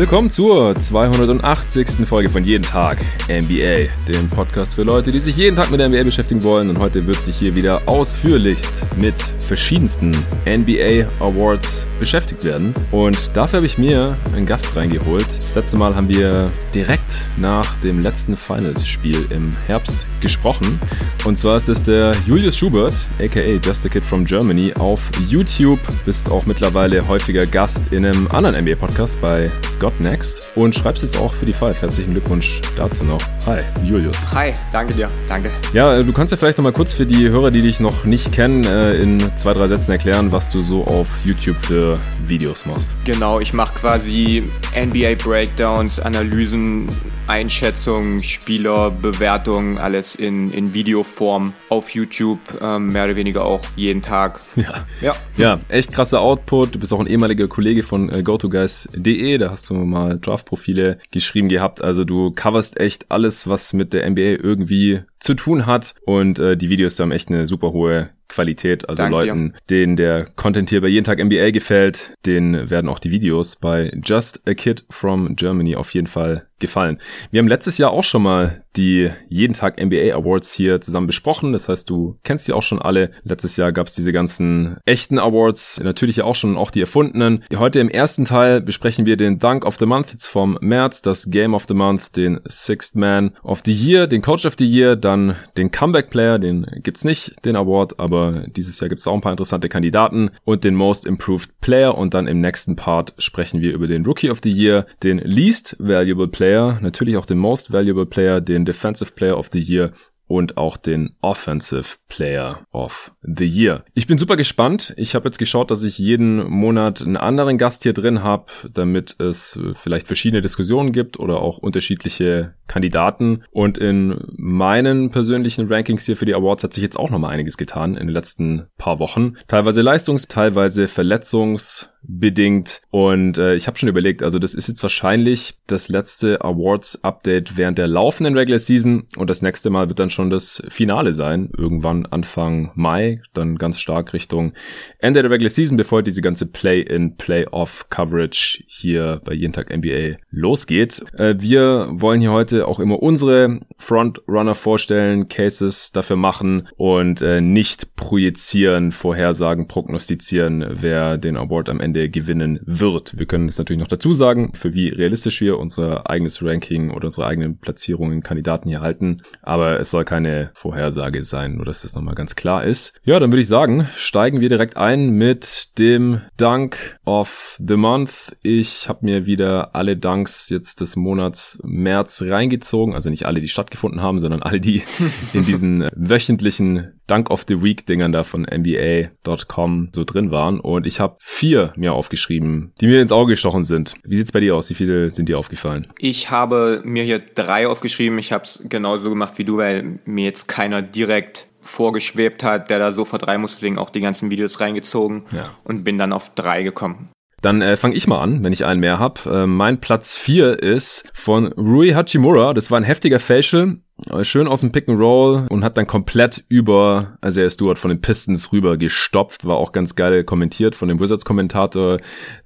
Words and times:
Willkommen 0.00 0.30
zur 0.30 0.74
280. 0.74 2.06
Folge 2.06 2.30
von 2.30 2.42
Jeden 2.42 2.64
Tag 2.64 3.02
NBA, 3.28 3.92
dem 4.08 4.30
Podcast 4.30 4.72
für 4.74 4.82
Leute, 4.82 5.12
die 5.12 5.20
sich 5.20 5.36
jeden 5.36 5.56
Tag 5.56 5.70
mit 5.70 5.78
der 5.78 5.90
NBA 5.90 6.04
beschäftigen 6.04 6.42
wollen. 6.42 6.70
Und 6.70 6.78
heute 6.78 7.06
wird 7.06 7.22
sich 7.22 7.36
hier 7.36 7.54
wieder 7.54 7.82
ausführlichst 7.84 8.86
mit 8.96 9.14
verschiedensten 9.40 10.12
NBA 10.46 11.06
Awards 11.20 11.86
beschäftigt 11.98 12.44
werden. 12.44 12.74
Und 12.92 13.30
dafür 13.34 13.58
habe 13.58 13.66
ich 13.66 13.76
mir 13.76 14.16
einen 14.32 14.46
Gast 14.46 14.74
reingeholt. 14.74 15.26
Das 15.42 15.54
letzte 15.54 15.76
Mal 15.76 15.94
haben 15.94 16.08
wir 16.08 16.50
direkt 16.74 17.12
nach 17.36 17.76
dem 17.80 18.00
letzten 18.00 18.38
Finals-Spiel 18.38 19.26
im 19.28 19.52
Herbst 19.66 20.08
gesprochen. 20.22 20.80
Und 21.26 21.36
zwar 21.36 21.58
ist 21.58 21.68
es 21.68 21.82
der 21.82 22.14
Julius 22.26 22.56
Schubert, 22.56 22.94
aka 23.18 23.40
Just 23.62 23.84
a 23.84 23.90
Kid 23.90 24.06
from 24.06 24.24
Germany, 24.24 24.72
auf 24.78 25.10
YouTube. 25.28 25.80
Bist 26.06 26.30
auch 26.30 26.46
mittlerweile 26.46 27.06
häufiger 27.06 27.44
Gast 27.44 27.92
in 27.92 28.06
einem 28.06 28.28
anderen 28.28 28.64
NBA-Podcast 28.64 29.20
bei 29.20 29.50
God 29.78 29.89
Next 29.98 30.52
und 30.54 30.74
schreibst 30.74 31.02
jetzt 31.02 31.16
auch 31.16 31.32
für 31.32 31.46
die 31.46 31.52
Five. 31.52 31.80
Herzlichen 31.80 32.12
Glückwunsch 32.12 32.60
dazu 32.76 33.04
noch. 33.04 33.20
Hi, 33.46 33.60
Julius. 33.84 34.16
Hi, 34.32 34.52
danke 34.72 34.94
dir. 34.94 35.08
Danke. 35.28 35.50
Ja, 35.72 35.96
äh, 35.96 36.04
du 36.04 36.12
kannst 36.12 36.30
ja 36.30 36.36
vielleicht 36.36 36.58
nochmal 36.58 36.72
kurz 36.72 36.92
für 36.92 37.06
die 37.06 37.28
Hörer, 37.28 37.50
die 37.50 37.62
dich 37.62 37.80
noch 37.80 38.04
nicht 38.04 38.32
kennen, 38.32 38.64
äh, 38.64 38.94
in 38.94 39.18
zwei, 39.36 39.54
drei 39.54 39.66
Sätzen 39.68 39.92
erklären, 39.92 40.32
was 40.32 40.50
du 40.50 40.62
so 40.62 40.84
auf 40.84 41.08
YouTube 41.24 41.56
für 41.56 41.98
Videos 42.26 42.66
machst. 42.66 42.94
Genau, 43.04 43.40
ich 43.40 43.52
mache 43.52 43.74
quasi 43.74 44.44
NBA 44.76 45.14
Breakdowns, 45.22 45.98
Analysen, 45.98 46.88
Einschätzungen, 47.26 48.22
Spieler, 48.22 48.90
Bewertungen, 48.90 49.78
alles 49.78 50.16
in, 50.16 50.52
in 50.52 50.74
Videoform 50.74 51.52
auf 51.68 51.90
YouTube, 51.90 52.40
ähm, 52.60 52.92
mehr 52.92 53.04
oder 53.04 53.16
weniger 53.16 53.44
auch 53.44 53.62
jeden 53.76 54.02
Tag. 54.02 54.40
Ja. 54.60 54.84
ja. 55.00 55.14
Ja, 55.36 55.58
echt 55.68 55.90
krasser 55.90 56.20
Output. 56.20 56.74
Du 56.74 56.78
bist 56.78 56.92
auch 56.92 57.00
ein 57.00 57.06
ehemaliger 57.06 57.48
Kollege 57.48 57.82
von 57.82 58.12
äh, 58.12 58.22
GoToGuys.de, 58.22 59.38
da 59.38 59.50
hast 59.50 59.70
du 59.70 59.74
mal 59.86 60.18
Draft-Profile 60.18 60.98
geschrieben 61.10 61.48
gehabt. 61.48 61.82
Also 61.82 62.04
du 62.04 62.32
coverst 62.32 62.78
echt 62.78 63.10
alles, 63.10 63.48
was 63.48 63.72
mit 63.72 63.92
der 63.92 64.08
NBA 64.08 64.42
irgendwie 64.42 65.02
zu 65.20 65.34
tun 65.34 65.66
hat. 65.66 65.94
Und 66.04 66.38
äh, 66.38 66.56
die 66.56 66.70
Videos 66.70 66.98
haben 66.98 67.12
echt 67.12 67.28
eine 67.28 67.46
super 67.46 67.72
hohe 67.72 68.10
Qualität. 68.30 68.88
Also 68.88 69.02
Dank 69.02 69.12
Leuten, 69.12 69.52
dir. 69.52 69.58
denen 69.68 69.96
der 69.96 70.24
Content 70.24 70.70
hier 70.70 70.80
bei 70.80 70.88
jeden 70.88 71.04
Tag 71.04 71.22
NBA 71.22 71.50
gefällt, 71.50 72.14
denen 72.24 72.70
werden 72.70 72.88
auch 72.88 72.98
die 72.98 73.10
Videos 73.10 73.56
bei 73.56 73.92
Just 74.02 74.48
a 74.48 74.54
Kid 74.54 74.84
from 74.88 75.36
Germany 75.36 75.76
auf 75.76 75.92
jeden 75.92 76.06
Fall 76.06 76.46
gefallen. 76.60 76.98
Wir 77.30 77.38
haben 77.40 77.48
letztes 77.48 77.78
Jahr 77.78 77.90
auch 77.90 78.04
schon 78.04 78.22
mal 78.22 78.62
die 78.76 79.10
jeden 79.28 79.54
Tag 79.54 79.82
NBA 79.82 80.14
Awards 80.14 80.52
hier 80.52 80.80
zusammen 80.80 81.06
besprochen. 81.06 81.52
Das 81.52 81.68
heißt, 81.68 81.88
du 81.90 82.18
kennst 82.22 82.46
die 82.46 82.52
auch 82.52 82.62
schon 82.62 82.80
alle. 82.80 83.10
Letztes 83.24 83.56
Jahr 83.56 83.72
gab 83.72 83.88
es 83.88 83.94
diese 83.94 84.12
ganzen 84.12 84.76
echten 84.84 85.18
Awards, 85.18 85.80
natürlich 85.82 86.16
ja 86.16 86.24
auch 86.24 86.36
schon 86.36 86.56
auch 86.56 86.70
die 86.70 86.80
erfundenen. 86.80 87.42
Heute 87.56 87.80
im 87.80 87.88
ersten 87.88 88.26
Teil 88.26 88.60
besprechen 88.60 89.06
wir 89.06 89.16
den 89.16 89.38
Dunk 89.38 89.64
of 89.64 89.76
the 89.78 89.86
Month 89.86 90.12
jetzt 90.12 90.26
vom 90.26 90.58
März, 90.60 91.02
das 91.02 91.30
Game 91.30 91.54
of 91.54 91.64
the 91.66 91.74
Month, 91.74 92.14
den 92.16 92.40
Sixth 92.46 92.94
Man 92.94 93.32
of 93.42 93.62
the 93.64 93.72
Year, 93.72 94.06
den 94.06 94.22
Coach 94.22 94.44
of 94.44 94.54
the 94.58 94.66
Year, 94.66 94.94
dann 95.10 95.36
den 95.56 95.70
Comeback 95.70 96.10
Player, 96.10 96.38
den 96.38 96.66
gibt's 96.82 97.04
nicht, 97.04 97.44
den 97.44 97.56
Award, 97.56 97.98
aber 97.98 98.44
dieses 98.48 98.78
Jahr 98.80 98.88
gibt's 98.88 99.06
auch 99.06 99.14
ein 99.14 99.20
paar 99.20 99.32
interessante 99.32 99.68
Kandidaten 99.68 100.30
und 100.44 100.64
den 100.64 100.74
Most 100.74 101.06
Improved 101.06 101.60
Player 101.60 101.96
und 101.96 102.14
dann 102.14 102.26
im 102.26 102.40
nächsten 102.40 102.76
Part 102.76 103.14
sprechen 103.18 103.60
wir 103.60 103.72
über 103.72 103.86
den 103.86 104.04
Rookie 104.04 104.30
of 104.30 104.40
the 104.42 104.50
Year, 104.50 104.86
den 105.02 105.18
Least 105.18 105.76
Valuable 105.78 106.28
Player, 106.28 106.78
natürlich 106.80 107.16
auch 107.16 107.26
den 107.26 107.38
Most 107.38 107.72
Valuable 107.72 108.06
Player, 108.06 108.40
den 108.40 108.64
Defensive 108.64 109.12
Player 109.12 109.36
of 109.36 109.50
the 109.52 109.60
Year 109.60 109.92
und 110.30 110.56
auch 110.56 110.76
den 110.76 111.16
Offensive 111.22 111.96
Player 112.08 112.64
of 112.70 113.12
the 113.20 113.44
Year. 113.44 113.84
Ich 113.94 114.06
bin 114.06 114.16
super 114.16 114.36
gespannt. 114.36 114.94
Ich 114.96 115.16
habe 115.16 115.24
jetzt 115.24 115.38
geschaut, 115.38 115.72
dass 115.72 115.82
ich 115.82 115.98
jeden 115.98 116.48
Monat 116.48 117.02
einen 117.02 117.16
anderen 117.16 117.58
Gast 117.58 117.82
hier 117.82 117.94
drin 117.94 118.22
habe, 118.22 118.46
damit 118.72 119.16
es 119.18 119.58
vielleicht 119.74 120.06
verschiedene 120.06 120.40
Diskussionen 120.40 120.92
gibt 120.92 121.18
oder 121.18 121.40
auch 121.40 121.58
unterschiedliche 121.58 122.54
Kandidaten. 122.68 123.42
Und 123.50 123.76
in 123.76 124.24
meinen 124.36 125.10
persönlichen 125.10 125.66
Rankings 125.66 126.06
hier 126.06 126.16
für 126.16 126.26
die 126.26 126.34
Awards 126.34 126.62
hat 126.62 126.74
sich 126.74 126.84
jetzt 126.84 126.96
auch 126.96 127.10
noch 127.10 127.18
mal 127.18 127.30
einiges 127.30 127.56
getan 127.56 127.96
in 127.96 128.06
den 128.06 128.14
letzten 128.14 128.68
paar 128.78 129.00
Wochen. 129.00 129.34
Teilweise 129.48 129.82
Leistungs-, 129.82 130.28
teilweise 130.28 130.84
Verletzungs- 130.84 131.89
bedingt. 132.02 132.82
Und 132.90 133.38
äh, 133.38 133.54
ich 133.54 133.66
habe 133.66 133.78
schon 133.78 133.88
überlegt, 133.88 134.22
also 134.22 134.38
das 134.38 134.54
ist 134.54 134.68
jetzt 134.68 134.82
wahrscheinlich 134.82 135.54
das 135.66 135.88
letzte 135.88 136.42
Awards-Update 136.42 137.56
während 137.56 137.78
der 137.78 137.86
laufenden 137.86 138.36
Regular 138.36 138.58
Season 138.58 139.06
und 139.16 139.30
das 139.30 139.42
nächste 139.42 139.70
Mal 139.70 139.88
wird 139.88 139.98
dann 139.98 140.10
schon 140.10 140.30
das 140.30 140.62
Finale 140.68 141.12
sein, 141.12 141.50
irgendwann 141.56 142.06
Anfang 142.06 142.70
Mai, 142.74 143.22
dann 143.34 143.56
ganz 143.56 143.78
stark 143.78 144.12
Richtung 144.12 144.52
Ende 144.98 145.22
der 145.22 145.30
Regular 145.30 145.50
Season, 145.50 145.76
bevor 145.76 146.02
diese 146.02 146.22
ganze 146.22 146.46
Play-in, 146.46 147.16
Play-off-Coverage 147.16 148.64
hier 148.66 149.20
bei 149.24 149.32
jeden 149.32 149.52
Tag 149.52 149.74
NBA 149.74 150.16
losgeht. 150.30 151.04
Äh, 151.16 151.36
wir 151.38 151.88
wollen 151.92 152.20
hier 152.20 152.32
heute 152.32 152.66
auch 152.66 152.80
immer 152.80 153.02
unsere 153.02 153.60
Frontrunner 153.78 154.54
vorstellen, 154.54 155.28
Cases 155.28 155.92
dafür 155.92 156.16
machen 156.16 156.68
und 156.76 157.22
äh, 157.22 157.40
nicht 157.40 157.96
projizieren, 157.96 158.92
vorhersagen, 158.92 159.68
prognostizieren, 159.68 160.64
wer 160.80 161.18
den 161.18 161.36
Award 161.36 161.68
am 161.68 161.80
Ende 161.80 161.89
Ende 161.90 162.08
gewinnen 162.08 162.60
wird. 162.62 163.18
Wir 163.18 163.26
können 163.26 163.48
es 163.48 163.58
natürlich 163.58 163.80
noch 163.80 163.88
dazu 163.88 164.12
sagen, 164.12 164.52
für 164.54 164.74
wie 164.74 164.90
realistisch 164.90 165.40
wir 165.40 165.58
unser 165.58 166.08
eigenes 166.08 166.40
Ranking 166.40 166.92
oder 166.92 167.06
unsere 167.06 167.26
eigenen 167.26 167.58
Platzierungen 167.58 168.22
Kandidaten 168.22 168.68
hier 168.68 168.80
halten. 168.80 169.22
Aber 169.42 169.80
es 169.80 169.90
soll 169.90 170.04
keine 170.04 170.52
Vorhersage 170.54 171.24
sein, 171.24 171.56
nur 171.56 171.64
dass 171.64 171.82
das 171.82 171.96
nochmal 171.96 172.14
ganz 172.14 172.36
klar 172.36 172.62
ist. 172.62 172.92
Ja, 173.02 173.18
dann 173.18 173.32
würde 173.32 173.40
ich 173.40 173.48
sagen, 173.48 173.88
steigen 173.96 174.40
wir 174.40 174.48
direkt 174.48 174.76
ein 174.76 175.10
mit 175.10 175.76
dem 175.78 176.20
Dunk 176.36 177.00
of 177.04 177.58
the 177.58 177.76
Month. 177.76 178.36
Ich 178.44 178.88
habe 178.88 179.04
mir 179.04 179.26
wieder 179.26 179.74
alle 179.74 179.96
Dunks 179.96 180.48
jetzt 180.48 180.80
des 180.80 180.94
Monats 180.94 181.58
März 181.64 182.22
reingezogen. 182.24 182.94
Also 182.94 183.10
nicht 183.10 183.26
alle, 183.26 183.40
die 183.40 183.48
stattgefunden 183.48 184.00
haben, 184.00 184.20
sondern 184.20 184.42
alle, 184.44 184.60
die 184.60 184.84
in 185.32 185.44
diesen 185.44 185.88
wöchentlichen 185.96 187.00
Dunk 187.08 187.30
of 187.30 187.44
the 187.48 187.60
Week 187.60 187.84
Dingern 187.84 188.12
da 188.12 188.22
von 188.22 188.42
NBA.com 188.42 189.88
so 189.92 190.04
drin 190.04 190.30
waren. 190.30 190.60
Und 190.60 190.86
ich 190.86 191.00
habe 191.00 191.16
vier 191.18 191.72
mir 191.80 191.94
aufgeschrieben, 191.94 192.72
die 192.80 192.86
mir 192.86 193.00
ins 193.00 193.12
Auge 193.12 193.32
gestochen 193.32 193.64
sind. 193.64 193.94
Wie 194.04 194.16
sieht's 194.16 194.32
bei 194.32 194.40
dir 194.40 194.54
aus? 194.54 194.70
Wie 194.70 194.74
viele 194.74 195.10
sind 195.10 195.28
dir 195.28 195.38
aufgefallen? 195.38 195.88
Ich 195.98 196.30
habe 196.30 196.82
mir 196.84 197.02
hier 197.02 197.18
drei 197.18 197.66
aufgeschrieben. 197.66 198.18
Ich 198.18 198.32
habe 198.32 198.44
es 198.44 198.60
genauso 198.62 199.08
gemacht 199.08 199.34
wie 199.38 199.44
du, 199.44 199.56
weil 199.56 199.98
mir 200.04 200.24
jetzt 200.24 200.46
keiner 200.46 200.82
direkt 200.82 201.48
vorgeschwebt 201.60 202.42
hat, 202.42 202.70
der 202.70 202.78
da 202.78 202.92
sofort 202.92 203.26
rein 203.26 203.40
muss, 203.40 203.54
deswegen 203.54 203.78
auch 203.78 203.90
die 203.90 204.00
ganzen 204.00 204.30
Videos 204.30 204.60
reingezogen 204.60 205.24
ja. 205.32 205.50
und 205.64 205.84
bin 205.84 205.98
dann 205.98 206.12
auf 206.12 206.34
drei 206.34 206.62
gekommen. 206.62 207.10
Dann 207.42 207.62
äh, 207.62 207.76
fange 207.76 207.94
ich 207.94 208.06
mal 208.06 208.20
an, 208.20 208.42
wenn 208.44 208.52
ich 208.52 208.66
einen 208.66 208.80
mehr 208.80 208.98
hab. 208.98 209.24
Äh, 209.24 209.46
mein 209.46 209.80
Platz 209.80 210.14
vier 210.14 210.62
ist 210.62 211.10
von 211.14 211.46
Rui 211.46 211.90
Hachimura. 211.90 212.52
Das 212.52 212.70
war 212.70 212.78
ein 212.78 212.84
heftiger 212.84 213.18
Facial. 213.18 213.78
Schön 214.22 214.48
aus 214.48 214.60
dem 214.60 214.72
Pick 214.72 214.88
and 214.88 214.98
Roll 214.98 215.46
und 215.50 215.64
hat 215.64 215.76
dann 215.76 215.86
komplett 215.86 216.44
über 216.48 217.18
Isaiah 217.24 217.50
Stewart 217.50 217.78
von 217.78 217.90
den 217.90 218.00
Pistons 218.00 218.52
rüber 218.52 218.76
gestopft. 218.76 219.46
War 219.46 219.56
auch 219.56 219.72
ganz 219.72 219.94
geil 219.94 220.24
kommentiert 220.24 220.74
von 220.74 220.88
dem 220.88 221.00
Wizards-Kommentator, 221.00 221.98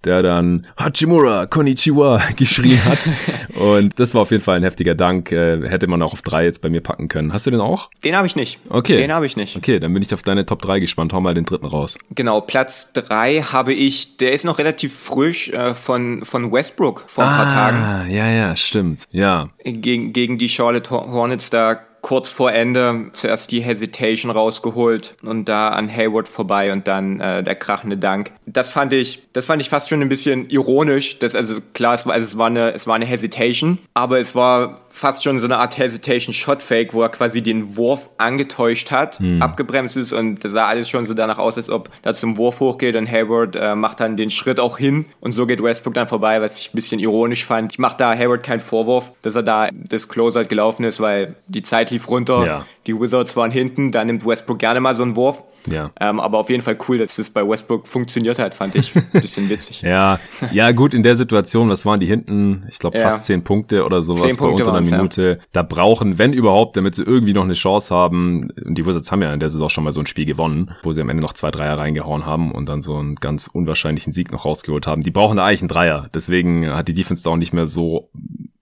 der 0.05 0.23
dann 0.23 0.67
Hachimura, 0.77 1.47
Konnichiwa 1.47 2.21
geschrien 2.37 2.85
hat. 2.85 2.99
und 3.55 3.99
das 3.99 4.15
war 4.15 4.23
auf 4.23 4.31
jeden 4.31 4.43
Fall 4.43 4.57
ein 4.57 4.63
heftiger 4.63 4.95
Dank. 4.95 5.33
Äh, 5.33 5.69
hätte 5.69 5.87
man 5.87 6.03
auch 6.03 6.13
auf 6.13 6.23
drei 6.23 6.45
jetzt 6.45 6.61
bei 6.63 6.71
mir 6.71 6.81
packen 6.81 7.09
können. 7.09 7.33
Hast 7.33 7.47
du 7.47 7.51
den 7.51 7.61
auch? 7.61 7.91
Den 8.05 8.17
habe 8.17 8.27
ich 8.27 8.37
nicht. 8.37 8.61
Okay. 8.69 8.97
Den 8.97 9.13
habe 9.13 9.27
ich 9.27 9.37
nicht. 9.37 9.57
Okay, 9.57 9.79
dann 9.79 9.93
bin 9.93 10.03
ich 10.03 10.13
auf 10.13 10.23
deine 10.23 10.47
Top 10.47 10.63
3 10.63 10.81
gespannt. 10.81 11.13
Hau 11.13 11.21
mal 11.21 11.35
den 11.35 11.45
dritten 11.45 11.67
raus. 11.67 11.97
Genau, 12.15 12.41
Platz 12.41 12.93
3 12.93 13.43
habe 13.43 13.73
ich, 13.73 14.17
der 14.17 14.33
ist 14.33 14.45
noch 14.45 14.59
relativ 14.59 14.95
frisch 14.95 15.51
äh, 15.51 15.75
von, 15.75 16.25
von 16.25 16.53
Westbrook 16.53 17.05
vor 17.07 17.25
ein 17.25 17.31
ah, 17.31 17.37
paar 17.37 17.53
Tagen. 17.53 18.11
Ja, 18.13 18.29
ja, 18.31 18.57
stimmt. 18.57 19.07
Ja. 19.11 19.51
Gegen, 19.65 20.13
gegen 20.13 20.39
die 20.39 20.49
Charlotte 20.49 20.91
Hornets 20.91 21.44
jetzt 21.45 21.53
da 21.53 21.81
kurz 22.01 22.29
vor 22.29 22.53
Ende 22.53 23.11
zuerst 23.15 23.51
die 23.51 23.63
Hesitation 23.63 24.31
rausgeholt 24.31 25.15
und 25.23 25.49
da 25.49 25.69
an 25.69 25.91
Hayward 25.91 26.29
vorbei 26.29 26.71
und 26.71 26.87
dann 26.87 27.19
äh, 27.19 27.43
der 27.43 27.55
krachende 27.55 27.97
Dank. 27.97 28.31
Das 28.45 28.69
fand 28.69 28.93
ich, 28.93 29.23
das 29.33 29.47
fand 29.47 29.63
ich 29.63 29.71
fast 29.71 29.89
schon 29.89 30.03
ein 30.03 30.11
bisschen 30.11 30.51
ironisch. 30.51 31.19
Das 31.19 31.35
also 31.35 31.57
klar, 31.73 31.95
es 31.95 32.05
war, 32.05 32.13
also 32.13 32.25
es 32.25 32.37
war 32.37 32.49
eine, 32.49 32.75
es 32.75 32.87
war 32.87 32.95
eine 32.95 33.07
Hesitation, 33.07 33.79
aber 33.95 34.21
es 34.21 34.35
war 34.35 34.83
fast 34.95 35.25
schon 35.25 35.41
so 35.41 35.47
eine 35.47 35.59
Art 35.59 35.77
Hesitation 35.77 36.33
Shot 36.33 36.63
Fake, 36.63 36.95
wo 36.95 37.03
er 37.03 37.09
quasi 37.09 37.43
den 37.43 37.77
Wurf 37.77 38.09
angetäuscht 38.17 38.93
hat, 38.93 39.19
hm. 39.19 39.43
abgebremst 39.43 39.97
ist 39.97 40.13
und 40.13 40.45
das 40.45 40.53
sah 40.53 40.67
alles 40.67 40.89
schon 40.89 41.05
so 41.05 41.15
danach 41.15 41.39
aus, 41.39 41.57
als 41.57 41.69
ob 41.69 41.91
da 42.03 42.15
zum 42.15 42.37
Wurf 42.37 42.61
hochgeht 42.61 42.95
und 42.95 43.11
Hayward 43.11 43.57
äh, 43.57 43.75
macht 43.75 43.99
dann 43.99 44.17
den 44.17 44.31
Schritt 44.31 44.61
auch 44.61 44.79
hin 44.79 45.07
und 45.21 45.33
so 45.33 45.47
geht 45.47 45.61
Westbrook 45.61 45.95
dann 45.95 46.07
vorbei, 46.07 46.41
was 46.41 46.61
ich 46.61 46.69
ein 46.69 46.77
bisschen 46.77 47.01
ironisch 47.01 47.45
fand. 47.45 47.73
Ich 47.73 47.81
mache 47.81 47.97
da 47.97 48.15
Hayward 48.15 48.45
keinen 48.45 48.61
Vorwurf, 48.61 49.13
dass 49.23 49.35
er 49.35 49.43
da 49.43 49.69
das 49.73 50.09
Closer 50.09 50.45
gelaufen 50.45 50.85
ist, 50.85 51.01
weil 51.01 51.35
die 51.49 51.63
Zeit 51.63 51.91
lief 51.91 52.09
runter, 52.09 52.47
ja. 52.47 52.67
die 52.87 52.99
Wizards 52.99 53.35
waren 53.35 53.51
hinten, 53.51 53.91
da 53.91 54.05
nimmt 54.05 54.25
Westbrook 54.25 54.61
gerne 54.61 54.81
mal 54.81 54.95
so 54.95 55.03
einen 55.03 55.17
Wurf. 55.17 55.43
Ja. 55.67 55.91
Ähm, 56.01 56.21
aber 56.21 56.39
auf 56.39 56.51
jeden 56.51 56.63
Fall 56.63 56.77
cool, 56.89 56.99
dass 56.99 57.17
das 57.17 57.31
bei 57.31 57.47
Westbrook 57.47 57.87
funktioniert 57.87 58.39
hat, 58.39 58.55
fand 58.55 58.75
ich. 58.75 58.95
Ein 58.95 59.05
bisschen 59.13 59.49
witzig. 59.49 59.83
ja, 59.83 60.19
ja, 60.53 60.73
gut, 60.73 60.95
in 60.95 61.03
der 61.03 61.17
Situation, 61.17 61.69
was 61.69 61.87
waren 61.87 62.01
die 62.01 62.07
hinten? 62.07 62.65
Ich 62.69 62.79
glaube, 62.79 62.99
fast 62.99 63.25
zehn 63.25 63.45
Punkte 63.45 63.85
oder 63.85 64.03
sowas 64.03 64.23
zehn 64.23 64.37
bei 64.37 64.47
unter 64.47 64.75
einer 64.75 64.81
Minute. 64.81 65.39
Ja. 65.41 65.47
Da 65.53 65.63
brauchen, 65.63 66.19
wenn 66.19 66.33
überhaupt, 66.33 66.77
damit 66.77 66.95
sie 66.95 67.03
irgendwie 67.03 67.33
noch 67.33 67.45
eine 67.45 67.55
Chance 67.55 67.95
haben. 67.95 68.51
Und 68.65 68.77
die 68.77 68.87
Wizards 68.87 69.11
haben 69.11 69.23
ja 69.23 69.33
in 69.33 69.41
der 69.41 69.51
Saison 69.51 69.69
schon 69.69 69.85
mal 69.85 69.93
so 69.93 70.01
ein 70.01 70.07
Spiel 70.07 70.27
gewonnen, 70.27 70.73
wo 70.83 70.93
sie 70.93 71.01
am 71.01 71.09
Ende 71.09 71.23
noch 71.23 71.35
zwei 71.35 71.51
Dreier 71.51 71.79
reingehauen 71.79 72.27
haben 72.27 72.53
und 72.53 72.69
dann 72.69 72.83
so 72.83 72.97
einen 72.97 73.17
ganz 73.17 73.49
unwahrscheinlichen 73.49 74.13
Sieg 74.13 74.33
noch 74.33 74.45
rausgeholt 74.45 74.87
haben. 74.87 75.03
Die 75.03 75.11
brauchen 75.11 75.37
da 75.37 75.47
eigentlich 75.47 75.63
einen 75.63 75.69
Dreier. 75.69 76.09
Deswegen 76.15 76.69
hat 76.75 76.89
die 76.89 76.95
Defense 76.95 77.23
da 77.23 77.31
auch 77.31 77.37
nicht 77.37 77.53
mehr 77.53 77.67
so 77.67 78.09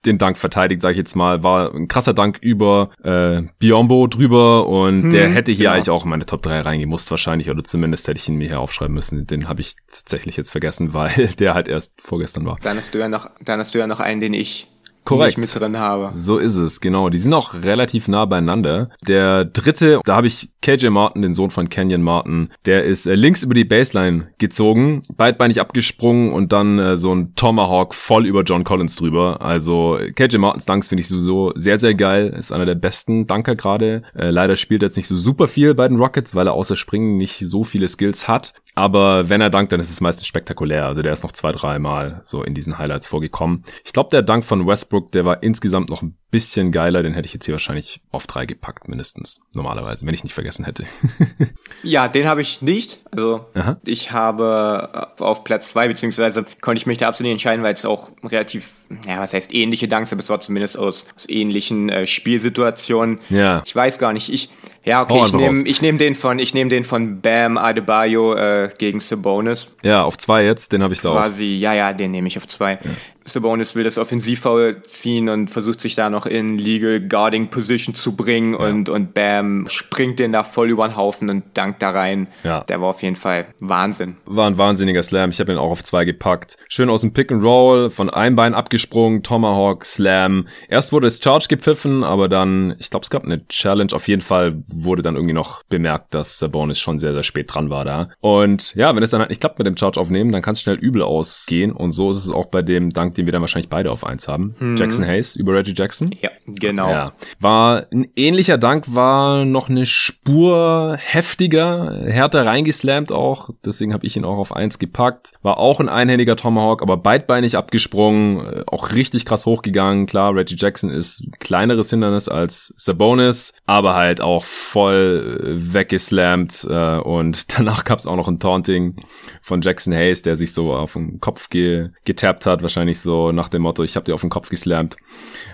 den 0.05 0.17
Dank 0.17 0.37
verteidigt, 0.37 0.81
sage 0.81 0.93
ich 0.93 0.97
jetzt 0.97 1.15
mal. 1.15 1.43
War 1.43 1.73
ein 1.73 1.87
krasser 1.87 2.13
Dank 2.13 2.37
über 2.41 2.91
äh, 3.03 3.43
Biombo 3.59 4.07
drüber 4.07 4.67
und 4.67 5.03
hm, 5.03 5.11
der 5.11 5.29
hätte 5.29 5.51
hier 5.51 5.65
genau. 5.65 5.75
eigentlich 5.75 5.89
auch 5.89 6.03
in 6.03 6.09
meine 6.09 6.25
Top 6.25 6.41
3 6.41 6.61
reingemusst 6.61 7.09
wahrscheinlich 7.11 7.49
oder 7.49 7.63
zumindest 7.63 8.07
hätte 8.07 8.19
ich 8.19 8.27
ihn 8.29 8.35
mir 8.35 8.47
hier 8.47 8.59
aufschreiben 8.59 8.93
müssen. 8.93 9.25
Den 9.25 9.47
habe 9.47 9.61
ich 9.61 9.75
tatsächlich 9.91 10.37
jetzt 10.37 10.51
vergessen, 10.51 10.93
weil 10.93 11.27
der 11.39 11.53
halt 11.53 11.67
erst 11.67 11.93
vorgestern 12.01 12.45
war. 12.45 12.57
Dann 12.61 12.77
hast 12.77 12.93
du 12.93 12.99
ja 12.99 13.07
noch, 13.07 13.29
dann 13.41 13.59
hast 13.59 13.73
du 13.73 13.79
ja 13.79 13.87
noch 13.87 13.99
einen, 13.99 14.21
den 14.21 14.33
ich 14.33 14.72
Korrekt. 15.03 15.37
mit 15.37 15.53
drin 15.53 15.77
habe. 15.77 16.17
So 16.17 16.37
ist 16.37 16.55
es, 16.55 16.81
genau. 16.81 17.09
Die 17.09 17.17
sind 17.17 17.33
auch 17.33 17.53
relativ 17.53 18.07
nah 18.07 18.25
beieinander. 18.25 18.89
Der 19.07 19.45
dritte, 19.45 20.01
da 20.03 20.15
habe 20.15 20.27
ich 20.27 20.49
KJ 20.61 20.89
Martin, 20.89 21.21
den 21.21 21.33
Sohn 21.33 21.51
von 21.51 21.69
Kenyon 21.69 22.01
Martin, 22.01 22.49
der 22.65 22.83
ist 22.85 23.05
äh, 23.05 23.15
links 23.15 23.43
über 23.43 23.53
die 23.53 23.65
Baseline 23.65 24.29
gezogen, 24.37 25.01
beidbeinig 25.15 25.59
abgesprungen 25.59 26.31
und 26.31 26.51
dann 26.51 26.79
äh, 26.79 26.97
so 26.97 27.13
ein 27.13 27.35
Tomahawk 27.35 27.93
voll 27.93 28.25
über 28.25 28.43
John 28.43 28.63
Collins 28.63 28.95
drüber. 28.95 29.41
Also 29.41 29.99
KJ 30.15 30.37
Martins 30.37 30.65
Dunks 30.65 30.89
finde 30.89 31.01
ich 31.01 31.07
sowieso 31.07 31.51
sehr, 31.55 31.77
sehr 31.77 31.95
geil. 31.95 32.33
Ist 32.37 32.51
einer 32.51 32.65
der 32.65 32.75
besten 32.75 33.27
Dunker 33.27 33.55
gerade. 33.55 34.03
Äh, 34.15 34.29
leider 34.29 34.55
spielt 34.55 34.83
er 34.83 34.87
jetzt 34.87 34.97
nicht 34.97 35.07
so 35.07 35.15
super 35.15 35.47
viel 35.47 35.73
bei 35.73 35.87
den 35.87 35.97
Rockets, 35.97 36.33
weil 36.35 36.47
er 36.47 36.53
außer 36.53 36.75
Springen 36.75 37.17
nicht 37.17 37.39
so 37.39 37.63
viele 37.63 37.87
Skills 37.89 38.27
hat. 38.27 38.53
Aber 38.75 39.29
wenn 39.29 39.41
er 39.41 39.49
dankt, 39.49 39.71
dann 39.71 39.79
ist 39.79 39.91
es 39.91 40.01
meistens 40.01 40.25
spektakulär. 40.27 40.85
Also 40.85 41.01
der 41.01 41.13
ist 41.13 41.23
noch 41.23 41.31
zwei, 41.31 41.51
dreimal 41.51 42.19
so 42.23 42.41
in 42.41 42.55
diesen 42.55 42.77
Highlights 42.77 43.07
vorgekommen. 43.07 43.63
Ich 43.85 43.93
glaube, 43.93 44.09
der 44.11 44.23
Dank 44.23 44.45
von 44.45 44.65
Westbrook, 44.65 44.92
der 45.01 45.25
war 45.25 45.43
insgesamt 45.43 45.89
noch 45.89 46.01
ein 46.01 46.17
bisschen 46.31 46.71
geiler. 46.71 47.03
Den 47.03 47.13
hätte 47.13 47.27
ich 47.27 47.33
jetzt 47.33 47.45
hier 47.45 47.53
wahrscheinlich 47.53 48.01
auf 48.11 48.25
drei 48.25 48.45
gepackt, 48.45 48.87
mindestens. 48.87 49.39
Normalerweise, 49.55 50.05
wenn 50.05 50.13
ich 50.13 50.23
nicht 50.23 50.33
vergessen 50.33 50.65
hätte. 50.65 50.85
ja, 51.83 52.07
den 52.07 52.27
habe 52.27 52.41
ich 52.41 52.61
nicht. 52.61 53.01
Also 53.11 53.45
Aha. 53.53 53.77
ich 53.85 54.11
habe 54.11 55.11
auf 55.19 55.43
Platz 55.43 55.69
zwei, 55.69 55.87
beziehungsweise 55.87 56.43
konnte 56.61 56.79
ich 56.79 56.87
mich 56.87 56.97
da 56.97 57.07
absolut 57.07 57.25
nicht 57.25 57.33
entscheiden, 57.33 57.63
weil 57.63 57.75
es 57.75 57.85
auch 57.85 58.09
relativ, 58.23 58.87
ja, 59.07 59.19
was 59.19 59.33
heißt 59.33 59.53
ähnliche 59.53 59.87
Danks, 59.87 60.11
aber 60.11 60.21
es 60.21 60.29
war 60.29 60.39
zumindest 60.39 60.77
aus, 60.77 61.05
aus 61.15 61.29
ähnlichen 61.29 61.89
äh, 61.89 62.07
Spielsituationen. 62.07 63.19
Ja. 63.29 63.61
Ich 63.65 63.75
weiß 63.75 63.99
gar 63.99 64.11
nicht. 64.11 64.33
Ich, 64.33 64.49
ja, 64.85 65.03
okay, 65.03 65.21
ich 65.25 65.33
nehme 65.33 65.63
ich 65.67 65.81
nehm 65.81 65.97
den 65.97 66.15
von, 66.15 66.39
ich 66.39 66.53
nehme 66.53 66.69
den 66.69 66.83
von 66.83 67.21
Bam 67.21 67.57
Adebayo 67.57 68.33
äh, 68.33 68.69
gegen 68.77 68.99
Sabonis. 68.99 69.69
Ja, 69.83 70.03
auf 70.03 70.17
zwei 70.17 70.43
jetzt, 70.43 70.73
den 70.73 70.81
habe 70.81 70.93
ich 70.93 71.01
da 71.01 71.11
Quasi, 71.11 71.19
auch. 71.19 71.29
Quasi, 71.29 71.45
ja, 71.45 71.73
ja, 71.73 71.93
den 71.93 72.11
nehme 72.11 72.27
ich 72.27 72.37
auf 72.37 72.47
zwei. 72.47 72.73
Ja. 72.73 72.79
Sabonis 73.25 73.75
will 73.75 73.83
das 73.83 73.97
Offensivfoul 73.97 74.81
ziehen 74.83 75.29
und 75.29 75.49
versucht 75.49 75.81
sich 75.81 75.95
da 75.95 76.09
noch 76.09 76.25
in 76.25 76.57
Legal 76.57 76.99
Guarding 77.01 77.49
Position 77.49 77.95
zu 77.95 78.15
bringen 78.15 78.53
ja. 78.53 78.59
und, 78.59 78.89
und 78.89 79.13
Bam 79.13 79.67
springt 79.69 80.19
den 80.19 80.31
da 80.31 80.43
voll 80.43 80.69
über 80.69 80.87
den 80.87 80.97
Haufen 80.97 81.29
und 81.29 81.43
dankt 81.53 81.81
da 81.81 81.91
rein. 81.91 82.27
Ja. 82.43 82.63
Der 82.65 82.81
war 82.81 82.89
auf 82.89 83.01
jeden 83.01 83.15
Fall 83.15 83.47
Wahnsinn. 83.59 84.17
War 84.25 84.47
ein 84.47 84.57
wahnsinniger 84.57 85.03
Slam. 85.03 85.29
Ich 85.29 85.39
habe 85.39 85.51
ihn 85.51 85.57
auch 85.57 85.71
auf 85.71 85.83
zwei 85.83 86.05
gepackt. 86.05 86.57
Schön 86.67 86.89
aus 86.89 87.01
dem 87.01 87.13
Pick 87.13 87.31
and 87.31 87.43
Roll, 87.43 87.89
von 87.89 88.09
einem 88.09 88.35
Bein 88.35 88.53
abgesprungen, 88.53 89.23
Tomahawk, 89.23 89.85
Slam. 89.85 90.47
Erst 90.67 90.91
wurde 90.91 91.07
es 91.07 91.21
Charge 91.23 91.47
gepfiffen, 91.49 92.03
aber 92.03 92.27
dann, 92.27 92.75
ich 92.79 92.89
glaube, 92.89 93.03
es 93.03 93.09
gab 93.09 93.23
eine 93.23 93.47
Challenge. 93.47 93.93
Auf 93.93 94.07
jeden 94.07 94.21
Fall 94.21 94.63
wurde 94.67 95.01
dann 95.01 95.15
irgendwie 95.15 95.33
noch 95.33 95.63
bemerkt, 95.63 96.13
dass 96.13 96.39
Sabonis 96.39 96.79
schon 96.79 96.99
sehr, 96.99 97.13
sehr 97.13 97.23
spät 97.23 97.53
dran 97.53 97.69
war 97.69 97.85
da. 97.85 98.09
Und 98.19 98.75
ja, 98.75 98.95
wenn 98.95 99.03
es 99.03 99.11
dann 99.11 99.21
halt 99.21 99.29
nicht 99.29 99.41
klappt 99.41 99.59
mit 99.59 99.67
dem 99.67 99.77
Charge 99.77 99.99
aufnehmen, 99.99 100.31
dann 100.31 100.41
kann 100.41 100.53
es 100.53 100.61
schnell 100.61 100.75
übel 100.75 101.01
ausgehen. 101.01 101.71
Und 101.71 101.91
so 101.91 102.09
ist 102.09 102.17
es 102.17 102.29
auch 102.29 102.47
bei 102.47 102.61
dem 102.61 102.89
Dank 102.91 103.12
den 103.13 103.25
wir 103.25 103.31
dann 103.31 103.41
wahrscheinlich 103.41 103.69
beide 103.69 103.91
auf 103.91 104.05
eins 104.05 104.27
haben. 104.27 104.55
Mhm. 104.59 104.75
Jackson 104.75 105.05
Hayes 105.05 105.35
über 105.35 105.53
Reggie 105.53 105.73
Jackson. 105.75 106.11
Ja, 106.21 106.29
genau. 106.45 106.89
Ja. 106.89 107.13
War 107.39 107.87
ein 107.91 108.07
ähnlicher 108.15 108.57
Dank, 108.57 108.93
war 108.93 109.45
noch 109.45 109.69
eine 109.69 109.85
Spur 109.85 110.97
heftiger, 110.99 112.01
härter 112.05 112.45
reingeslammt 112.45 113.11
auch. 113.11 113.49
Deswegen 113.65 113.93
habe 113.93 114.05
ich 114.05 114.17
ihn 114.17 114.25
auch 114.25 114.37
auf 114.37 114.55
eins 114.55 114.79
gepackt. 114.79 115.31
War 115.41 115.57
auch 115.57 115.79
ein 115.79 115.89
einhändiger 115.89 116.35
Tomahawk, 116.35 116.81
aber 116.81 116.97
beidbeinig 116.97 117.57
abgesprungen, 117.57 118.45
äh, 118.45 118.63
auch 118.67 118.91
richtig 118.91 119.25
krass 119.25 119.45
hochgegangen. 119.45 120.05
Klar, 120.05 120.35
Reggie 120.35 120.55
Jackson 120.57 120.89
ist 120.89 121.21
ein 121.21 121.31
kleineres 121.39 121.89
Hindernis 121.89 122.27
als 122.27 122.73
Sabonis, 122.77 123.53
aber 123.65 123.95
halt 123.95 124.21
auch 124.21 124.43
voll 124.43 125.39
äh, 125.43 125.73
weggeslammt 125.73 126.65
äh, 126.69 126.97
und 126.97 127.57
danach 127.57 127.83
gab 127.83 127.99
es 127.99 128.05
auch 128.05 128.15
noch 128.15 128.27
ein 128.27 128.39
Taunting 128.39 128.95
von 129.41 129.61
Jackson 129.61 129.93
Hayes, 129.93 130.21
der 130.21 130.35
sich 130.35 130.53
so 130.53 130.73
auf 130.73 130.93
den 130.93 131.19
Kopf 131.19 131.49
ge 131.49 131.89
getappt 132.05 132.45
hat, 132.45 132.61
wahrscheinlich 132.61 132.99
so 133.03 133.31
nach 133.31 133.49
dem 133.49 133.61
Motto, 133.61 133.83
ich 133.83 133.95
habe 133.95 134.05
dir 134.05 134.15
auf 134.15 134.21
den 134.21 134.29
Kopf 134.29 134.49
geslammt. 134.49 134.97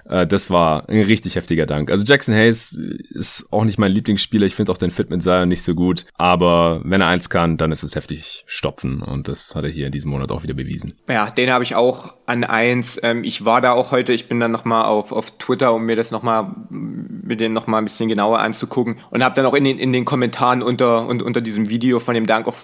Äh, 0.09 0.25
das 0.25 0.49
war 0.49 0.87
ein 0.89 1.01
richtig 1.01 1.35
heftiger 1.35 1.65
Dank. 1.65 1.91
Also 1.91 2.03
Jackson 2.03 2.33
Hayes 2.33 2.73
ist 2.73 3.47
auch 3.51 3.63
nicht 3.63 3.77
mein 3.77 3.91
Lieblingsspieler. 3.91 4.45
Ich 4.45 4.55
finde 4.55 4.71
auch 4.71 4.77
den 4.77 4.91
Fit 4.91 5.09
mit 5.09 5.21
Zion 5.21 5.49
nicht 5.49 5.63
so 5.63 5.75
gut. 5.75 6.05
Aber 6.15 6.81
wenn 6.83 7.01
er 7.01 7.07
eins 7.07 7.29
kann, 7.29 7.57
dann 7.57 7.71
ist 7.71 7.83
es 7.83 7.95
heftig 7.95 8.43
stopfen. 8.47 9.01
Und 9.01 9.27
das 9.27 9.55
hat 9.55 9.63
er 9.63 9.69
hier 9.69 9.87
in 9.87 9.91
diesem 9.91 10.11
Monat 10.11 10.31
auch 10.31 10.43
wieder 10.43 10.53
bewiesen. 10.53 10.95
Ja, 11.09 11.29
den 11.29 11.51
habe 11.51 11.63
ich 11.63 11.75
auch 11.75 12.13
an 12.25 12.43
eins. 12.43 12.99
Ähm, 13.03 13.23
ich 13.23 13.45
war 13.45 13.61
da 13.61 13.73
auch 13.73 13.91
heute, 13.91 14.13
ich 14.13 14.27
bin 14.27 14.39
dann 14.39 14.51
nochmal 14.51 14.85
auf, 14.85 15.11
auf 15.11 15.37
Twitter, 15.37 15.73
um 15.73 15.85
mir 15.85 15.95
das 15.95 16.11
nochmal, 16.11 16.55
mir 16.69 17.35
den 17.35 17.53
nochmal 17.53 17.81
ein 17.81 17.85
bisschen 17.85 18.09
genauer 18.09 18.39
anzugucken. 18.39 18.97
Und 19.11 19.23
habe 19.23 19.35
dann 19.35 19.45
auch 19.45 19.53
in 19.53 19.63
den, 19.63 19.79
in 19.79 19.93
den 19.93 20.05
Kommentaren 20.05 20.61
unter, 20.61 21.07
unter 21.07 21.41
diesem 21.41 21.69
Video 21.69 21.99
von 21.99 22.13
dem 22.15 22.25
Dank 22.25 22.47
auch 22.47 22.55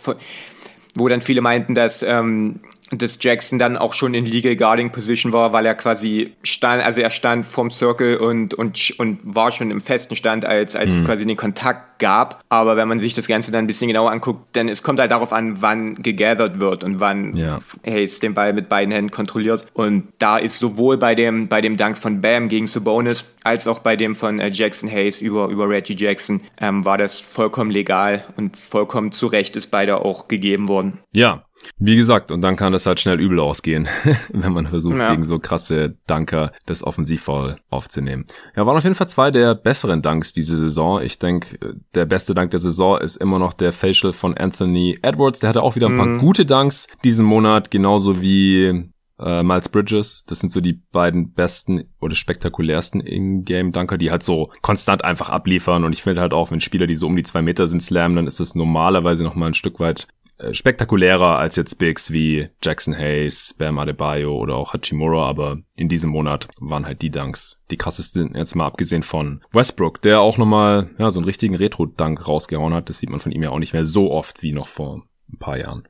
wo 0.96 1.10
dann 1.10 1.22
viele 1.22 1.42
meinten, 1.42 1.76
dass 1.76 2.02
ähm, 2.04 2.62
dass 3.02 3.18
Jackson 3.22 3.60
dann 3.60 3.78
auch 3.78 3.94
schon 3.94 4.14
in 4.14 4.26
Legal 4.26 4.56
Guarding 4.56 4.92
Position 4.92 5.34
war, 5.34 5.54
weil 5.54 5.66
er 5.66 5.76
quasi 5.76 6.34
stand, 6.44 6.84
also 6.84 7.02
er 7.02 7.10
stand 7.10 7.46
vorm 7.46 7.72
Circle 7.72 8.18
und, 8.18 8.54
und, 8.54 8.94
und 8.98 9.20
war 9.24 9.52
schon 9.52 9.72
im 9.72 9.82
festen 9.82 10.16
Stand, 10.16 10.46
als, 10.46 10.76
als 10.76 10.94
mhm. 10.94 11.00
es 11.00 11.06
quasi 11.06 11.26
den 11.26 11.38
Kontakt 11.38 12.00
gab. 12.00 12.44
Aber 12.50 12.78
wenn 12.78 12.88
man 12.88 13.00
sich 13.00 13.14
das 13.14 13.28
Ganze 13.28 13.52
dann 13.52 13.66
ein 13.66 13.68
bisschen 13.68 13.88
genauer 13.88 14.12
anguckt, 14.12 14.56
dann 14.56 14.70
es 14.70 14.84
kommt 14.84 15.00
halt 15.00 15.12
darauf 15.12 15.34
an, 15.34 15.62
wann 15.62 15.96
gegathert 16.02 16.60
wird 16.60 16.84
und 16.84 17.00
wann 17.00 17.36
ja. 17.36 17.60
Hayes 17.86 18.20
den 18.20 18.34
Ball 18.34 18.54
mit 18.54 18.70
beiden 18.70 18.92
Händen 18.92 19.12
kontrolliert. 19.12 19.66
Und 19.74 20.08
da 20.20 20.38
ist 20.38 20.60
sowohl 20.60 20.98
bei 20.98 21.16
dem, 21.16 21.48
bei 21.48 21.62
dem 21.62 21.78
Dank 21.78 21.98
von 21.98 22.22
Bam 22.22 22.50
gegen 22.50 22.68
Sabonis 22.68 23.26
als 23.44 23.68
auch 23.68 23.80
bei 23.80 23.96
dem 23.96 24.16
von 24.16 24.40
äh, 24.40 24.50
Jackson 24.52 24.92
Hayes 24.92 25.22
über, 25.22 25.48
über 25.48 25.70
Reggie 25.70 25.96
Jackson 25.96 26.42
ähm, 26.60 26.84
war 26.84 26.98
das 26.98 27.22
vollkommen 27.22 27.72
legal 27.72 28.24
und 28.38 28.58
vollkommen 28.58 29.12
zu 29.12 29.28
Recht 29.28 29.56
ist 29.56 29.68
beide 29.68 29.98
auch 29.98 30.28
gegeben 30.28 30.68
worden. 30.68 31.00
Ja, 31.14 31.46
wie 31.78 31.96
gesagt, 31.96 32.32
und 32.32 32.42
dann 32.42 32.56
kann 32.56 32.74
es 32.74 32.86
halt 32.86 33.00
schnell 33.00 33.20
übel 33.20 33.40
ausgehen, 33.40 33.88
wenn 34.34 34.54
man 34.54 34.68
versucht, 34.68 34.98
ja. 34.98 35.12
gegen 35.12 35.26
so 35.26 35.40
krasse 35.40 35.96
Dunker 36.08 36.52
das 36.66 36.84
Offensivfoul 36.84 37.58
aufzunehmen. 37.70 38.26
Ja, 38.56 38.66
waren 38.66 38.78
auf 38.78 38.84
jeden 38.84 38.96
Fall 38.96 39.10
zwei 39.10 39.32
der 39.32 39.56
besseren 39.56 40.02
Dunks 40.02 40.34
diese 40.34 40.58
Saison. 40.58 41.02
Ich 41.02 41.20
denke, 41.20 41.78
der 41.94 42.06
beste 42.06 42.34
Dank 42.34 42.52
der 42.52 42.60
Saison 42.60 42.98
ist 43.00 43.16
immer 43.16 43.40
noch 43.40 43.54
der 43.54 43.72
Facial 43.72 44.14
von 44.14 44.38
Anthony 44.38 44.98
Edwards. 45.02 45.40
Der 45.40 45.50
hatte 45.50 45.64
auch 45.64 45.76
wieder 45.76 45.88
ein 45.88 45.98
paar 45.98 46.06
mhm. 46.06 46.20
gute 46.20 46.46
Dunks 46.46 46.88
diesen 47.04 47.26
Monat, 47.26 47.72
genauso 47.72 48.22
wie 48.22 48.90
äh, 49.20 49.44
Miles 49.44 49.70
Bridges. 49.70 50.24
Das 50.28 50.40
sind 50.40 50.52
so 50.52 50.62
die 50.62 50.74
beiden 50.74 51.34
besten 51.34 51.86
oder 52.00 52.16
spektakulärsten 52.16 53.02
In-Game-Dunker, 53.02 53.98
die 53.98 54.12
halt 54.12 54.24
so 54.24 54.52
konstant 54.62 55.04
einfach 55.04 55.30
abliefern. 55.30 55.84
Und 55.84 55.94
ich 55.94 56.04
finde 56.04 56.22
halt 56.22 56.34
auch, 56.34 56.52
wenn 56.52 56.60
Spieler, 56.60 56.88
die 56.88 56.96
so 56.96 57.08
um 57.08 57.16
die 57.16 57.24
zwei 57.24 57.42
Meter 57.42 57.68
sind, 57.68 57.82
slammen, 57.82 58.16
dann 58.16 58.28
ist 58.28 58.40
das 58.40 58.56
normalerweise 58.56 59.24
noch 59.24 59.36
mal 59.36 59.48
ein 59.48 59.54
Stück 59.54 59.80
weit 59.80 60.08
äh, 60.38 60.54
spektakulärer 60.54 61.38
als 61.38 61.56
jetzt 61.56 61.76
Bigs 61.76 62.12
wie 62.12 62.50
Jackson 62.62 62.96
Hayes, 62.96 63.56
Bam 63.58 63.80
Adebayo 63.80 64.38
oder 64.38 64.56
auch 64.56 64.74
Hachimura, 64.74 65.28
aber 65.30 65.60
in 65.78 65.88
diesem 65.88 66.10
Monat 66.10 66.50
waren 66.60 66.86
halt 66.86 67.02
die 67.02 67.10
Dunks 67.10 67.62
die 67.72 67.78
krassesten, 67.78 68.36
jetzt 68.36 68.56
mal 68.56 68.66
abgesehen 68.66 69.04
von 69.04 69.42
Westbrook, 69.52 70.02
der 70.02 70.22
auch 70.22 70.38
nochmal 70.38 70.90
ja, 71.00 71.10
so 71.10 71.20
einen 71.20 71.26
richtigen 71.26 71.56
Retro-Dunk 71.56 72.28
rausgehauen 72.28 72.74
hat. 72.74 72.90
Das 72.90 73.00
sieht 73.00 73.10
man 73.10 73.20
von 73.20 73.32
ihm 73.32 73.44
ja 73.44 73.50
auch 73.50 73.60
nicht 73.60 73.74
mehr 73.74 73.86
so 73.86 74.12
oft 74.12 74.44
wie 74.44 74.52
noch 74.52 74.68
vor 74.68 75.04
ein 75.32 75.40
paar 75.40 75.58
Jahren. 75.58 75.88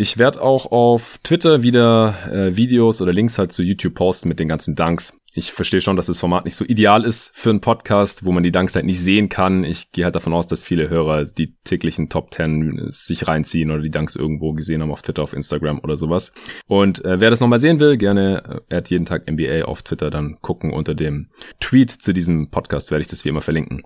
Ich 0.00 0.16
werde 0.16 0.40
auch 0.40 0.72
auf 0.72 1.20
Twitter 1.22 1.62
wieder 1.62 2.14
äh, 2.32 2.56
Videos 2.56 3.02
oder 3.02 3.12
Links 3.12 3.36
halt 3.36 3.52
zu 3.52 3.62
YouTube 3.62 3.92
posten 3.92 4.30
mit 4.30 4.40
den 4.40 4.48
ganzen 4.48 4.74
Dunks 4.74 5.19
ich 5.32 5.52
verstehe 5.52 5.80
schon, 5.80 5.96
dass 5.96 6.06
das 6.06 6.20
Format 6.20 6.44
nicht 6.44 6.56
so 6.56 6.64
ideal 6.64 7.04
ist 7.04 7.30
für 7.34 7.50
einen 7.50 7.60
Podcast, 7.60 8.24
wo 8.24 8.32
man 8.32 8.42
die 8.42 8.50
Dankzeit 8.50 8.84
nicht 8.84 9.00
sehen 9.00 9.28
kann. 9.28 9.62
Ich 9.62 9.92
gehe 9.92 10.04
halt 10.04 10.16
davon 10.16 10.32
aus, 10.32 10.48
dass 10.48 10.64
viele 10.64 10.88
Hörer 10.88 11.22
die 11.24 11.54
täglichen 11.62 12.08
Top 12.08 12.34
10 12.34 12.86
sich 12.90 13.28
reinziehen 13.28 13.70
oder 13.70 13.82
die 13.82 13.90
Danks 13.90 14.16
irgendwo 14.16 14.52
gesehen 14.52 14.82
haben 14.82 14.90
auf 14.90 15.02
Twitter, 15.02 15.22
auf 15.22 15.32
Instagram 15.32 15.80
oder 15.80 15.96
sowas. 15.96 16.32
Und 16.66 17.04
äh, 17.04 17.20
wer 17.20 17.30
das 17.30 17.40
nochmal 17.40 17.60
sehen 17.60 17.78
will, 17.78 17.96
gerne, 17.96 18.42
äh, 18.44 18.60
er 18.70 18.76
hat 18.78 18.90
jeden 18.90 19.04
Tag 19.04 19.30
NBA 19.30 19.64
auf 19.64 19.82
Twitter, 19.82 20.10
dann 20.10 20.38
gucken 20.40 20.72
unter 20.72 20.94
dem 20.94 21.28
Tweet 21.60 21.90
zu 21.90 22.12
diesem 22.12 22.50
Podcast, 22.50 22.90
werde 22.90 23.02
ich 23.02 23.08
das 23.08 23.24
wie 23.24 23.28
immer 23.28 23.42
verlinken. 23.42 23.82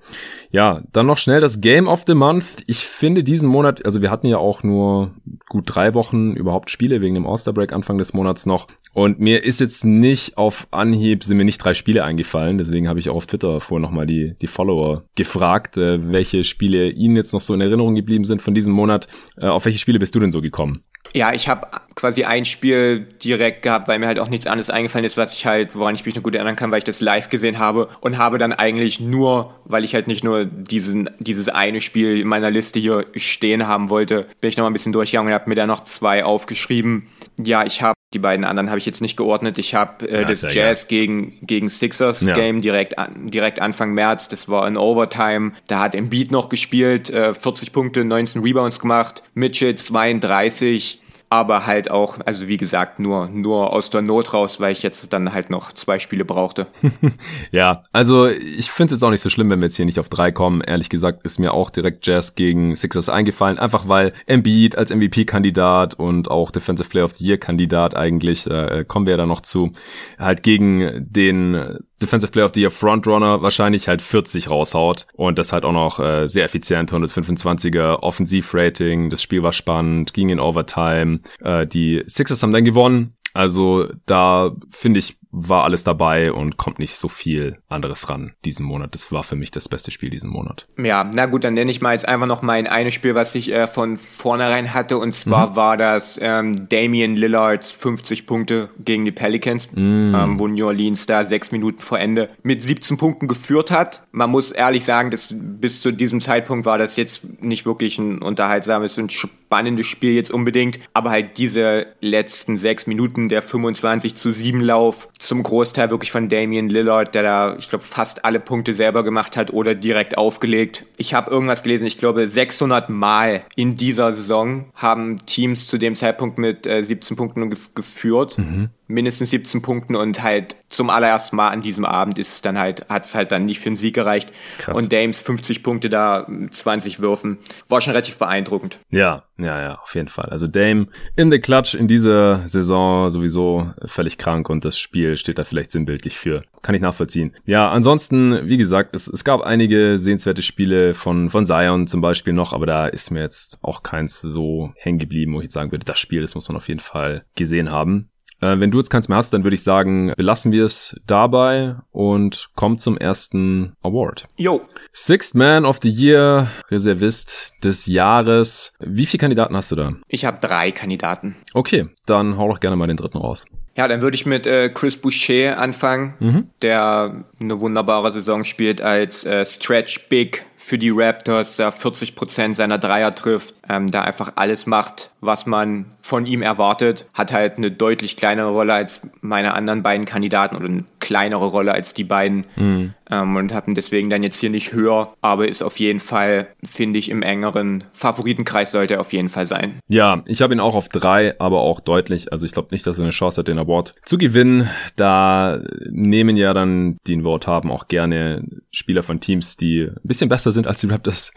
Ja, 0.50 0.82
dann 0.92 1.06
noch 1.06 1.18
schnell 1.18 1.40
das 1.40 1.60
Game 1.60 1.88
of 1.88 2.04
the 2.06 2.14
Month. 2.14 2.62
Ich 2.66 2.86
finde 2.86 3.22
diesen 3.22 3.48
Monat, 3.48 3.84
also 3.84 4.00
wir 4.00 4.10
hatten 4.10 4.28
ja 4.28 4.38
auch 4.38 4.62
nur 4.62 5.14
gut 5.48 5.64
drei 5.66 5.92
Wochen 5.92 6.32
überhaupt 6.32 6.70
Spiele 6.70 7.02
wegen 7.02 7.14
dem 7.14 7.26
All-Star 7.26 7.52
Break 7.52 7.72
Anfang 7.72 7.98
des 7.98 8.14
Monats 8.14 8.46
noch. 8.46 8.66
Und 8.94 9.18
mir 9.18 9.42
ist 9.42 9.60
jetzt 9.60 9.84
nicht 9.84 10.38
auf 10.38 10.68
Anhieb, 10.70 11.24
sind 11.24 11.36
mir 11.36 11.44
nicht 11.44 11.58
drei 11.58 11.74
Spiele 11.74 12.04
eingefallen. 12.04 12.58
Deswegen 12.58 12.88
habe 12.88 13.00
ich 13.00 13.10
auch 13.10 13.16
auf 13.16 13.26
Twitter 13.26 13.60
vorher 13.60 13.82
nochmal 13.82 14.06
die, 14.06 14.34
die 14.40 14.46
Follower 14.46 15.04
gefragt, 15.16 15.76
äh, 15.76 16.12
welche 16.12 16.44
Spiele 16.44 16.90
Ihnen 16.90 17.16
jetzt 17.16 17.32
noch 17.32 17.40
so 17.40 17.54
in 17.54 17.60
Erinnerung 17.60 17.96
geblieben 17.96 18.24
sind 18.24 18.40
von 18.40 18.54
diesem 18.54 18.72
Monat. 18.72 19.08
Äh, 19.36 19.46
auf 19.46 19.64
welche 19.64 19.80
Spiele 19.80 19.98
bist 19.98 20.14
du 20.14 20.20
denn 20.20 20.30
so 20.30 20.40
gekommen? 20.40 20.84
Ja, 21.12 21.32
ich 21.32 21.48
habe 21.48 21.68
quasi 21.94 22.24
ein 22.24 22.44
Spiel 22.44 23.06
direkt 23.22 23.62
gehabt, 23.62 23.88
weil 23.88 23.98
mir 23.98 24.06
halt 24.06 24.18
auch 24.18 24.28
nichts 24.28 24.46
anderes 24.46 24.70
eingefallen 24.70 25.04
ist, 25.04 25.16
was 25.16 25.32
ich 25.32 25.46
halt, 25.46 25.76
woran 25.76 25.94
ich 25.94 26.04
mich 26.04 26.14
noch 26.14 26.22
gut 26.22 26.34
erinnern 26.34 26.56
kann, 26.56 26.70
weil 26.70 26.78
ich 26.78 26.84
das 26.84 27.00
live 27.00 27.28
gesehen 27.28 27.58
habe 27.58 27.88
und 28.00 28.18
habe 28.18 28.38
dann 28.38 28.52
eigentlich 28.52 29.00
nur, 29.00 29.54
weil 29.64 29.84
ich 29.84 29.94
halt 29.94 30.06
nicht 30.08 30.24
nur 30.24 30.44
diesen, 30.44 31.10
dieses 31.18 31.48
eine 31.48 31.80
Spiel 31.80 32.20
in 32.20 32.26
meiner 32.26 32.50
Liste 32.50 32.80
hier 32.80 33.06
stehen 33.14 33.66
haben 33.66 33.90
wollte, 33.90 34.26
bin 34.40 34.48
ich 34.48 34.56
noch 34.56 34.64
mal 34.64 34.70
ein 34.70 34.72
bisschen 34.72 34.92
durchgegangen 34.92 35.32
und 35.32 35.34
habe 35.38 35.48
mir 35.48 35.56
da 35.56 35.66
noch 35.66 35.82
zwei 35.84 36.24
aufgeschrieben. 36.24 37.06
Ja, 37.36 37.64
ich 37.64 37.82
habe 37.82 37.93
die 38.14 38.18
beiden 38.18 38.44
anderen 38.44 38.70
habe 38.70 38.78
ich 38.78 38.86
jetzt 38.86 39.00
nicht 39.00 39.16
geordnet. 39.16 39.58
Ich 39.58 39.74
habe 39.74 40.08
äh, 40.08 40.22
ja, 40.22 40.24
das 40.24 40.42
Jazz 40.42 40.86
gegen, 40.88 41.34
gegen 41.42 41.68
Sixers 41.68 42.22
ja. 42.22 42.34
Game 42.34 42.60
direkt, 42.60 42.98
an, 42.98 43.30
direkt 43.30 43.60
Anfang 43.60 43.92
März. 43.92 44.28
Das 44.28 44.48
war 44.48 44.66
in 44.66 44.76
Overtime. 44.76 45.52
Da 45.66 45.80
hat 45.80 45.94
Embiid 45.94 46.30
noch 46.30 46.48
gespielt, 46.48 47.10
äh, 47.10 47.34
40 47.34 47.72
Punkte, 47.72 48.04
19 48.04 48.42
Rebounds 48.42 48.78
gemacht. 48.78 49.22
Mitchell 49.34 49.74
32 49.74 51.00
aber 51.34 51.66
halt 51.66 51.90
auch, 51.90 52.18
also 52.24 52.46
wie 52.46 52.56
gesagt, 52.56 53.00
nur, 53.00 53.28
nur 53.28 53.72
aus 53.72 53.90
der 53.90 54.02
Not 54.02 54.32
raus, 54.32 54.60
weil 54.60 54.70
ich 54.70 54.84
jetzt 54.84 55.12
dann 55.12 55.32
halt 55.32 55.50
noch 55.50 55.72
zwei 55.72 55.98
Spiele 55.98 56.24
brauchte. 56.24 56.68
ja, 57.50 57.82
also 57.90 58.28
ich 58.28 58.70
finde 58.70 58.94
es 58.94 59.00
jetzt 59.00 59.04
auch 59.04 59.10
nicht 59.10 59.20
so 59.20 59.30
schlimm, 59.30 59.50
wenn 59.50 59.58
wir 59.58 59.66
jetzt 59.66 59.74
hier 59.74 59.84
nicht 59.84 59.98
auf 59.98 60.08
drei 60.08 60.30
kommen. 60.30 60.60
Ehrlich 60.60 60.88
gesagt 60.88 61.24
ist 61.24 61.40
mir 61.40 61.52
auch 61.52 61.70
direkt 61.70 62.06
Jazz 62.06 62.36
gegen 62.36 62.76
Sixers 62.76 63.08
eingefallen, 63.08 63.58
einfach 63.58 63.88
weil 63.88 64.12
Embiid 64.26 64.78
als 64.78 64.94
MVP-Kandidat 64.94 65.94
und 65.94 66.30
auch 66.30 66.52
Defensive 66.52 66.88
Player 66.88 67.04
of 67.04 67.14
the 67.14 67.26
Year-Kandidat 67.26 67.96
eigentlich, 67.96 68.46
äh, 68.46 68.84
kommen 68.86 69.06
wir 69.06 69.14
ja 69.14 69.16
dann 69.16 69.28
noch 69.28 69.40
zu, 69.40 69.72
halt 70.18 70.44
gegen 70.44 71.04
den 71.10 71.78
Defensive 72.04 72.32
Player 72.32 72.46
of 72.46 72.52
the 72.54 72.60
Year 72.60 72.70
Frontrunner 72.70 73.42
wahrscheinlich 73.42 73.88
halt 73.88 74.02
40 74.02 74.50
raushaut 74.50 75.06
und 75.14 75.38
das 75.38 75.52
halt 75.52 75.64
auch 75.64 75.72
noch 75.72 76.00
äh, 76.00 76.26
sehr 76.26 76.44
effizient, 76.44 76.92
125er 76.92 78.00
Offensivrating, 78.00 79.10
das 79.10 79.22
Spiel 79.22 79.42
war 79.42 79.52
spannend, 79.52 80.14
ging 80.14 80.28
in 80.28 80.40
Overtime, 80.40 81.20
äh, 81.40 81.66
die 81.66 82.02
Sixers 82.06 82.42
haben 82.42 82.52
dann 82.52 82.64
gewonnen, 82.64 83.14
also 83.34 83.88
da 84.06 84.52
finde 84.70 85.00
ich 85.00 85.16
war 85.36 85.64
alles 85.64 85.82
dabei 85.82 86.32
und 86.32 86.56
kommt 86.56 86.78
nicht 86.78 86.96
so 86.96 87.08
viel 87.08 87.58
anderes 87.68 88.08
ran 88.08 88.34
diesen 88.44 88.64
Monat. 88.64 88.94
Das 88.94 89.10
war 89.10 89.24
für 89.24 89.34
mich 89.34 89.50
das 89.50 89.68
beste 89.68 89.90
Spiel 89.90 90.10
diesen 90.10 90.30
Monat. 90.30 90.68
Ja, 90.78 91.10
na 91.12 91.26
gut, 91.26 91.42
dann 91.42 91.54
nenne 91.54 91.70
ich 91.72 91.80
mal 91.80 91.92
jetzt 91.92 92.06
einfach 92.06 92.26
noch 92.26 92.42
mein 92.42 92.68
eines 92.68 92.94
Spiel, 92.94 93.16
was 93.16 93.34
ich 93.34 93.52
äh, 93.52 93.66
von 93.66 93.96
vornherein 93.96 94.72
hatte. 94.72 94.96
Und 94.98 95.12
zwar 95.12 95.50
mhm. 95.50 95.56
war 95.56 95.76
das 95.76 96.20
ähm, 96.22 96.68
Damian 96.68 97.16
Lillards 97.16 97.72
50 97.72 98.26
Punkte 98.26 98.70
gegen 98.78 99.04
die 99.04 99.12
Pelicans, 99.12 99.72
mhm. 99.72 100.14
ähm, 100.16 100.38
wo 100.38 100.46
New 100.46 100.66
Orleans 100.66 101.06
da 101.06 101.24
sechs 101.24 101.50
Minuten 101.50 101.80
vor 101.80 101.98
Ende 101.98 102.30
mit 102.44 102.62
17 102.62 102.96
Punkten 102.96 103.26
geführt 103.26 103.72
hat. 103.72 104.06
Man 104.12 104.30
muss 104.30 104.52
ehrlich 104.52 104.84
sagen, 104.84 105.10
dass 105.10 105.34
bis 105.36 105.80
zu 105.80 105.90
diesem 105.90 106.20
Zeitpunkt 106.20 106.64
war 106.64 106.78
das 106.78 106.94
jetzt 106.96 107.22
nicht 107.42 107.66
wirklich 107.66 107.98
ein 107.98 108.22
unterhaltsames 108.22 108.98
und 108.98 109.12
spannendes 109.54 109.86
Spiel 109.86 110.14
jetzt 110.14 110.32
unbedingt. 110.32 110.80
Aber 110.94 111.10
halt 111.10 111.38
diese 111.38 111.86
letzten 112.00 112.56
sechs 112.56 112.88
Minuten, 112.88 113.28
der 113.28 113.40
25 113.40 114.16
zu 114.16 114.32
7 114.32 114.60
Lauf, 114.60 115.08
zum 115.20 115.44
Großteil 115.44 115.90
wirklich 115.90 116.10
von 116.10 116.28
Damian 116.28 116.68
Lillard, 116.68 117.14
der 117.14 117.22
da, 117.22 117.56
ich 117.56 117.68
glaube, 117.68 117.84
fast 117.84 118.24
alle 118.24 118.40
Punkte 118.40 118.74
selber 118.74 119.04
gemacht 119.04 119.36
hat 119.36 119.52
oder 119.52 119.76
direkt 119.76 120.18
aufgelegt. 120.18 120.86
Ich 120.96 121.14
habe 121.14 121.30
irgendwas 121.30 121.62
gelesen, 121.62 121.86
ich 121.86 121.98
glaube, 121.98 122.28
600 122.28 122.90
Mal 122.90 123.42
in 123.54 123.76
dieser 123.76 124.12
Saison 124.12 124.66
haben 124.74 125.24
Teams 125.24 125.68
zu 125.68 125.78
dem 125.78 125.94
Zeitpunkt 125.94 126.38
mit 126.38 126.66
äh, 126.66 126.82
17 126.82 127.16
Punkten 127.16 127.54
geführt. 127.74 128.38
Mhm 128.38 128.70
mindestens 128.86 129.30
17 129.30 129.62
Punkten 129.62 129.96
und 129.96 130.22
halt 130.22 130.56
zum 130.68 130.90
allerersten 130.90 131.36
Mal 131.36 131.48
an 131.48 131.62
diesem 131.62 131.84
Abend 131.84 132.18
ist 132.18 132.34
es 132.34 132.42
dann 132.42 132.58
halt, 132.58 132.88
hat 132.88 133.04
es 133.04 133.14
halt 133.14 133.32
dann 133.32 133.44
nicht 133.44 133.60
für 133.60 133.68
einen 133.68 133.76
Sieg 133.76 133.94
gereicht. 133.94 134.30
Krass. 134.58 134.76
Und 134.76 134.92
Dames 134.92 135.20
50 135.20 135.62
Punkte 135.62 135.88
da, 135.88 136.26
20 136.50 137.00
Würfen, 137.00 137.38
war 137.68 137.80
schon 137.80 137.92
relativ 137.92 138.18
beeindruckend. 138.18 138.78
Ja, 138.90 139.24
ja, 139.38 139.60
ja, 139.60 139.78
auf 139.80 139.94
jeden 139.94 140.08
Fall. 140.08 140.26
Also 140.26 140.46
Dame 140.46 140.88
in 141.16 141.30
the 141.30 141.38
Clutch 141.38 141.74
in 141.74 141.88
dieser 141.88 142.46
Saison 142.46 143.10
sowieso 143.10 143.72
völlig 143.86 144.18
krank 144.18 144.48
und 144.50 144.64
das 144.64 144.78
Spiel 144.78 145.16
steht 145.16 145.38
da 145.38 145.44
vielleicht 145.44 145.70
sinnbildlich 145.70 146.18
für. 146.18 146.44
Kann 146.62 146.74
ich 146.74 146.80
nachvollziehen. 146.80 147.34
Ja, 147.44 147.70
ansonsten, 147.70 148.48
wie 148.48 148.56
gesagt, 148.56 148.94
es, 148.94 149.06
es 149.06 149.24
gab 149.24 149.42
einige 149.42 149.98
sehenswerte 149.98 150.42
Spiele 150.42 150.94
von, 150.94 151.30
von 151.30 151.46
Zion 151.46 151.86
zum 151.86 152.00
Beispiel 152.00 152.32
noch, 152.32 152.52
aber 152.52 152.66
da 152.66 152.86
ist 152.86 153.10
mir 153.10 153.20
jetzt 153.20 153.58
auch 153.62 153.82
keins 153.82 154.20
so 154.20 154.72
hängen 154.76 154.98
geblieben, 154.98 155.34
wo 155.34 155.38
ich 155.38 155.44
jetzt 155.44 155.54
sagen 155.54 155.72
würde, 155.72 155.84
das 155.84 155.98
Spiel, 155.98 156.20
das 156.22 156.34
muss 156.34 156.48
man 156.48 156.56
auf 156.56 156.68
jeden 156.68 156.80
Fall 156.80 157.24
gesehen 157.34 157.70
haben. 157.70 158.08
Äh, 158.44 158.60
wenn 158.60 158.70
du 158.70 158.78
jetzt 158.78 158.90
keins 158.90 159.08
mehr 159.08 159.16
hast, 159.16 159.32
dann 159.32 159.42
würde 159.44 159.54
ich 159.54 159.62
sagen, 159.62 160.12
belassen 160.16 160.52
wir 160.52 160.64
es 160.64 160.94
dabei 161.06 161.76
und 161.92 162.50
kommen 162.56 162.76
zum 162.76 162.98
ersten 162.98 163.74
Award. 163.82 164.26
Jo. 164.36 164.60
Sixth 164.92 165.34
Man 165.34 165.64
of 165.64 165.78
the 165.82 165.88
Year, 165.88 166.50
Reservist 166.70 167.54
des 167.64 167.86
Jahres. 167.86 168.74
Wie 168.80 169.06
viele 169.06 169.20
Kandidaten 169.20 169.56
hast 169.56 169.70
du 169.70 169.76
da? 169.76 169.94
Ich 170.08 170.26
habe 170.26 170.38
drei 170.40 170.72
Kandidaten. 170.72 171.36
Okay, 171.54 171.86
dann 172.06 172.36
hau 172.36 172.48
doch 172.48 172.60
gerne 172.60 172.76
mal 172.76 172.86
den 172.86 172.98
dritten 172.98 173.18
raus. 173.18 173.46
Ja, 173.76 173.88
dann 173.88 174.02
würde 174.02 174.14
ich 174.14 174.26
mit 174.26 174.46
äh, 174.46 174.68
Chris 174.68 174.96
Boucher 174.96 175.58
anfangen, 175.58 176.14
mhm. 176.20 176.48
der 176.62 177.24
eine 177.40 177.60
wunderbare 177.60 178.12
Saison 178.12 178.44
spielt 178.44 178.80
als 178.80 179.24
äh, 179.24 179.44
Stretch 179.44 180.08
Big 180.08 180.44
für 180.64 180.78
die 180.78 180.88
Raptors, 180.88 181.56
der 181.56 181.72
40 181.72 182.14
Prozent 182.14 182.56
seiner 182.56 182.78
Dreier 182.78 183.14
trifft, 183.14 183.54
ähm, 183.68 183.90
da 183.90 184.00
einfach 184.00 184.32
alles 184.36 184.64
macht, 184.64 185.10
was 185.20 185.44
man 185.44 185.84
von 186.00 186.24
ihm 186.24 186.40
erwartet, 186.40 187.06
hat 187.12 187.32
halt 187.32 187.58
eine 187.58 187.70
deutlich 187.70 188.16
kleinere 188.16 188.50
Rolle 188.50 188.72
als 188.72 189.02
meine 189.20 189.54
anderen 189.54 189.82
beiden 189.82 190.06
Kandidaten 190.06 190.56
oder 190.56 190.66
eine 190.66 190.84
kleinere 191.00 191.46
Rolle 191.46 191.72
als 191.72 191.92
die 191.92 192.04
beiden 192.04 192.46
mhm. 192.56 192.94
ähm, 193.10 193.36
und 193.36 193.52
habe 193.52 193.70
ihn 193.70 193.74
deswegen 193.74 194.08
dann 194.08 194.22
jetzt 194.22 194.38
hier 194.38 194.50
nicht 194.50 194.72
höher, 194.72 195.14
aber 195.20 195.48
ist 195.48 195.62
auf 195.62 195.78
jeden 195.78 196.00
Fall, 196.00 196.48
finde 196.62 196.98
ich, 196.98 197.10
im 197.10 197.22
engeren 197.22 197.84
Favoritenkreis 197.92 198.70
sollte 198.70 198.94
er 198.94 199.00
auf 199.00 199.12
jeden 199.12 199.28
Fall 199.28 199.46
sein. 199.46 199.80
Ja, 199.88 200.22
ich 200.26 200.40
habe 200.40 200.54
ihn 200.54 200.60
auch 200.60 200.74
auf 200.74 200.88
drei, 200.88 201.38
aber 201.40 201.60
auch 201.60 201.80
deutlich. 201.80 202.32
Also 202.32 202.46
ich 202.46 202.52
glaube 202.52 202.68
nicht, 202.70 202.86
dass 202.86 202.98
er 202.98 203.04
eine 203.04 203.10
Chance 203.10 203.40
hat, 203.40 203.48
den 203.48 203.58
Award 203.58 203.92
zu 204.04 204.16
gewinnen. 204.16 204.68
Da 204.96 205.60
nehmen 205.90 206.36
ja 206.36 206.54
dann, 206.54 206.96
die 207.06 207.14
einen 207.14 207.24
Award 207.24 207.46
haben, 207.46 207.70
auch 207.70 207.88
gerne 207.88 208.44
Spieler 208.70 209.02
von 209.02 209.20
Teams, 209.20 209.56
die 209.56 209.82
ein 209.82 210.00
bisschen 210.02 210.28
besser 210.28 210.50
sind 210.54 210.66
als 210.66 210.80
die 210.80 210.86
Raptors 210.86 211.32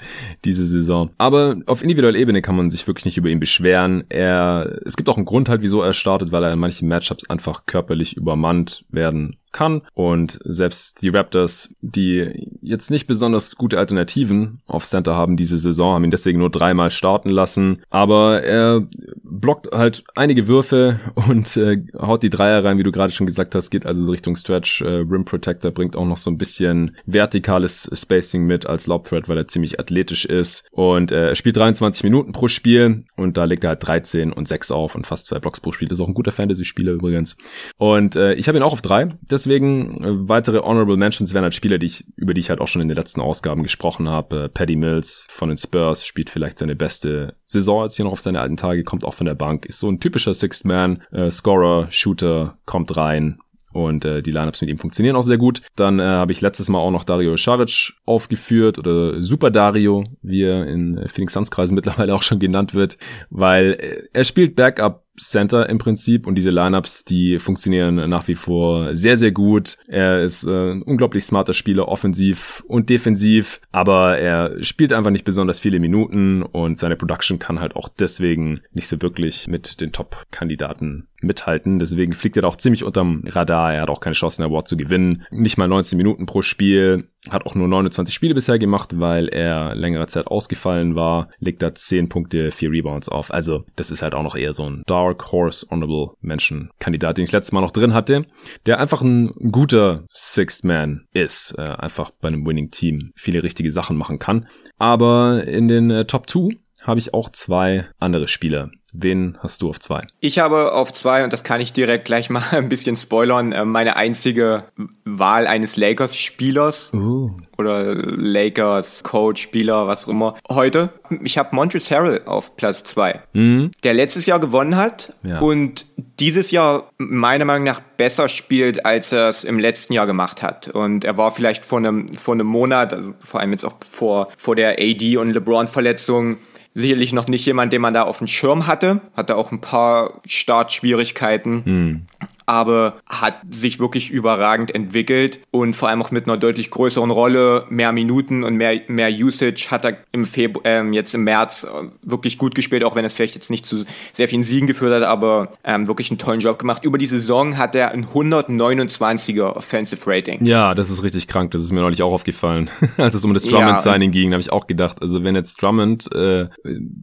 diese 0.45 0.65
Saison. 0.65 1.11
Aber 1.17 1.57
auf 1.65 1.81
individueller 1.81 2.17
Ebene 2.17 2.41
kann 2.41 2.55
man 2.55 2.69
sich 2.69 2.87
wirklich 2.87 3.05
nicht 3.05 3.17
über 3.17 3.29
ihn 3.29 3.39
beschweren. 3.39 4.05
Er, 4.09 4.79
es 4.85 4.95
gibt 4.95 5.09
auch 5.09 5.17
einen 5.17 5.25
Grund 5.25 5.49
halt, 5.49 5.61
wieso 5.61 5.81
er 5.81 5.93
startet, 5.93 6.31
weil 6.31 6.43
er 6.43 6.53
in 6.53 6.59
manchen 6.59 6.87
Matchups 6.87 7.29
einfach 7.29 7.65
körperlich 7.65 8.15
übermannt 8.15 8.85
werden 8.89 9.37
kann. 9.57 9.81
Und 9.93 10.39
selbst 10.43 11.01
die 11.01 11.09
Raptors, 11.09 11.73
die 11.81 12.47
jetzt 12.61 12.91
nicht 12.91 13.07
besonders 13.07 13.55
gute 13.55 13.79
Alternativen 13.79 14.61
auf 14.67 14.85
Center 14.85 15.15
haben 15.15 15.35
diese 15.35 15.57
Saison, 15.57 15.95
haben 15.95 16.03
ihn 16.03 16.11
deswegen 16.11 16.39
nur 16.39 16.51
dreimal 16.51 16.91
starten 16.91 17.29
lassen. 17.29 17.81
Aber 17.89 18.43
er 18.43 18.87
blockt 19.23 19.73
halt 19.73 20.03
einige 20.15 20.47
Würfe 20.47 20.99
und 21.27 21.57
äh, 21.57 21.83
haut 21.97 22.21
die 22.21 22.29
Dreier 22.29 22.63
rein, 22.63 22.77
wie 22.77 22.83
du 22.83 22.91
gerade 22.91 23.11
schon 23.11 23.25
gesagt 23.25 23.55
hast, 23.55 23.71
geht 23.71 23.85
also 23.85 24.03
so 24.03 24.11
Richtung 24.11 24.35
Stretch. 24.35 24.81
Äh, 24.81 25.05
Rim 25.09 25.25
Protector 25.25 25.71
bringt 25.71 25.95
auch 25.95 26.05
noch 26.05 26.17
so 26.17 26.29
ein 26.29 26.37
bisschen 26.37 26.95
vertikales 27.05 27.89
Spacing 27.91 28.45
mit 28.45 28.67
als 28.67 28.85
Lob 28.85 29.05
Threat, 29.05 29.27
weil 29.27 29.37
er 29.37 29.47
ziemlich 29.47 29.79
athletisch 29.79 30.25
ist. 30.25 30.65
Und 30.71 31.11
äh, 31.11 31.29
er 31.29 31.35
spielt 31.35 31.57
23 31.57 32.03
Minuten 32.03 32.31
pro 32.31 32.47
Spiel 32.47 33.05
und 33.15 33.37
da 33.37 33.45
legt 33.45 33.63
er 33.63 33.69
halt 33.71 33.87
13 33.87 34.31
und 34.31 34.47
6 34.47 34.69
auf 34.71 34.93
und 34.93 35.07
fast 35.07 35.25
zwei 35.25 35.39
Blocks 35.39 35.61
pro 35.61 35.71
Spiel. 35.71 35.87
Das 35.87 35.97
ist 35.97 36.03
auch 36.03 36.07
ein 36.07 36.13
guter 36.13 36.31
Fantasy-Spieler 36.31 36.91
übrigens. 36.91 37.37
Und 37.77 38.15
äh, 38.15 38.35
ich 38.35 38.47
habe 38.47 38.57
ihn 38.57 38.63
auch 38.63 38.73
auf 38.73 38.81
drei. 38.81 39.17
Deswegen 39.47 40.03
äh, 40.03 40.27
weitere 40.27 40.59
Honorable 40.59 40.97
Mentions 40.97 41.33
wären 41.33 41.43
halt 41.43 41.55
Spieler, 41.55 41.77
die 41.77 41.85
ich, 41.85 42.05
über 42.17 42.33
die 42.33 42.41
ich 42.41 42.49
halt 42.49 42.59
auch 42.59 42.67
schon 42.67 42.81
in 42.81 42.89
den 42.89 42.97
letzten 42.97 43.21
Ausgaben 43.21 43.63
gesprochen 43.63 44.09
habe. 44.09 44.43
Äh, 44.43 44.49
Paddy 44.49 44.75
Mills 44.75 45.25
von 45.29 45.47
den 45.47 45.57
Spurs 45.57 46.05
spielt 46.05 46.29
vielleicht 46.29 46.57
seine 46.57 46.75
beste 46.75 47.35
Saison 47.45 47.83
als 47.83 47.95
hier 47.95 48.03
noch 48.03 48.11
auf 48.11 48.19
seine 48.19 48.41
alten 48.41 48.57
Tage, 48.57 48.83
kommt 48.83 49.05
auch 49.05 49.13
von 49.13 49.25
der 49.25 49.35
Bank, 49.35 49.65
ist 49.65 49.79
so 49.79 49.89
ein 49.89 50.01
typischer 50.01 50.33
Sixth 50.33 50.65
Man, 50.65 51.01
äh, 51.11 51.31
Scorer, 51.31 51.87
Shooter, 51.89 52.57
kommt 52.65 52.97
rein, 52.97 53.39
und 53.73 54.05
äh, 54.05 54.21
die 54.23 54.31
Lineups 54.31 54.61
mit 54.61 54.71
ihm 54.71 54.79
funktionieren 54.79 55.15
auch 55.15 55.23
sehr 55.23 55.37
gut. 55.37 55.61
Dann 55.75 55.99
äh, 55.99 56.03
habe 56.03 56.31
ich 56.31 56.41
letztes 56.41 56.67
Mal 56.67 56.79
auch 56.79 56.89
noch 56.89 57.03
Dario 57.03 57.37
Saric 57.37 57.93
aufgeführt 58.05 58.79
oder 58.79 59.21
Super 59.21 59.51
Dario, 59.51 60.03
wie 60.23 60.43
er 60.43 60.65
in 60.65 61.07
Phoenix 61.07 61.33
Suns 61.33 61.51
Kreisen 61.51 61.75
mittlerweile 61.75 62.15
auch 62.15 62.23
schon 62.23 62.39
genannt 62.39 62.73
wird, 62.73 62.97
weil 63.29 63.73
äh, 63.73 64.07
er 64.13 64.23
spielt 64.23 64.55
Backup 64.55 65.03
Center 65.19 65.69
im 65.69 65.77
Prinzip 65.77 66.27
und 66.27 66.35
diese 66.35 66.51
Lineups, 66.51 67.05
die 67.05 67.39
funktionieren 67.39 68.09
nach 68.09 68.27
wie 68.27 68.35
vor 68.35 68.95
sehr, 68.95 69.17
sehr 69.17 69.31
gut. 69.31 69.77
Er 69.87 70.23
ist 70.23 70.43
äh, 70.43 70.71
ein 70.71 70.81
unglaublich 70.83 71.25
smarter 71.25 71.53
Spieler, 71.53 71.87
offensiv 71.87 72.63
und 72.67 72.89
defensiv, 72.89 73.59
aber 73.71 74.17
er 74.17 74.63
spielt 74.63 74.93
einfach 74.93 75.11
nicht 75.11 75.25
besonders 75.25 75.59
viele 75.59 75.79
Minuten 75.79 76.43
und 76.43 76.77
seine 76.77 76.95
Production 76.95 77.39
kann 77.39 77.59
halt 77.59 77.75
auch 77.75 77.89
deswegen 77.89 78.61
nicht 78.71 78.87
so 78.87 79.01
wirklich 79.01 79.47
mit 79.47 79.81
den 79.81 79.91
Top-Kandidaten 79.91 81.07
mithalten. 81.21 81.79
Deswegen 81.79 82.13
fliegt 82.13 82.37
er 82.37 82.45
auch 82.45 82.57
ziemlich 82.57 82.83
unterm 82.83 83.23
Radar. 83.25 83.73
Er 83.73 83.81
hat 83.81 83.89
auch 83.89 83.99
keine 83.99 84.13
Chance, 84.13 84.41
den 84.41 84.49
Award 84.49 84.67
zu 84.67 84.77
gewinnen. 84.77 85.23
Nicht 85.31 85.57
mal 85.57 85.67
19 85.67 85.97
Minuten 85.97 86.25
pro 86.25 86.41
Spiel. 86.41 87.09
Hat 87.31 87.45
auch 87.45 87.55
nur 87.55 87.67
29 87.67 88.13
Spiele 88.13 88.33
bisher 88.33 88.59
gemacht, 88.59 88.99
weil 88.99 89.27
er 89.27 89.75
längere 89.75 90.07
Zeit 90.07 90.27
ausgefallen 90.27 90.95
war, 90.95 91.29
legt 91.39 91.61
da 91.61 91.73
10 91.73 92.09
Punkte, 92.09 92.51
4 92.51 92.71
Rebounds 92.71 93.09
auf. 93.09 93.33
Also 93.33 93.65
das 93.75 93.91
ist 93.91 94.01
halt 94.01 94.15
auch 94.15 94.23
noch 94.23 94.35
eher 94.35 94.53
so 94.53 94.69
ein 94.69 94.83
Dark 94.85 95.31
Horse 95.31 95.67
Honorable 95.69 96.15
Menschen 96.21 96.69
Kandidat, 96.79 97.17
den 97.17 97.25
ich 97.25 97.31
letztes 97.31 97.51
Mal 97.51 97.61
noch 97.61 97.71
drin 97.71 97.93
hatte, 97.93 98.25
der 98.65 98.79
einfach 98.79 99.01
ein 99.01 99.31
guter 99.51 100.05
Sixth 100.13 100.63
Man 100.63 101.05
ist, 101.13 101.55
äh, 101.57 101.61
einfach 101.61 102.11
bei 102.11 102.27
einem 102.27 102.45
Winning 102.45 102.69
Team 102.69 103.11
viele 103.15 103.43
richtige 103.43 103.71
Sachen 103.71 103.97
machen 103.97 104.19
kann. 104.19 104.47
Aber 104.77 105.45
in 105.45 105.67
den 105.67 105.89
äh, 105.91 106.05
Top 106.05 106.29
2 106.29 106.57
habe 106.83 106.99
ich 106.99 107.13
auch 107.13 107.31
zwei 107.31 107.87
andere 107.99 108.27
Spieler, 108.27 108.69
Wen 108.93 109.37
hast 109.39 109.61
du 109.61 109.69
auf 109.69 109.79
zwei? 109.79 110.07
Ich 110.21 110.39
habe 110.39 110.71
auf 110.73 110.93
zwei, 110.93 111.23
und 111.23 111.33
das 111.33 111.43
kann 111.43 111.59
ich 111.59 111.73
direkt 111.73 112.05
gleich 112.05 112.29
mal 112.29 112.43
ein 112.51 112.69
bisschen 112.69 112.95
spoilern, 112.95 113.51
äh, 113.51 113.65
meine 113.65 113.97
einzige 113.97 114.65
Wahl 115.03 115.47
eines 115.47 115.77
Lakers-Spielers. 115.77 116.93
Uh. 116.93 117.31
Oder 117.57 117.95
Lakers-Coach-Spieler, 117.95 119.87
was 119.87 120.05
auch 120.05 120.09
immer. 120.09 120.35
Heute, 120.47 120.91
ich 121.23 121.39
habe 121.39 121.55
Montrezl 121.55 121.95
Harrell 121.95 122.21
auf 122.25 122.55
Platz 122.55 122.83
zwei, 122.83 123.21
mhm. 123.33 123.71
der 123.83 123.95
letztes 123.95 124.27
Jahr 124.27 124.39
gewonnen 124.39 124.75
hat 124.75 125.13
ja. 125.23 125.39
und 125.39 125.87
dieses 126.19 126.51
Jahr 126.51 126.91
meiner 126.99 127.45
Meinung 127.45 127.65
nach 127.65 127.79
besser 127.79 128.27
spielt, 128.27 128.85
als 128.85 129.11
er 129.11 129.29
es 129.29 129.43
im 129.43 129.57
letzten 129.57 129.93
Jahr 129.93 130.05
gemacht 130.05 130.43
hat. 130.43 130.69
Und 130.69 131.03
er 131.03 131.17
war 131.17 131.31
vielleicht 131.31 131.65
vor 131.65 131.79
einem, 131.79 132.09
vor 132.09 132.35
einem 132.35 132.47
Monat, 132.47 132.93
also 132.93 133.13
vor 133.19 133.39
allem 133.39 133.51
jetzt 133.51 133.65
auch 133.65 133.75
vor, 133.89 134.27
vor 134.37 134.55
der 134.55 134.79
AD- 134.79 135.17
und 135.17 135.31
LeBron-Verletzung, 135.31 136.37
sicherlich 136.77 137.11
noch 137.11 137.27
nicht 137.27 137.45
jemand, 137.45 137.73
den 137.73 137.81
man 137.81 137.93
da 137.93 138.03
auf 138.03 138.19
dem 138.19 138.27
Schirm 138.27 138.67
hatte. 138.67 139.01
Hatte 139.15 139.35
auch 139.35 139.51
ein 139.51 139.61
paar 139.61 140.21
Startschwierigkeiten. 140.25 141.65
Hm 141.65 142.07
aber 142.47 142.95
hat 143.05 143.41
sich 143.51 143.77
wirklich 143.79 144.09
überragend 144.09 144.73
entwickelt 144.73 145.39
und 145.51 145.75
vor 145.75 145.89
allem 145.89 146.01
auch 146.01 146.11
mit 146.11 146.25
einer 146.25 146.37
deutlich 146.37 146.71
größeren 146.71 147.11
Rolle, 147.11 147.65
mehr 147.69 147.91
Minuten 147.91 148.43
und 148.43 148.55
mehr, 148.55 148.79
mehr 148.87 149.09
Usage 149.09 149.67
hat 149.69 149.85
er 149.85 149.97
im 150.13 150.25
Februar, 150.25 150.65
ähm, 150.65 150.93
jetzt 150.93 151.13
im 151.13 151.25
März 151.25 151.65
äh, 151.65 151.89
wirklich 152.01 152.37
gut 152.37 152.55
gespielt, 152.55 152.85
auch 152.85 152.95
wenn 152.95 153.03
es 153.03 153.13
vielleicht 153.13 153.35
jetzt 153.35 153.51
nicht 153.51 153.65
zu 153.65 153.83
sehr 154.13 154.29
vielen 154.29 154.43
Siegen 154.43 154.65
geführt 154.65 154.93
hat, 154.93 155.03
aber 155.03 155.51
ähm, 155.65 155.87
wirklich 155.87 156.09
einen 156.09 156.19
tollen 156.19 156.39
Job 156.39 156.57
gemacht. 156.57 156.85
Über 156.85 156.97
die 156.97 157.05
Saison 157.05 157.57
hat 157.57 157.75
er 157.75 157.91
ein 157.91 158.05
129er 158.05 159.55
Offensive 159.55 160.09
Rating. 160.09 160.45
Ja, 160.45 160.73
das 160.73 160.89
ist 160.89 161.03
richtig 161.03 161.27
krank. 161.27 161.51
Das 161.51 161.61
ist 161.61 161.73
mir 161.73 161.81
neulich 161.81 162.01
auch 162.01 162.13
aufgefallen, 162.13 162.69
als 162.97 163.13
es 163.13 163.25
um 163.25 163.33
das 163.33 163.43
Drummond-Signing 163.43 164.13
ja, 164.13 164.21
ging. 164.21 164.31
Da 164.31 164.35
habe 164.35 164.41
ich 164.41 164.53
auch 164.53 164.67
gedacht, 164.67 165.01
also 165.01 165.23
wenn 165.23 165.35
jetzt 165.35 165.61
Drummond 165.61 166.09
äh, 166.13 166.47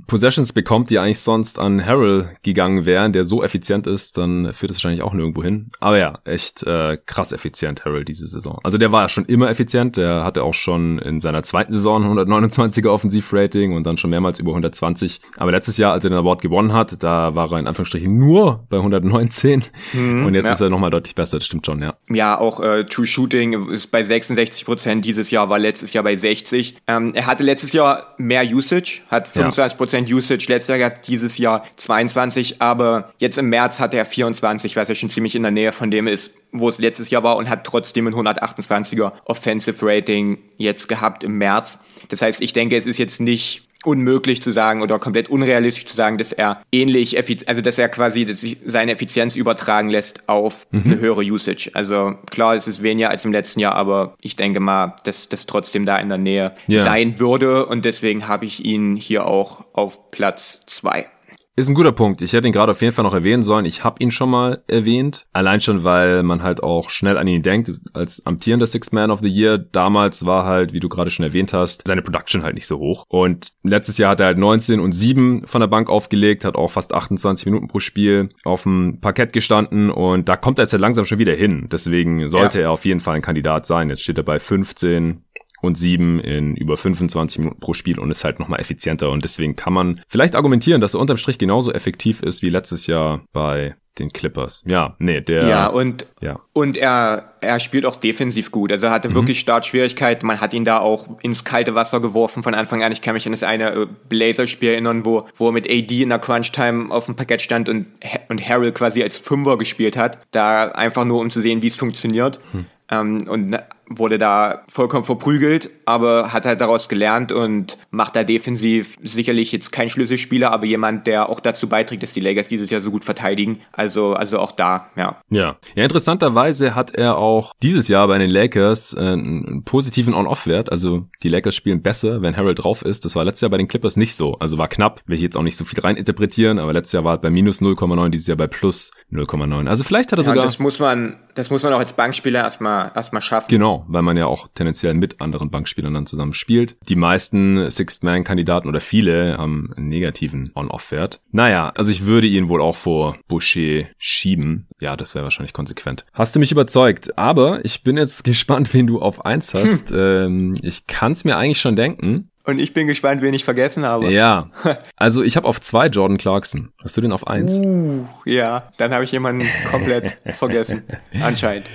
Possessions 0.06 0.54
bekommt, 0.54 0.88
die 0.88 0.98
eigentlich 0.98 1.20
sonst 1.20 1.58
an 1.58 1.84
Harrell 1.84 2.30
gegangen 2.42 2.86
wären, 2.86 3.12
der 3.12 3.26
so 3.26 3.42
effizient 3.42 3.86
ist, 3.86 4.16
dann 4.16 4.52
führt 4.54 4.70
das 4.70 4.78
wahrscheinlich 4.78 5.02
auch 5.02 5.12
nirgendwo 5.12 5.33
irgendwo 5.34 5.42
hin. 5.42 5.68
Aber 5.80 5.98
ja, 5.98 6.18
echt 6.24 6.62
äh, 6.62 6.98
krass 7.04 7.32
effizient, 7.32 7.84
Harold, 7.84 8.08
diese 8.08 8.26
Saison. 8.26 8.58
Also 8.62 8.78
der 8.78 8.92
war 8.92 9.02
ja 9.02 9.08
schon 9.08 9.24
immer 9.24 9.50
effizient. 9.50 9.96
Der 9.96 10.24
hatte 10.24 10.42
auch 10.42 10.54
schon 10.54 10.98
in 10.98 11.20
seiner 11.20 11.42
zweiten 11.42 11.72
Saison 11.72 12.18
129er 12.18 12.88
Offensivrating 12.88 13.74
und 13.74 13.84
dann 13.84 13.96
schon 13.96 14.10
mehrmals 14.10 14.38
über 14.38 14.52
120. 14.52 15.20
Aber 15.36 15.50
letztes 15.50 15.76
Jahr, 15.76 15.92
als 15.92 16.04
er 16.04 16.10
den 16.10 16.18
Award 16.18 16.42
gewonnen 16.42 16.72
hat, 16.72 17.02
da 17.02 17.34
war 17.34 17.50
er 17.52 17.58
in 17.58 17.66
Anführungsstrichen 17.66 18.16
nur 18.16 18.64
bei 18.68 18.76
119. 18.76 19.64
Mhm, 19.92 20.26
und 20.26 20.34
jetzt 20.34 20.46
ja. 20.46 20.52
ist 20.52 20.60
er 20.60 20.70
nochmal 20.70 20.90
deutlich 20.90 21.14
besser, 21.14 21.38
das 21.38 21.46
stimmt 21.46 21.66
schon, 21.66 21.82
ja. 21.82 21.94
Ja, 22.08 22.38
auch 22.38 22.60
äh, 22.60 22.84
True 22.84 23.06
Shooting 23.06 23.70
ist 23.70 23.88
bei 23.88 24.02
66 24.04 24.64
Prozent 24.64 25.04
dieses 25.04 25.30
Jahr, 25.30 25.48
war 25.48 25.58
letztes 25.58 25.92
Jahr 25.92 26.04
bei 26.04 26.16
60. 26.16 26.76
Ähm, 26.86 27.12
er 27.14 27.26
hatte 27.26 27.42
letztes 27.42 27.72
Jahr 27.72 28.14
mehr 28.18 28.44
Usage, 28.44 29.00
hat 29.08 29.28
25 29.28 29.76
Prozent 29.76 30.08
ja. 30.08 30.16
Usage. 30.16 30.46
Letztes 30.48 30.68
Jahr 30.68 30.86
hat 30.86 31.08
dieses 31.08 31.38
Jahr 31.38 31.64
22, 31.76 32.60
aber 32.60 33.12
jetzt 33.18 33.38
im 33.38 33.48
März 33.48 33.80
hat 33.80 33.94
er 33.94 34.04
24, 34.04 34.76
was 34.76 34.88
ja 34.88 34.94
schon 34.94 35.10
ziemlich 35.10 35.23
ziemlich 35.24 35.36
in 35.36 35.42
der 35.42 35.52
Nähe 35.52 35.72
von 35.72 35.90
dem 35.90 36.06
ist, 36.06 36.34
wo 36.52 36.68
es 36.68 36.78
letztes 36.78 37.08
Jahr 37.08 37.24
war 37.24 37.36
und 37.36 37.48
hat 37.48 37.64
trotzdem 37.64 38.06
ein 38.06 38.14
128er 38.14 39.12
Offensive 39.24 39.78
Rating 39.80 40.38
jetzt 40.58 40.86
gehabt 40.86 41.24
im 41.24 41.38
März. 41.38 41.78
Das 42.10 42.20
heißt, 42.20 42.42
ich 42.42 42.52
denke, 42.52 42.76
es 42.76 42.84
ist 42.84 42.98
jetzt 42.98 43.20
nicht 43.20 43.62
unmöglich 43.86 44.42
zu 44.42 44.52
sagen 44.52 44.82
oder 44.82 44.98
komplett 44.98 45.30
unrealistisch 45.30 45.86
zu 45.86 45.96
sagen, 45.96 46.18
dass 46.18 46.32
er 46.32 46.62
ähnlich, 46.72 47.16
also 47.16 47.60
dass 47.62 47.78
er 47.78 47.88
quasi 47.88 48.24
dass 48.26 48.40
sich 48.40 48.58
seine 48.64 48.92
Effizienz 48.92 49.34
übertragen 49.34 49.88
lässt 49.88 50.28
auf 50.28 50.66
mhm. 50.70 50.82
eine 50.84 51.00
höhere 51.00 51.22
Usage. 51.22 51.70
Also 51.72 52.14
klar, 52.30 52.54
es 52.54 52.66
ist 52.66 52.82
weniger 52.82 53.10
als 53.10 53.24
im 53.24 53.32
letzten 53.32 53.60
Jahr, 53.60 53.74
aber 53.74 54.14
ich 54.20 54.36
denke 54.36 54.60
mal, 54.60 54.96
dass 55.04 55.28
das 55.30 55.46
trotzdem 55.46 55.86
da 55.86 55.96
in 55.96 56.08
der 56.10 56.18
Nähe 56.18 56.54
ja. 56.66 56.82
sein 56.82 57.18
würde 57.18 57.66
und 57.66 57.86
deswegen 57.86 58.28
habe 58.28 58.44
ich 58.44 58.64
ihn 58.64 58.96
hier 58.96 59.26
auch 59.26 59.64
auf 59.72 60.10
Platz 60.10 60.64
zwei. 60.66 61.06
Ist 61.56 61.68
ein 61.68 61.76
guter 61.76 61.92
Punkt. 61.92 62.20
Ich 62.20 62.32
hätte 62.32 62.48
ihn 62.48 62.52
gerade 62.52 62.72
auf 62.72 62.82
jeden 62.82 62.92
Fall 62.92 63.04
noch 63.04 63.14
erwähnen 63.14 63.44
sollen. 63.44 63.64
Ich 63.64 63.84
habe 63.84 64.02
ihn 64.02 64.10
schon 64.10 64.28
mal 64.28 64.64
erwähnt. 64.66 65.26
Allein 65.32 65.60
schon, 65.60 65.84
weil 65.84 66.24
man 66.24 66.42
halt 66.42 66.64
auch 66.64 66.90
schnell 66.90 67.16
an 67.16 67.28
ihn 67.28 67.42
denkt 67.42 67.72
als 67.92 68.26
amtierender 68.26 68.66
Six 68.66 68.90
Man 68.90 69.12
of 69.12 69.20
the 69.20 69.28
Year. 69.28 69.58
Damals 69.58 70.26
war 70.26 70.46
halt, 70.46 70.72
wie 70.72 70.80
du 70.80 70.88
gerade 70.88 71.10
schon 71.10 71.24
erwähnt 71.24 71.52
hast, 71.52 71.86
seine 71.86 72.02
Production 72.02 72.42
halt 72.42 72.56
nicht 72.56 72.66
so 72.66 72.80
hoch. 72.80 73.04
Und 73.08 73.52
letztes 73.62 73.98
Jahr 73.98 74.10
hat 74.10 74.20
er 74.20 74.26
halt 74.26 74.38
19 74.38 74.80
und 74.80 74.92
7 74.92 75.46
von 75.46 75.60
der 75.60 75.68
Bank 75.68 75.88
aufgelegt, 75.88 76.44
hat 76.44 76.56
auch 76.56 76.72
fast 76.72 76.92
28 76.92 77.46
Minuten 77.46 77.68
pro 77.68 77.78
Spiel 77.78 78.30
auf 78.42 78.64
dem 78.64 78.98
Parkett 79.00 79.32
gestanden 79.32 79.90
und 79.90 80.28
da 80.28 80.36
kommt 80.36 80.58
er 80.58 80.64
jetzt 80.64 80.72
halt 80.72 80.80
langsam 80.80 81.04
schon 81.04 81.20
wieder 81.20 81.34
hin. 81.34 81.68
Deswegen 81.70 82.28
sollte 82.28 82.58
ja. 82.58 82.64
er 82.64 82.70
auf 82.72 82.84
jeden 82.84 82.98
Fall 82.98 83.14
ein 83.14 83.22
Kandidat 83.22 83.64
sein. 83.64 83.90
Jetzt 83.90 84.02
steht 84.02 84.18
er 84.18 84.24
bei 84.24 84.40
15 84.40 85.22
und 85.64 85.76
7 85.76 86.20
in 86.20 86.56
über 86.56 86.76
25 86.76 87.38
Minuten 87.38 87.60
pro 87.60 87.74
Spiel 87.74 87.98
und 87.98 88.10
ist 88.10 88.24
halt 88.24 88.38
nochmal 88.38 88.60
effizienter. 88.60 89.10
Und 89.10 89.24
deswegen 89.24 89.56
kann 89.56 89.72
man 89.72 90.00
vielleicht 90.08 90.36
argumentieren, 90.36 90.80
dass 90.80 90.94
er 90.94 91.00
unterm 91.00 91.16
Strich 91.16 91.38
genauso 91.38 91.72
effektiv 91.72 92.22
ist 92.22 92.42
wie 92.42 92.50
letztes 92.50 92.86
Jahr 92.86 93.24
bei 93.32 93.76
den 93.98 94.12
Clippers. 94.12 94.64
Ja, 94.66 94.96
nee, 94.98 95.20
der. 95.20 95.46
Ja, 95.46 95.66
und, 95.68 96.06
ja. 96.20 96.40
und 96.52 96.76
er, 96.76 97.34
er 97.40 97.60
spielt 97.60 97.86
auch 97.86 97.96
defensiv 97.96 98.50
gut. 98.50 98.72
Also 98.72 98.86
er 98.86 98.92
hatte 98.92 99.10
mhm. 99.10 99.14
wirklich 99.14 99.38
Startschwierigkeiten. 99.38 100.26
Man 100.26 100.40
hat 100.40 100.52
ihn 100.52 100.64
da 100.64 100.78
auch 100.78 101.06
ins 101.22 101.44
kalte 101.44 101.74
Wasser 101.74 102.00
geworfen 102.00 102.42
von 102.42 102.54
Anfang 102.54 102.82
an. 102.82 102.90
Ich 102.90 103.02
kann 103.02 103.14
mich 103.14 103.26
an 103.26 103.32
das 103.32 103.42
eine 103.42 103.70
äh, 103.72 103.86
Blazer-Spiel 104.08 104.70
erinnern, 104.70 105.04
wo, 105.04 105.28
wo 105.36 105.48
er 105.48 105.52
mit 105.52 105.70
AD 105.70 106.02
in 106.02 106.08
der 106.08 106.18
Crunch-Time 106.18 106.90
auf 106.90 107.06
dem 107.06 107.14
Parkett 107.14 107.42
stand 107.42 107.68
und, 107.68 107.86
und 108.28 108.48
Harold 108.48 108.74
quasi 108.74 109.02
als 109.02 109.18
Fünfer 109.18 109.58
gespielt 109.58 109.96
hat. 109.96 110.18
Da 110.32 110.68
einfach 110.68 111.04
nur, 111.04 111.20
um 111.20 111.30
zu 111.30 111.40
sehen, 111.40 111.62
wie 111.62 111.68
es 111.68 111.76
funktioniert. 111.76 112.40
Hm. 112.50 112.66
Ähm, 112.90 113.18
und 113.28 113.56
wurde 113.88 114.18
da 114.18 114.62
vollkommen 114.68 115.04
verprügelt, 115.04 115.70
aber 115.84 116.32
hat 116.32 116.46
halt 116.46 116.60
daraus 116.60 116.88
gelernt 116.88 117.32
und 117.32 117.78
macht 117.90 118.16
da 118.16 118.24
defensiv 118.24 118.96
sicherlich 119.02 119.52
jetzt 119.52 119.72
kein 119.72 119.90
Schlüsselspieler, 119.90 120.50
aber 120.50 120.66
jemand, 120.66 121.06
der 121.06 121.28
auch 121.28 121.40
dazu 121.40 121.68
beiträgt, 121.68 122.02
dass 122.02 122.14
die 122.14 122.20
Lakers 122.20 122.48
dieses 122.48 122.70
Jahr 122.70 122.80
so 122.80 122.90
gut 122.90 123.04
verteidigen. 123.04 123.60
Also, 123.72 124.14
also 124.14 124.38
auch 124.38 124.52
da, 124.52 124.88
ja. 124.96 125.20
Ja. 125.30 125.56
Ja, 125.74 125.82
interessanterweise 125.82 126.74
hat 126.74 126.94
er 126.94 127.18
auch 127.18 127.52
dieses 127.62 127.88
Jahr 127.88 128.08
bei 128.08 128.18
den 128.18 128.30
Lakers 128.30 128.94
äh, 128.94 129.00
einen 129.00 129.64
positiven 129.64 130.14
On-Off-Wert. 130.14 130.70
Also 130.70 131.06
die 131.22 131.28
Lakers 131.28 131.54
spielen 131.54 131.82
besser, 131.82 132.22
wenn 132.22 132.36
Harold 132.36 132.62
drauf 132.62 132.82
ist. 132.82 133.04
Das 133.04 133.16
war 133.16 133.24
letztes 133.24 133.42
Jahr 133.42 133.50
bei 133.50 133.58
den 133.58 133.68
Clippers 133.68 133.96
nicht 133.96 134.14
so. 134.14 134.34
Also 134.38 134.58
war 134.58 134.68
knapp, 134.68 135.02
will 135.06 135.16
ich 135.16 135.22
jetzt 135.22 135.36
auch 135.36 135.42
nicht 135.42 135.56
so 135.56 135.64
viel 135.64 135.80
reininterpretieren, 135.80 136.58
aber 136.58 136.72
letztes 136.72 136.92
Jahr 136.92 137.04
war 137.04 137.14
er 137.14 137.18
bei 137.18 137.30
minus 137.30 137.60
0,9, 137.60 138.08
dieses 138.10 138.26
Jahr 138.26 138.36
bei 138.36 138.46
plus 138.46 138.90
0,9. 139.12 139.68
Also 139.68 139.84
vielleicht 139.84 140.12
hat 140.12 140.18
er 140.18 140.24
ja, 140.24 140.30
sogar. 140.30 140.44
Das 140.44 140.58
muss 140.58 140.78
man, 140.78 141.16
das 141.34 141.50
muss 141.50 141.62
man 141.62 141.72
auch 141.72 141.78
als 141.78 141.92
Bankspieler 141.92 142.42
erstmal, 142.42 142.92
erstmal 142.94 143.22
schaffen. 143.22 143.48
Genau 143.48 143.73
weil 143.88 144.02
man 144.02 144.16
ja 144.16 144.26
auch 144.26 144.48
tendenziell 144.54 144.94
mit 144.94 145.20
anderen 145.20 145.50
Bankspielern 145.50 145.94
dann 145.94 146.06
zusammen 146.06 146.34
spielt. 146.34 146.76
Die 146.88 146.96
meisten 146.96 147.70
Sixth-Man-Kandidaten 147.70 148.68
oder 148.68 148.80
viele 148.80 149.38
haben 149.38 149.72
einen 149.76 149.88
negativen 149.88 150.52
On-Off-Wert. 150.54 151.20
Naja, 151.32 151.72
also 151.76 151.90
ich 151.90 152.06
würde 152.06 152.26
ihn 152.26 152.48
wohl 152.48 152.60
auch 152.60 152.76
vor 152.76 153.16
Boucher 153.28 153.86
schieben. 153.98 154.68
Ja, 154.80 154.96
das 154.96 155.14
wäre 155.14 155.24
wahrscheinlich 155.24 155.52
konsequent. 155.52 156.04
Hast 156.12 156.34
du 156.34 156.40
mich 156.40 156.52
überzeugt, 156.52 157.18
aber 157.18 157.64
ich 157.64 157.82
bin 157.82 157.96
jetzt 157.96 158.24
gespannt, 158.24 158.74
wen 158.74 158.86
du 158.86 159.00
auf 159.00 159.24
eins 159.24 159.54
hast. 159.54 159.90
ähm, 159.94 160.54
ich 160.62 160.86
kann 160.86 161.12
es 161.12 161.24
mir 161.24 161.36
eigentlich 161.36 161.60
schon 161.60 161.76
denken. 161.76 162.30
Und 162.46 162.58
ich 162.58 162.74
bin 162.74 162.86
gespannt, 162.86 163.22
wen 163.22 163.32
ich 163.32 163.44
vergessen 163.44 163.84
habe. 163.84 164.12
Ja. 164.12 164.50
Also 164.96 165.22
ich 165.22 165.36
habe 165.36 165.46
auf 165.46 165.60
zwei 165.60 165.88
Jordan 165.88 166.16
Clarkson. 166.16 166.70
Hast 166.82 166.96
du 166.96 167.00
den 167.00 167.12
auf 167.12 167.26
eins? 167.26 167.58
Uh, 167.58 168.06
ja, 168.24 168.72
dann 168.78 168.94
habe 168.94 169.04
ich 169.04 169.12
jemanden 169.12 169.46
komplett 169.70 170.16
vergessen. 170.32 170.82
Anscheinend. 171.20 171.66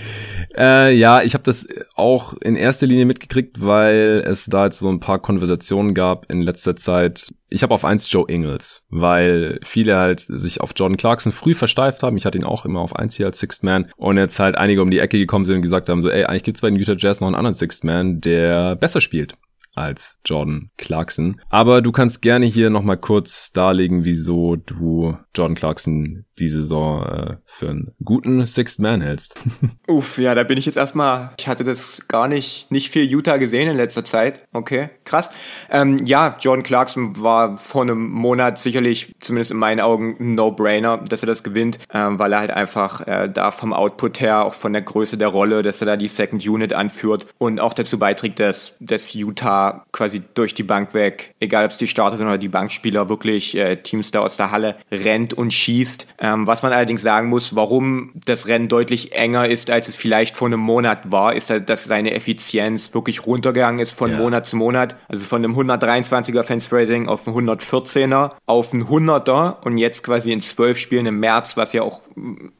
Äh, 0.57 0.95
ja, 0.95 1.21
ich 1.21 1.35
habe 1.35 1.43
das 1.43 1.67
auch 1.95 2.33
in 2.41 2.55
erster 2.55 2.87
Linie 2.87 3.05
mitgekriegt, 3.05 3.63
weil 3.63 4.23
es 4.25 4.45
da 4.45 4.65
jetzt 4.65 4.79
so 4.79 4.89
ein 4.89 4.99
paar 4.99 5.19
Konversationen 5.19 5.93
gab 5.93 6.31
in 6.31 6.41
letzter 6.41 6.75
Zeit. 6.75 7.27
Ich 7.49 7.61
habe 7.61 7.73
auf 7.73 7.85
eins 7.85 8.11
Joe 8.11 8.25
Ingles, 8.27 8.83
weil 8.89 9.59
viele 9.63 9.97
halt 9.97 10.21
sich 10.21 10.61
auf 10.61 10.73
Jordan 10.75 10.97
Clarkson 10.97 11.31
früh 11.31 11.53
versteift 11.53 12.01
haben. 12.01 12.17
Ich 12.17 12.25
hatte 12.25 12.37
ihn 12.37 12.43
auch 12.43 12.65
immer 12.65 12.79
auf 12.79 12.95
eins 12.95 13.15
hier 13.15 13.27
als 13.27 13.39
Sixth 13.39 13.63
Man. 13.63 13.91
Und 13.95 14.17
jetzt 14.17 14.39
halt 14.39 14.57
einige 14.57 14.81
um 14.81 14.89
die 14.89 14.99
Ecke 14.99 15.19
gekommen 15.19 15.45
sind 15.45 15.57
und 15.57 15.61
gesagt 15.61 15.89
haben 15.89 16.01
so, 16.01 16.09
ey, 16.09 16.25
eigentlich 16.25 16.43
gibt's 16.43 16.61
bei 16.61 16.69
den 16.69 16.77
Utah 16.77 16.95
Jazz 16.97 17.21
noch 17.21 17.27
einen 17.27 17.35
anderen 17.35 17.55
Sixth 17.55 17.83
Man, 17.83 18.21
der 18.21 18.75
besser 18.75 19.01
spielt 19.01 19.35
als 19.73 20.19
Jordan 20.25 20.71
Clarkson. 20.77 21.41
Aber 21.49 21.81
du 21.81 21.91
kannst 21.91 22.21
gerne 22.21 22.45
hier 22.45 22.69
nochmal 22.69 22.97
kurz 22.97 23.51
darlegen, 23.51 24.03
wieso 24.03 24.55
du 24.55 25.17
Jordan 25.35 25.55
Clarkson 25.55 26.25
die 26.39 26.49
Saison 26.49 27.05
äh, 27.05 27.37
für 27.45 27.69
einen 27.69 27.91
guten 28.03 28.45
Sixth 28.45 28.79
Man 28.79 29.01
hältst. 29.01 29.35
Uff, 29.87 30.17
ja, 30.17 30.35
da 30.35 30.43
bin 30.43 30.57
ich 30.57 30.65
jetzt 30.65 30.77
erstmal, 30.77 31.31
ich 31.37 31.47
hatte 31.47 31.63
das 31.63 32.01
gar 32.07 32.27
nicht, 32.27 32.71
nicht 32.71 32.89
viel 32.89 33.03
Utah 33.03 33.37
gesehen 33.37 33.69
in 33.69 33.77
letzter 33.77 34.05
Zeit. 34.05 34.45
Okay, 34.53 34.89
krass. 35.05 35.31
Ähm, 35.69 36.05
ja, 36.05 36.35
Jordan 36.39 36.63
Clarkson 36.63 37.21
war 37.21 37.55
vor 37.55 37.83
einem 37.83 38.09
Monat 38.09 38.57
sicherlich, 38.57 39.13
zumindest 39.19 39.51
in 39.51 39.57
meinen 39.57 39.79
Augen, 39.79 40.15
ein 40.19 40.35
No-Brainer, 40.35 40.97
dass 40.97 41.23
er 41.23 41.27
das 41.27 41.43
gewinnt, 41.43 41.79
ähm, 41.93 42.19
weil 42.19 42.33
er 42.33 42.39
halt 42.39 42.51
einfach 42.51 43.05
äh, 43.05 43.29
da 43.29 43.51
vom 43.51 43.73
Output 43.73 44.19
her, 44.21 44.45
auch 44.45 44.53
von 44.53 44.73
der 44.73 44.81
Größe 44.81 45.17
der 45.17 45.27
Rolle, 45.27 45.61
dass 45.61 45.81
er 45.81 45.87
da 45.87 45.97
die 45.97 46.07
Second 46.07 46.45
Unit 46.47 46.73
anführt 46.73 47.27
und 47.37 47.59
auch 47.59 47.73
dazu 47.73 47.99
beiträgt, 47.99 48.39
dass, 48.39 48.77
dass 48.79 49.13
Utah 49.13 49.68
quasi 49.91 50.21
durch 50.33 50.53
die 50.53 50.63
Bank 50.63 50.93
weg, 50.93 51.33
egal 51.39 51.65
ob 51.65 51.71
es 51.71 51.77
die 51.77 51.87
Starter 51.87 52.17
sind 52.17 52.27
oder 52.27 52.37
die 52.37 52.47
Bankspieler, 52.47 53.09
wirklich 53.09 53.55
äh, 53.55 53.77
Teams 53.77 54.11
da 54.11 54.21
aus 54.21 54.37
der 54.37 54.51
Halle 54.51 54.75
rennt 54.91 55.33
und 55.33 55.53
schießt. 55.53 56.07
Ähm, 56.19 56.47
was 56.47 56.63
man 56.63 56.73
allerdings 56.73 57.01
sagen 57.01 57.29
muss, 57.29 57.55
warum 57.55 58.11
das 58.25 58.47
Rennen 58.47 58.67
deutlich 58.67 59.13
enger 59.13 59.47
ist, 59.47 59.69
als 59.69 59.87
es 59.87 59.95
vielleicht 59.95 60.37
vor 60.37 60.47
einem 60.47 60.59
Monat 60.59 61.11
war, 61.11 61.33
ist, 61.33 61.53
dass 61.65 61.85
seine 61.85 62.13
Effizienz 62.13 62.93
wirklich 62.93 63.25
runtergegangen 63.25 63.79
ist 63.79 63.91
von 63.91 64.11
ja. 64.11 64.17
Monat 64.17 64.45
zu 64.45 64.55
Monat. 64.55 64.95
Also 65.07 65.25
von 65.25 65.43
einem 65.43 65.55
123er 65.55 66.43
Fence 66.43 66.71
Rating 66.71 67.07
auf 67.07 67.27
ein 67.27 67.33
114er, 67.33 68.31
auf 68.45 68.73
ein 68.73 68.83
100er 68.83 69.63
und 69.65 69.77
jetzt 69.77 70.03
quasi 70.03 70.31
in 70.31 70.41
zwölf 70.41 70.77
Spielen 70.77 71.05
im 71.05 71.19
März, 71.19 71.57
was 71.57 71.73
ja 71.73 71.83
auch, 71.83 72.01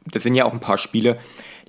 das 0.06 0.24
sind 0.24 0.36
ja 0.36 0.46
auch 0.46 0.54
ein 0.54 0.60
paar 0.60 0.78
Spiele, 0.78 1.18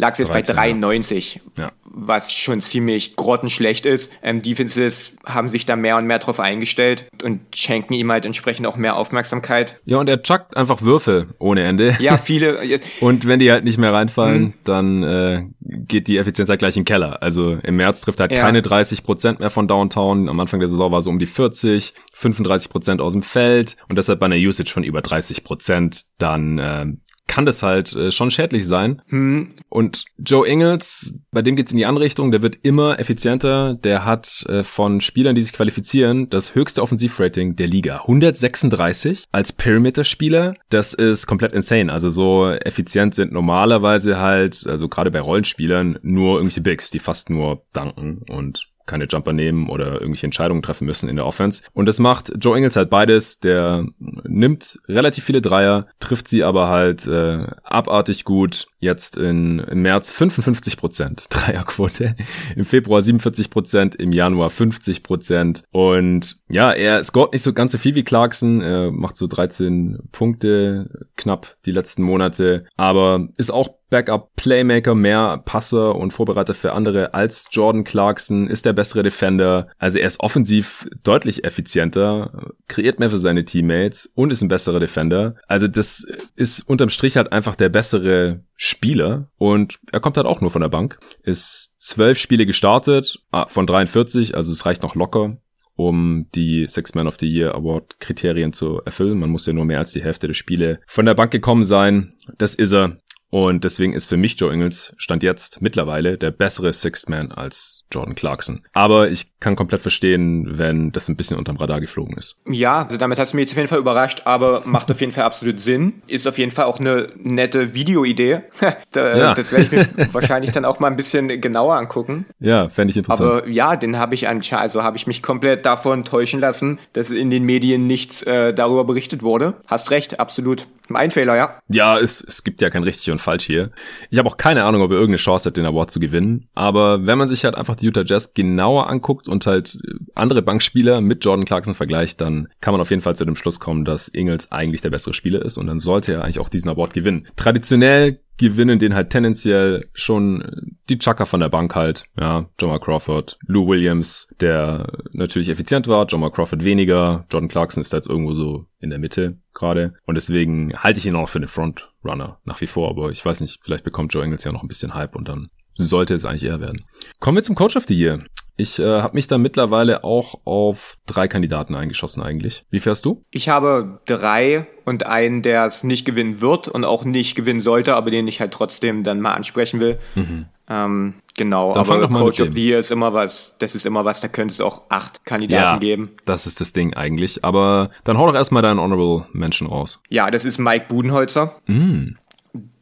lag 0.01 0.13
es 0.13 0.19
jetzt 0.19 0.31
13, 0.31 0.57
bei 0.57 0.63
93, 0.63 1.41
ja. 1.59 1.73
was 1.85 2.33
schon 2.33 2.61
ziemlich 2.61 3.17
grottenschlecht 3.17 3.85
ist. 3.87 4.11
Ähm, 4.23 4.43
Defenses 4.43 5.17
haben 5.27 5.49
sich 5.49 5.67
da 5.67 5.77
mehr 5.77 5.99
und 5.99 6.07
mehr 6.07 6.19
drauf 6.19 6.41
eingestellt 6.41 7.07
und 7.23 7.41
schenken 7.55 7.93
ihm 7.93 8.11
halt 8.11 8.25
entsprechend 8.25 8.67
auch 8.67 8.77
mehr 8.77 8.97
Aufmerksamkeit. 8.97 9.79
Ja, 9.85 9.99
und 9.99 10.09
er 10.09 10.23
chuckt 10.23 10.57
einfach 10.57 10.83
Würfel 10.83 11.29
ohne 11.39 11.65
Ende. 11.65 11.97
Ja, 12.01 12.17
viele. 12.17 12.61
und 13.01 13.29
wenn 13.29 13.39
die 13.39 13.53
halt 13.53 13.65
nicht 13.65 13.79
mehr 13.79 13.93
reinfallen, 13.93 14.43
mhm. 14.43 14.55
dann 14.65 15.03
äh, 15.03 15.43
geht 15.61 16.09
die 16.09 16.17
Effizienz 16.17 16.49
halt 16.49 16.61
gleich 16.61 16.77
in 16.77 16.83
den 16.83 16.87
Keller. 16.87 17.23
Also 17.23 17.59
im 17.63 17.77
März 17.77 18.01
trifft 18.01 18.21
halt 18.21 18.33
ja. 18.33 18.41
keine 18.41 18.63
30 18.63 19.05
Prozent 19.05 19.41
mehr 19.41 19.51
von 19.51 19.69
Downtown. 19.69 20.31
Am 20.31 20.41
Anfang 20.41 20.61
der 20.61 20.69
Saison 20.69 20.91
war 20.91 21.03
so 21.03 21.11
um 21.11 21.19
die 21.19 21.27
40, 21.27 21.93
35 22.15 22.71
Prozent 22.71 23.01
aus 23.03 23.13
dem 23.13 23.23
Feld 23.23 23.77
und 23.89 23.97
deshalb 23.97 24.21
bei 24.21 24.27
einer 24.27 24.37
Usage 24.37 24.73
von 24.73 24.83
über 24.83 25.03
30 25.03 25.45
Prozent 25.45 26.05
dann 26.19 26.59
äh, 26.59 26.87
kann 27.31 27.47
das 27.47 27.63
halt 27.63 27.95
äh, 27.95 28.11
schon 28.11 28.33
schädlich 28.33 28.67
sein. 28.67 29.03
Hm. 29.07 29.51
Und 29.69 30.05
Joe 30.19 30.47
Ingles, 30.49 31.21
bei 31.31 31.43
dem 31.43 31.55
geht's 31.55 31.71
in 31.71 31.79
die 31.79 31.87
andere 31.87 32.05
Richtung, 32.05 32.33
der 32.33 32.43
wird 32.43 32.59
immer 32.63 32.99
effizienter. 32.99 33.75
Der 33.75 34.05
hat 34.05 34.45
äh, 34.49 34.65
von 34.65 35.01
Spielern, 35.01 35.37
die 35.37 35.43
sich 35.43 35.53
qualifizieren, 35.53 36.29
das 36.29 36.57
höchste 36.57 36.83
Offensivrating 36.83 37.55
der 37.55 37.69
Liga. 37.69 37.99
136 38.01 39.27
als 39.31 39.53
Perimeter-Spieler. 39.53 40.57
Das 40.71 40.93
ist 40.93 41.29
komplett 41.29 41.53
insane. 41.53 41.93
Also 41.93 42.11
so 42.11 42.51
effizient 42.51 43.15
sind 43.15 43.31
normalerweise 43.31 44.19
halt, 44.19 44.67
also 44.67 44.89
gerade 44.89 45.13
bei 45.13 45.21
Rollenspielern, 45.21 46.01
nur 46.03 46.39
irgendwelche 46.39 46.63
Bigs, 46.63 46.91
die 46.91 46.99
fast 46.99 47.31
nur 47.31 47.63
danken 47.73 48.23
und 48.29 48.70
keine 48.91 49.07
Jumper 49.07 49.33
nehmen 49.33 49.69
oder 49.69 49.93
irgendwelche 49.93 50.27
Entscheidungen 50.27 50.63
treffen 50.63 50.85
müssen 50.85 51.09
in 51.09 51.17
der 51.17 51.25
Offense. 51.25 51.63
Und 51.73 51.87
das 51.87 52.01
macht 52.01 52.33
Joe 52.41 52.57
Ingles 52.57 52.75
halt 52.75 52.91
beides. 52.91 53.39
Der 53.39 53.87
nimmt 53.99 54.81
relativ 54.89 55.25
viele 55.25 55.41
Dreier, 55.41 55.87
trifft 56.01 56.27
sie 56.27 56.43
aber 56.43 56.69
halt 56.69 57.07
äh, 57.07 57.47
abartig 57.63 58.25
gut. 58.25 58.67
Jetzt 58.81 59.17
in, 59.17 59.61
im 59.61 59.83
März 59.83 60.11
55 60.11 60.77
Prozent 60.77 61.27
Dreierquote, 61.31 62.17
im 62.57 62.65
Februar 62.65 63.03
47 63.03 63.51
Prozent, 63.51 63.95
im 63.95 64.13
Januar 64.13 64.51
50 64.51 65.03
Prozent. 65.03 65.63
Und 65.71 66.39
ja, 66.49 66.73
er 66.73 67.05
scoret 67.05 67.33
nicht 67.33 67.43
so 67.43 67.53
ganz 67.53 67.73
so 67.73 67.79
viel 67.79 67.95
wie 67.95 68.03
Clarkson. 68.03 68.61
Er 68.61 68.91
macht 68.91 69.17
so 69.17 69.27
13 69.27 70.09
Punkte 70.11 71.07
knapp 71.17 71.57
die 71.65 71.73
letzten 71.73 72.03
Monate, 72.03 72.65
aber 72.77 73.29
ist 73.37 73.51
auch 73.51 73.80
Backup-Playmaker, 73.91 74.95
mehr 74.95 75.43
Passer 75.45 75.97
und 75.97 76.13
Vorbereiter 76.13 76.55
für 76.55 76.73
andere 76.73 77.15
als 77.15 77.49
Jordan 77.51 77.85
Clarkson, 77.85 78.47
ist 78.47 78.65
der 78.65 78.73
bessere 78.73 79.03
Defender. 79.03 79.69
Also 79.79 79.99
er 79.99 80.07
ist 80.07 80.21
offensiv 80.21 80.89
deutlich 81.03 81.45
effizienter, 81.45 82.53
kreiert 82.69 82.99
mehr 82.99 83.11
für 83.11 83.19
seine 83.19 83.45
Teammates 83.45 84.07
und 84.15 84.31
ist 84.31 84.43
ein 84.43 84.49
besserer 84.49 84.81
Defender. 84.81 85.35
Also 85.47 85.69
das 85.69 86.07
ist 86.37 86.61
unterm 86.61 86.89
Strich 86.89 87.17
halt 87.17 87.33
einfach 87.33 87.57
der 87.57 87.69
bessere 87.69 88.45
Spieler 88.57 89.29
und 89.37 89.79
er 89.93 90.01
kommt 90.01 90.17
halt 90.17 90.27
auch 90.27 90.41
nur 90.41 90.51
von 90.51 90.63
der 90.63 90.69
Bank. 90.69 90.99
Ist 91.23 91.75
zwölf 91.79 92.19
Spiele 92.19 92.47
gestartet 92.47 93.19
ah, 93.31 93.47
von 93.47 93.67
43, 93.67 94.37
also 94.37 94.53
es 94.53 94.65
reicht 94.65 94.83
noch 94.83 94.95
locker 94.95 95.39
um 95.81 96.27
die 96.35 96.67
Six 96.67 96.95
Man 96.95 97.07
of 97.07 97.17
the 97.19 97.27
Year 97.27 97.55
Award 97.55 97.99
Kriterien 98.01 98.53
zu 98.53 98.83
erfüllen. 98.85 99.19
Man 99.19 99.31
muss 99.31 99.47
ja 99.47 99.55
nur 99.55 99.65
mehr 99.65 99.79
als 99.79 99.93
die 99.93 100.03
Hälfte 100.03 100.27
der 100.27 100.35
Spiele 100.35 100.81
von 100.87 101.07
der 101.07 101.15
Bank 101.15 101.31
gekommen 101.31 101.65
sein. 101.65 102.13
Das 102.37 102.55
ist 102.55 102.75
er. 102.75 102.99
Und 103.31 103.65
deswegen 103.65 103.93
ist 103.93 104.09
für 104.09 104.17
mich 104.17 104.39
Joe 104.39 104.53
Ingles 104.53 104.93
Stand 104.99 105.23
jetzt 105.23 105.63
mittlerweile 105.63 106.19
der 106.19 106.33
bessere 106.33 106.73
Sixth 106.73 107.09
Man 107.09 107.33
als 107.33 107.85
Jordan 107.93 108.15
Clarkson. 108.15 108.63
Aber 108.73 109.09
ich 109.09 109.39
kann 109.41 109.57
komplett 109.57 109.81
verstehen, 109.81 110.59
wenn 110.59 110.93
das 110.93 111.09
ein 111.09 111.17
bisschen 111.17 111.37
unterm 111.37 111.57
Radar 111.57 111.81
geflogen 111.81 112.17
ist. 112.17 112.37
Ja, 112.49 112.83
also 112.83 112.97
damit 112.97 113.19
hast 113.19 113.33
du 113.33 113.37
mich 113.37 113.45
jetzt 113.45 113.53
auf 113.53 113.57
jeden 113.57 113.69
Fall 113.69 113.79
überrascht, 113.79 114.23
aber 114.25 114.63
macht 114.65 114.91
auf 114.91 115.01
jeden 115.01 115.13
Fall 115.13 115.25
absolut 115.25 115.59
Sinn. 115.59 116.03
Ist 116.07 116.27
auf 116.27 116.39
jeden 116.39 116.51
Fall 116.51 116.65
auch 116.65 116.81
eine 116.81 117.09
nette 117.17 117.75
Videoidee. 117.75 118.43
da, 118.93 119.17
ja. 119.17 119.35
Das 119.35 119.53
werde 119.53 119.65
ich 119.65 119.71
mir 119.71 120.09
wahrscheinlich 120.13 120.51
dann 120.51 120.65
auch 120.65 120.81
mal 120.81 120.89
ein 120.89 120.97
bisschen 120.97 121.41
genauer 121.41 121.77
angucken. 121.77 122.27
Ja, 122.41 122.69
fände 122.69 122.91
ich 122.91 122.97
interessant. 122.97 123.31
Aber 123.31 123.49
ja, 123.49 123.77
den 123.77 123.97
habe 123.99 124.15
ich 124.15 124.29
an, 124.29 124.43
also 124.53 124.83
habe 124.83 124.97
ich 124.97 125.07
mich 125.07 125.23
komplett 125.23 125.65
davon 125.67 126.05
täuschen 126.05 126.41
lassen, 126.41 126.79
dass 126.93 127.11
in 127.11 127.31
den 127.31 127.45
Medien 127.45 127.87
nichts 127.87 128.23
äh, 128.25 128.53
darüber 128.53 128.85
berichtet 128.85 129.23
wurde. 129.23 129.55
Hast 129.67 129.91
recht, 129.91 130.19
absolut. 130.19 130.67
Ein 130.93 131.11
Fehler, 131.11 131.37
ja. 131.37 131.61
Ja, 131.69 131.99
es, 131.99 132.21
es 132.21 132.43
gibt 132.43 132.61
ja 132.61 132.71
kein 132.71 132.83
richtig 132.83 133.13
und 133.13 133.20
falsch 133.21 133.45
hier. 133.45 133.71
Ich 134.11 134.19
habe 134.19 134.29
auch 134.29 134.37
keine 134.37 134.65
Ahnung, 134.65 134.83
ob 134.83 134.91
er 134.91 134.97
irgendeine 134.97 135.19
Chance 135.19 135.49
hat, 135.49 135.57
den 135.57 135.67
Award 135.67 135.91
zu 135.91 136.01
gewinnen. 136.01 136.49
Aber 136.55 137.07
wenn 137.07 137.19
man 137.19 137.29
sich 137.29 137.45
halt 137.45 137.55
einfach 137.55 137.77
die 137.77 137.87
Utah 137.87 138.05
Jazz 138.05 138.35
genauer 138.35 138.89
anguckt 138.89 139.29
und 139.29 139.47
halt 139.47 139.79
andere 140.15 140.43
Bankspieler 140.43 141.01
mit 141.01 141.25
Jordan 141.25 141.45
Clarkson 141.45 141.75
vergleicht, 141.75 142.21
dann 142.21 142.49
kann 142.61 142.73
man 142.73 142.81
auf 142.81 142.91
jeden 142.91 143.03
Fall 143.03 143.17
zu 143.17 143.25
dem 143.25 143.37
Schluss 143.37 143.61
kommen, 143.61 143.85
dass 143.85 144.09
Ingles 144.09 144.53
eigentlich 144.53 144.81
der 144.81 144.91
bessere 144.91 145.15
Spieler 145.15 145.43
ist 145.43 145.59
und 145.59 145.67
dann 145.67 145.79
sollte 145.79 146.13
er 146.13 146.25
eigentlich 146.25 146.41
auch 146.41 146.49
diesen 146.49 146.71
Award 146.71 146.95
gewinnen. 146.95 147.27
Traditionell 147.37 148.21
gewinnen 148.41 148.79
den 148.79 148.95
halt 148.95 149.11
tendenziell 149.11 149.89
schon 149.93 150.73
die 150.89 150.99
Chucker 150.99 151.27
von 151.27 151.41
der 151.41 151.51
Bank 151.51 151.75
halt. 151.75 152.05
Ja, 152.19 152.49
John 152.59 152.81
Crawford, 152.81 153.39
Lou 153.47 153.69
Williams, 153.69 154.29
der 154.41 154.91
natürlich 155.13 155.51
effizient 155.51 155.87
war, 155.89 156.07
John 156.07 156.33
Crawford 156.33 156.65
weniger, 156.65 157.27
Jordan 157.31 157.49
Clarkson 157.49 157.83
ist 157.83 157.93
da 157.93 157.99
jetzt 157.99 158.09
irgendwo 158.09 158.33
so 158.33 158.67
in 158.79 158.89
der 158.89 158.99
Mitte 158.99 159.37
gerade. 159.53 159.93
Und 160.07 160.15
deswegen 160.15 160.73
halte 160.75 160.99
ich 160.99 161.07
ihn 161.07 161.17
auch 161.17 161.29
für 161.29 161.39
eine 161.39 161.49
Frontrunner 161.49 162.41
nach 162.45 162.61
wie 162.63 162.67
vor. 162.67 162.89
Aber 162.89 163.11
ich 163.11 163.23
weiß 163.23 163.43
nicht, 163.43 163.61
vielleicht 163.63 163.85
bekommt 163.85 164.15
Joe 164.15 164.25
Engels 164.25 164.45
ja 164.45 164.53
noch 164.53 164.63
ein 164.63 164.69
bisschen 164.69 164.95
Hype 164.95 165.17
und 165.17 165.29
dann 165.29 165.51
sollte 165.75 166.15
es 166.15 166.25
eigentlich 166.25 166.45
eher 166.45 166.61
werden. 166.61 166.87
Kommen 167.19 167.37
wir 167.37 167.43
zum 167.43 167.57
Coach 167.57 167.77
of 167.77 167.85
the 167.87 167.95
Year. 167.95 168.25
Ich 168.61 168.79
äh, 168.79 169.01
habe 169.01 169.15
mich 169.15 169.27
da 169.27 169.39
mittlerweile 169.39 170.05
auch 170.05 170.41
auf 170.45 170.99
drei 171.07 171.29
Kandidaten 171.29 171.75
eingeschossen 171.75 172.23
eigentlich. 172.23 172.65
Wie 172.71 172.81
fährst 172.81 173.07
du? 173.07 173.25
Ich 173.31 173.49
habe 173.49 174.01
drei 174.05 174.67
und 174.85 175.07
einen, 175.07 175.41
der 175.41 175.65
es 175.65 175.83
nicht 175.83 176.05
gewinnen 176.05 176.43
wird 176.43 176.69
und 176.69 176.85
auch 176.85 177.05
nicht 177.05 177.37
gewinnen 177.37 177.61
sollte, 177.61 177.97
aber 177.97 178.11
den 178.11 178.29
ich 178.29 178.39
halt 178.39 178.53
trotzdem 178.53 179.03
dann 179.03 179.23
mal 179.23 179.33
ansprechen 179.33 179.81
will. 179.81 179.99
Mhm. 180.15 180.45
Ähm, 180.69 181.15
genau, 181.39 181.73
dann 181.73 181.89
aber 181.89 182.09
Coach 182.09 182.41
of 182.41 182.51
the 182.53 182.69
Year 182.69 182.79
ist 182.79 182.91
immer 182.91 183.15
was, 183.15 183.57
das 183.59 183.75
ist 183.75 183.87
immer 183.87 184.05
was, 184.05 184.21
da 184.21 184.29
könnte 184.29 184.53
es 184.53 184.61
auch 184.61 184.83
acht 184.91 185.25
Kandidaten 185.25 185.75
ja, 185.75 185.79
geben. 185.79 186.11
Das 186.27 186.47
ist 186.47 186.61
das 186.61 186.75
Ding 186.75 186.93
eigentlich. 186.93 187.43
Aber 187.43 187.91
dann 188.05 188.19
hau 188.19 188.27
doch 188.27 188.35
erstmal 188.35 188.61
deinen 188.63 188.79
Honorable 188.79 189.27
Mention 189.33 189.69
raus. 189.69 190.01
Ja, 190.11 190.31
das 190.31 190.45
ist 190.45 190.59
Mike 190.59 190.85
Budenholzer. 190.89 191.57
Mm. 191.67 192.17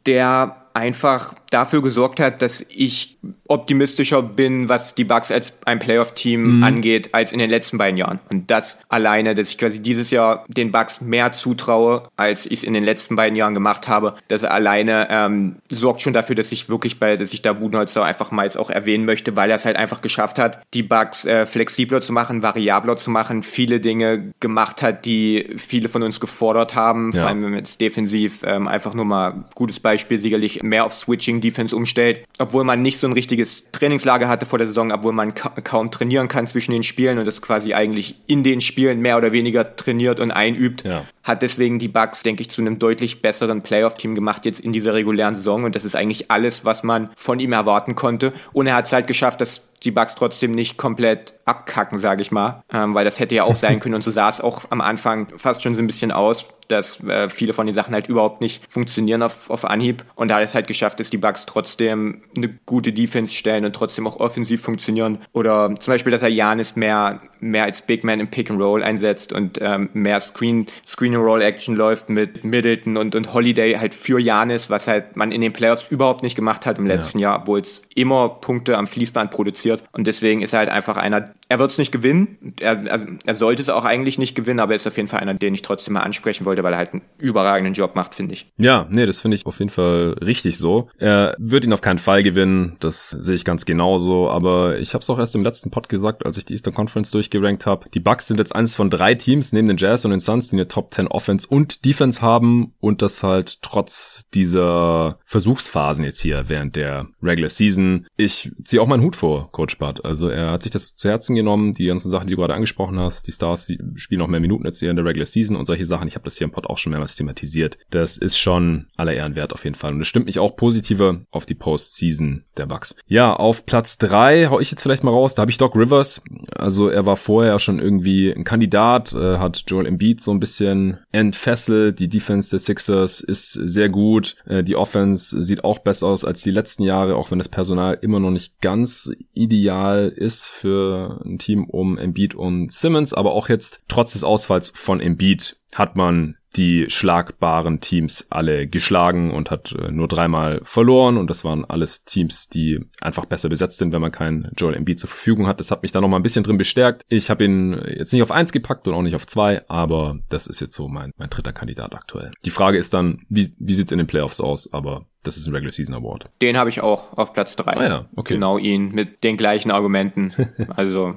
Der 0.05 0.59
einfach 0.73 1.35
dafür 1.49 1.81
gesorgt 1.81 2.19
hat, 2.19 2.41
dass 2.41 2.65
ich 2.69 3.17
optimistischer 3.47 4.21
bin, 4.21 4.69
was 4.69 4.95
die 4.95 5.03
Bucks 5.03 5.31
als 5.31 5.57
ein 5.65 5.79
Playoff-Team 5.79 6.57
mhm. 6.57 6.63
angeht, 6.63 7.09
als 7.13 7.31
in 7.31 7.39
den 7.39 7.49
letzten 7.49 7.77
beiden 7.77 7.97
Jahren. 7.97 8.19
Und 8.29 8.51
das 8.51 8.79
alleine, 8.89 9.33
dass 9.33 9.49
ich 9.49 9.57
quasi 9.57 9.79
dieses 9.79 10.11
Jahr 10.11 10.45
den 10.47 10.71
Bucks 10.71 11.01
mehr 11.01 11.31
zutraue, 11.31 12.03
als 12.15 12.45
ich 12.45 12.59
es 12.59 12.63
in 12.63 12.73
den 12.73 12.83
letzten 12.83 13.15
beiden 13.15 13.35
Jahren 13.35 13.55
gemacht 13.55 13.87
habe, 13.87 14.15
das 14.27 14.43
alleine 14.43 15.07
ähm, 15.09 15.55
sorgt 15.69 16.01
schon 16.01 16.13
dafür, 16.13 16.35
dass 16.35 16.51
ich 16.51 16.69
wirklich 16.69 16.99
bei, 16.99 17.15
dass 17.15 17.33
ich 17.33 17.41
da 17.41 17.53
Budenholzer 17.53 18.03
einfach 18.03 18.31
mal 18.31 18.43
jetzt 18.43 18.57
auch 18.57 18.69
erwähnen 18.69 19.05
möchte, 19.05 19.35
weil 19.35 19.49
er 19.49 19.55
es 19.55 19.65
halt 19.65 19.77
einfach 19.77 20.01
geschafft 20.01 20.37
hat, 20.37 20.61
die 20.73 20.83
Bucks 20.83 21.25
äh, 21.25 21.45
flexibler 21.45 22.01
zu 22.01 22.13
machen, 22.13 22.43
variabler 22.43 22.97
zu 22.97 23.09
machen, 23.09 23.41
viele 23.41 23.79
Dinge 23.79 24.33
gemacht 24.39 24.83
hat, 24.83 25.05
die 25.05 25.55
viele 25.57 25.89
von 25.89 26.03
uns 26.03 26.19
gefordert 26.19 26.75
haben, 26.75 27.11
ja. 27.13 27.21
vor 27.21 27.29
allem 27.29 27.43
wenn 27.43 27.51
wir 27.51 27.57
jetzt 27.57 27.81
defensiv 27.81 28.43
ähm, 28.43 28.67
einfach 28.67 28.93
nur 28.93 29.05
mal 29.05 29.45
gutes 29.55 29.79
Beispiel 29.79 30.19
sicherlich 30.19 30.61
mehr 30.61 30.85
auf 30.85 30.93
Switching 30.93 31.38
Defense 31.41 31.75
umstellt, 31.75 32.25
obwohl 32.37 32.63
man 32.63 32.81
nicht 32.81 32.97
so 32.97 33.07
ein 33.07 33.13
richtiges 33.13 33.69
Trainingslager 33.71 34.27
hatte 34.27 34.45
vor 34.45 34.59
der 34.59 34.67
Saison, 34.67 34.91
obwohl 34.91 35.13
man 35.13 35.33
ka 35.33 35.49
kaum 35.63 35.91
trainieren 35.91 36.27
kann 36.27 36.47
zwischen 36.47 36.71
den 36.71 36.83
Spielen 36.83 37.17
und 37.17 37.25
das 37.25 37.41
quasi 37.41 37.73
eigentlich 37.73 38.15
in 38.27 38.43
den 38.43 38.61
Spielen 38.61 38.99
mehr 39.01 39.17
oder 39.17 39.31
weniger 39.31 39.75
trainiert 39.75 40.19
und 40.19 40.31
einübt, 40.31 40.83
ja. 40.83 41.05
hat 41.23 41.41
deswegen 41.41 41.79
die 41.79 41.87
Bucks, 41.87 42.23
denke 42.23 42.41
ich, 42.41 42.49
zu 42.49 42.61
einem 42.61 42.79
deutlich 42.79 43.21
besseren 43.21 43.61
Playoff-Team 43.61 44.15
gemacht 44.15 44.45
jetzt 44.45 44.59
in 44.59 44.73
dieser 44.73 44.93
regulären 44.93 45.35
Saison 45.35 45.63
und 45.63 45.75
das 45.75 45.85
ist 45.85 45.95
eigentlich 45.95 46.31
alles, 46.31 46.65
was 46.65 46.83
man 46.83 47.09
von 47.15 47.39
ihm 47.39 47.53
erwarten 47.53 47.95
konnte. 47.95 48.33
Und 48.53 48.67
er 48.67 48.75
hat 48.75 48.85
es 48.85 48.93
halt 48.93 49.07
geschafft, 49.07 49.41
dass 49.41 49.68
die 49.83 49.91
Bugs 49.91 50.15
trotzdem 50.15 50.51
nicht 50.51 50.77
komplett 50.77 51.33
abkacken, 51.45 51.99
sage 51.99 52.21
ich 52.21 52.31
mal, 52.31 52.63
ähm, 52.71 52.93
weil 52.93 53.05
das 53.05 53.19
hätte 53.19 53.35
ja 53.35 53.43
auch 53.43 53.55
sein 53.55 53.79
können 53.81 53.95
und 53.95 54.03
so 54.03 54.11
sah 54.11 54.29
es 54.29 54.41
auch 54.41 54.65
am 54.69 54.81
Anfang 54.81 55.27
fast 55.37 55.61
schon 55.61 55.75
so 55.75 55.81
ein 55.81 55.87
bisschen 55.87 56.11
aus, 56.11 56.47
dass 56.69 57.03
äh, 57.03 57.29
viele 57.29 57.53
von 57.53 57.65
den 57.65 57.73
Sachen 57.73 57.93
halt 57.93 58.07
überhaupt 58.07 58.41
nicht 58.41 58.63
funktionieren 58.71 59.23
auf, 59.23 59.49
auf 59.49 59.65
Anhieb. 59.65 60.05
Und 60.15 60.29
da 60.29 60.35
hat 60.35 60.43
es 60.43 60.53
halt 60.53 60.67
geschafft, 60.67 60.99
dass 60.99 61.09
die 61.09 61.17
Bugs 61.17 61.45
trotzdem 61.45 62.21
eine 62.37 62.49
gute 62.65 62.93
Defense 62.93 63.33
stellen 63.33 63.65
und 63.65 63.75
trotzdem 63.75 64.05
auch 64.05 64.19
offensiv 64.19 64.61
funktionieren. 64.61 65.17
Oder 65.33 65.73
zum 65.79 65.93
Beispiel, 65.93 66.11
dass 66.11 66.21
er 66.21 66.29
Janis 66.29 66.75
mehr, 66.75 67.21
mehr 67.39 67.63
als 67.63 67.81
Big 67.81 68.03
Man 68.03 68.19
im 68.19 68.27
Pick 68.27 68.51
and 68.51 68.61
Roll 68.61 68.83
einsetzt 68.83 69.33
und 69.33 69.57
ähm, 69.61 69.89
mehr 69.93 70.19
Screen, 70.19 70.67
Screen 70.85 71.15
and 71.15 71.25
Roll 71.25 71.41
Action 71.41 71.75
läuft 71.75 72.09
mit 72.09 72.43
Middleton 72.43 72.97
und, 72.97 73.15
und 73.15 73.33
Holiday 73.33 73.73
halt 73.73 73.95
für 73.95 74.19
Janis, 74.19 74.69
was 74.69 74.87
halt 74.87 75.15
man 75.15 75.31
in 75.31 75.41
den 75.41 75.53
Playoffs 75.53 75.87
überhaupt 75.89 76.21
nicht 76.21 76.35
gemacht 76.35 76.67
hat 76.67 76.77
im 76.77 76.85
letzten 76.85 77.17
ja. 77.17 77.31
Jahr, 77.31 77.41
obwohl 77.41 77.61
es 77.61 77.81
immer 77.95 78.29
Punkte 78.29 78.77
am 78.77 78.85
Fließband 78.85 79.31
produziert 79.31 79.68
passiert. 79.69 79.89
Und 79.91 80.07
deswegen 80.07 80.41
ist 80.41 80.53
er 80.53 80.59
halt 80.59 80.69
einfach 80.69 80.97
einer, 80.97 81.33
er 81.47 81.59
wird 81.59 81.71
es 81.71 81.77
nicht 81.77 81.91
gewinnen. 81.91 82.53
Er, 82.59 82.85
er, 82.85 83.07
er, 83.25 83.35
sollte 83.35 83.61
es 83.61 83.69
auch 83.69 83.85
eigentlich 83.85 84.17
nicht 84.17 84.35
gewinnen, 84.35 84.59
aber 84.59 84.73
er 84.73 84.75
ist 84.77 84.87
auf 84.87 84.97
jeden 84.97 85.07
Fall 85.07 85.19
einer, 85.19 85.33
den 85.33 85.53
ich 85.53 85.61
trotzdem 85.61 85.93
mal 85.93 86.01
ansprechen 86.01 86.45
wollte, 86.45 86.63
weil 86.63 86.73
er 86.73 86.77
halt 86.77 86.93
einen 86.93 87.01
überragenden 87.19 87.73
Job 87.73 87.95
macht, 87.95 88.15
finde 88.15 88.33
ich. 88.33 88.47
Ja, 88.57 88.87
nee, 88.89 89.05
das 89.05 89.21
finde 89.21 89.35
ich 89.35 89.45
auf 89.45 89.59
jeden 89.59 89.71
Fall 89.71 90.15
richtig 90.21 90.57
so. 90.57 90.89
Er 90.97 91.35
wird 91.37 91.65
ihn 91.65 91.73
auf 91.73 91.81
keinen 91.81 91.97
Fall 91.97 92.23
gewinnen, 92.23 92.77
das 92.79 93.09
sehe 93.09 93.35
ich 93.35 93.45
ganz 93.45 93.65
genauso, 93.65 94.29
aber 94.29 94.79
ich 94.79 94.93
habe 94.93 95.01
es 95.01 95.09
auch 95.09 95.19
erst 95.19 95.35
im 95.35 95.43
letzten 95.43 95.71
Pod 95.71 95.89
gesagt, 95.89 96.25
als 96.25 96.37
ich 96.37 96.45
die 96.45 96.53
Eastern 96.53 96.73
Conference 96.73 97.11
durchgerankt 97.11 97.65
habe. 97.65 97.89
Die 97.93 97.99
Bucks 97.99 98.27
sind 98.27 98.39
jetzt 98.39 98.55
eines 98.55 98.75
von 98.75 98.89
drei 98.89 99.15
Teams 99.15 99.53
neben 99.53 99.67
den 99.67 99.77
Jazz 99.77 100.05
und 100.05 100.11
den 100.11 100.19
Suns, 100.19 100.49
die 100.49 100.55
eine 100.55 100.67
Top 100.67 100.93
10 100.93 101.07
Offense 101.07 101.47
und 101.47 101.85
Defense 101.85 102.21
haben 102.21 102.73
und 102.79 103.01
das 103.01 103.23
halt 103.23 103.61
trotz 103.61 104.23
dieser 104.33 105.19
Versuchsphasen 105.25 106.03
jetzt 106.03 106.19
hier 106.19 106.45
während 106.47 106.75
der 106.75 107.07
Regular 107.21 107.49
Season. 107.49 108.07
Ich 108.17 108.51
ziehe 108.63 108.81
auch 108.81 108.87
meinen 108.87 109.03
Hut 109.03 109.15
vor 109.15 109.51
Coach 109.59 109.77
Bud. 109.77 110.05
Also 110.05 110.29
er 110.29 110.51
hat 110.51 110.63
sich 110.63 110.71
das 110.71 110.95
zu 110.95 111.09
Herzen 111.09 111.35
genommen, 111.35 111.73
die 111.73 111.87
ganzen 111.87 112.09
Sachen, 112.09 112.27
die 112.27 112.33
du 112.33 112.39
gerade 112.39 112.53
angesprochen 112.53 112.97
hast. 112.97 113.27
Die 113.27 113.33
Stars 113.33 113.65
die 113.65 113.77
spielen 113.95 114.19
noch 114.19 114.29
mehr 114.29 114.39
Minuten 114.39 114.65
als 114.65 114.79
hier 114.79 114.89
in 114.89 114.95
der 114.95 115.03
Regular 115.03 115.25
Season 115.25 115.57
und 115.57 115.65
solche 115.65 115.85
Sachen. 115.85 116.07
Ich 116.07 116.15
habe 116.15 116.23
das 116.23 116.37
hier 116.37 116.45
im 116.45 116.51
Pod 116.51 116.65
auch 116.67 116.77
schon 116.77 116.91
mehrmals 116.91 117.15
thematisiert. 117.15 117.77
Das 117.89 118.15
ist 118.15 118.37
schon 118.37 118.87
aller 118.95 119.11
Ehren 119.11 119.35
wert 119.35 119.51
auf 119.51 119.65
jeden 119.65 119.75
Fall. 119.75 119.91
Und 119.91 119.99
es 119.99 120.07
stimmt 120.07 120.27
mich 120.27 120.39
auch 120.39 120.55
positiver 120.55 121.25
auf 121.29 121.45
die 121.45 121.55
Postseason 121.55 122.45
der 122.55 122.67
Bucks. 122.67 122.95
Ja, 123.05 123.33
auf 123.33 123.65
Platz 123.65 123.97
drei 123.97 124.45
hau 124.45 124.61
ich 124.61 124.71
jetzt 124.71 124.81
vielleicht 124.81 125.03
mal 125.03 125.11
raus. 125.11 125.35
Da 125.35 125.41
habe 125.41 125.51
ich 125.51 125.57
Doc 125.57 125.75
Rivers. 125.75 126.21
Also 126.55 126.87
er 126.87 127.05
war 127.05 127.17
vorher 127.17 127.59
schon 127.59 127.79
irgendwie 127.79 128.31
ein 128.31 128.45
Kandidat, 128.45 129.11
äh, 129.11 129.39
hat 129.39 129.65
Joel 129.67 129.87
Embiid 129.87 130.21
so 130.21 130.31
ein 130.31 130.39
bisschen 130.39 130.99
entfesselt. 131.11 131.99
Die 131.99 132.07
Defense 132.07 132.51
der 132.51 132.59
Sixers 132.59 133.19
ist 133.19 133.51
sehr 133.51 133.89
gut. 133.89 134.37
Äh, 134.45 134.63
die 134.63 134.77
Offense 134.77 135.43
sieht 135.43 135.65
auch 135.65 135.79
besser 135.79 136.07
aus 136.07 136.23
als 136.23 136.43
die 136.43 136.51
letzten 136.51 136.83
Jahre, 136.83 137.17
auch 137.17 137.29
wenn 137.29 137.39
das 137.39 137.49
Personal 137.49 137.97
immer 138.01 138.21
noch 138.21 138.31
nicht 138.31 138.61
ganz 138.61 139.11
ideal 139.49 140.09
ist 140.09 140.45
für 140.45 141.21
ein 141.25 141.39
Team 141.39 141.65
um 141.65 141.97
Embiid 141.97 142.35
und 142.35 142.71
Simmons, 142.71 143.13
aber 143.13 143.33
auch 143.33 143.49
jetzt 143.49 143.83
trotz 143.87 144.13
des 144.13 144.23
Ausfalls 144.23 144.71
von 144.75 144.99
Embiid 144.99 145.57
hat 145.73 145.95
man 145.95 146.35
die 146.55 146.85
schlagbaren 146.89 147.79
Teams 147.79 148.25
alle 148.29 148.67
geschlagen 148.67 149.31
und 149.31 149.51
hat 149.51 149.71
äh, 149.71 149.91
nur 149.91 150.07
dreimal 150.07 150.61
verloren 150.63 151.17
und 151.17 151.29
das 151.29 151.43
waren 151.43 151.63
alles 151.63 152.05
Teams, 152.05 152.49
die 152.49 152.79
einfach 153.01 153.25
besser 153.25 153.49
besetzt 153.49 153.77
sind, 153.77 153.91
wenn 153.91 154.01
man 154.01 154.11
keinen 154.11 154.51
Joel 154.57 154.73
Embiid 154.73 154.99
zur 154.99 155.09
Verfügung 155.09 155.45
hat. 155.45 155.59
Das 155.59 155.69
hat 155.69 155.83
mich 155.83 155.91
da 155.91 156.01
noch 156.01 156.07
mal 156.07 156.17
ein 156.17 156.23
bisschen 156.23 156.43
drin 156.43 156.57
bestärkt. 156.57 157.03
Ich 157.07 157.29
habe 157.29 157.45
ihn 157.45 157.79
jetzt 157.85 158.13
nicht 158.13 158.23
auf 158.23 158.31
eins 158.31 158.51
gepackt 158.51 158.87
und 158.87 158.95
auch 158.95 159.03
nicht 159.03 159.15
auf 159.15 159.27
zwei, 159.27 159.61
aber 159.69 160.17
das 160.29 160.47
ist 160.47 160.59
jetzt 160.59 160.75
so 160.75 160.87
mein, 160.87 161.11
mein 161.17 161.29
dritter 161.29 161.53
Kandidat 161.53 161.93
aktuell. 161.93 162.31
Die 162.45 162.49
Frage 162.49 162.79
ist 162.79 162.95
dann, 162.95 163.21
wie, 163.29 163.53
wie 163.59 163.75
sieht's 163.75 163.91
in 163.91 163.99
den 163.99 164.07
Playoffs 164.07 164.41
aus? 164.41 164.73
Aber 164.73 165.05
das 165.23 165.37
ist 165.37 165.47
ein 165.47 165.53
Regular 165.53 165.71
Season 165.71 165.95
Award. 165.95 166.29
Den 166.41 166.57
habe 166.57 166.69
ich 166.69 166.81
auch 166.81 167.17
auf 167.17 167.33
Platz 167.33 167.55
drei. 167.55 167.73
Ah 167.73 167.83
ja, 167.83 168.05
okay. 168.15 168.35
Genau 168.35 168.57
ihn 168.57 168.91
mit 168.91 169.23
den 169.23 169.37
gleichen 169.37 169.71
Argumenten. 169.71 170.33
Also 170.75 171.15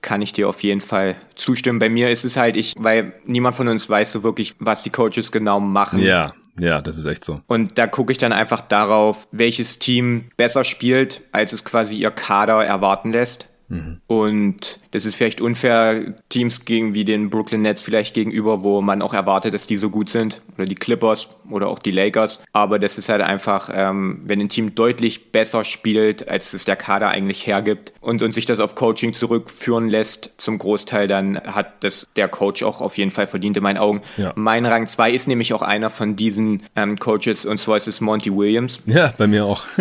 kann 0.00 0.22
ich 0.22 0.32
dir 0.32 0.48
auf 0.48 0.62
jeden 0.62 0.80
Fall 0.80 1.16
zustimmen. 1.34 1.78
Bei 1.78 1.90
mir 1.90 2.10
ist 2.10 2.24
es 2.24 2.36
halt 2.36 2.56
ich, 2.56 2.74
weil 2.78 3.12
niemand 3.24 3.56
von 3.56 3.68
uns 3.68 3.88
weiß 3.88 4.12
so 4.12 4.22
wirklich, 4.22 4.54
was 4.58 4.82
die 4.82 4.90
Coaches 4.90 5.32
genau 5.32 5.60
machen. 5.60 6.00
Ja. 6.00 6.34
Ja, 6.58 6.80
das 6.80 6.98
ist 6.98 7.06
echt 7.06 7.24
so. 7.24 7.40
Und 7.48 7.78
da 7.78 7.86
gucke 7.88 8.12
ich 8.12 8.18
dann 8.18 8.32
einfach 8.32 8.60
darauf, 8.60 9.26
welches 9.32 9.80
Team 9.80 10.30
besser 10.36 10.62
spielt, 10.62 11.22
als 11.32 11.52
es 11.52 11.64
quasi 11.64 11.96
ihr 11.96 12.12
Kader 12.12 12.64
erwarten 12.64 13.12
lässt. 13.12 13.48
Mhm. 13.74 14.00
Und 14.06 14.78
das 14.92 15.04
ist 15.04 15.16
vielleicht 15.16 15.40
unfair 15.40 16.14
Teams 16.28 16.64
gegen 16.64 16.94
wie 16.94 17.04
den 17.04 17.30
Brooklyn 17.30 17.62
Nets 17.62 17.82
vielleicht 17.82 18.14
gegenüber, 18.14 18.62
wo 18.62 18.80
man 18.80 19.02
auch 19.02 19.14
erwartet, 19.14 19.54
dass 19.54 19.66
die 19.66 19.76
so 19.76 19.90
gut 19.90 20.08
sind. 20.08 20.40
Oder 20.56 20.66
die 20.66 20.76
Clippers 20.76 21.28
oder 21.50 21.68
auch 21.68 21.80
die 21.80 21.90
Lakers. 21.90 22.42
Aber 22.52 22.78
das 22.78 22.98
ist 22.98 23.08
halt 23.08 23.22
einfach, 23.22 23.70
ähm, 23.72 24.20
wenn 24.24 24.40
ein 24.40 24.48
Team 24.48 24.74
deutlich 24.74 25.32
besser 25.32 25.64
spielt, 25.64 26.28
als 26.28 26.52
es 26.52 26.64
der 26.64 26.76
Kader 26.76 27.08
eigentlich 27.08 27.46
hergibt 27.46 27.92
und, 28.00 28.22
und 28.22 28.32
sich 28.32 28.46
das 28.46 28.60
auf 28.60 28.74
Coaching 28.74 29.12
zurückführen 29.12 29.88
lässt, 29.88 30.32
zum 30.36 30.58
Großteil, 30.58 31.08
dann 31.08 31.40
hat 31.40 31.82
das 31.82 32.06
der 32.16 32.28
Coach 32.28 32.62
auch 32.62 32.80
auf 32.80 32.96
jeden 32.96 33.10
Fall 33.10 33.26
verdient 33.26 33.56
in 33.56 33.62
meinen 33.62 33.78
Augen. 33.78 34.02
Ja. 34.16 34.32
Mein 34.36 34.64
Rang 34.66 34.86
2 34.86 35.10
ist 35.10 35.26
nämlich 35.26 35.52
auch 35.54 35.62
einer 35.62 35.90
von 35.90 36.14
diesen 36.14 36.62
ähm, 36.76 36.98
Coaches 36.98 37.44
und 37.44 37.58
zwar 37.58 37.76
ist 37.76 37.88
es 37.88 38.00
Monty 38.00 38.34
Williams. 38.34 38.80
Ja, 38.86 39.12
bei 39.16 39.26
mir 39.26 39.44
auch. 39.44 39.64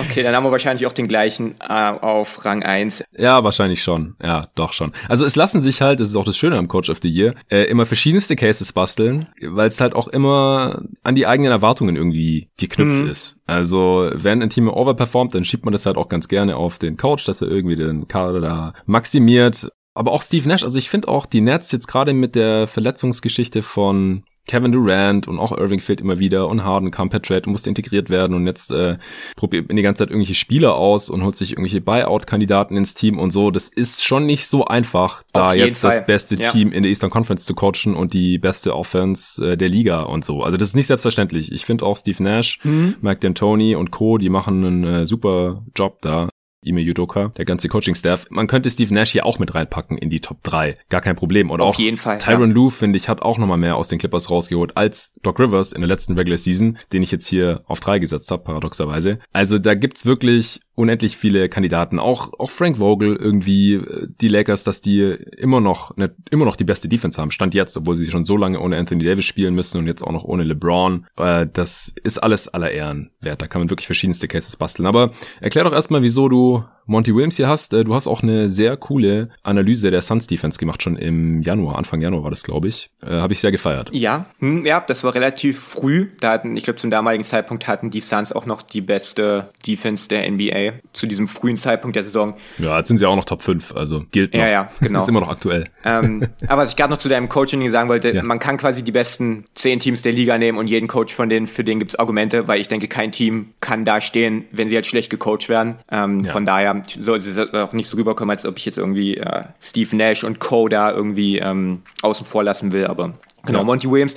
okay, 0.00 0.22
dann 0.22 0.36
haben 0.36 0.44
wir 0.44 0.52
wahrscheinlich 0.52 0.86
auch 0.86 0.92
den 0.92 1.08
gleichen 1.08 1.54
äh, 1.68 1.72
auf 1.72 2.27
Rang 2.44 2.62
1. 2.62 3.04
Ja, 3.16 3.44
wahrscheinlich 3.44 3.82
schon. 3.82 4.16
Ja, 4.22 4.48
doch 4.54 4.72
schon. 4.72 4.92
Also 5.08 5.24
es 5.24 5.36
lassen 5.36 5.62
sich 5.62 5.80
halt, 5.82 6.00
das 6.00 6.08
ist 6.08 6.16
auch 6.16 6.24
das 6.24 6.36
Schöne 6.36 6.56
am 6.56 6.68
Coach 6.68 6.90
of 6.90 6.98
the 7.02 7.08
Year, 7.08 7.34
äh, 7.48 7.64
immer 7.64 7.86
verschiedenste 7.86 8.36
Cases 8.36 8.72
basteln, 8.72 9.28
weil 9.42 9.68
es 9.68 9.80
halt 9.80 9.94
auch 9.94 10.08
immer 10.08 10.82
an 11.02 11.14
die 11.14 11.26
eigenen 11.26 11.52
Erwartungen 11.52 11.96
irgendwie 11.96 12.50
geknüpft 12.56 13.04
mhm. 13.04 13.10
ist. 13.10 13.38
Also 13.46 14.10
wenn 14.14 14.42
ein 14.42 14.50
Team 14.50 14.68
overperformt, 14.68 15.34
dann 15.34 15.44
schiebt 15.44 15.64
man 15.64 15.72
das 15.72 15.86
halt 15.86 15.96
auch 15.96 16.08
ganz 16.08 16.28
gerne 16.28 16.56
auf 16.56 16.78
den 16.78 16.96
Coach, 16.96 17.24
dass 17.24 17.42
er 17.42 17.48
irgendwie 17.48 17.76
den 17.76 18.08
Kader 18.08 18.40
da 18.40 18.72
maximiert. 18.86 19.70
Aber 19.94 20.12
auch 20.12 20.22
Steve 20.22 20.46
Nash, 20.46 20.62
also 20.62 20.78
ich 20.78 20.90
finde 20.90 21.08
auch 21.08 21.26
die 21.26 21.40
Nets 21.40 21.72
jetzt 21.72 21.88
gerade 21.88 22.12
mit 22.12 22.36
der 22.36 22.68
Verletzungsgeschichte 22.68 23.62
von 23.62 24.22
Kevin 24.48 24.72
Durant 24.72 25.28
und 25.28 25.38
auch 25.38 25.56
Irving 25.56 25.80
fehlt 25.80 26.00
immer 26.00 26.18
wieder 26.18 26.48
und 26.48 26.64
Harden 26.64 26.90
kam 26.90 27.10
per 27.10 27.22
Trade 27.22 27.42
und 27.46 27.52
musste 27.52 27.68
integriert 27.68 28.10
werden 28.10 28.34
und 28.34 28.46
jetzt 28.46 28.72
äh, 28.72 28.96
probiert 29.36 29.70
die 29.70 29.82
ganze 29.82 30.00
Zeit 30.02 30.10
irgendwelche 30.10 30.34
Spieler 30.34 30.74
aus 30.74 31.08
und 31.10 31.22
holt 31.22 31.36
sich 31.36 31.52
irgendwelche 31.52 31.80
Buyout-Kandidaten 31.80 32.76
ins 32.76 32.94
Team 32.94 33.18
und 33.18 33.30
so. 33.30 33.50
Das 33.50 33.68
ist 33.68 34.04
schon 34.04 34.26
nicht 34.26 34.46
so 34.46 34.64
einfach, 34.64 35.22
da 35.32 35.54
jetzt 35.54 35.80
Fall. 35.80 35.90
das 35.90 36.06
beste 36.06 36.36
ja. 36.36 36.50
Team 36.50 36.72
in 36.72 36.82
der 36.82 36.90
Eastern 36.90 37.10
Conference 37.10 37.44
zu 37.44 37.54
coachen 37.54 37.94
und 37.94 38.14
die 38.14 38.38
beste 38.38 38.74
Offense 38.74 39.52
äh, 39.52 39.56
der 39.56 39.68
Liga 39.68 40.02
und 40.02 40.24
so. 40.24 40.42
Also 40.42 40.56
das 40.56 40.70
ist 40.70 40.74
nicht 40.74 40.86
selbstverständlich. 40.86 41.52
Ich 41.52 41.64
finde 41.64 41.84
auch 41.84 41.98
Steve 41.98 42.22
Nash, 42.22 42.58
mhm. 42.64 42.96
Mike 43.00 43.26
D'Antoni 43.26 43.76
und 43.76 43.90
Co., 43.90 44.18
die 44.18 44.30
machen 44.30 44.64
einen 44.64 44.84
äh, 44.84 45.06
super 45.06 45.62
Job 45.76 45.98
da. 46.00 46.30
Ime 46.68 46.80
Yudoka, 46.80 47.28
der 47.36 47.44
ganze 47.44 47.68
Coaching-Staff. 47.68 48.26
Man 48.30 48.46
könnte 48.46 48.70
Steve 48.70 48.92
Nash 48.92 49.12
hier 49.12 49.26
auch 49.26 49.38
mit 49.38 49.54
reinpacken 49.54 49.98
in 49.98 50.10
die 50.10 50.20
Top 50.20 50.42
3. 50.42 50.74
Gar 50.88 51.00
kein 51.00 51.16
Problem. 51.16 51.50
Und 51.50 51.60
Auf 51.60 51.74
auch 51.74 51.78
jeden 51.78 51.96
Fall, 51.96 52.18
Tyron 52.18 52.50
ja. 52.50 52.54
Lue, 52.54 52.70
finde 52.70 52.96
ich, 52.96 53.08
hat 53.08 53.22
auch 53.22 53.38
nochmal 53.38 53.58
mehr 53.58 53.76
aus 53.76 53.88
den 53.88 53.98
Clippers 53.98 54.30
rausgeholt 54.30 54.76
als 54.76 55.14
Doc 55.22 55.40
Rivers 55.40 55.72
in 55.72 55.80
der 55.80 55.88
letzten 55.88 56.14
Regular 56.14 56.38
Season, 56.38 56.78
den 56.92 57.02
ich 57.02 57.10
jetzt 57.10 57.26
hier 57.26 57.62
auf 57.66 57.80
3 57.80 57.98
gesetzt 57.98 58.30
habe, 58.30 58.44
paradoxerweise. 58.44 59.18
Also 59.32 59.58
da 59.58 59.74
gibt's 59.74 60.06
wirklich 60.06 60.60
unendlich 60.78 61.16
viele 61.16 61.48
Kandidaten. 61.48 61.98
Auch, 61.98 62.32
auch 62.38 62.50
Frank 62.50 62.76
Vogel 62.76 63.16
irgendwie, 63.16 63.74
äh, 63.74 64.06
die 64.20 64.28
Lakers, 64.28 64.62
dass 64.62 64.80
die 64.80 65.00
immer 65.00 65.60
noch, 65.60 65.96
ne, 65.96 66.14
immer 66.30 66.44
noch 66.44 66.54
die 66.54 66.64
beste 66.64 66.88
Defense 66.88 67.20
haben. 67.20 67.32
Stand 67.32 67.52
jetzt, 67.54 67.76
obwohl 67.76 67.96
sie 67.96 68.08
schon 68.10 68.24
so 68.24 68.36
lange 68.36 68.60
ohne 68.60 68.76
Anthony 68.76 69.04
Davis 69.04 69.24
spielen 69.24 69.54
müssen 69.54 69.78
und 69.78 69.88
jetzt 69.88 70.02
auch 70.02 70.12
noch 70.12 70.22
ohne 70.22 70.44
LeBron. 70.44 71.04
Äh, 71.16 71.48
das 71.52 71.92
ist 72.04 72.18
alles 72.18 72.46
aller 72.46 72.70
Ehren 72.70 73.10
wert. 73.20 73.42
Da 73.42 73.48
kann 73.48 73.60
man 73.60 73.70
wirklich 73.70 73.86
verschiedenste 73.86 74.28
Cases 74.28 74.54
basteln. 74.54 74.86
Aber 74.86 75.10
erklär 75.40 75.64
doch 75.64 75.72
erstmal, 75.72 76.02
wieso 76.02 76.28
du 76.28 76.57
Monty 76.88 77.14
Williams 77.14 77.36
hier 77.36 77.48
hast. 77.48 77.74
Äh, 77.74 77.84
du 77.84 77.94
hast 77.94 78.06
auch 78.06 78.22
eine 78.22 78.48
sehr 78.48 78.76
coole 78.76 79.28
Analyse 79.42 79.90
der 79.90 80.02
Suns 80.02 80.26
Defense 80.26 80.58
gemacht, 80.58 80.82
schon 80.82 80.96
im 80.96 81.42
Januar, 81.42 81.76
Anfang 81.76 82.00
Januar 82.00 82.24
war 82.24 82.30
das, 82.30 82.42
glaube 82.42 82.66
ich. 82.66 82.90
Äh, 83.02 83.10
Habe 83.10 83.34
ich 83.34 83.40
sehr 83.40 83.52
gefeiert. 83.52 83.90
Ja, 83.92 84.26
hm, 84.40 84.64
ja, 84.64 84.80
das 84.80 85.04
war 85.04 85.14
relativ 85.14 85.60
früh. 85.60 86.08
Da 86.20 86.32
hatten, 86.32 86.56
ich 86.56 86.64
glaube, 86.64 86.78
zum 86.78 86.90
damaligen 86.90 87.24
Zeitpunkt 87.24 87.68
hatten 87.68 87.90
die 87.90 88.00
Suns 88.00 88.32
auch 88.32 88.46
noch 88.46 88.62
die 88.62 88.80
beste 88.80 89.50
Defense 89.66 90.08
der 90.08 90.28
NBA 90.30 90.78
zu 90.94 91.06
diesem 91.06 91.26
frühen 91.26 91.58
Zeitpunkt 91.58 91.94
der 91.94 92.04
Saison. 92.04 92.34
Ja, 92.58 92.78
jetzt 92.78 92.88
sind 92.88 92.96
sie 92.96 93.06
auch 93.06 93.16
noch 93.16 93.26
Top 93.26 93.42
5, 93.42 93.76
also 93.76 94.04
gilt 94.10 94.32
noch. 94.32 94.40
Ja, 94.40 94.48
ja, 94.48 94.70
genau. 94.80 95.00
ist 95.00 95.08
immer 95.08 95.20
noch 95.20 95.28
aktuell. 95.28 95.68
Ähm, 95.84 96.26
aber 96.48 96.62
was 96.62 96.70
ich 96.70 96.76
gerade 96.76 96.90
noch 96.90 96.98
zu 96.98 97.10
deinem 97.10 97.28
Coaching 97.28 97.70
sagen 97.70 97.90
wollte, 97.90 98.14
ja. 98.14 98.22
man 98.22 98.38
kann 98.38 98.56
quasi 98.56 98.82
die 98.82 98.92
besten 98.92 99.44
zehn 99.54 99.78
Teams 99.78 100.00
der 100.00 100.12
Liga 100.12 100.38
nehmen 100.38 100.56
und 100.56 100.68
jeden 100.68 100.88
Coach 100.88 101.14
von 101.14 101.28
denen, 101.28 101.46
für 101.46 101.64
den 101.64 101.78
gibt 101.80 101.92
es 101.92 101.98
Argumente, 101.98 102.48
weil 102.48 102.60
ich 102.60 102.68
denke, 102.68 102.88
kein 102.88 103.12
Team 103.12 103.50
kann 103.60 103.84
da 103.84 104.00
stehen, 104.00 104.46
wenn 104.52 104.70
sie 104.70 104.74
halt 104.74 104.86
schlecht 104.86 105.10
gecoacht 105.10 105.50
werden. 105.50 105.76
Ähm, 105.90 106.20
ja. 106.20 106.32
Von 106.38 106.44
daher 106.44 106.84
soll 107.00 107.18
es 107.18 107.36
auch 107.52 107.72
nicht 107.72 107.90
so 107.90 107.96
rüberkommen, 107.96 108.30
als 108.30 108.46
ob 108.46 108.58
ich 108.58 108.64
jetzt 108.64 108.78
irgendwie 108.78 109.16
äh, 109.16 109.42
Steve 109.60 109.96
Nash 109.96 110.22
und 110.22 110.38
Co. 110.38 110.68
da 110.68 110.92
irgendwie 110.92 111.38
ähm, 111.38 111.80
außen 112.02 112.24
vor 112.24 112.44
lassen 112.44 112.70
will, 112.70 112.86
aber 112.86 113.14
genau, 113.44 113.58
ja. 113.58 113.64
Monty 113.64 113.90
Williams. 113.90 114.14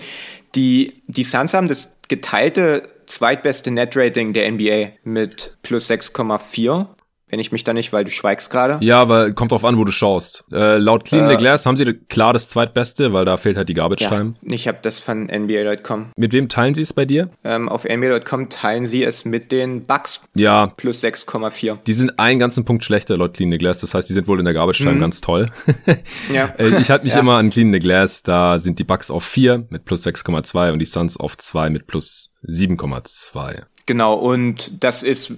Die, 0.54 1.02
die 1.08 1.24
Suns 1.24 1.56
haben 1.56 1.68
das 1.68 1.96
geteilte 2.10 2.88
zweitbeste 3.08 3.72
Net-Rating 3.72 4.34
der 4.34 4.52
NBA 4.52 4.92
mit 5.04 5.58
plus 5.64 5.90
6,4. 5.90 6.86
Wenn 7.32 7.40
ich 7.40 7.52
mich 7.52 7.64
da 7.64 7.74
nicht, 7.74 7.94
weil 7.94 8.04
du 8.04 8.12
schweigst 8.12 8.50
gerade. 8.50 8.78
Ja, 8.86 9.08
weil 9.08 9.34
kommt 9.34 9.54
drauf 9.54 9.64
an, 9.64 9.78
wo 9.78 9.86
du 9.86 9.92
schaust. 9.92 10.44
Äh, 10.52 10.78
laut 10.78 11.06
Clean 11.06 11.26
äh, 11.26 11.32
the 11.32 11.38
Glass 11.38 11.66
haben 11.66 11.78
sie 11.78 11.86
klar 12.10 12.34
das 12.34 12.50
zweitbeste, 12.50 13.14
weil 13.14 13.24
da 13.24 13.38
fehlt 13.38 13.56
halt 13.58 13.70
die 13.70 13.74
Garbage 13.74 14.08
Time. 14.08 14.36
Ja, 14.42 14.54
ich 14.54 14.68
habe 14.68 14.80
das 14.82 15.00
von 15.00 15.28
NBA.com. 15.28 16.12
Mit 16.18 16.34
wem 16.34 16.50
teilen 16.50 16.74
sie 16.74 16.82
es 16.82 16.92
bei 16.92 17.06
dir? 17.06 17.30
Ähm, 17.44 17.70
auf 17.70 17.86
NBA.com 17.86 18.50
teilen 18.50 18.86
sie 18.86 19.04
es 19.04 19.24
mit 19.24 19.52
den 19.52 19.86
Bucks. 19.86 20.22
Ja. 20.36 20.68
Plus 20.68 21.02
6,4. 21.02 21.78
Die 21.88 21.94
sind 21.94 22.20
einen 22.20 22.40
ganzen 22.40 22.66
Punkt 22.66 22.84
schlechter 22.84 23.16
laut 23.16 23.34
Clean 23.34 23.50
the 23.50 23.58
Glass. 23.58 23.80
Das 23.80 23.94
heißt, 23.94 24.10
die 24.10 24.14
sind 24.14 24.28
wohl 24.28 24.40
in 24.40 24.46
der 24.46 24.54
Garbage 24.54 24.80
Time 24.80 24.96
mhm. 24.96 25.00
ganz 25.00 25.22
toll. 25.22 25.52
ja. 26.34 26.54
Äh, 26.58 26.82
ich 26.82 26.92
halte 26.92 27.06
mich 27.06 27.14
ja. 27.16 27.22
immer 27.22 27.38
an 27.38 27.50
Clean 27.50 27.72
the 27.72 27.80
Glass. 27.80 28.24
Da 28.24 28.60
sind 28.60 28.78
die 28.78 28.84
Bucks 28.84 29.10
auf 29.10 29.24
4 29.24 29.68
mit 29.70 29.86
plus 29.86 30.06
6,2 30.06 30.74
und 30.74 30.80
die 30.80 30.86
Suns 30.86 31.16
auf 31.16 31.38
2 31.38 31.70
mit 31.70 31.88
plus 31.88 32.34
7,2. 32.46 33.64
Genau, 33.86 34.14
und 34.14 34.84
das 34.84 35.04
ist 35.04 35.34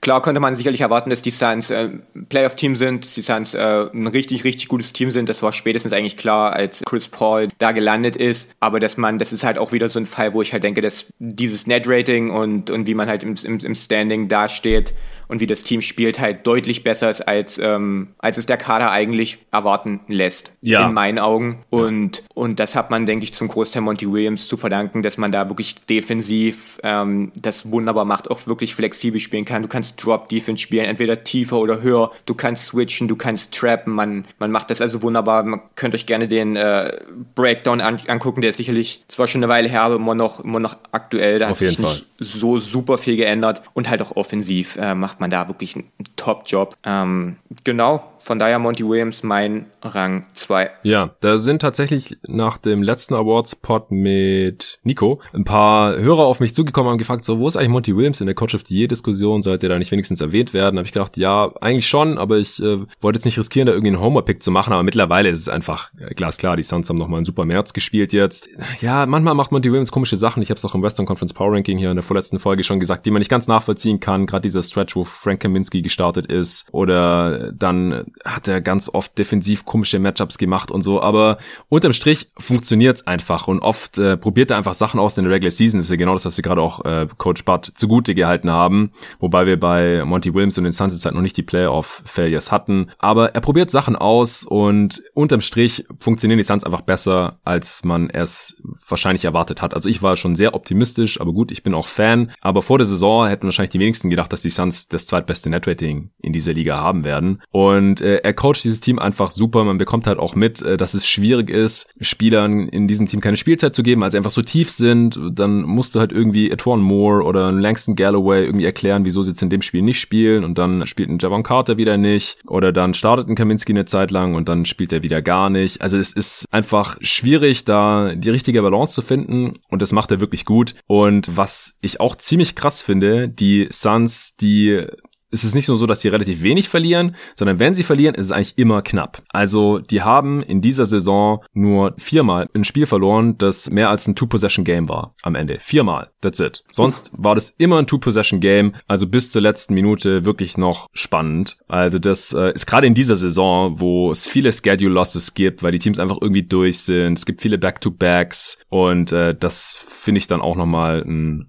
Klar 0.00 0.22
konnte 0.22 0.40
man 0.40 0.54
sicherlich 0.54 0.80
erwarten, 0.80 1.10
dass 1.10 1.22
die 1.22 1.30
Suns 1.30 1.70
äh, 1.70 1.90
Playoff-Team 2.28 2.76
sind, 2.76 3.16
die 3.16 3.20
Suns 3.20 3.54
äh, 3.54 3.86
ein 3.92 4.06
richtig, 4.06 4.44
richtig 4.44 4.68
gutes 4.68 4.92
Team 4.92 5.10
sind. 5.10 5.28
Das 5.28 5.42
war 5.42 5.52
spätestens 5.52 5.92
eigentlich 5.92 6.16
klar, 6.16 6.52
als 6.52 6.82
Chris 6.86 7.08
Paul 7.08 7.48
da 7.58 7.72
gelandet 7.72 8.16
ist. 8.16 8.50
Aber 8.60 8.80
dass 8.80 8.96
man, 8.96 9.18
das 9.18 9.32
ist 9.32 9.44
halt 9.44 9.58
auch 9.58 9.72
wieder 9.72 9.88
so 9.88 9.98
ein 9.98 10.06
Fall, 10.06 10.32
wo 10.32 10.42
ich 10.42 10.52
halt 10.52 10.62
denke, 10.62 10.80
dass 10.80 11.12
dieses 11.18 11.66
Net-Rating 11.66 12.30
und, 12.30 12.70
und 12.70 12.86
wie 12.86 12.94
man 12.94 13.08
halt 13.08 13.22
im, 13.22 13.34
im, 13.44 13.58
im 13.58 13.74
Standing 13.74 14.28
dasteht, 14.28 14.94
und 15.30 15.40
wie 15.40 15.46
das 15.46 15.62
Team 15.62 15.80
spielt, 15.80 16.18
halt 16.18 16.44
deutlich 16.44 16.82
besser 16.82 17.08
ist, 17.08 17.20
als, 17.20 17.56
ähm, 17.58 18.08
als 18.18 18.36
es 18.36 18.46
der 18.46 18.56
Kader 18.56 18.90
eigentlich 18.90 19.38
erwarten 19.52 20.00
lässt. 20.08 20.50
Ja. 20.60 20.88
In 20.88 20.92
meinen 20.92 21.20
Augen. 21.20 21.62
Und, 21.70 22.24
und 22.34 22.58
das 22.58 22.74
hat 22.74 22.90
man, 22.90 23.06
denke 23.06 23.22
ich, 23.22 23.32
zum 23.32 23.46
Großteil 23.46 23.80
Monty 23.80 24.10
Williams 24.10 24.48
zu 24.48 24.56
verdanken, 24.56 25.04
dass 25.04 25.18
man 25.18 25.30
da 25.30 25.48
wirklich 25.48 25.76
defensiv 25.88 26.80
ähm, 26.82 27.30
das 27.36 27.70
wunderbar 27.70 28.04
macht, 28.04 28.28
auch 28.28 28.48
wirklich 28.48 28.74
flexibel 28.74 29.20
spielen 29.20 29.44
kann. 29.44 29.62
Du 29.62 29.68
kannst 29.68 29.89
Drop-Defense 29.96 30.62
spielen, 30.62 30.84
entweder 30.84 31.24
tiefer 31.24 31.58
oder 31.58 31.82
höher. 31.82 32.10
Du 32.26 32.34
kannst 32.34 32.66
switchen, 32.66 33.08
du 33.08 33.16
kannst 33.16 33.54
trappen. 33.54 33.92
Man, 33.92 34.24
man 34.38 34.50
macht 34.50 34.70
das 34.70 34.80
also 34.80 35.02
wunderbar. 35.02 35.42
Man 35.42 35.60
könnt 35.74 35.94
euch 35.94 36.06
gerne 36.06 36.28
den 36.28 36.56
äh, 36.56 36.98
Breakdown 37.34 37.80
an, 37.80 38.00
angucken, 38.06 38.40
der 38.40 38.50
ist 38.50 38.56
sicherlich 38.56 39.04
zwar 39.08 39.26
schon 39.26 39.42
eine 39.42 39.52
Weile 39.52 39.68
her, 39.68 39.82
aber 39.82 39.96
immer 39.96 40.14
noch, 40.14 40.40
immer 40.40 40.60
noch 40.60 40.76
aktuell. 40.92 41.38
Da 41.38 41.46
Auf 41.46 41.50
hat 41.52 41.58
sich 41.58 41.76
Fall. 41.76 41.92
nicht 41.92 42.06
so 42.20 42.58
super 42.58 42.98
viel 42.98 43.16
geändert. 43.16 43.62
Und 43.74 43.88
halt 43.88 44.02
auch 44.02 44.16
offensiv 44.16 44.76
äh, 44.76 44.94
macht 44.94 45.20
man 45.20 45.30
da 45.30 45.48
wirklich 45.48 45.74
einen 45.74 45.88
Top-Job. 46.16 46.76
Ähm, 46.84 47.36
genau, 47.64 48.04
von 48.20 48.38
daher 48.38 48.58
Monty 48.58 48.86
Williams 48.86 49.22
mein 49.22 49.66
Rang 49.82 50.26
2. 50.34 50.70
Ja, 50.82 51.10
da 51.20 51.38
sind 51.38 51.62
tatsächlich 51.62 52.18
nach 52.26 52.58
dem 52.58 52.82
letzten 52.82 53.14
Awards-Pod 53.14 53.90
mit 53.90 54.78
Nico 54.82 55.20
ein 55.32 55.44
paar 55.44 55.96
Hörer 55.96 56.26
auf 56.26 56.40
mich 56.40 56.54
zugekommen 56.54 56.92
und 56.92 56.98
gefragt, 56.98 57.24
so, 57.24 57.38
wo 57.38 57.48
ist 57.48 57.56
eigentlich 57.56 57.70
Monty 57.70 57.96
Williams 57.96 58.20
in 58.20 58.26
der 58.26 58.34
Coach 58.34 58.54
of 58.54 58.62
the 58.66 58.76
Year-Diskussion? 58.76 59.42
Sollte 59.42 59.66
er 59.66 59.70
da 59.70 59.78
nicht 59.80 59.90
wenigstens 59.90 60.20
erwähnt 60.20 60.54
werden? 60.54 60.78
Habe 60.78 60.86
ich 60.86 60.92
gedacht, 60.92 61.16
ja, 61.16 61.50
eigentlich 61.60 61.88
schon, 61.88 62.18
aber 62.18 62.38
ich 62.38 62.62
äh, 62.62 62.78
wollte 63.00 63.18
jetzt 63.18 63.24
nicht 63.24 63.38
riskieren, 63.38 63.66
da 63.66 63.72
irgendwie 63.72 63.88
einen 63.94 64.00
Homer-Pick 64.00 64.42
zu 64.42 64.50
machen, 64.50 64.72
aber 64.72 64.82
mittlerweile 64.82 65.28
ist 65.28 65.40
es 65.40 65.48
einfach 65.48 65.90
äh, 65.98 66.14
glasklar, 66.14 66.56
die 66.56 66.62
Suns 66.62 66.88
haben 66.88 66.96
nochmal 66.96 67.18
einen 67.18 67.26
super 67.26 67.44
März 67.44 67.72
gespielt 67.72 68.12
jetzt. 68.12 68.48
Ja, 68.80 69.06
manchmal 69.06 69.34
macht 69.34 69.52
Monty 69.52 69.70
Williams 69.70 69.90
komische 69.90 70.16
Sachen. 70.16 70.42
Ich 70.42 70.50
habe 70.50 70.58
es 70.58 70.64
auch 70.64 70.74
im 70.74 70.82
Western 70.82 71.06
Conference 71.06 71.32
Power 71.32 71.52
Ranking 71.52 71.78
hier 71.78 71.90
in 71.90 71.96
der 71.96 72.04
vorletzten 72.04 72.38
Folge 72.38 72.62
schon 72.62 72.80
gesagt, 72.80 73.06
die 73.06 73.10
man 73.10 73.20
nicht 73.20 73.30
ganz 73.30 73.46
nachvollziehen 73.46 74.00
kann. 74.00 74.26
Gerade 74.26 74.42
dieser 74.42 74.62
Stretch, 74.62 74.94
wo 74.94 75.04
Frank 75.04 75.40
Kaminski 75.40 75.82
gestartet 75.82 76.26
ist 76.26 76.66
oder 76.72 77.52
dann 77.52 78.04
hat 78.24 78.48
er 78.48 78.60
ganz 78.60 78.88
oft 78.92 79.16
defensiv 79.18 79.64
komische 79.64 79.98
Matchups 79.98 80.38
gemacht 80.38 80.70
und 80.70 80.82
so, 80.82 81.00
aber 81.00 81.38
unterm 81.68 81.92
Strich 81.92 82.28
funktioniert's 82.38 83.06
einfach 83.06 83.48
und 83.48 83.60
oft 83.60 83.98
äh, 83.98 84.16
probiert 84.16 84.50
er 84.50 84.56
einfach 84.56 84.74
Sachen 84.74 85.00
aus 85.00 85.18
in 85.18 85.24
der 85.24 85.32
Regular 85.32 85.50
Season. 85.50 85.78
Das 85.78 85.86
ist 85.86 85.90
ja 85.90 85.96
genau 85.96 86.14
das, 86.14 86.24
was 86.24 86.36
wir 86.36 86.42
gerade 86.42 86.60
auch 86.60 86.84
äh, 86.84 87.06
Coach 87.18 87.44
Butt 87.44 87.72
zugute 87.76 88.14
gehalten 88.14 88.50
haben, 88.50 88.92
wobei 89.18 89.46
wir 89.46 89.58
bei 89.58 89.69
Monty 90.04 90.34
Williams 90.34 90.58
und 90.58 90.64
den 90.64 90.72
Suns 90.72 90.92
jetzt 90.92 91.04
halt 91.04 91.14
noch 91.14 91.22
nicht 91.22 91.36
die 91.36 91.42
Playoff-Failures 91.42 92.52
hatten, 92.52 92.90
aber 92.98 93.34
er 93.34 93.40
probiert 93.40 93.70
Sachen 93.70 93.96
aus 93.96 94.44
und 94.44 95.02
unterm 95.14 95.40
Strich 95.40 95.84
funktionieren 95.98 96.38
die 96.38 96.44
Suns 96.44 96.64
einfach 96.64 96.82
besser, 96.82 97.38
als 97.44 97.84
man 97.84 98.10
es 98.10 98.62
wahrscheinlich 98.88 99.24
erwartet 99.24 99.62
hat. 99.62 99.74
Also 99.74 99.88
ich 99.88 100.02
war 100.02 100.16
schon 100.16 100.34
sehr 100.34 100.54
optimistisch, 100.54 101.20
aber 101.20 101.32
gut, 101.32 101.50
ich 101.50 101.62
bin 101.62 101.74
auch 101.74 101.88
Fan, 101.88 102.32
aber 102.40 102.62
vor 102.62 102.78
der 102.78 102.86
Saison 102.86 103.26
hätten 103.26 103.44
wahrscheinlich 103.44 103.70
die 103.70 103.80
wenigsten 103.80 104.10
gedacht, 104.10 104.32
dass 104.32 104.42
die 104.42 104.50
Suns 104.50 104.88
das 104.88 105.06
zweitbeste 105.06 105.50
Netrating 105.50 106.10
in 106.20 106.32
dieser 106.32 106.52
Liga 106.52 106.78
haben 106.78 107.04
werden 107.04 107.42
und 107.50 108.00
äh, 108.00 108.16
er 108.16 108.34
coacht 108.34 108.64
dieses 108.64 108.80
Team 108.80 108.98
einfach 108.98 109.30
super. 109.30 109.64
Man 109.64 109.78
bekommt 109.78 110.06
halt 110.06 110.18
auch 110.18 110.34
mit, 110.34 110.62
äh, 110.62 110.76
dass 110.76 110.94
es 110.94 111.06
schwierig 111.06 111.50
ist, 111.50 111.88
Spielern 112.00 112.68
in 112.68 112.88
diesem 112.88 113.06
Team 113.06 113.20
keine 113.20 113.36
Spielzeit 113.36 113.74
zu 113.74 113.82
geben, 113.82 114.02
als 114.02 114.12
sie 114.12 114.18
einfach 114.18 114.30
so 114.30 114.42
tief 114.42 114.70
sind. 114.70 115.18
Dann 115.32 115.62
musst 115.62 115.94
du 115.94 116.00
halt 116.00 116.12
irgendwie 116.12 116.50
Etwan 116.50 116.80
Moore 116.80 117.24
oder 117.24 117.52
Langston 117.52 117.96
Galloway 117.96 118.44
irgendwie 118.44 118.64
erklären, 118.64 119.04
wieso 119.04 119.22
sie 119.22 119.30
jetzt 119.30 119.42
in 119.42 119.50
dem 119.50 119.59
Spiel 119.62 119.82
nicht 119.82 120.00
spielen 120.00 120.44
und 120.44 120.58
dann 120.58 120.86
spielt 120.86 121.10
ein 121.10 121.18
Javon 121.18 121.42
Carter 121.42 121.76
wieder 121.76 121.96
nicht 121.96 122.38
oder 122.46 122.72
dann 122.72 122.94
startet 122.94 123.28
ein 123.28 123.34
Kaminski 123.34 123.72
eine 123.72 123.84
Zeit 123.84 124.10
lang 124.10 124.34
und 124.34 124.48
dann 124.48 124.64
spielt 124.64 124.92
er 124.92 125.02
wieder 125.02 125.22
gar 125.22 125.50
nicht. 125.50 125.80
Also 125.82 125.96
es 125.96 126.12
ist 126.12 126.46
einfach 126.50 126.98
schwierig, 127.00 127.64
da 127.64 128.14
die 128.14 128.30
richtige 128.30 128.62
Balance 128.62 128.94
zu 128.94 129.02
finden 129.02 129.58
und 129.68 129.82
das 129.82 129.92
macht 129.92 130.10
er 130.10 130.20
wirklich 130.20 130.44
gut. 130.44 130.74
Und 130.86 131.36
was 131.36 131.76
ich 131.80 132.00
auch 132.00 132.16
ziemlich 132.16 132.54
krass 132.54 132.82
finde, 132.82 133.28
die 133.28 133.68
Suns, 133.70 134.36
die 134.36 134.86
ist 135.30 135.44
es 135.44 135.54
nicht 135.54 135.68
nur 135.68 135.76
so, 135.76 135.86
dass 135.86 136.00
sie 136.00 136.08
relativ 136.08 136.42
wenig 136.42 136.68
verlieren, 136.68 137.14
sondern 137.34 137.58
wenn 137.58 137.74
sie 137.74 137.82
verlieren, 137.82 138.14
ist 138.14 138.26
es 138.26 138.32
eigentlich 138.32 138.58
immer 138.58 138.82
knapp. 138.82 139.22
Also 139.28 139.78
die 139.78 140.02
haben 140.02 140.42
in 140.42 140.60
dieser 140.60 140.86
Saison 140.86 141.44
nur 141.52 141.94
viermal 141.98 142.48
ein 142.54 142.64
Spiel 142.64 142.86
verloren, 142.86 143.38
das 143.38 143.70
mehr 143.70 143.90
als 143.90 144.06
ein 144.06 144.16
Two-Possession-Game 144.16 144.88
war 144.88 145.14
am 145.22 145.34
Ende. 145.34 145.58
Viermal. 145.60 146.10
That's 146.20 146.40
it. 146.40 146.64
Sonst 146.70 147.12
war 147.16 147.34
das 147.34 147.50
immer 147.50 147.78
ein 147.78 147.86
Two-Possession-Game, 147.86 148.74
also 148.86 149.06
bis 149.06 149.30
zur 149.30 149.42
letzten 149.42 149.74
Minute 149.74 150.24
wirklich 150.24 150.58
noch 150.58 150.88
spannend. 150.92 151.58
Also 151.68 151.98
das 151.98 152.32
äh, 152.32 152.52
ist 152.52 152.66
gerade 152.66 152.86
in 152.86 152.94
dieser 152.94 153.16
Saison, 153.16 153.80
wo 153.80 154.10
es 154.10 154.26
viele 154.26 154.52
Schedule-Losses 154.52 155.34
gibt, 155.34 155.62
weil 155.62 155.72
die 155.72 155.78
Teams 155.78 155.98
einfach 155.98 156.18
irgendwie 156.20 156.42
durch 156.42 156.80
sind. 156.80 157.18
Es 157.18 157.26
gibt 157.26 157.40
viele 157.40 157.58
Back-to-Backs 157.58 158.58
und 158.68 159.12
äh, 159.12 159.34
das 159.38 159.74
finde 159.88 160.18
ich 160.18 160.26
dann 160.26 160.40
auch 160.40 160.56
nochmal 160.56 161.02
einen 161.02 161.46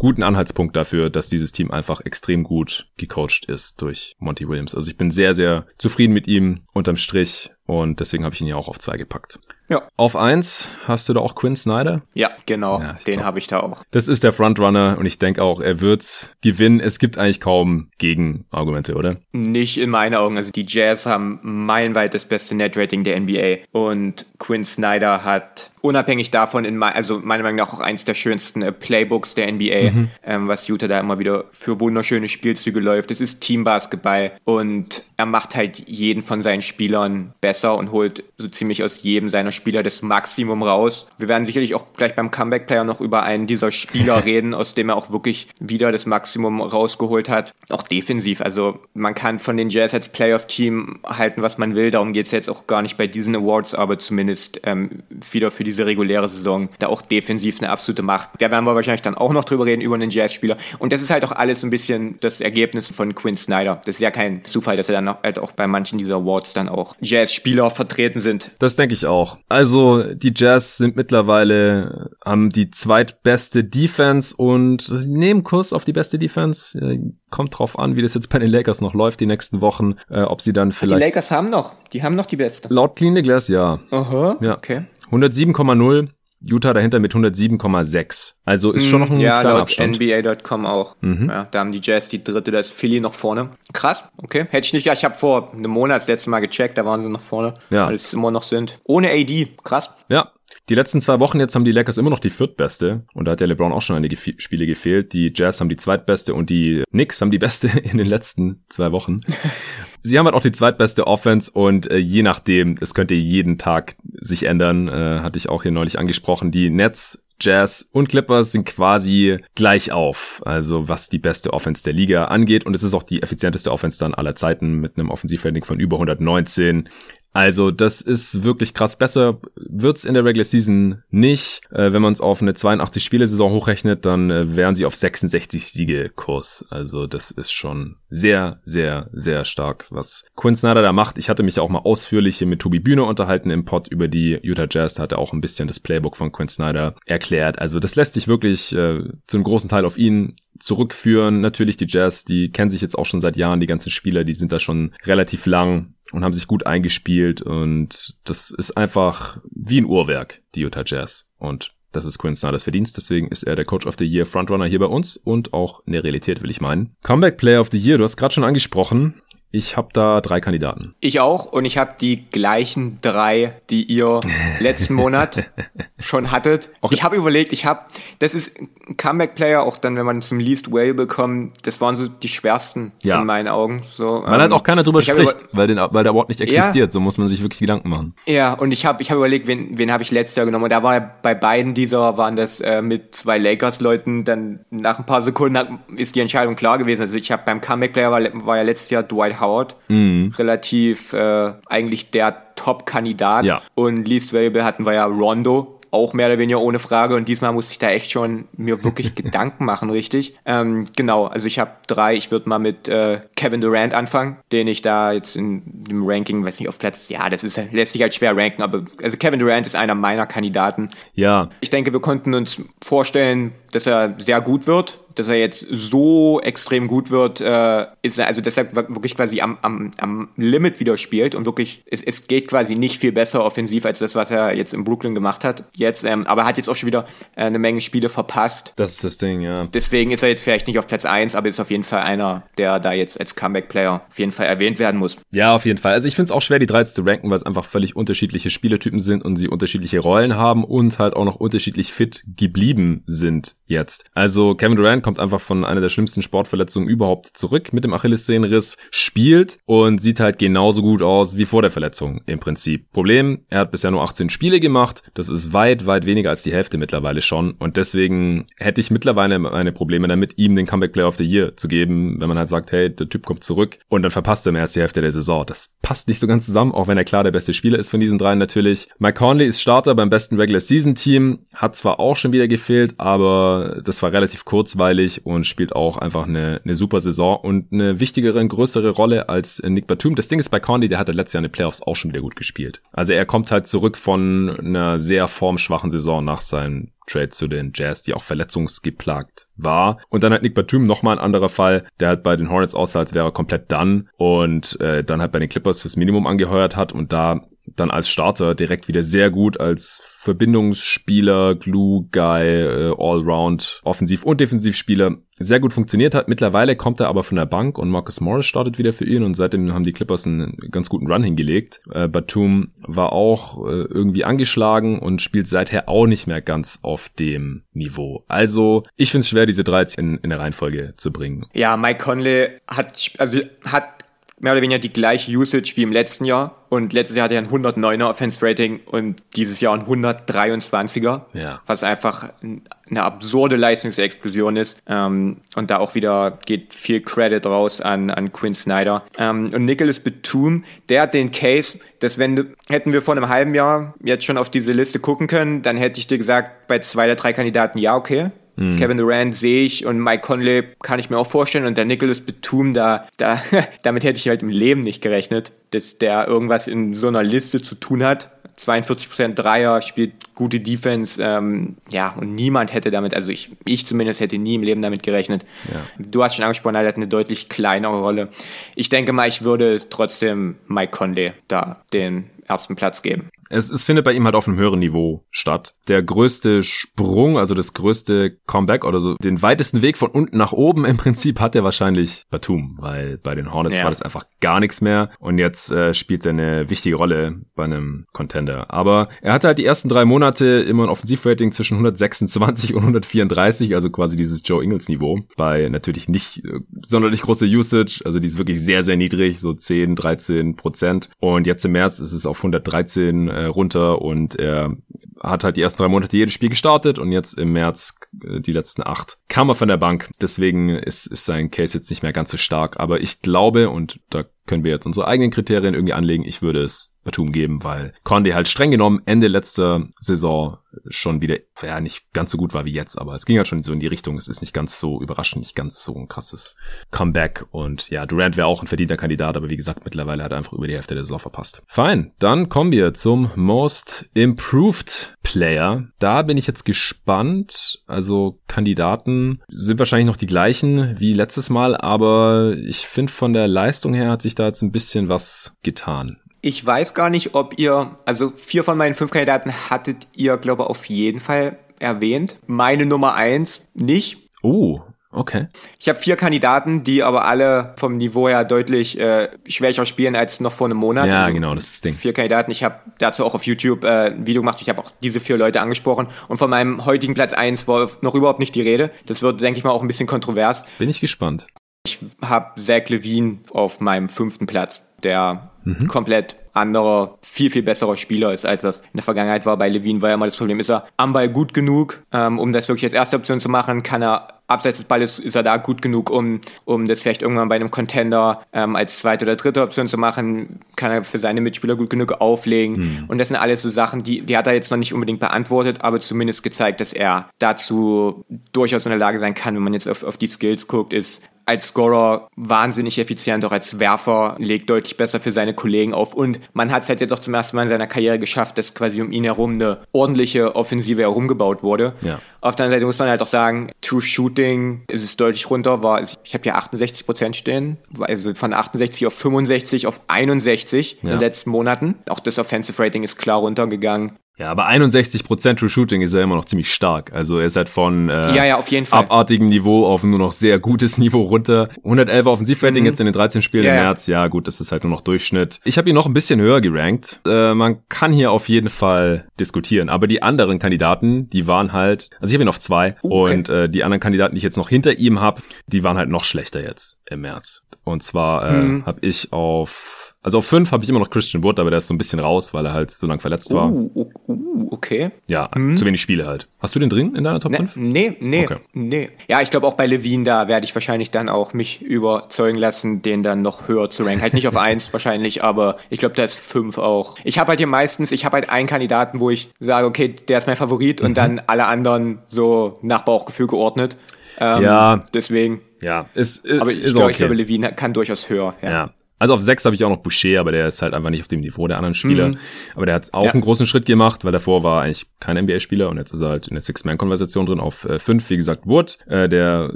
guten 0.00 0.22
Anhaltspunkt 0.22 0.74
dafür, 0.74 1.10
dass 1.10 1.28
dieses 1.28 1.52
Team 1.52 1.70
einfach 1.70 2.00
extrem 2.00 2.42
gut 2.42 2.88
gecoacht 2.96 3.44
ist 3.44 3.82
durch 3.82 4.16
Monty 4.18 4.48
Williams. 4.48 4.74
Also 4.74 4.90
ich 4.90 4.96
bin 4.96 5.10
sehr, 5.10 5.34
sehr 5.34 5.66
zufrieden 5.76 6.14
mit 6.14 6.26
ihm 6.26 6.62
unterm 6.72 6.96
Strich 6.96 7.50
und 7.66 8.00
deswegen 8.00 8.24
habe 8.24 8.34
ich 8.34 8.40
ihn 8.40 8.46
ja 8.46 8.56
auch 8.56 8.68
auf 8.68 8.78
zwei 8.78 8.96
gepackt. 8.96 9.38
Ja. 9.70 9.88
Auf 9.96 10.16
eins 10.16 10.70
hast 10.84 11.08
du 11.08 11.12
da 11.12 11.20
auch 11.20 11.36
Quinn 11.36 11.54
Snyder? 11.54 12.02
Ja, 12.14 12.32
genau. 12.44 12.80
Ja, 12.80 12.98
den 13.06 13.24
habe 13.24 13.38
ich 13.38 13.46
da 13.46 13.60
auch. 13.60 13.82
Das 13.92 14.08
ist 14.08 14.24
der 14.24 14.32
Frontrunner 14.32 14.96
und 14.98 15.06
ich 15.06 15.18
denke 15.20 15.42
auch, 15.42 15.60
er 15.60 15.80
wird's 15.80 16.30
gewinnen. 16.40 16.80
Es 16.80 16.98
gibt 16.98 17.18
eigentlich 17.18 17.40
kaum 17.40 17.88
Gegenargumente, 17.98 18.96
oder? 18.96 19.16
Nicht 19.30 19.78
in 19.78 19.90
meinen 19.90 20.16
Augen. 20.16 20.36
Also 20.36 20.50
die 20.50 20.66
Jazz 20.66 21.06
haben 21.06 21.38
meilenweit 21.42 22.14
das 22.14 22.24
beste 22.24 22.56
Netrating 22.56 23.04
der 23.04 23.20
NBA 23.20 23.58
und 23.70 24.26
Quinn 24.38 24.64
Snyder 24.64 25.24
hat 25.24 25.70
unabhängig 25.82 26.30
davon, 26.30 26.64
in 26.64 26.76
mein, 26.76 26.92
also 26.92 27.18
meiner 27.18 27.42
Meinung 27.42 27.58
nach 27.58 27.72
auch 27.72 27.80
eins 27.80 28.04
der 28.04 28.14
schönsten 28.14 28.62
äh, 28.62 28.72
Playbooks 28.72 29.34
der 29.34 29.50
NBA, 29.50 29.90
mhm. 29.90 30.10
ähm, 30.24 30.48
was 30.48 30.68
Utah 30.68 30.88
da 30.88 31.00
immer 31.00 31.18
wieder 31.18 31.44
für 31.50 31.80
wunderschöne 31.80 32.28
Spielzüge 32.28 32.80
läuft. 32.80 33.10
Es 33.10 33.20
ist 33.20 33.40
Teambasketball 33.40 34.32
und 34.44 35.04
er 35.16 35.26
macht 35.26 35.54
halt 35.54 35.88
jeden 35.88 36.22
von 36.22 36.42
seinen 36.42 36.62
Spielern 36.62 37.34
besser 37.40 37.76
und 37.76 37.92
holt 37.92 38.24
so 38.36 38.48
ziemlich 38.48 38.82
aus 38.84 39.02
jedem 39.02 39.28
seiner 39.28 39.52
Spieler 39.60 39.82
das 39.82 40.00
Maximum 40.00 40.62
raus. 40.62 41.06
Wir 41.18 41.28
werden 41.28 41.44
sicherlich 41.44 41.74
auch 41.74 41.84
gleich 41.94 42.14
beim 42.14 42.30
Comeback-Player 42.30 42.84
noch 42.84 43.00
über 43.02 43.22
einen 43.22 43.46
dieser 43.46 43.70
Spieler 43.70 44.24
reden, 44.24 44.54
aus 44.54 44.72
dem 44.72 44.88
er 44.88 44.96
auch 44.96 45.10
wirklich 45.10 45.48
wieder 45.60 45.92
das 45.92 46.06
Maximum 46.06 46.62
rausgeholt 46.62 47.28
hat. 47.28 47.52
Auch 47.68 47.82
defensiv. 47.82 48.40
Also 48.40 48.78
man 48.94 49.14
kann 49.14 49.38
von 49.38 49.58
den 49.58 49.68
Jazz 49.68 49.92
als 49.92 50.08
Playoff-Team 50.08 51.00
halten, 51.04 51.42
was 51.42 51.58
man 51.58 51.74
will. 51.74 51.90
Darum 51.90 52.14
geht 52.14 52.26
es 52.26 52.32
jetzt 52.32 52.48
auch 52.48 52.66
gar 52.66 52.80
nicht 52.80 52.96
bei 52.96 53.06
diesen 53.06 53.36
Awards, 53.36 53.74
aber 53.74 53.98
zumindest 53.98 54.62
ähm, 54.64 55.02
wieder 55.30 55.50
für 55.50 55.64
diese 55.64 55.84
reguläre 55.84 56.28
Saison 56.28 56.70
da 56.78 56.86
auch 56.86 57.02
defensiv 57.02 57.60
eine 57.60 57.70
absolute 57.70 58.02
Macht. 58.02 58.30
Da 58.38 58.50
werden 58.50 58.64
wir 58.64 58.74
wahrscheinlich 58.74 59.02
dann 59.02 59.14
auch 59.14 59.32
noch 59.32 59.44
drüber 59.44 59.66
reden, 59.66 59.82
über 59.82 59.96
einen 59.96 60.10
Jazz-Spieler. 60.10 60.56
Und 60.78 60.92
das 60.92 61.02
ist 61.02 61.10
halt 61.10 61.24
auch 61.24 61.32
alles 61.32 61.62
ein 61.62 61.70
bisschen 61.70 62.16
das 62.20 62.40
Ergebnis 62.40 62.88
von 62.88 63.14
Quinn 63.14 63.36
Snyder. 63.36 63.82
Das 63.84 63.96
ist 63.96 64.00
ja 64.00 64.10
kein 64.10 64.42
Zufall, 64.44 64.76
dass 64.76 64.88
er 64.88 64.94
dann 64.94 65.08
auch, 65.08 65.22
halt 65.22 65.38
auch 65.38 65.52
bei 65.52 65.66
manchen 65.66 65.98
dieser 65.98 66.16
Awards 66.16 66.54
dann 66.54 66.68
auch 66.68 66.96
Jazz-Spieler 67.00 67.70
vertreten 67.70 68.20
sind. 68.20 68.52
Das 68.58 68.76
denke 68.76 68.94
ich 68.94 69.06
auch. 69.06 69.38
Also 69.50 70.04
die 70.14 70.32
Jazz 70.34 70.76
sind 70.76 70.94
mittlerweile, 70.94 72.10
haben 72.24 72.50
die 72.50 72.70
zweitbeste 72.70 73.64
Defense 73.64 74.32
und 74.36 74.88
nehmen 75.08 75.42
Kurs 75.42 75.72
auf 75.72 75.84
die 75.84 75.92
beste 75.92 76.20
Defense. 76.20 76.78
Äh, 76.78 77.00
kommt 77.30 77.58
drauf 77.58 77.76
an, 77.76 77.96
wie 77.96 78.02
das 78.02 78.14
jetzt 78.14 78.28
bei 78.28 78.38
den 78.38 78.48
Lakers 78.48 78.80
noch 78.80 78.94
läuft 78.94 79.18
die 79.18 79.26
nächsten 79.26 79.60
Wochen, 79.60 79.96
äh, 80.08 80.22
ob 80.22 80.40
sie 80.40 80.52
dann 80.52 80.70
vielleicht... 80.70 81.02
Die 81.02 81.04
Lakers 81.04 81.32
haben 81.32 81.50
noch, 81.50 81.74
die 81.92 82.04
haben 82.04 82.14
noch 82.14 82.26
die 82.26 82.36
beste. 82.36 82.72
Laut 82.72 82.94
Clean 82.94 83.12
the 83.16 83.22
Glass, 83.22 83.48
ja. 83.48 83.80
Aha, 83.90 84.38
ja. 84.40 84.56
okay. 84.56 84.84
107,0 85.10 86.10
Utah 86.42 86.72
dahinter 86.72 87.00
mit 87.00 87.14
107,6. 87.14 88.34
Also 88.44 88.72
ist 88.72 88.86
schon 88.86 89.00
noch 89.00 89.10
ein 89.10 89.20
ja, 89.20 89.40
kleiner 89.40 89.54
laut 89.54 89.62
Abstand. 89.62 90.00
NBA.com 90.00 90.66
auch. 90.66 90.96
Mhm. 91.00 91.28
Ja, 91.28 91.48
da 91.50 91.60
haben 91.60 91.72
die 91.72 91.80
Jazz 91.82 92.08
die 92.08 92.24
dritte, 92.24 92.50
da 92.50 92.60
ist 92.60 92.72
Philly 92.72 93.00
noch 93.00 93.14
vorne. 93.14 93.50
Krass, 93.72 94.04
okay. 94.16 94.46
Hätte 94.50 94.66
ich 94.66 94.72
nicht, 94.72 94.86
ja, 94.86 94.92
ich 94.94 95.04
habe 95.04 95.14
vor 95.14 95.52
einem 95.52 95.70
Monat 95.70 96.00
das 96.00 96.08
letzte 96.08 96.30
Mal 96.30 96.40
gecheckt, 96.40 96.78
da 96.78 96.84
waren 96.84 97.02
sie 97.02 97.08
noch 97.08 97.20
vorne, 97.20 97.54
ja. 97.70 97.86
weil 97.86 97.94
es 97.94 98.12
immer 98.14 98.30
noch 98.30 98.42
sind. 98.42 98.80
Ohne 98.84 99.10
AD, 99.10 99.48
krass. 99.62 99.90
Ja, 100.08 100.30
Die 100.70 100.76
letzten 100.76 101.00
zwei 101.00 101.18
Wochen 101.18 101.40
jetzt 101.40 101.56
haben 101.56 101.64
die 101.64 101.72
Lakers 101.72 101.98
immer 101.98 102.10
noch 102.10 102.20
die 102.20 102.30
viertbeste 102.30 103.02
und 103.12 103.24
da 103.24 103.32
hat 103.32 103.40
der 103.40 103.48
LeBron 103.48 103.72
auch 103.72 103.82
schon 103.82 103.96
einige 103.96 104.16
Spiele 104.16 104.66
gefehlt. 104.66 105.12
Die 105.12 105.32
Jazz 105.34 105.60
haben 105.60 105.68
die 105.68 105.76
zweitbeste 105.76 106.32
und 106.32 106.48
die 106.48 106.84
Knicks 106.90 107.20
haben 107.20 107.32
die 107.32 107.38
beste 107.38 107.66
in 107.82 107.98
den 107.98 108.06
letzten 108.06 108.64
zwei 108.68 108.92
Wochen. 108.92 109.18
Sie 110.02 110.16
haben 110.16 110.26
halt 110.26 110.36
auch 110.36 110.42
die 110.42 110.52
zweitbeste 110.52 111.08
Offense 111.08 111.50
und 111.50 111.90
äh, 111.90 111.98
je 111.98 112.22
nachdem, 112.22 112.76
es 112.80 112.94
könnte 112.94 113.14
jeden 113.14 113.58
Tag 113.58 113.96
sich 114.12 114.44
ändern, 114.44 114.86
äh, 114.86 115.20
hatte 115.20 115.38
ich 115.38 115.48
auch 115.48 115.64
hier 115.64 115.72
neulich 115.72 115.98
angesprochen. 115.98 116.52
Die 116.52 116.70
Nets 116.70 117.26
Jazz 117.40 117.88
und 117.92 118.08
Clippers 118.08 118.52
sind 118.52 118.66
quasi 118.66 119.38
gleich 119.54 119.92
auf, 119.92 120.42
also 120.44 120.88
was 120.88 121.08
die 121.08 121.18
beste 121.18 121.52
Offense 121.52 121.82
der 121.82 121.94
Liga 121.94 122.26
angeht. 122.26 122.64
Und 122.64 122.76
es 122.76 122.82
ist 122.82 122.94
auch 122.94 123.02
die 123.02 123.22
effizienteste 123.22 123.72
Offense 123.72 123.98
dann 123.98 124.14
aller 124.14 124.34
Zeiten 124.34 124.74
mit 124.74 124.96
einem 124.96 125.10
Offensivrating 125.10 125.64
von 125.64 125.80
über 125.80 125.96
119. 125.96 126.88
Also 127.32 127.70
das 127.70 128.00
ist 128.00 128.42
wirklich 128.42 128.74
krass. 128.74 128.96
Besser 128.96 129.40
wird's 129.54 130.04
in 130.04 130.14
der 130.14 130.24
Regular 130.24 130.44
Season 130.44 131.02
nicht. 131.10 131.60
Äh, 131.70 131.92
wenn 131.92 132.02
man 132.02 132.12
es 132.12 132.20
auf 132.20 132.42
eine 132.42 132.52
82-Spiele-Saison 132.52 133.52
hochrechnet, 133.52 134.04
dann 134.04 134.30
äh, 134.30 134.56
wären 134.56 134.74
sie 134.74 134.84
auf 134.84 134.96
66 134.96 135.70
Siege 135.70 136.10
Kurs. 136.14 136.66
Also 136.70 137.06
das 137.06 137.30
ist 137.30 137.52
schon 137.52 137.96
sehr, 138.08 138.60
sehr, 138.64 139.08
sehr 139.12 139.44
stark, 139.44 139.86
was 139.90 140.24
Quinn 140.34 140.56
Snyder 140.56 140.82
da 140.82 140.92
macht. 140.92 141.18
Ich 141.18 141.28
hatte 141.28 141.44
mich 141.44 141.60
auch 141.60 141.68
mal 141.68 141.78
ausführlich 141.78 142.38
hier 142.38 142.48
mit 142.48 142.60
Tobi 142.60 142.80
Bühne 142.80 143.04
unterhalten 143.04 143.50
im 143.50 143.64
Pod 143.64 143.86
über 143.88 144.08
die 144.08 144.40
Utah 144.42 144.66
Jazz. 144.68 144.94
Da 144.94 145.04
hat 145.04 145.12
er 145.12 145.18
auch 145.18 145.32
ein 145.32 145.40
bisschen 145.40 145.68
das 145.68 145.78
Playbook 145.78 146.16
von 146.16 146.32
Quinn 146.32 146.48
Snyder 146.48 146.96
erklärt. 147.06 147.60
Also 147.60 147.78
das 147.78 147.94
lässt 147.94 148.14
sich 148.14 148.26
wirklich 148.26 148.72
äh, 148.72 149.04
zu 149.28 149.36
einem 149.36 149.44
großen 149.44 149.70
Teil 149.70 149.84
auf 149.84 149.98
ihn 149.98 150.34
zurückführen. 150.60 151.40
Natürlich 151.40 151.76
die 151.76 151.88
Jazz, 151.88 152.24
die 152.24 152.50
kennen 152.50 152.70
sich 152.70 152.80
jetzt 152.80 152.96
auch 152.96 153.06
schon 153.06 153.20
seit 153.20 153.36
Jahren, 153.36 153.60
die 153.60 153.66
ganzen 153.66 153.90
Spieler, 153.90 154.24
die 154.24 154.34
sind 154.34 154.52
da 154.52 154.60
schon 154.60 154.92
relativ 155.04 155.46
lang 155.46 155.94
und 156.12 156.24
haben 156.24 156.32
sich 156.32 156.46
gut 156.46 156.66
eingespielt 156.66 157.42
und 157.42 158.16
das 158.24 158.50
ist 158.50 158.76
einfach 158.76 159.38
wie 159.50 159.80
ein 159.80 159.86
Uhrwerk, 159.86 160.42
die 160.54 160.62
Utah 160.62 160.84
Jazz. 160.84 161.26
Und 161.38 161.72
das 161.92 162.04
ist 162.04 162.18
Quinn 162.18 162.36
Snyders 162.36 162.64
Verdienst, 162.64 162.96
deswegen 162.96 163.28
ist 163.28 163.42
er 163.42 163.56
der 163.56 163.64
Coach 163.64 163.86
of 163.86 163.96
the 163.98 164.04
Year 164.04 164.26
Frontrunner 164.26 164.66
hier 164.66 164.78
bei 164.78 164.86
uns 164.86 165.16
und 165.16 165.52
auch 165.52 165.80
in 165.86 165.92
der 165.92 166.04
Realität, 166.04 166.42
will 166.42 166.50
ich 166.50 166.60
meinen. 166.60 166.94
Comeback 167.02 167.36
Player 167.36 167.60
of 167.60 167.70
the 167.70 167.78
Year, 167.78 167.98
du 167.98 168.04
hast 168.04 168.16
gerade 168.16 168.34
schon 168.34 168.44
angesprochen. 168.44 169.22
Ich 169.52 169.76
habe 169.76 169.88
da 169.92 170.20
drei 170.20 170.40
Kandidaten. 170.40 170.94
Ich 171.00 171.18
auch 171.18 171.46
und 171.46 171.64
ich 171.64 171.76
habe 171.76 171.94
die 172.00 172.30
gleichen 172.30 172.98
drei, 173.02 173.54
die 173.68 173.82
ihr 173.82 174.20
letzten 174.60 174.94
Monat 174.94 175.50
schon 175.98 176.30
hattet. 176.30 176.70
Auch 176.80 176.92
ich 176.92 177.02
habe 177.02 177.16
überlegt, 177.16 177.52
ich 177.52 177.64
habe, 177.64 177.80
das 178.20 178.34
ist 178.34 178.56
ein 178.60 178.96
Comeback-Player, 178.96 179.62
auch 179.62 179.78
dann, 179.78 179.96
wenn 179.96 180.06
man 180.06 180.22
zum 180.22 180.38
Least 180.38 180.70
Whale 180.70 181.06
kommt, 181.08 181.66
das 181.66 181.80
waren 181.80 181.96
so 181.96 182.06
die 182.06 182.28
schwersten 182.28 182.92
ja. 183.02 183.20
in 183.20 183.26
meinen 183.26 183.48
Augen. 183.48 183.82
So, 183.90 184.22
weil 184.22 184.34
ähm, 184.34 184.40
halt 184.40 184.52
auch 184.52 184.62
keiner 184.62 184.84
drüber 184.84 185.02
spricht, 185.02 185.48
weil, 185.52 185.66
den, 185.66 185.78
weil 185.78 186.04
der 186.04 186.14
Wort 186.14 186.28
nicht 186.28 186.40
existiert, 186.40 186.88
ja, 186.88 186.92
so 186.92 187.00
muss 187.00 187.18
man 187.18 187.26
sich 187.26 187.42
wirklich 187.42 187.58
Gedanken 187.58 187.88
machen. 187.88 188.14
Ja, 188.26 188.52
und 188.52 188.70
ich 188.70 188.86
habe 188.86 189.02
ich 189.02 189.10
hab 189.10 189.16
überlegt, 189.16 189.48
wen, 189.48 189.76
wen 189.78 189.90
habe 189.90 190.04
ich 190.04 190.12
letztes 190.12 190.36
Jahr 190.36 190.46
genommen 190.46 190.64
und 190.64 190.70
da 190.70 190.84
war 190.84 191.00
bei 191.22 191.34
beiden 191.34 191.74
dieser, 191.74 192.16
waren 192.16 192.36
das 192.36 192.60
äh, 192.60 192.82
mit 192.82 193.16
zwei 193.16 193.38
Lakers-Leuten, 193.38 194.24
dann 194.24 194.60
nach 194.70 194.98
ein 194.98 195.06
paar 195.06 195.22
Sekunden 195.22 195.80
ist 195.96 196.14
die 196.14 196.20
Entscheidung 196.20 196.54
klar 196.54 196.78
gewesen. 196.78 197.02
Also 197.02 197.16
ich 197.16 197.32
habe 197.32 197.42
beim 197.44 197.60
Comeback-Player 197.60 198.12
war, 198.12 198.20
war 198.46 198.56
ja 198.56 198.62
letztes 198.62 198.90
Jahr 198.90 199.02
Dwight 199.02 199.39
Howard. 199.40 199.76
Mhm. 199.88 200.32
Relativ 200.36 201.12
äh, 201.12 201.52
eigentlich 201.66 202.10
der 202.10 202.54
Top-Kandidat. 202.56 203.44
Ja. 203.44 203.62
Und 203.74 204.06
Least 204.06 204.32
Valuable 204.32 204.64
hatten 204.64 204.84
wir 204.84 204.92
ja 204.92 205.06
Rondo 205.06 205.80
auch 205.90 206.12
mehr 206.12 206.26
oder 206.28 206.38
weniger 206.38 206.60
ohne 206.60 206.78
Frage. 206.78 207.16
Und 207.16 207.28
diesmal 207.28 207.52
musste 207.52 207.72
ich 207.72 207.78
da 207.78 207.88
echt 207.88 208.10
schon 208.10 208.46
mir 208.56 208.82
wirklich 208.84 209.14
Gedanken 209.14 209.64
machen, 209.64 209.90
richtig. 209.90 210.34
Ähm, 210.44 210.86
genau, 210.96 211.26
also 211.26 211.46
ich 211.46 211.58
habe 211.58 211.72
drei. 211.86 212.14
Ich 212.14 212.30
würde 212.30 212.48
mal 212.48 212.58
mit 212.58 212.88
äh, 212.88 213.20
Kevin 213.36 213.60
Durant 213.60 213.94
anfangen, 213.94 214.38
den 214.52 214.68
ich 214.68 214.82
da 214.82 215.12
jetzt 215.12 215.36
in 215.36 215.62
dem 215.64 216.06
Ranking, 216.06 216.44
weiß 216.44 216.60
nicht, 216.60 216.68
auf 216.68 216.78
Platz, 216.78 217.08
ja, 217.08 217.28
das 217.28 217.44
ist 217.44 217.60
lässt 217.72 217.92
sich 217.92 218.02
halt 218.02 218.14
schwer 218.14 218.36
ranken, 218.36 218.62
aber 218.62 218.84
also 219.02 219.16
Kevin 219.16 219.38
Durant 219.38 219.66
ist 219.66 219.76
einer 219.76 219.94
meiner 219.94 220.26
Kandidaten. 220.26 220.90
Ja. 221.14 221.50
Ich 221.60 221.70
denke, 221.70 221.92
wir 221.92 222.00
konnten 222.00 222.34
uns 222.34 222.62
vorstellen, 222.82 223.52
dass 223.72 223.86
er 223.86 224.14
sehr 224.18 224.40
gut 224.40 224.66
wird 224.66 224.99
dass 225.14 225.28
er 225.28 225.36
jetzt 225.36 225.66
so 225.70 226.40
extrem 226.40 226.88
gut 226.88 227.10
wird, 227.10 227.40
äh, 227.40 227.86
ist 228.02 228.18
er, 228.18 228.26
also 228.26 228.40
dass 228.40 228.56
er 228.56 228.74
wirklich 228.74 229.16
quasi 229.16 229.40
am, 229.40 229.58
am, 229.62 229.90
am 229.98 230.28
Limit 230.36 230.80
wieder 230.80 230.96
spielt 230.96 231.34
und 231.34 231.46
wirklich, 231.46 231.84
es, 231.90 232.02
es 232.02 232.26
geht 232.26 232.48
quasi 232.48 232.74
nicht 232.74 233.00
viel 233.00 233.12
besser 233.12 233.44
offensiv 233.44 233.84
als 233.86 233.98
das, 233.98 234.14
was 234.14 234.30
er 234.30 234.54
jetzt 234.54 234.74
in 234.74 234.84
Brooklyn 234.84 235.14
gemacht 235.14 235.44
hat. 235.44 235.64
Jetzt, 235.74 236.04
ähm, 236.04 236.26
aber 236.26 236.42
er 236.42 236.48
hat 236.48 236.56
jetzt 236.56 236.68
auch 236.68 236.76
schon 236.76 236.86
wieder 236.86 237.06
äh, 237.36 237.44
eine 237.44 237.58
Menge 237.58 237.80
Spiele 237.80 238.08
verpasst. 238.08 238.72
Das 238.76 238.94
ist 238.94 239.04
das 239.04 239.18
Ding, 239.18 239.40
ja. 239.40 239.66
Deswegen 239.66 240.10
ist 240.10 240.22
er 240.22 240.28
jetzt 240.28 240.42
vielleicht 240.42 240.66
nicht 240.66 240.78
auf 240.78 240.86
Platz 240.86 241.04
1, 241.04 241.34
aber 241.34 241.48
ist 241.48 241.60
auf 241.60 241.70
jeden 241.70 241.84
Fall 241.84 242.02
einer, 242.02 242.44
der 242.58 242.80
da 242.80 242.92
jetzt 242.92 243.18
als 243.18 243.34
Comeback-Player 243.34 244.02
auf 244.08 244.18
jeden 244.18 244.32
Fall 244.32 244.46
erwähnt 244.46 244.78
werden 244.78 244.98
muss. 244.98 245.16
Ja, 245.32 245.54
auf 245.54 245.66
jeden 245.66 245.78
Fall. 245.78 245.92
Also 245.92 246.08
ich 246.08 246.14
finde 246.14 246.26
es 246.26 246.32
auch 246.32 246.42
schwer, 246.42 246.58
die 246.58 246.66
13 246.66 246.94
zu 246.94 247.02
ranken, 247.02 247.30
weil 247.30 247.36
es 247.36 247.42
einfach 247.42 247.64
völlig 247.64 247.96
unterschiedliche 247.96 248.50
Spielertypen 248.50 249.00
sind 249.00 249.24
und 249.24 249.36
sie 249.36 249.48
unterschiedliche 249.48 249.98
Rollen 250.00 250.36
haben 250.36 250.64
und 250.64 250.98
halt 250.98 251.14
auch 251.14 251.24
noch 251.24 251.36
unterschiedlich 251.36 251.92
fit 251.92 252.24
geblieben 252.36 253.02
sind 253.06 253.56
jetzt. 253.66 254.04
Also 254.14 254.54
Kevin 254.54 254.76
Durant 254.76 254.99
kommt 255.02 255.20
einfach 255.20 255.40
von 255.40 255.64
einer 255.64 255.80
der 255.80 255.88
schlimmsten 255.88 256.22
Sportverletzungen 256.22 256.88
überhaupt 256.88 257.26
zurück 257.26 257.72
mit 257.72 257.84
dem 257.84 257.94
Achillessehnenriss, 257.94 258.76
spielt 258.90 259.58
und 259.66 260.00
sieht 260.00 260.20
halt 260.20 260.38
genauso 260.38 260.82
gut 260.82 261.02
aus 261.02 261.36
wie 261.36 261.44
vor 261.44 261.62
der 261.62 261.70
Verletzung 261.70 262.22
im 262.26 262.40
Prinzip. 262.40 262.90
Problem, 262.92 263.40
er 263.48 263.60
hat 263.60 263.70
bisher 263.70 263.90
nur 263.90 264.02
18 264.02 264.30
Spiele 264.30 264.60
gemacht, 264.60 265.02
das 265.14 265.28
ist 265.28 265.52
weit, 265.52 265.86
weit 265.86 266.06
weniger 266.06 266.30
als 266.30 266.42
die 266.42 266.52
Hälfte 266.52 266.78
mittlerweile 266.78 267.22
schon 267.22 267.52
und 267.52 267.76
deswegen 267.76 268.46
hätte 268.56 268.80
ich 268.80 268.90
mittlerweile 268.90 269.38
meine 269.38 269.72
Probleme 269.72 270.08
damit, 270.08 270.38
ihm 270.38 270.54
den 270.54 270.66
Comeback 270.66 270.92
Player 270.92 271.08
of 271.08 271.16
the 271.16 271.24
Year 271.24 271.56
zu 271.56 271.68
geben, 271.68 272.20
wenn 272.20 272.28
man 272.28 272.38
halt 272.38 272.48
sagt, 272.48 272.72
hey, 272.72 272.94
der 272.94 273.08
Typ 273.08 273.24
kommt 273.26 273.44
zurück 273.44 273.78
und 273.88 274.02
dann 274.02 274.10
verpasst 274.10 274.46
er 274.46 274.52
mehr 274.52 274.62
als 274.62 274.72
die 274.72 274.80
Hälfte 274.80 275.00
der 275.00 275.10
Saison. 275.10 275.44
Das 275.46 275.74
passt 275.82 276.08
nicht 276.08 276.18
so 276.18 276.26
ganz 276.26 276.46
zusammen, 276.46 276.72
auch 276.72 276.88
wenn 276.88 276.98
er 276.98 277.04
klar 277.04 277.24
der 277.24 277.30
beste 277.30 277.54
Spieler 277.54 277.78
ist 277.78 277.90
von 277.90 278.00
diesen 278.00 278.18
dreien 278.18 278.38
natürlich. 278.38 278.88
Mike 278.98 279.18
Conley 279.18 279.46
ist 279.46 279.60
Starter 279.60 279.94
beim 279.94 280.10
besten 280.10 280.36
Regular 280.36 280.60
Season 280.60 280.94
Team, 280.94 281.40
hat 281.54 281.76
zwar 281.76 282.00
auch 282.00 282.16
schon 282.16 282.32
wieder 282.32 282.48
gefehlt, 282.48 282.94
aber 282.98 283.80
das 283.84 284.02
war 284.02 284.12
relativ 284.12 284.44
kurzweilig 284.90 285.26
und 285.26 285.46
spielt 285.46 285.74
auch 285.74 285.96
einfach 285.96 286.26
eine, 286.26 286.60
eine 286.64 286.76
super 286.76 287.00
Saison 287.00 287.38
und 287.40 287.72
eine 287.72 288.00
wichtigere, 288.00 288.46
größere 288.46 288.90
Rolle 288.90 289.28
als 289.28 289.62
Nick 289.64 289.86
Batum. 289.86 290.14
Das 290.14 290.28
Ding 290.28 290.38
ist 290.38 290.48
bei 290.48 290.60
Conley, 290.60 290.88
der 290.88 290.98
hat 290.98 291.08
letztes 291.08 291.34
Jahr 291.34 291.40
in 291.40 291.48
den 291.48 291.52
Playoffs 291.52 291.82
auch 291.82 291.96
schon 291.96 292.10
wieder 292.10 292.22
gut 292.22 292.36
gespielt. 292.36 292.82
Also 292.92 293.12
er 293.12 293.26
kommt 293.26 293.50
halt 293.50 293.66
zurück 293.66 293.96
von 293.96 294.56
einer 294.58 294.98
sehr 294.98 295.28
formschwachen 295.28 295.90
Saison 295.90 296.24
nach 296.24 296.40
seinem 296.40 296.88
Trade 297.06 297.30
zu 297.30 297.48
den 297.48 297.72
Jazz, 297.74 298.02
die 298.02 298.14
auch 298.14 298.22
verletzungsgeplagt 298.22 299.48
war. 299.56 299.98
Und 300.10 300.22
dann 300.22 300.32
hat 300.32 300.42
Nick 300.42 300.54
Batum 300.54 300.84
nochmal 300.84 301.18
ein 301.18 301.24
anderer 301.24 301.48
Fall, 301.48 301.86
der 301.98 302.08
halt 302.08 302.22
bei 302.22 302.36
den 302.36 302.50
Hornets 302.50 302.74
aussah, 302.74 303.00
als 303.00 303.14
wäre 303.14 303.26
er 303.26 303.32
komplett 303.32 303.70
done 303.70 304.06
und 304.16 304.80
äh, 304.80 305.02
dann 305.02 305.20
halt 305.20 305.32
bei 305.32 305.40
den 305.40 305.48
Clippers 305.48 305.82
fürs 305.82 305.96
Minimum 305.96 306.26
angeheuert 306.26 306.76
hat 306.76 306.92
und 306.92 307.12
da 307.12 307.46
dann 307.66 307.90
als 307.90 308.08
Starter 308.08 308.54
direkt 308.54 308.88
wieder 308.88 309.02
sehr 309.02 309.30
gut 309.30 309.60
als 309.60 310.02
Verbindungsspieler, 310.04 311.54
Glue 311.54 312.06
Guy, 312.12 312.42
äh, 312.42 312.94
Allround, 312.98 313.80
Offensiv- 313.84 314.24
und 314.24 314.40
Defensivspieler 314.40 315.18
sehr 315.38 315.60
gut 315.60 315.72
funktioniert 315.72 316.14
hat. 316.14 316.28
Mittlerweile 316.28 316.76
kommt 316.76 317.00
er 317.00 317.08
aber 317.08 317.24
von 317.24 317.36
der 317.36 317.46
Bank 317.46 317.78
und 317.78 317.88
Marcus 317.88 318.20
Morris 318.20 318.46
startet 318.46 318.78
wieder 318.78 318.92
für 318.92 319.06
ihn 319.06 319.22
und 319.22 319.34
seitdem 319.34 319.72
haben 319.72 319.84
die 319.84 319.92
Clippers 319.92 320.26
einen 320.26 320.56
ganz 320.70 320.90
guten 320.90 321.10
Run 321.10 321.22
hingelegt. 321.22 321.80
Äh, 321.90 322.08
Batum 322.08 322.72
war 322.82 323.12
auch 323.12 323.66
äh, 323.66 323.82
irgendwie 323.84 324.24
angeschlagen 324.24 324.98
und 324.98 325.22
spielt 325.22 325.48
seither 325.48 325.88
auch 325.88 326.06
nicht 326.06 326.26
mehr 326.26 326.42
ganz 326.42 326.80
auf 326.82 327.08
dem 327.08 327.62
Niveau. 327.72 328.24
Also 328.28 328.84
ich 328.96 329.10
finde 329.10 329.22
es 329.22 329.30
schwer, 329.30 329.46
diese 329.46 329.64
drei 329.64 329.80
in, 329.96 330.18
in 330.18 330.28
der 330.28 330.40
Reihenfolge 330.40 330.92
zu 330.98 331.10
bringen. 331.10 331.46
Ja, 331.54 331.78
Mike 331.78 332.04
Conley 332.04 332.50
hat 332.68 333.10
also 333.16 333.40
hat 333.64 334.00
mehr 334.40 334.52
oder 334.52 334.62
weniger 334.62 334.78
die 334.78 334.92
gleiche 334.92 335.30
Usage 335.32 335.72
wie 335.76 335.82
im 335.82 335.92
letzten 335.92 336.24
Jahr. 336.24 336.56
Und 336.70 336.92
letztes 336.92 337.16
Jahr 337.16 337.24
hatte 337.24 337.34
er 337.34 337.42
ein 337.42 337.48
109er 337.48 338.08
Offense 338.08 338.38
Rating 338.40 338.80
und 338.86 339.22
dieses 339.36 339.60
Jahr 339.60 339.74
ein 339.74 339.82
123er. 339.82 341.22
Ja. 341.32 341.60
Was 341.66 341.82
einfach 341.82 342.32
eine 342.42 343.02
absurde 343.02 343.56
Leistungsexplosion 343.56 344.56
ist. 344.56 344.78
Ähm, 344.86 345.38
und 345.56 345.70
da 345.70 345.78
auch 345.78 345.94
wieder 345.94 346.38
geht 346.46 346.74
viel 346.74 347.00
Credit 347.00 347.44
raus 347.46 347.80
an, 347.80 348.10
an 348.10 348.32
Quinn 348.32 348.54
Snyder. 348.54 349.04
Ähm, 349.18 349.46
und 349.52 349.64
Nicholas 349.64 350.00
Batum, 350.00 350.64
der 350.88 351.02
hat 351.02 351.14
den 351.14 351.30
Case, 351.30 351.78
dass 351.98 352.18
wenn 352.18 352.36
du, 352.36 352.44
hätten 352.68 352.92
wir 352.92 353.02
vor 353.02 353.16
einem 353.16 353.28
halben 353.28 353.54
Jahr 353.54 353.94
jetzt 354.02 354.24
schon 354.24 354.38
auf 354.38 354.48
diese 354.48 354.72
Liste 354.72 355.00
gucken 355.00 355.26
können, 355.26 355.62
dann 355.62 355.76
hätte 355.76 355.98
ich 356.00 356.06
dir 356.06 356.18
gesagt, 356.18 356.66
bei 356.66 356.78
zwei 356.78 357.06
der 357.06 357.16
drei 357.16 357.32
Kandidaten, 357.32 357.78
ja, 357.78 357.96
okay. 357.96 358.30
Mhm. 358.60 358.76
Kevin 358.76 358.98
Durant 358.98 359.34
sehe 359.34 359.64
ich 359.64 359.86
und 359.86 359.98
Mike 359.98 360.20
Conley 360.20 360.64
kann 360.82 361.00
ich 361.00 361.08
mir 361.08 361.16
auch 361.18 361.26
vorstellen 361.26 361.64
und 361.64 361.78
der 361.78 361.86
Nicholas 361.86 362.20
Batum, 362.20 362.74
da, 362.74 363.08
da, 363.16 363.42
damit 363.82 364.04
hätte 364.04 364.18
ich 364.18 364.28
halt 364.28 364.42
im 364.42 364.50
Leben 364.50 364.82
nicht 364.82 365.00
gerechnet, 365.00 365.52
dass 365.70 365.96
der 365.98 366.28
irgendwas 366.28 366.68
in 366.68 366.92
so 366.92 367.08
einer 367.08 367.22
Liste 367.22 367.62
zu 367.62 367.74
tun 367.74 368.04
hat. 368.04 368.30
42% 368.58 369.32
Dreier, 369.32 369.80
spielt 369.80 370.34
gute 370.34 370.60
Defense, 370.60 371.22
ähm, 371.22 371.76
ja, 371.90 372.14
und 372.20 372.34
niemand 372.34 372.74
hätte 372.74 372.90
damit, 372.90 373.14
also 373.14 373.30
ich, 373.30 373.52
ich 373.64 373.86
zumindest 373.86 374.20
hätte 374.20 374.36
nie 374.36 374.56
im 374.56 374.62
Leben 374.62 374.82
damit 374.82 375.02
gerechnet. 375.02 375.46
Ja. 375.72 375.80
Du 375.98 376.22
hast 376.22 376.34
schon 376.34 376.44
angesprochen, 376.44 376.74
er 376.74 376.86
hat 376.86 376.96
eine 376.96 377.08
deutlich 377.08 377.48
kleinere 377.48 377.98
Rolle. 377.98 378.28
Ich 378.74 378.90
denke 378.90 379.14
mal, 379.14 379.26
ich 379.28 379.44
würde 379.44 379.80
trotzdem 379.88 380.56
Mike 380.66 380.90
Conley 380.90 381.32
da 381.48 381.80
den 381.94 382.28
ersten 382.46 382.76
Platz 382.76 383.00
geben. 383.00 383.30
Es, 383.50 383.68
es 383.70 383.84
findet 383.84 384.04
bei 384.04 384.12
ihm 384.12 384.24
halt 384.24 384.36
auf 384.36 384.46
einem 384.46 384.56
höheren 384.56 384.78
Niveau 384.78 385.24
statt. 385.30 385.74
Der 385.88 386.02
größte 386.02 386.62
Sprung, 386.62 387.36
also 387.36 387.54
das 387.54 387.74
größte 387.74 388.38
Comeback 388.46 388.84
oder 388.84 389.00
so, 389.00 389.16
den 389.16 389.42
weitesten 389.42 389.82
Weg 389.82 389.98
von 389.98 390.10
unten 390.10 390.38
nach 390.38 390.52
oben 390.52 390.84
im 390.84 390.96
Prinzip 390.96 391.40
hat 391.40 391.56
er 391.56 391.64
wahrscheinlich 391.64 392.24
Batum, 392.30 392.78
weil 392.80 393.18
bei 393.18 393.34
den 393.34 393.52
Hornets 393.52 393.78
ja. 393.78 393.84
war 393.84 393.90
das 393.90 394.02
einfach 394.02 394.24
gar 394.40 394.60
nichts 394.60 394.80
mehr 394.80 395.10
und 395.18 395.38
jetzt 395.38 395.72
äh, 395.72 395.94
spielt 395.94 396.24
er 396.24 396.30
eine 396.30 396.70
wichtige 396.70 396.94
Rolle 396.94 397.40
bei 397.56 397.64
einem 397.64 398.06
Contender. 398.12 398.72
Aber 398.72 399.08
er 399.20 399.32
hatte 399.32 399.48
halt 399.48 399.58
die 399.58 399.64
ersten 399.64 399.88
drei 399.88 400.04
Monate 400.04 400.46
immer 400.46 400.84
ein 400.84 400.88
Offensivrating 400.88 401.50
zwischen 401.50 401.74
126 401.74 402.74
und 402.74 402.82
134, 402.82 403.74
also 403.74 403.90
quasi 403.90 404.16
dieses 404.16 404.42
Joe 404.44 404.62
Ingles 404.62 404.88
Niveau, 404.88 405.18
bei 405.36 405.68
natürlich 405.68 406.08
nicht 406.08 406.44
äh, 406.44 406.60
sonderlich 406.86 407.22
große 407.22 407.46
Usage, 407.46 408.02
also 408.04 408.20
die 408.20 408.28
ist 408.28 408.38
wirklich 408.38 408.60
sehr, 408.62 408.84
sehr 408.84 408.96
niedrig, 408.96 409.40
so 409.40 409.54
10, 409.54 409.96
13 409.96 410.54
Prozent 410.54 411.10
und 411.18 411.48
jetzt 411.48 411.64
im 411.64 411.72
März 411.72 411.98
ist 411.98 412.12
es 412.12 412.26
auf 412.26 412.38
113 412.38 413.28
äh, 413.40 413.46
runter 413.46 414.02
und 414.02 414.34
er 414.36 414.76
hat 415.20 415.44
halt 415.44 415.56
die 415.56 415.62
ersten 415.62 415.82
drei 415.82 415.88
Monate 415.88 416.16
jedes 416.16 416.34
Spiel 416.34 416.48
gestartet 416.50 416.98
und 416.98 417.12
jetzt 417.12 417.38
im 417.38 417.52
März 417.52 417.94
äh, 418.22 418.40
die 418.40 418.52
letzten 418.52 418.86
acht 418.86 419.18
kam 419.28 419.48
er 419.48 419.54
von 419.54 419.68
der 419.68 419.76
Bank. 419.76 420.10
Deswegen 420.20 420.70
ist, 420.70 421.06
ist 421.06 421.24
sein 421.24 421.50
Case 421.50 421.76
jetzt 421.76 421.90
nicht 421.90 422.02
mehr 422.02 422.12
ganz 422.12 422.30
so 422.30 422.36
stark. 422.36 422.78
Aber 422.78 423.00
ich 423.00 423.22
glaube, 423.22 423.70
und 423.70 424.00
da 424.10 424.24
können 424.50 424.64
wir 424.64 424.72
jetzt 424.72 424.86
unsere 424.86 425.06
eigenen 425.06 425.30
Kriterien 425.30 425.74
irgendwie 425.74 425.92
anlegen, 425.92 426.24
ich 426.24 426.42
würde 426.42 426.64
es 426.64 426.92
Batum 427.04 427.30
geben, 427.30 427.62
weil 427.62 427.94
Conde 428.02 428.34
halt 428.34 428.48
streng 428.48 428.72
genommen 428.72 429.00
Ende 429.06 429.28
letzter 429.28 429.88
Saison 430.00 430.58
schon 430.88 431.20
wieder, 431.20 431.38
ja, 431.62 431.80
nicht 431.80 432.12
ganz 432.12 432.30
so 432.30 432.38
gut 432.38 432.54
war 432.54 432.64
wie 432.64 432.72
jetzt, 432.72 432.96
aber 432.96 433.14
es 433.14 433.24
ging 433.24 433.36
halt 433.36 433.48
schon 433.48 433.62
so 433.62 433.72
in 433.72 433.80
die 433.80 433.86
Richtung. 433.86 434.16
Es 434.16 434.28
ist 434.28 434.40
nicht 434.40 434.52
ganz 434.52 434.78
so 434.78 435.00
überraschend, 435.00 435.40
nicht 435.40 435.56
ganz 435.56 435.82
so 435.82 435.94
ein 435.94 436.08
krasses 436.08 436.56
Comeback. 436.90 437.46
Und 437.50 437.90
ja, 437.90 438.06
Durant 438.06 438.36
wäre 438.36 438.46
auch 438.46 438.62
ein 438.62 438.66
verdienter 438.66 438.96
Kandidat, 438.96 439.36
aber 439.36 439.48
wie 439.48 439.56
gesagt, 439.56 439.84
mittlerweile 439.84 440.22
hat 440.22 440.32
er 440.32 440.38
einfach 440.38 440.52
über 440.52 440.68
die 440.68 440.74
Hälfte 440.74 440.94
der 440.94 441.04
Saison 441.04 441.18
verpasst. 441.18 441.62
Fein, 441.66 442.12
dann 442.18 442.48
kommen 442.48 442.72
wir 442.72 442.92
zum 442.94 443.30
Most 443.34 444.08
Improved 444.14 445.16
Player. 445.22 445.88
Da 445.98 446.22
bin 446.22 446.36
ich 446.36 446.46
jetzt 446.46 446.64
gespannt. 446.64 447.82
Also 447.86 448.40
Kandidaten 448.46 449.42
sind 449.48 449.78
wahrscheinlich 449.78 450.06
noch 450.06 450.16
die 450.16 450.26
gleichen 450.26 450.98
wie 450.98 451.12
letztes 451.12 451.50
Mal, 451.50 451.76
aber 451.76 452.54
ich 452.56 452.86
finde 452.86 453.12
von 453.12 453.32
der 453.32 453.48
Leistung 453.48 453.94
her 453.94 454.10
hat 454.10 454.22
sich 454.22 454.34
da 454.40 454.46
jetzt 454.46 454.62
ein 454.62 454.72
bisschen 454.72 455.08
was 455.08 455.52
getan. 455.62 456.18
Ich 456.42 456.64
weiß 456.64 456.94
gar 456.94 457.10
nicht, 457.10 457.34
ob 457.34 457.58
ihr, 457.58 457.98
also 458.06 458.30
vier 458.34 458.64
von 458.64 458.78
meinen 458.78 458.94
fünf 458.94 459.10
Kandidaten 459.10 459.52
hattet 459.70 460.08
ihr, 460.16 460.38
glaube 460.38 460.62
ich, 460.62 460.68
auf 460.68 460.86
jeden 460.86 461.20
Fall 461.20 461.58
erwähnt. 461.78 462.36
Meine 462.46 462.86
Nummer 462.86 463.14
eins 463.14 463.68
nicht. 463.74 464.28
Oh, 464.42 464.80
Okay. 465.12 465.48
Ich 465.80 465.88
habe 465.88 465.98
vier 465.98 466.14
Kandidaten, 466.14 466.84
die 466.84 467.02
aber 467.02 467.24
alle 467.24 467.74
vom 467.76 467.94
Niveau 467.94 468.28
her 468.28 468.44
deutlich 468.44 468.98
äh, 468.98 469.28
schwächer 469.48 469.84
spielen 469.84 470.14
als 470.14 470.38
noch 470.38 470.52
vor 470.52 470.68
einem 470.68 470.76
Monat. 470.76 471.08
Ja, 471.08 471.28
genau, 471.30 471.52
das 471.56 471.64
ist 471.64 471.74
das 471.74 471.80
Ding. 471.80 471.94
Vier 471.94 472.12
Kandidaten. 472.12 472.52
Ich 472.52 472.62
habe 472.62 472.76
dazu 472.98 473.24
auch 473.26 473.34
auf 473.34 473.44
YouTube 473.44 473.82
äh, 473.82 474.10
ein 474.10 474.26
Video 474.28 474.40
gemacht. 474.40 474.58
Ich 474.60 474.68
habe 474.68 474.78
auch 474.80 474.92
diese 475.02 475.18
vier 475.18 475.36
Leute 475.36 475.60
angesprochen. 475.60 476.06
Und 476.28 476.36
von 476.36 476.48
meinem 476.48 476.84
heutigen 476.84 477.14
Platz 477.14 477.32
eins 477.32 477.66
war 477.66 477.90
noch 478.02 478.14
überhaupt 478.14 478.38
nicht 478.38 478.54
die 478.54 478.62
Rede. 478.62 478.92
Das 479.06 479.20
wird, 479.20 479.40
denke 479.40 479.58
ich 479.58 479.64
mal, 479.64 479.70
auch 479.72 479.82
ein 479.82 479.88
bisschen 479.88 480.06
kontrovers. 480.06 480.64
Bin 480.78 480.88
ich 480.88 481.00
gespannt. 481.00 481.48
Ich 481.86 481.98
habe 482.22 482.60
Zach 482.60 482.88
Levine 482.88 483.38
auf 483.52 483.80
meinem 483.80 484.08
fünften 484.08 484.46
Platz, 484.46 484.82
der 485.02 485.50
mhm. 485.64 485.88
komplett 485.88 486.36
anderer, 486.52 487.16
viel, 487.22 487.50
viel 487.50 487.62
besserer 487.62 487.96
Spieler 487.96 488.34
ist, 488.34 488.44
als 488.44 488.62
das 488.62 488.80
in 488.80 488.96
der 488.96 489.02
Vergangenheit 489.02 489.46
war. 489.46 489.56
Bei 489.56 489.68
Levine 489.68 490.02
war 490.02 490.10
ja 490.10 490.16
immer 490.16 490.26
das 490.26 490.36
Problem, 490.36 490.60
ist 490.60 490.68
er 490.68 490.86
am 490.98 491.12
Ball 491.12 491.30
gut 491.30 491.54
genug, 491.54 492.02
ähm, 492.12 492.38
um 492.38 492.52
das 492.52 492.68
wirklich 492.68 492.84
als 492.84 492.92
erste 492.92 493.16
Option 493.16 493.40
zu 493.40 493.48
machen? 493.48 493.82
Kann 493.82 494.02
er 494.02 494.28
abseits 494.46 494.78
des 494.78 494.84
Balles, 494.84 495.18
ist 495.18 495.36
er 495.36 495.42
da 495.42 495.56
gut 495.56 495.80
genug, 495.80 496.10
um, 496.10 496.40
um 496.64 496.86
das 496.86 497.00
vielleicht 497.00 497.22
irgendwann 497.22 497.48
bei 497.48 497.54
einem 497.54 497.70
Contender 497.70 498.42
ähm, 498.52 498.74
als 498.76 498.98
zweite 498.98 499.24
oder 499.24 499.36
dritte 499.36 499.62
Option 499.62 499.86
zu 499.86 499.96
machen? 499.96 500.60
Kann 500.76 500.90
er 500.90 501.04
für 501.04 501.18
seine 501.18 501.40
Mitspieler 501.40 501.76
gut 501.76 501.88
genug 501.88 502.20
auflegen? 502.20 502.76
Hm. 502.76 503.04
Und 503.08 503.18
das 503.18 503.28
sind 503.28 503.36
alles 503.36 503.62
so 503.62 503.70
Sachen, 503.70 504.02
die, 504.02 504.20
die 504.22 504.36
hat 504.36 504.46
er 504.46 504.52
jetzt 504.54 504.70
noch 504.70 504.78
nicht 504.78 504.92
unbedingt 504.92 505.20
beantwortet, 505.20 505.78
aber 505.80 506.00
zumindest 506.00 506.42
gezeigt, 506.42 506.80
dass 506.80 506.92
er 506.92 507.30
dazu 507.38 508.24
durchaus 508.52 508.84
in 508.84 508.90
der 508.90 508.98
Lage 508.98 509.20
sein 509.20 509.34
kann, 509.34 509.54
wenn 509.54 509.62
man 509.62 509.72
jetzt 509.72 509.88
auf, 509.88 510.02
auf 510.02 510.18
die 510.18 510.26
Skills 510.26 510.66
guckt, 510.66 510.92
ist 510.92 511.22
als 511.46 511.68
Scorer 511.68 512.28
wahnsinnig 512.36 512.98
effizient, 512.98 513.44
auch 513.44 513.52
als 513.52 513.78
Werfer, 513.78 514.36
legt 514.38 514.70
deutlich 514.70 514.96
besser 514.96 515.20
für 515.20 515.32
seine 515.32 515.54
Kollegen 515.54 515.94
auf. 515.94 516.14
Und 516.14 516.40
man 516.52 516.70
hat 516.70 516.84
es 516.84 516.88
halt 516.88 517.00
jetzt 517.00 517.12
auch 517.12 517.18
zum 517.18 517.34
ersten 517.34 517.56
Mal 517.56 517.64
in 517.64 517.68
seiner 517.68 517.86
Karriere 517.86 518.18
geschafft, 518.18 518.58
dass 518.58 518.74
quasi 518.74 519.00
um 519.02 519.12
ihn 519.12 519.24
herum 519.24 519.54
eine 519.54 519.78
ordentliche 519.92 520.54
Offensive 520.54 521.00
herumgebaut 521.00 521.62
wurde. 521.62 521.94
Ja. 522.02 522.20
Auf 522.40 522.56
der 522.56 522.66
anderen 522.66 522.80
Seite 522.80 522.86
muss 522.86 522.98
man 522.98 523.08
halt 523.08 523.22
auch 523.22 523.26
sagen, 523.26 523.70
True 523.82 524.00
Shooting 524.00 524.82
ist 524.88 525.04
es 525.04 525.16
deutlich 525.16 525.50
runter, 525.50 525.82
war, 525.82 525.96
also 525.96 526.16
ich 526.24 526.34
habe 526.34 526.42
hier 526.42 526.56
68 526.56 527.04
Prozent 527.04 527.36
stehen, 527.36 527.76
also 528.00 528.34
von 528.34 528.54
68 528.54 529.06
auf 529.06 529.14
65 529.14 529.86
auf 529.86 530.00
61 530.08 530.92
ja. 530.92 530.98
in 531.02 531.10
den 531.10 531.20
letzten 531.20 531.50
Monaten. 531.50 531.96
Auch 532.08 532.20
das 532.20 532.38
Offensive 532.38 532.82
Rating 532.82 533.02
ist 533.02 533.16
klar 533.16 533.38
runtergegangen. 533.38 534.12
Ja, 534.40 534.50
aber 534.50 534.70
61% 534.70 535.56
True 535.56 535.68
Shooting 535.68 536.00
ist 536.00 536.14
ja 536.14 536.22
immer 536.22 536.34
noch 536.34 536.46
ziemlich 536.46 536.72
stark. 536.72 537.12
Also 537.12 537.38
er 537.38 537.44
ist 537.44 537.56
halt 537.56 537.68
von 537.68 538.08
äh, 538.08 538.34
ja, 538.34 538.46
ja, 538.46 538.56
auf 538.56 538.68
jeden 538.68 538.86
Fall. 538.86 539.00
abartigem 539.00 539.50
Niveau 539.50 539.86
auf 539.86 540.02
nur 540.02 540.18
noch 540.18 540.32
sehr 540.32 540.58
gutes 540.58 540.96
Niveau 540.98 541.20
runter. 541.20 541.68
111 541.84 542.26
Offensivrating 542.26 542.82
mhm. 542.82 542.86
jetzt 542.86 543.00
in 543.00 543.04
den 543.04 543.12
13 543.12 543.42
Spielen 543.42 543.64
ja, 543.64 543.76
im 543.76 543.82
März. 543.82 544.06
Ja 544.06 544.28
gut, 544.28 544.48
das 544.48 544.58
ist 544.62 544.72
halt 544.72 544.82
nur 544.82 544.90
noch 544.90 545.02
Durchschnitt. 545.02 545.60
Ich 545.64 545.76
habe 545.76 545.90
ihn 545.90 545.94
noch 545.94 546.06
ein 546.06 546.14
bisschen 546.14 546.40
höher 546.40 546.62
gerankt. 546.62 547.20
Äh, 547.28 547.52
man 547.52 547.86
kann 547.90 548.14
hier 548.14 548.32
auf 548.32 548.48
jeden 548.48 548.70
Fall 548.70 549.26
diskutieren. 549.38 549.90
Aber 549.90 550.06
die 550.06 550.22
anderen 550.22 550.58
Kandidaten, 550.58 551.28
die 551.28 551.46
waren 551.46 551.74
halt, 551.74 552.08
also 552.18 552.30
ich 552.30 552.34
habe 552.34 552.44
ihn 552.44 552.48
auf 552.48 552.60
zwei. 552.60 552.96
Okay. 553.02 553.34
Und 553.34 553.48
äh, 553.50 553.68
die 553.68 553.84
anderen 553.84 554.00
Kandidaten, 554.00 554.34
die 554.34 554.38
ich 554.38 554.44
jetzt 554.44 554.56
noch 554.56 554.70
hinter 554.70 554.98
ihm 554.98 555.20
habe, 555.20 555.42
die 555.66 555.84
waren 555.84 555.98
halt 555.98 556.08
noch 556.08 556.24
schlechter 556.24 556.62
jetzt 556.62 556.98
im 557.10 557.20
März. 557.20 557.64
Und 557.84 558.02
zwar 558.02 558.48
äh, 558.48 558.52
mhm. 558.52 558.86
habe 558.86 559.00
ich 559.02 559.34
auf 559.34 560.09
also 560.22 560.38
auf 560.38 560.46
fünf 560.46 560.70
habe 560.70 560.84
ich 560.84 560.90
immer 560.90 560.98
noch 560.98 561.08
Christian 561.08 561.42
Wood, 561.42 561.58
aber 561.58 561.70
der 561.70 561.78
ist 561.78 561.86
so 561.86 561.94
ein 561.94 561.98
bisschen 561.98 562.20
raus, 562.20 562.52
weil 562.52 562.66
er 562.66 562.74
halt 562.74 562.90
so 562.90 563.06
lange 563.06 563.20
verletzt 563.20 563.54
war. 563.54 563.72
Uh, 563.72 564.10
uh, 564.28 564.68
okay. 564.70 565.12
Ja, 565.28 565.50
hm. 565.54 565.78
zu 565.78 565.86
wenig 565.86 566.02
Spiele 566.02 566.26
halt. 566.26 566.46
Hast 566.58 566.74
du 566.74 566.78
den 566.78 566.90
drin 566.90 567.14
in 567.14 567.24
deiner 567.24 567.40
Top 567.40 567.56
5? 567.56 567.76
Nee, 567.76 568.16
nee, 568.20 568.44
okay. 568.44 568.58
nee. 568.74 569.08
Ja, 569.28 569.40
ich 569.40 569.50
glaube 569.50 569.66
auch 569.66 569.74
bei 569.74 569.86
Levine, 569.86 570.24
da 570.24 570.46
werde 570.46 570.64
ich 570.64 570.74
wahrscheinlich 570.74 571.10
dann 571.10 571.30
auch 571.30 571.54
mich 571.54 571.80
überzeugen 571.80 572.58
lassen, 572.58 573.00
den 573.00 573.22
dann 573.22 573.40
noch 573.40 573.66
höher 573.66 573.88
zu 573.88 574.02
ranken. 574.02 574.20
Halt 574.20 574.34
nicht 574.34 574.46
auf 574.46 574.56
eins 574.58 574.92
wahrscheinlich, 574.92 575.42
aber 575.42 575.78
ich 575.88 576.00
glaube, 576.00 576.14
da 576.14 576.22
ist 576.22 576.34
fünf 576.34 576.76
auch. 576.76 577.16
Ich 577.24 577.38
habe 577.38 577.48
halt 577.48 577.60
hier 577.60 577.66
meistens, 577.66 578.12
ich 578.12 578.26
habe 578.26 578.34
halt 578.34 578.50
einen 578.50 578.66
Kandidaten, 578.66 579.20
wo 579.20 579.30
ich 579.30 579.50
sage, 579.58 579.86
okay, 579.86 580.14
der 580.28 580.36
ist 580.36 580.46
mein 580.46 580.56
Favorit 580.56 581.00
mhm. 581.00 581.06
und 581.06 581.14
dann 581.16 581.40
alle 581.46 581.64
anderen 581.64 582.18
so 582.26 582.78
nach 582.82 583.02
Bauchgefühl 583.06 583.46
geordnet. 583.46 583.96
Ähm, 584.38 584.62
ja. 584.62 585.04
Deswegen. 585.14 585.62
Ja, 585.82 586.06
ist, 586.14 586.44
ist 586.44 586.60
Aber 586.60 586.72
ich, 586.72 586.80
ist 586.80 586.92
glaube, 586.92 587.04
okay. 587.04 587.12
ich 587.12 587.16
glaube, 587.18 587.34
Levine 587.34 587.72
kann 587.72 587.94
durchaus 587.94 588.28
höher. 588.28 588.54
Ja. 588.60 588.70
ja. 588.70 588.90
Also 589.20 589.34
auf 589.34 589.42
sechs 589.42 589.66
habe 589.66 589.76
ich 589.76 589.84
auch 589.84 589.90
noch 589.90 589.98
Boucher, 589.98 590.40
aber 590.40 590.50
der 590.50 590.66
ist 590.66 590.80
halt 590.80 590.94
einfach 590.94 591.10
nicht 591.10 591.20
auf 591.20 591.28
dem 591.28 591.40
Niveau 591.40 591.68
der 591.68 591.76
anderen 591.76 591.94
Spieler. 591.94 592.28
Mhm. 592.28 592.38
Aber 592.74 592.86
der 592.86 592.94
hat 592.94 593.12
auch 593.12 593.24
ja. 593.24 593.32
einen 593.32 593.42
großen 593.42 593.66
Schritt 593.66 593.84
gemacht, 593.84 594.24
weil 594.24 594.32
davor 594.32 594.62
war 594.64 594.82
eigentlich 594.82 595.06
kein 595.20 595.36
NBA-Spieler 595.36 595.90
und 595.90 595.98
jetzt 595.98 596.12
ist 596.12 596.22
er 596.22 596.30
halt 596.30 596.48
in 596.48 596.54
der 596.54 596.62
Six-Man-Konversation 596.62 597.44
drin 597.44 597.60
auf 597.60 597.84
äh, 597.84 597.98
fünf. 597.98 598.30
Wie 598.30 598.38
gesagt, 598.38 598.66
Wood, 598.66 598.96
äh, 599.06 599.28
der 599.28 599.74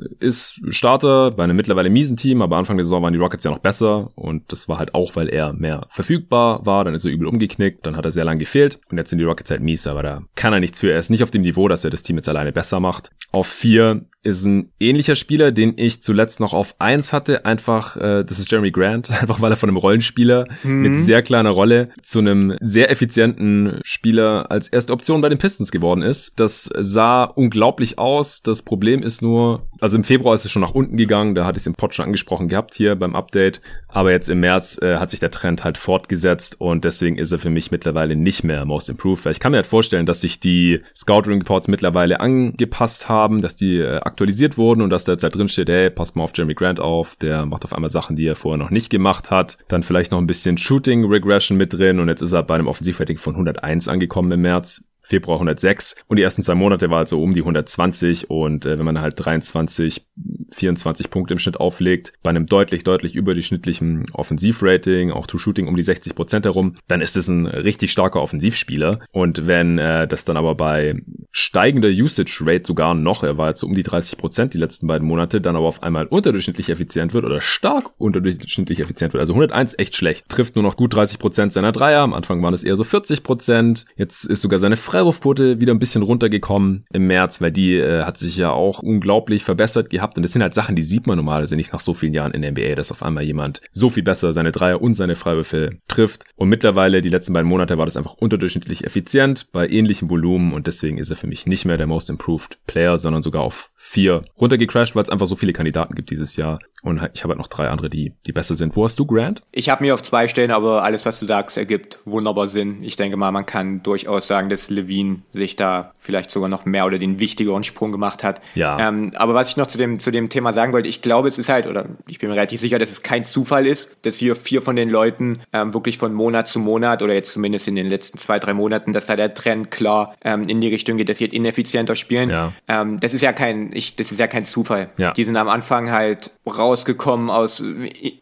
ist 0.18 0.62
Starter 0.70 1.30
bei 1.30 1.44
einem 1.44 1.56
mittlerweile 1.56 1.90
miesen 1.90 2.16
Team, 2.16 2.40
aber 2.40 2.56
Anfang 2.56 2.78
der 2.78 2.84
Saison 2.84 3.02
waren 3.02 3.12
die 3.12 3.18
Rockets 3.18 3.44
ja 3.44 3.50
noch 3.50 3.58
besser 3.58 4.12
und 4.14 4.50
das 4.50 4.66
war 4.66 4.78
halt 4.78 4.94
auch, 4.94 5.14
weil 5.14 5.28
er 5.28 5.52
mehr 5.52 5.86
verfügbar 5.90 6.64
war. 6.64 6.84
Dann 6.84 6.94
ist 6.94 7.04
er 7.04 7.10
übel 7.10 7.26
umgeknickt, 7.26 7.84
dann 7.84 7.98
hat 7.98 8.06
er 8.06 8.12
sehr 8.12 8.24
lange 8.24 8.38
gefehlt 8.38 8.80
und 8.90 8.96
jetzt 8.96 9.10
sind 9.10 9.18
die 9.18 9.24
Rockets 9.24 9.50
halt 9.50 9.60
mies, 9.60 9.86
aber 9.86 10.02
da 10.02 10.22
kann 10.36 10.54
er 10.54 10.60
nichts 10.60 10.80
für. 10.80 10.90
Er 10.90 10.98
ist 10.98 11.10
nicht 11.10 11.22
auf 11.22 11.30
dem 11.30 11.42
Niveau, 11.42 11.68
dass 11.68 11.84
er 11.84 11.90
das 11.90 12.02
Team 12.02 12.16
jetzt 12.16 12.30
alleine 12.30 12.50
besser 12.52 12.80
macht. 12.80 13.10
Auf 13.30 13.46
vier 13.46 14.06
ist 14.24 14.46
ein 14.46 14.72
ähnlicher 14.80 15.14
Spieler, 15.14 15.52
den 15.52 15.74
ich 15.76 16.02
zuletzt 16.02 16.40
noch 16.40 16.54
auf 16.54 16.76
eins 16.78 17.12
hatte. 17.12 17.44
Einfach, 17.44 17.96
äh, 17.96 18.24
das 18.24 18.38
ist 18.38 18.50
Jeremy 18.50 18.70
Grant, 18.70 19.10
einfach 19.20 19.33
weil 19.40 19.52
er 19.52 19.56
von 19.56 19.68
einem 19.68 19.76
Rollenspieler 19.76 20.46
mhm. 20.62 20.82
mit 20.82 21.00
sehr 21.00 21.22
kleiner 21.22 21.50
Rolle 21.50 21.90
zu 22.02 22.18
einem 22.18 22.56
sehr 22.60 22.90
effizienten 22.90 23.80
Spieler 23.84 24.50
als 24.50 24.68
erste 24.68 24.92
Option 24.92 25.20
bei 25.20 25.28
den 25.28 25.38
Pistons 25.38 25.70
geworden 25.70 26.02
ist. 26.02 26.38
Das 26.40 26.70
sah 26.78 27.24
unglaublich 27.24 27.98
aus. 27.98 28.42
Das 28.42 28.62
Problem 28.62 29.02
ist 29.02 29.22
nur, 29.22 29.66
also 29.84 29.98
im 29.98 30.04
Februar 30.04 30.34
ist 30.34 30.46
es 30.46 30.50
schon 30.50 30.62
nach 30.62 30.74
unten 30.74 30.96
gegangen, 30.96 31.34
da 31.34 31.44
hatte 31.44 31.58
ich 31.58 31.62
es 31.64 31.66
im 31.66 31.74
Pod 31.74 31.94
schon 31.94 32.06
angesprochen 32.06 32.48
gehabt 32.48 32.72
hier 32.72 32.96
beim 32.96 33.14
Update. 33.14 33.60
Aber 33.86 34.12
jetzt 34.12 34.30
im 34.30 34.40
März 34.40 34.80
äh, 34.80 34.96
hat 34.96 35.10
sich 35.10 35.20
der 35.20 35.30
Trend 35.30 35.62
halt 35.62 35.76
fortgesetzt 35.76 36.58
und 36.58 36.86
deswegen 36.86 37.18
ist 37.18 37.32
er 37.32 37.38
für 37.38 37.50
mich 37.50 37.70
mittlerweile 37.70 38.16
nicht 38.16 38.44
mehr 38.44 38.64
Most 38.64 38.88
Improved. 38.88 39.26
Weil 39.26 39.32
ich 39.32 39.40
kann 39.40 39.52
mir 39.52 39.58
halt 39.58 39.66
vorstellen, 39.66 40.06
dass 40.06 40.22
sich 40.22 40.40
die 40.40 40.80
Scouting 40.96 41.34
Reports 41.34 41.68
mittlerweile 41.68 42.20
angepasst 42.20 43.10
haben, 43.10 43.42
dass 43.42 43.56
die 43.56 43.76
äh, 43.76 43.96
aktualisiert 43.98 44.56
wurden 44.56 44.80
und 44.80 44.88
dass 44.88 45.04
da 45.04 45.12
jetzt 45.12 45.22
halt 45.22 45.34
drin 45.34 45.48
steht, 45.48 45.68
hey, 45.68 45.90
passt 45.90 46.16
mal 46.16 46.24
auf 46.24 46.32
Jeremy 46.34 46.54
Grant 46.54 46.80
auf, 46.80 47.16
der 47.16 47.44
macht 47.44 47.66
auf 47.66 47.74
einmal 47.74 47.90
Sachen, 47.90 48.16
die 48.16 48.26
er 48.26 48.36
vorher 48.36 48.56
noch 48.56 48.70
nicht 48.70 48.88
gemacht 48.88 49.30
hat. 49.30 49.58
Dann 49.68 49.82
vielleicht 49.82 50.12
noch 50.12 50.18
ein 50.18 50.26
bisschen 50.26 50.56
Shooting 50.56 51.04
Regression 51.04 51.58
mit 51.58 51.74
drin 51.74 52.00
und 52.00 52.08
jetzt 52.08 52.22
ist 52.22 52.32
er 52.32 52.42
bei 52.42 52.54
einem 52.54 52.68
Offensivrating 52.68 53.18
von 53.18 53.34
101 53.34 53.88
angekommen 53.88 54.32
im 54.32 54.40
März. 54.40 54.82
Februar 55.04 55.36
106 55.36 55.96
und 56.08 56.16
die 56.16 56.22
ersten 56.22 56.42
zwei 56.42 56.54
Monate 56.54 56.90
war 56.90 56.98
also 56.98 57.22
um 57.22 57.32
die 57.32 57.40
120 57.40 58.30
und 58.30 58.66
äh, 58.66 58.78
wenn 58.78 58.84
man 58.84 59.00
halt 59.00 59.14
23 59.16 60.04
24 60.52 61.10
Punkte 61.10 61.34
im 61.34 61.38
Schnitt 61.38 61.58
auflegt, 61.58 62.12
bei 62.22 62.30
einem 62.30 62.46
deutlich, 62.46 62.84
deutlich 62.84 63.14
überdurchschnittlichen 63.14 64.06
Offensivrating, 64.12 65.10
auch 65.10 65.26
to 65.26 65.38
Shooting 65.38 65.66
um 65.66 65.76
die 65.76 65.82
60 65.82 66.14
Prozent 66.14 66.44
herum, 66.46 66.76
dann 66.86 67.00
ist 67.00 67.16
es 67.16 67.28
ein 67.28 67.46
richtig 67.46 67.92
starker 67.92 68.22
Offensivspieler. 68.22 69.00
Und 69.12 69.46
wenn 69.46 69.78
äh, 69.78 70.06
das 70.06 70.24
dann 70.24 70.36
aber 70.36 70.54
bei 70.54 71.02
steigender 71.32 71.88
Usage 71.88 72.42
Rate 72.42 72.64
sogar 72.66 72.94
noch, 72.94 73.22
er 73.22 73.36
war 73.36 73.48
jetzt 73.48 73.60
so 73.60 73.66
um 73.66 73.74
die 73.74 73.82
30 73.82 74.16
Prozent 74.16 74.54
die 74.54 74.58
letzten 74.58 74.86
beiden 74.86 75.06
Monate, 75.06 75.40
dann 75.40 75.56
aber 75.56 75.66
auf 75.66 75.82
einmal 75.82 76.06
unterdurchschnittlich 76.06 76.70
effizient 76.70 77.14
wird 77.14 77.24
oder 77.24 77.40
stark 77.40 77.90
unterdurchschnittlich 77.98 78.80
effizient 78.80 79.12
wird. 79.12 79.20
Also 79.20 79.34
101 79.34 79.78
echt 79.78 79.96
schlecht. 79.96 80.28
Trifft 80.28 80.54
nur 80.54 80.62
noch 80.62 80.76
gut 80.76 80.94
30 80.94 81.18
Prozent 81.18 81.52
seiner 81.52 81.72
Dreier. 81.72 82.00
Am 82.00 82.14
Anfang 82.14 82.42
waren 82.42 82.54
es 82.54 82.62
eher 82.62 82.76
so 82.76 82.84
40 82.84 83.22
Prozent. 83.22 83.86
Jetzt 83.96 84.24
ist 84.24 84.42
sogar 84.42 84.58
seine 84.58 84.76
Freiwurfquote 84.94 85.60
wieder 85.60 85.74
ein 85.74 85.80
bisschen 85.80 86.04
runtergekommen 86.04 86.86
im 86.92 87.08
März, 87.08 87.40
weil 87.40 87.50
die 87.50 87.74
äh, 87.74 88.04
hat 88.04 88.16
sich 88.16 88.36
ja 88.36 88.52
auch 88.52 88.78
unglaublich 88.78 89.42
verbessert 89.42 89.90
gehabt. 89.90 90.16
Und 90.16 90.22
das 90.22 90.30
sind 90.30 90.42
halt 90.42 90.54
Sachen, 90.54 90.76
die 90.76 90.84
sieht 90.84 91.08
man 91.08 91.16
normalerweise 91.16 91.56
nicht 91.56 91.72
nach 91.72 91.80
so 91.80 91.94
vielen 91.94 92.14
Jahren 92.14 92.30
in 92.30 92.42
der 92.42 92.52
NBA, 92.52 92.76
dass 92.76 92.92
auf 92.92 93.02
einmal 93.02 93.24
jemand 93.24 93.60
so 93.72 93.88
viel 93.88 94.04
besser 94.04 94.32
seine 94.32 94.52
Dreier 94.52 94.80
und 94.80 94.94
seine 94.94 95.16
Freiwürfe 95.16 95.78
trifft. 95.88 96.22
Und 96.36 96.48
mittlerweile, 96.48 97.02
die 97.02 97.08
letzten 97.08 97.32
beiden 97.32 97.48
Monate, 97.48 97.76
war 97.76 97.86
das 97.86 97.96
einfach 97.96 98.14
unterdurchschnittlich 98.14 98.84
effizient 98.84 99.50
bei 99.50 99.68
ähnlichem 99.68 100.08
Volumen 100.10 100.52
und 100.52 100.68
deswegen 100.68 100.98
ist 100.98 101.10
er 101.10 101.16
für 101.16 101.26
mich 101.26 101.44
nicht 101.44 101.64
mehr 101.64 101.76
der 101.76 101.88
Most 101.88 102.08
Improved 102.08 102.58
Player, 102.68 102.96
sondern 102.96 103.22
sogar 103.22 103.42
auf 103.42 103.72
vier 103.86 104.24
runtergecrashed, 104.40 104.96
weil 104.96 105.02
es 105.02 105.10
einfach 105.10 105.26
so 105.26 105.36
viele 105.36 105.52
Kandidaten 105.52 105.94
gibt 105.94 106.08
dieses 106.08 106.36
Jahr. 106.36 106.58
Und 106.82 107.00
ich 107.14 107.22
habe 107.22 107.30
halt 107.30 107.38
noch 107.38 107.48
drei 107.48 107.68
andere, 107.68 107.88
die, 107.88 108.12
die 108.26 108.32
besser 108.32 108.54
sind. 108.54 108.76
Wo 108.76 108.84
hast 108.84 108.98
du 108.98 109.06
Grant? 109.06 109.42
Ich 109.52 109.70
habe 109.70 109.84
mir 109.84 109.94
auf 109.94 110.02
zwei 110.02 110.26
Stellen, 110.26 110.50
aber 110.50 110.82
alles, 110.82 111.06
was 111.06 111.20
du 111.20 111.26
sagst, 111.26 111.56
ergibt 111.56 111.98
wunderbar 112.04 112.48
Sinn. 112.48 112.82
Ich 112.82 112.96
denke 112.96 113.16
mal, 113.16 113.30
man 113.30 113.46
kann 113.46 113.82
durchaus 113.82 114.26
sagen, 114.26 114.48
dass 114.48 114.68
Levine 114.68 115.22
sich 115.30 115.56
da 115.56 115.92
vielleicht 115.98 116.30
sogar 116.30 116.48
noch 116.48 116.64
mehr 116.64 116.84
oder 116.84 116.98
den 116.98 117.18
wichtigeren 117.18 117.64
Sprung 117.64 117.92
gemacht 117.92 118.24
hat. 118.24 118.40
Ja. 118.54 118.88
Ähm, 118.88 119.12
aber 119.14 119.34
was 119.34 119.48
ich 119.48 119.56
noch 119.56 119.66
zu 119.66 119.78
dem, 119.78 119.98
zu 119.98 120.10
dem 120.10 120.28
Thema 120.28 120.52
sagen 120.52 120.72
wollte, 120.72 120.88
ich 120.88 121.00
glaube, 121.00 121.28
es 121.28 121.38
ist 121.38 121.48
halt, 121.48 121.66
oder 121.66 121.86
ich 122.06 122.18
bin 122.18 122.28
mir 122.28 122.36
relativ 122.36 122.60
sicher, 122.60 122.78
dass 122.78 122.90
es 122.90 123.02
kein 123.02 123.24
Zufall 123.24 123.66
ist, 123.66 123.96
dass 124.02 124.16
hier 124.16 124.34
vier 124.34 124.60
von 124.60 124.76
den 124.76 124.90
Leuten 124.90 125.40
ähm, 125.52 125.72
wirklich 125.72 125.96
von 125.96 126.12
Monat 126.12 126.48
zu 126.48 126.58
Monat 126.58 127.02
oder 127.02 127.14
jetzt 127.14 127.32
zumindest 127.32 127.68
in 127.68 127.76
den 127.76 127.88
letzten 127.88 128.18
zwei, 128.18 128.38
drei 128.38 128.52
Monaten, 128.52 128.92
dass 128.92 129.06
da 129.06 129.16
der 129.16 129.32
Trend 129.32 129.70
klar 129.70 130.14
ähm, 130.22 130.42
in 130.48 130.60
die 130.60 130.68
Richtung 130.68 130.98
geht, 130.98 131.08
dass 131.08 131.18
sie 131.18 131.24
halt 131.24 131.32
ineffizienter 131.32 131.96
spielen. 131.96 132.28
Ja. 132.28 132.52
Ähm, 132.68 133.00
das 133.00 133.14
ist 133.14 133.22
ja 133.22 133.32
kein, 133.32 133.73
ich, 133.74 133.96
das 133.96 134.10
ist 134.12 134.18
ja 134.18 134.26
kein 134.26 134.44
Zufall. 134.44 134.88
Ja. 134.96 135.12
Die 135.12 135.24
sind 135.24 135.36
am 135.36 135.48
Anfang 135.48 135.90
halt 135.90 136.30
rausgekommen 136.46 137.30
aus 137.30 137.60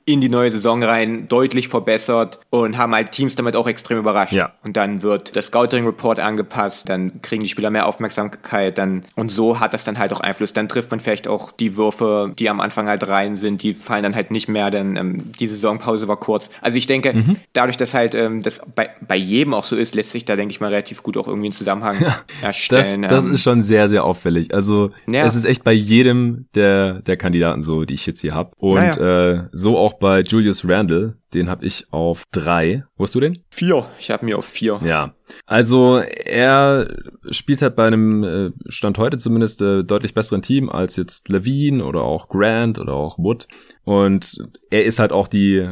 in 0.05 0.21
die 0.21 0.29
neue 0.29 0.51
Saison 0.51 0.83
rein, 0.83 1.29
deutlich 1.29 1.69
verbessert 1.69 2.39
und 2.51 2.79
haben 2.79 2.95
halt 2.95 3.13
Teams 3.13 3.35
damit 3.37 3.57
auch 3.57 3.67
extrem 3.67 3.99
überrascht. 3.99 4.33
Ja. 4.33 4.53
Und 4.65 4.77
dann 4.77 5.03
wird 5.03 5.37
das 5.37 5.47
Scouting 5.47 5.85
Report 5.85 6.19
angepasst, 6.21 6.89
dann 6.89 7.21
kriegen 7.23 7.43
die 7.43 7.49
Spieler 7.49 7.71
mehr 7.71 7.87
Aufmerksamkeit, 7.87 8.79
dann 8.79 9.05
und 9.17 9.31
so 9.31 9.61
hat 9.61 9.75
das 9.75 9.85
dann 9.85 9.99
halt 9.99 10.13
auch 10.13 10.21
Einfluss. 10.21 10.53
Dann 10.53 10.69
trifft 10.69 10.91
man 10.91 11.01
vielleicht 11.01 11.29
auch 11.29 11.53
die 11.53 11.77
Würfe, 11.77 12.33
die 12.39 12.49
am 12.49 12.61
Anfang 12.61 12.89
halt 12.89 13.07
rein 13.09 13.37
sind, 13.37 13.63
die 13.63 13.75
fallen 13.75 14.03
dann 14.03 14.15
halt 14.15 14.31
nicht 14.31 14.49
mehr, 14.49 14.71
denn 14.71 14.97
ähm, 14.97 15.33
die 15.39 15.47
Saisonpause 15.49 16.09
war 16.09 16.17
kurz. 16.19 16.51
Also 16.61 16.79
ich 16.79 16.87
denke, 16.87 17.13
Mhm. 17.13 17.37
dadurch, 17.53 17.77
dass 17.77 17.93
halt 17.95 18.15
ähm, 18.15 18.43
das 18.43 18.61
bei, 18.75 18.91
bei 19.07 19.17
jedem 19.17 19.53
auch 19.55 19.65
so 19.65 19.77
ist, 19.77 19.95
lässt 19.95 20.11
sich 20.11 20.25
da, 20.25 20.35
denke 20.37 20.53
ich 20.53 20.61
mal, 20.61 20.69
relativ 20.71 21.03
gut 21.03 21.17
auch 21.17 21.27
irgendwie 21.29 21.47
einen 21.47 21.53
Zusammenhang 21.53 21.97
Das, 22.01 22.23
erstellen. 22.43 23.03
das 23.03 23.27
Ähm, 23.27 23.33
ist 23.35 23.43
schon 23.43 23.61
sehr, 23.61 23.89
sehr 23.89 24.05
auffällig. 24.05 24.55
Also 24.55 24.91
Ja. 25.07 25.25
es 25.27 25.35
ist 25.35 25.42
echt 25.45 25.65
bei 25.65 25.73
jedem 25.73 26.47
der, 26.55 27.03
der 27.03 27.17
Kandidaten 27.17 27.63
so, 27.63 27.85
die 27.85 27.95
ich 27.95 28.07
jetzt 28.07 28.21
hier 28.21 28.35
habe. 28.35 28.53
Und 28.57 28.75
Naja. 28.77 29.31
äh, 29.31 29.49
so 29.53 29.79
auch 29.79 29.95
bei 29.95 30.21
Julius 30.21 30.69
Randle, 30.69 31.17
den 31.35 31.49
habe 31.49 31.65
ich 31.67 31.87
auf 31.91 32.25
drei. 32.31 32.85
Wo 33.03 33.05
hast 33.05 33.17
du 33.17 33.21
den? 33.21 33.43
vier. 33.63 33.87
Ich 34.01 34.11
habe 34.11 34.25
mir 34.25 34.39
auf 34.39 34.45
vier. 34.45 34.81
Ja, 34.85 35.15
also 35.47 35.99
er 35.99 36.89
spielt 37.31 37.63
halt 37.63 37.77
bei 37.77 37.87
einem 37.87 38.25
äh, 38.25 38.51
Stand 38.69 38.99
heute 38.99 39.19
zumindest 39.19 39.63
äh, 39.63 39.85
deutlich 39.85 40.15
besseren 40.15 40.43
Team 40.43 40.69
als 40.69 40.97
jetzt 40.97 41.29
Levine 41.29 41.85
oder 41.85 42.03
auch 42.03 42.29
Grant 42.29 42.79
oder 42.79 42.95
auch 42.95 43.19
Wood. 43.19 43.47
Und 43.85 44.39
er 44.71 44.85
ist 44.85 45.01
halt 45.01 45.13
auch 45.13 45.27
die 45.29 45.67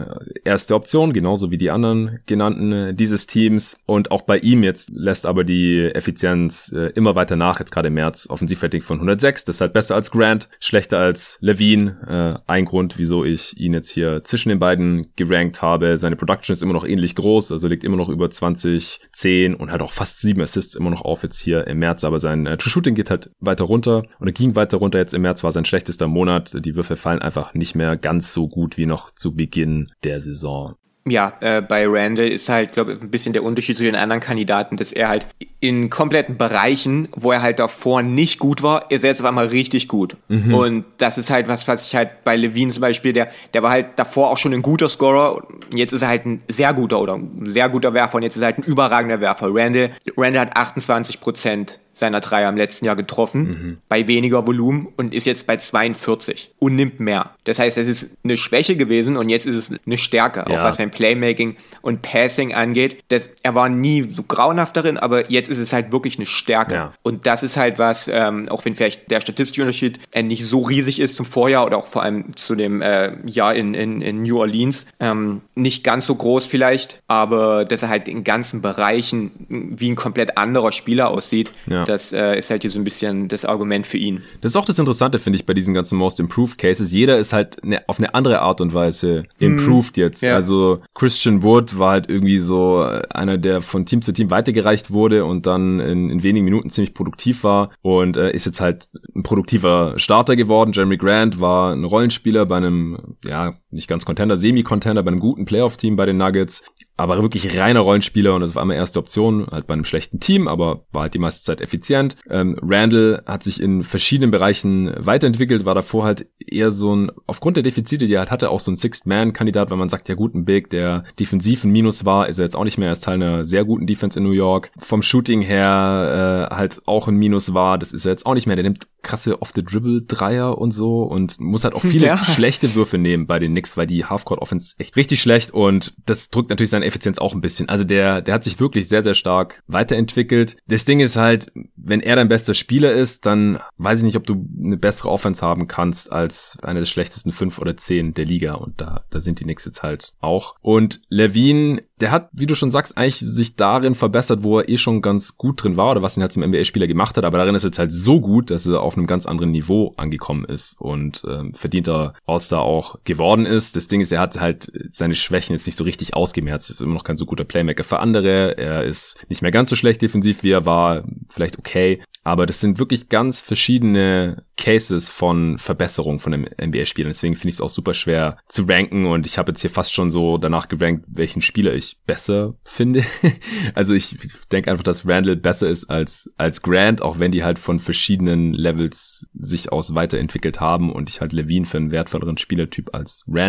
erste 0.45 0.75
Option, 0.75 1.13
genauso 1.13 1.51
wie 1.51 1.59
die 1.59 1.71
anderen 1.71 2.21
genannten 2.27 2.73
äh, 2.73 2.95
dieses 2.95 3.27
Teams. 3.27 3.79
Und 3.87 4.11
auch 4.11 4.23
bei 4.23 4.39
ihm 4.39 4.63
jetzt 4.63 4.91
lässt 4.93 5.27
aber 5.27 5.45
die 5.45 5.91
Effizienz 5.95 6.75
immer 6.95 7.15
weiter 7.15 7.37
nach, 7.37 7.61
jetzt 7.61 7.71
gerade 7.71 7.89
im 7.89 7.95
März. 7.95 8.27
Offensivrating 8.29 8.83
von 8.83 8.99
106, 8.99 9.45
das 9.45 9.57
ist 9.57 9.61
halt 9.61 9.73
besser 9.73 9.95
als 9.95 10.11
Grant, 10.11 10.49
schlechter 10.59 10.99
als 10.99 11.39
Levine. 11.41 12.43
Ein 12.47 12.65
Grund, 12.65 12.99
wieso 12.99 13.25
ich 13.25 13.59
ihn 13.59 13.75
jetzt 13.75 13.91
hier 13.91 14.23
zwischen 14.25 14.49
den 14.49 14.59
beiden 14.59 15.13
gerankt 15.17 15.63
habe. 15.63 15.99
Seine 15.99 16.17
Production 16.17 16.53
ist 16.53 16.63
immer 16.63 16.73
noch 16.73 16.87
ähnlich 16.87 17.15
groß, 17.21 17.53
also 17.53 17.69
liegt 17.69 17.85
immer 17.85 17.97
noch 17.97 18.09
über 18.09 18.31
20, 18.31 19.01
10 19.13 19.55
und 19.55 19.71
hat 19.71 19.83
auch 19.83 19.93
fast 19.93 20.21
sieben 20.21 20.41
Assists 20.41 20.75
immer 20.75 20.91
noch 20.91 21.03
auf 21.03 21.23
jetzt 21.23 21.39
hier 21.39 21.67
im 21.67 21.79
März. 21.79 22.05
Aber 22.05 22.19
sein 22.19 22.47
äh, 22.47 22.59
Shooting 22.61 22.95
geht 22.95 23.11
halt 23.11 23.31
weiter 23.41 23.65
runter 23.65 24.05
oder 24.21 24.33
ging 24.33 24.55
weiter 24.55 24.79
runter. 24.79 24.99
Jetzt 24.99 25.15
im 25.15 25.23
März 25.23 25.45
war 25.45 25.53
sein 25.53 25.65
schlechtester 25.65 26.09
Monat. 26.09 26.65
Die 26.65 26.75
Würfe 26.75 26.97
fallen 26.97 27.23
einfach 27.23 27.55
nicht 27.55 27.75
mehr 27.75 27.97
ganz 27.97 28.33
so 28.33 28.49
gut 28.49 28.77
wie 28.77 28.87
noch 28.87 29.11
zu 29.11 29.35
Beginn 29.35 29.93
der 30.05 30.21
Saison. 30.21 30.75
Ja, 31.07 31.33
äh, 31.41 31.63
bei 31.63 31.87
Randall 31.89 32.29
ist 32.29 32.49
halt, 32.51 32.73
glaube 32.73 32.93
ich, 32.93 33.01
ein 33.01 33.11
bisschen 33.11 33.33
der 33.33 33.43
Unterschied 33.43 33.77
zu 33.77 33.83
den 33.83 33.97
anderen 33.97 34.21
Kandidaten, 34.21 34.77
dass 34.77 34.93
er 34.93 35.09
halt 35.09 35.27
in 35.59 35.89
kompletten 35.89 36.37
Bereichen, 36.37 37.09
wo 37.17 37.33
er 37.33 37.41
halt 37.41 37.59
davor 37.59 38.03
nicht 38.03 38.39
gut 38.39 38.63
war, 38.63 38.91
ist 38.91 39.03
er 39.03 39.11
jetzt 39.11 39.21
auf 39.21 39.27
einmal 39.27 39.47
richtig 39.47 39.89
gut. 39.89 40.17
Und 40.55 40.85
das 40.99 41.17
ist 41.19 41.31
halt 41.31 41.49
was, 41.49 41.67
was 41.69 41.87
ich 41.87 41.97
halt 41.97 42.23
bei 42.25 42.37
Levine 42.37 42.71
zum 42.71 42.83
Beispiel, 42.83 43.13
der, 43.15 43.29
der 43.55 43.63
war 43.63 43.71
halt 43.71 43.89
davor 43.97 44.31
auch 44.31 44.37
schon 44.37 44.53
ein 44.53 44.63
guter 44.63 44.89
Scorer. 44.89 45.37
Und 45.37 45.77
jetzt 45.77 45.93
ist 45.93 46.03
er 46.03 46.09
halt 46.09 46.27
ein 46.27 46.43
sehr 46.49 46.73
guter 46.75 47.01
oder 47.01 47.15
ein 47.15 47.49
sehr 47.49 47.69
guter 47.71 47.95
Werfer 47.95 48.17
und 48.17 48.23
jetzt 48.23 48.37
ist 48.37 48.43
er 48.43 48.47
halt 48.47 48.59
ein 48.59 48.65
überragender 48.65 49.21
Werfer. 49.21 49.49
Randall, 49.51 49.91
Randall 50.17 50.43
hat 50.43 50.57
28 50.57 51.21
Prozent 51.21 51.81
seiner 51.93 52.21
Dreier 52.21 52.49
im 52.49 52.57
letzten 52.57 52.87
Jahr 52.87 52.97
getroffen, 52.97 53.79
bei 53.89 54.07
weniger 54.09 54.47
Volumen 54.47 54.89
und 54.97 55.13
ist 55.15 55.27
jetzt 55.27 55.47
bei 55.47 55.57
42 55.57 56.53
und 56.59 56.75
nimmt 56.77 57.01
mehr. 57.01 57.31
Das 57.45 57.59
heißt, 57.59 57.77
es 57.79 57.89
ist 57.89 58.11
eine 58.25 58.37
Schwäche 58.37 58.77
gewesen 58.77 59.17
und 59.17 59.29
jetzt 59.29 59.47
ist 59.47 59.57
es 59.57 59.79
eine 59.87 59.99
Stärke, 59.99 60.45
Ja. 60.49 60.61
auch 60.61 60.65
was 60.65 60.77
sein 60.77 60.91
Playmaking 60.91 61.57
und 61.83 62.03
Passing 62.03 62.55
angeht. 62.55 63.03
Das, 63.09 63.31
er 63.43 63.55
war 63.55 63.69
nie 63.69 64.03
so 64.11 64.23
grauenhaft 64.23 64.77
darin, 64.77 64.97
aber 64.99 65.31
jetzt 65.31 65.49
ist 65.51 65.59
es 65.59 65.73
halt 65.73 65.93
wirklich 65.93 66.17
eine 66.17 66.27
Stärke. 66.27 66.75
Ja. 66.75 66.93
Und 67.03 67.27
das 67.27 67.43
ist 67.43 67.57
halt 67.57 67.79
was, 67.79 68.09
ähm, 68.13 68.49
auch 68.49 68.65
wenn 68.65 68.77
vielleicht 68.77 69.11
der 69.11 69.21
statistische 69.21 69.63
Unterschied 69.63 69.99
äh, 70.13 70.23
nicht 70.23 70.47
so 70.47 70.61
riesig 70.61 71.01
ist 71.01 71.17
zum 71.17 71.27
Vorjahr 71.27 71.67
oder 71.67 71.77
auch 71.79 71.87
vor 71.87 72.03
allem 72.03 72.37
zu 72.37 72.55
dem 72.55 72.81
äh, 72.83 73.13
Jahr 73.27 73.55
in, 73.55 73.75
in, 73.75 74.01
in 74.01 74.23
New 74.23 74.39
Orleans, 74.39 74.87
ähm, 75.01 75.41
nicht 75.55 75.85
ganz 75.85 76.07
so 76.07 76.15
groß 76.15 76.47
vielleicht, 76.47 77.01
aber 77.09 77.65
dass 77.65 77.83
er 77.83 77.89
halt 77.89 78.09
in 78.09 78.25
ganzen 78.25 78.63
Bereichen 78.63 79.31
wie 79.49 79.91
ein 79.91 79.97
komplett 79.97 80.39
anderer 80.39 80.73
Spieler 80.73 81.11
aussieht, 81.11 81.53
Ja. 81.67 81.80
Das 81.85 82.13
äh, 82.13 82.39
ist 82.39 82.51
halt 82.51 82.63
hier 82.63 82.71
so 82.71 82.79
ein 82.79 82.85
bisschen 82.85 83.29
das 83.29 83.45
Argument 83.45 83.87
für 83.87 83.99
ihn. 83.99 84.23
Das 84.41 84.53
ist 84.53 84.57
auch 84.57 84.65
das 84.65 84.79
Interessante, 84.79 85.19
finde 85.19 85.39
ich, 85.39 85.47
bei 85.47 85.55
diesen 85.55 85.75
ganzen 85.75 85.99
Most 85.99 86.21
Improved 86.21 86.59
Cases. 86.59 86.93
Jeder 86.93 87.19
ist 87.19 87.33
halt 87.33 87.65
ne, 87.65 87.83
auf 87.87 87.99
eine 87.99 88.15
andere 88.15 88.41
Art 88.41 88.61
und 88.61 88.75
Weise 88.75 89.25
improved 89.39 89.97
jetzt. 89.97 90.23
ja. 90.23 90.35
Also 90.35 90.81
Christian 90.95 91.43
Wood 91.43 91.79
war 91.79 91.93
halt 91.93 92.11
irgendwie 92.11 92.39
so 92.39 92.81
einer, 93.11 93.39
der 93.39 93.61
von 93.61 93.87
Team 93.87 94.03
zu 94.03 94.13
Team 94.13 94.31
weitergereicht 94.31 94.91
wurde 94.91 95.25
und 95.25 95.47
dann 95.47 95.81
in, 95.81 96.11
in 96.11 96.23
wenigen 96.23 96.45
Minuten 96.45 96.71
ziemlich 96.71 96.95
produktiv 96.95 97.45
war 97.45 97.71
und 97.83 98.17
äh, 98.17 98.33
ist 98.33 98.47
jetzt 98.47 98.61
halt 98.61 98.89
ein 99.15 99.23
produktiver 99.23 99.95
Starter 99.97 100.37
geworden. 100.37 100.73
Jeremy 100.73 100.97
Grant 100.97 101.41
war 101.41 101.73
ein 101.73 101.85
Rollenspieler 101.85 102.47
bei 102.47 102.57
einem, 102.57 103.17
ja, 103.25 103.55
nicht 103.71 103.89
ganz 103.89 104.05
Contender, 104.05 104.37
Semi-Contender, 104.37 105.03
bei 105.03 105.11
einem 105.11 105.21
guten 105.21 105.45
Playoff-Team 105.45 105.97
bei 105.97 106.07
den 106.07 106.17
Nuggets 106.17 106.63
aber 107.01 107.23
wirklich 107.23 107.59
reiner 107.59 107.81
Rollenspieler 107.81 108.35
und 108.35 108.43
das 108.43 108.55
war 108.55 108.61
einmal 108.61 108.77
erste 108.77 108.99
Option, 108.99 109.47
halt 109.51 109.67
bei 109.67 109.73
einem 109.73 109.87
schlechten 109.87 110.21
Team, 110.21 110.47
aber 110.47 110.85
war 110.93 111.03
halt 111.03 111.15
die 111.15 111.19
meiste 111.19 111.43
Zeit 111.43 111.63
effizient. 111.63 112.17
Ähm, 112.29 112.59
Randall 112.61 113.23
hat 113.25 113.43
sich 113.43 113.63
in 113.63 113.85
verschiedenen 113.85 114.31
Bereichen 114.31 114.93
weiterentwickelt, 114.99 115.65
war 115.65 115.75
davor 115.75 116.05
halt 116.05 116.27
eher 116.39 116.71
so 116.71 116.95
ein, 116.95 117.11
aufgrund 117.27 117.57
der 117.57 117.63
Defizite, 117.65 118.07
die 118.07 118.13
er 118.13 118.19
halt 118.21 118.31
hatte, 118.31 118.51
auch 118.51 118.61
so 118.61 118.71
ein 118.71 118.77
Sixth-Man-Kandidat, 118.77 119.71
weil 119.71 119.79
man 119.79 119.89
sagt, 119.89 120.11
ja 120.11 120.15
gut, 120.15 120.35
ein 120.35 120.45
Big, 120.45 120.69
der 120.69 121.05
defensiv 121.19 121.65
ein 121.65 121.71
Minus 121.71 122.05
war, 122.05 122.29
ist 122.29 122.37
er 122.39 122.45
jetzt 122.45 122.55
auch 122.55 122.65
nicht 122.65 122.77
mehr, 122.77 122.89
er 122.89 122.93
ist 122.93 123.05
Teil 123.05 123.15
einer 123.15 123.47
sehr 123.47 123.65
guten 123.65 123.87
Defense 123.87 124.19
in 124.19 124.25
New 124.27 124.33
York. 124.33 124.71
Vom 124.79 125.01
Shooting 125.03 125.41
her 125.41 126.49
äh, 126.51 126.55
halt 126.55 126.83
auch 126.85 127.09
ein 127.09 127.17
Minus 127.17 127.55
war, 127.55 127.79
das 127.79 127.95
ist 127.95 128.05
er 128.05 128.11
jetzt 128.13 128.27
auch 128.27 128.35
nicht 128.35 128.47
mehr, 128.47 128.57
der 128.57 128.65
nimmt 128.65 128.89
krasse 129.03 129.41
Off-the-Dribble-Dreier 129.41 130.59
und 130.59 130.73
so 130.73 131.03
und 131.05 131.41
muss 131.41 131.65
halt 131.65 131.75
auch 131.75 131.81
viele 131.85 132.07
Ja. 132.09 132.23
schlechte 132.23 132.75
Würfe 132.75 132.99
nehmen 132.99 133.27
bei 133.27 133.39
den 133.39 133.55
Knicks, 133.61 133.77
weil 133.77 133.87
die 133.87 134.05
Halfcourt-Offense 134.05 134.75
echt 134.79 134.97
richtig 134.97 135.21
schlecht 135.21 135.53
und 135.53 135.95
das 136.07 136.31
drückt 136.31 136.51
natürlich 136.51 136.71
seine 136.71 136.87
Effizienz 136.87 137.19
auch 137.19 137.35
ein 137.35 137.41
bisschen. 137.41 137.69
Also 137.69 137.85
der, 137.85 138.23
der 138.23 138.35
hat 138.35 138.45
sich 138.45 138.59
wirklich 138.59 138.89
sehr, 138.89 139.03
sehr 139.03 139.15
stark 139.15 139.63
weiterentwickelt. 139.67 140.57
Das 140.67 140.85
Ding 140.85 141.01
ist 141.01 141.17
halt, 141.17 141.53
wenn 141.77 142.01
er 142.01 142.17
dein 142.17 142.29
bester 142.29 142.55
Spieler 142.55 142.93
ist, 142.93 143.27
dann 143.27 143.61
weiß 143.77 144.01
ich 144.01 144.05
nicht, 144.05 144.17
ob 144.17 144.27
du 144.27 144.47
eine 144.63 144.77
bessere 144.77 145.11
Offense 145.11 145.43
haben 145.43 145.69
kannst 145.69 146.11
als 146.11 146.59
eine 146.63 146.81
der 146.81 146.87
schlechtesten 146.87 147.33
fünf 147.33 147.59
oder 147.59 147.77
zehn 147.77 148.15
der 148.15 148.25
Liga 148.25 148.55
und 148.55 148.81
da, 148.81 149.05
da 149.11 149.21
sind 149.21 149.41
die 149.41 149.45
Knicks 149.45 149.67
jetzt 149.67 149.83
halt 149.83 150.13
auch. 150.21 150.55
Und 150.63 151.01
Levine 151.09 151.83
der 152.01 152.11
hat, 152.11 152.31
wie 152.33 152.47
du 152.47 152.55
schon 152.55 152.71
sagst, 152.71 152.97
eigentlich 152.97 153.19
sich 153.21 153.57
darin 153.57 153.95
verbessert, 153.95 154.43
wo 154.43 154.59
er 154.59 154.69
eh 154.69 154.79
schon 154.79 155.03
ganz 155.03 155.37
gut 155.37 155.63
drin 155.63 155.77
war 155.77 155.91
oder 155.91 156.03
was 156.03 156.17
ihn 156.17 156.23
halt 156.23 156.33
zum 156.33 156.43
NBA-Spieler 156.43 156.87
gemacht 156.87 157.17
hat, 157.17 157.25
aber 157.25 157.39
darin 157.39 157.55
ist 157.55 157.65
jetzt 157.65 157.79
halt 157.79 157.93
so 157.93 158.21
gut, 158.21 158.51
dass 158.51 158.67
er 158.67 158.81
auf 158.81 158.97
einem 158.97 159.07
ganz 159.07 159.27
anderen 159.27 159.51
Niveau 159.51 159.93
angekommen 159.97 160.45
ist 160.45 160.81
und 160.81 161.23
ähm, 161.29 161.55
verdienter 161.55 162.15
All-Star 162.27 162.63
auch 162.63 162.99
geworden 163.05 163.47
ist. 163.47 163.50
Das 163.51 163.89
Ding 163.89 164.01
ist, 164.01 164.13
er 164.13 164.21
hat 164.21 164.41
halt 164.41 164.71
seine 164.91 165.15
Schwächen 165.15 165.55
jetzt 165.55 165.67
nicht 165.67 165.77
so 165.77 165.85
richtig 165.85 166.15
ausgemerzt. 166.15 166.71
Ist 166.71 166.81
immer 166.81 166.95
noch 166.95 167.05
kein 167.05 167.17
so 167.17 167.27
guter 167.27 167.45
Playmaker 167.45 167.85
für 167.85 168.01
andere. 168.01 168.57
Er 168.57 168.85
ist 168.85 169.25
nicht 169.29 169.43
mehr 169.43 169.51
ganz 169.51 169.71
so 169.71 169.77
schlecht 169.77 170.03
defensiv, 170.03 170.43
wie 170.43 170.51
er 170.51 170.67
war. 170.67 171.05
Vielleicht 171.29 171.59
okay. 171.59 172.03
Aber 172.23 172.45
das 172.45 172.61
sind 172.61 172.79
wirklich 172.79 173.09
ganz 173.09 173.41
verschiedene 173.41 174.45
Cases 174.59 175.09
von 175.09 175.57
Verbesserung 175.57 176.21
von 176.21 176.35
einem 176.35 176.49
NBA-Spieler. 176.61 177.09
Deswegen 177.09 177.35
finde 177.35 177.49
ich 177.49 177.55
es 177.55 177.61
auch 177.63 177.71
super 177.71 177.95
schwer 177.95 178.37
zu 178.47 178.65
ranken 178.69 179.07
und 179.07 179.25
ich 179.25 179.39
habe 179.39 179.53
jetzt 179.53 179.63
hier 179.63 179.71
fast 179.71 179.93
schon 179.93 180.11
so 180.11 180.37
danach 180.37 180.69
gerankt, 180.69 181.07
welchen 181.09 181.41
Spieler 181.41 181.73
ich 181.73 181.97
besser 182.07 182.55
finde. 182.63 183.05
also 183.75 183.95
ich 183.95 184.19
denke 184.53 184.71
einfach, 184.71 184.85
dass 184.85 185.09
Randall 185.09 185.37
besser 185.37 185.69
ist 185.71 185.87
als, 185.87 186.31
als 186.37 186.61
Grant, 186.61 187.01
auch 187.01 187.19
wenn 187.19 187.33
die 187.33 187.43
halt 187.43 187.59
von 187.59 187.81
verschiedenen 187.81 188.53
Levels 188.53 189.27
sich 189.33 189.73
aus 189.73 189.95
weiterentwickelt 189.95 190.61
haben 190.61 190.93
und 190.93 191.09
ich 191.09 191.23
halt 191.23 191.33
Levine 191.33 191.65
für 191.65 191.79
einen 191.79 191.91
wertvolleren 191.91 192.37
Spielertyp 192.37 192.95
als 192.95 193.25
Randall 193.27 193.40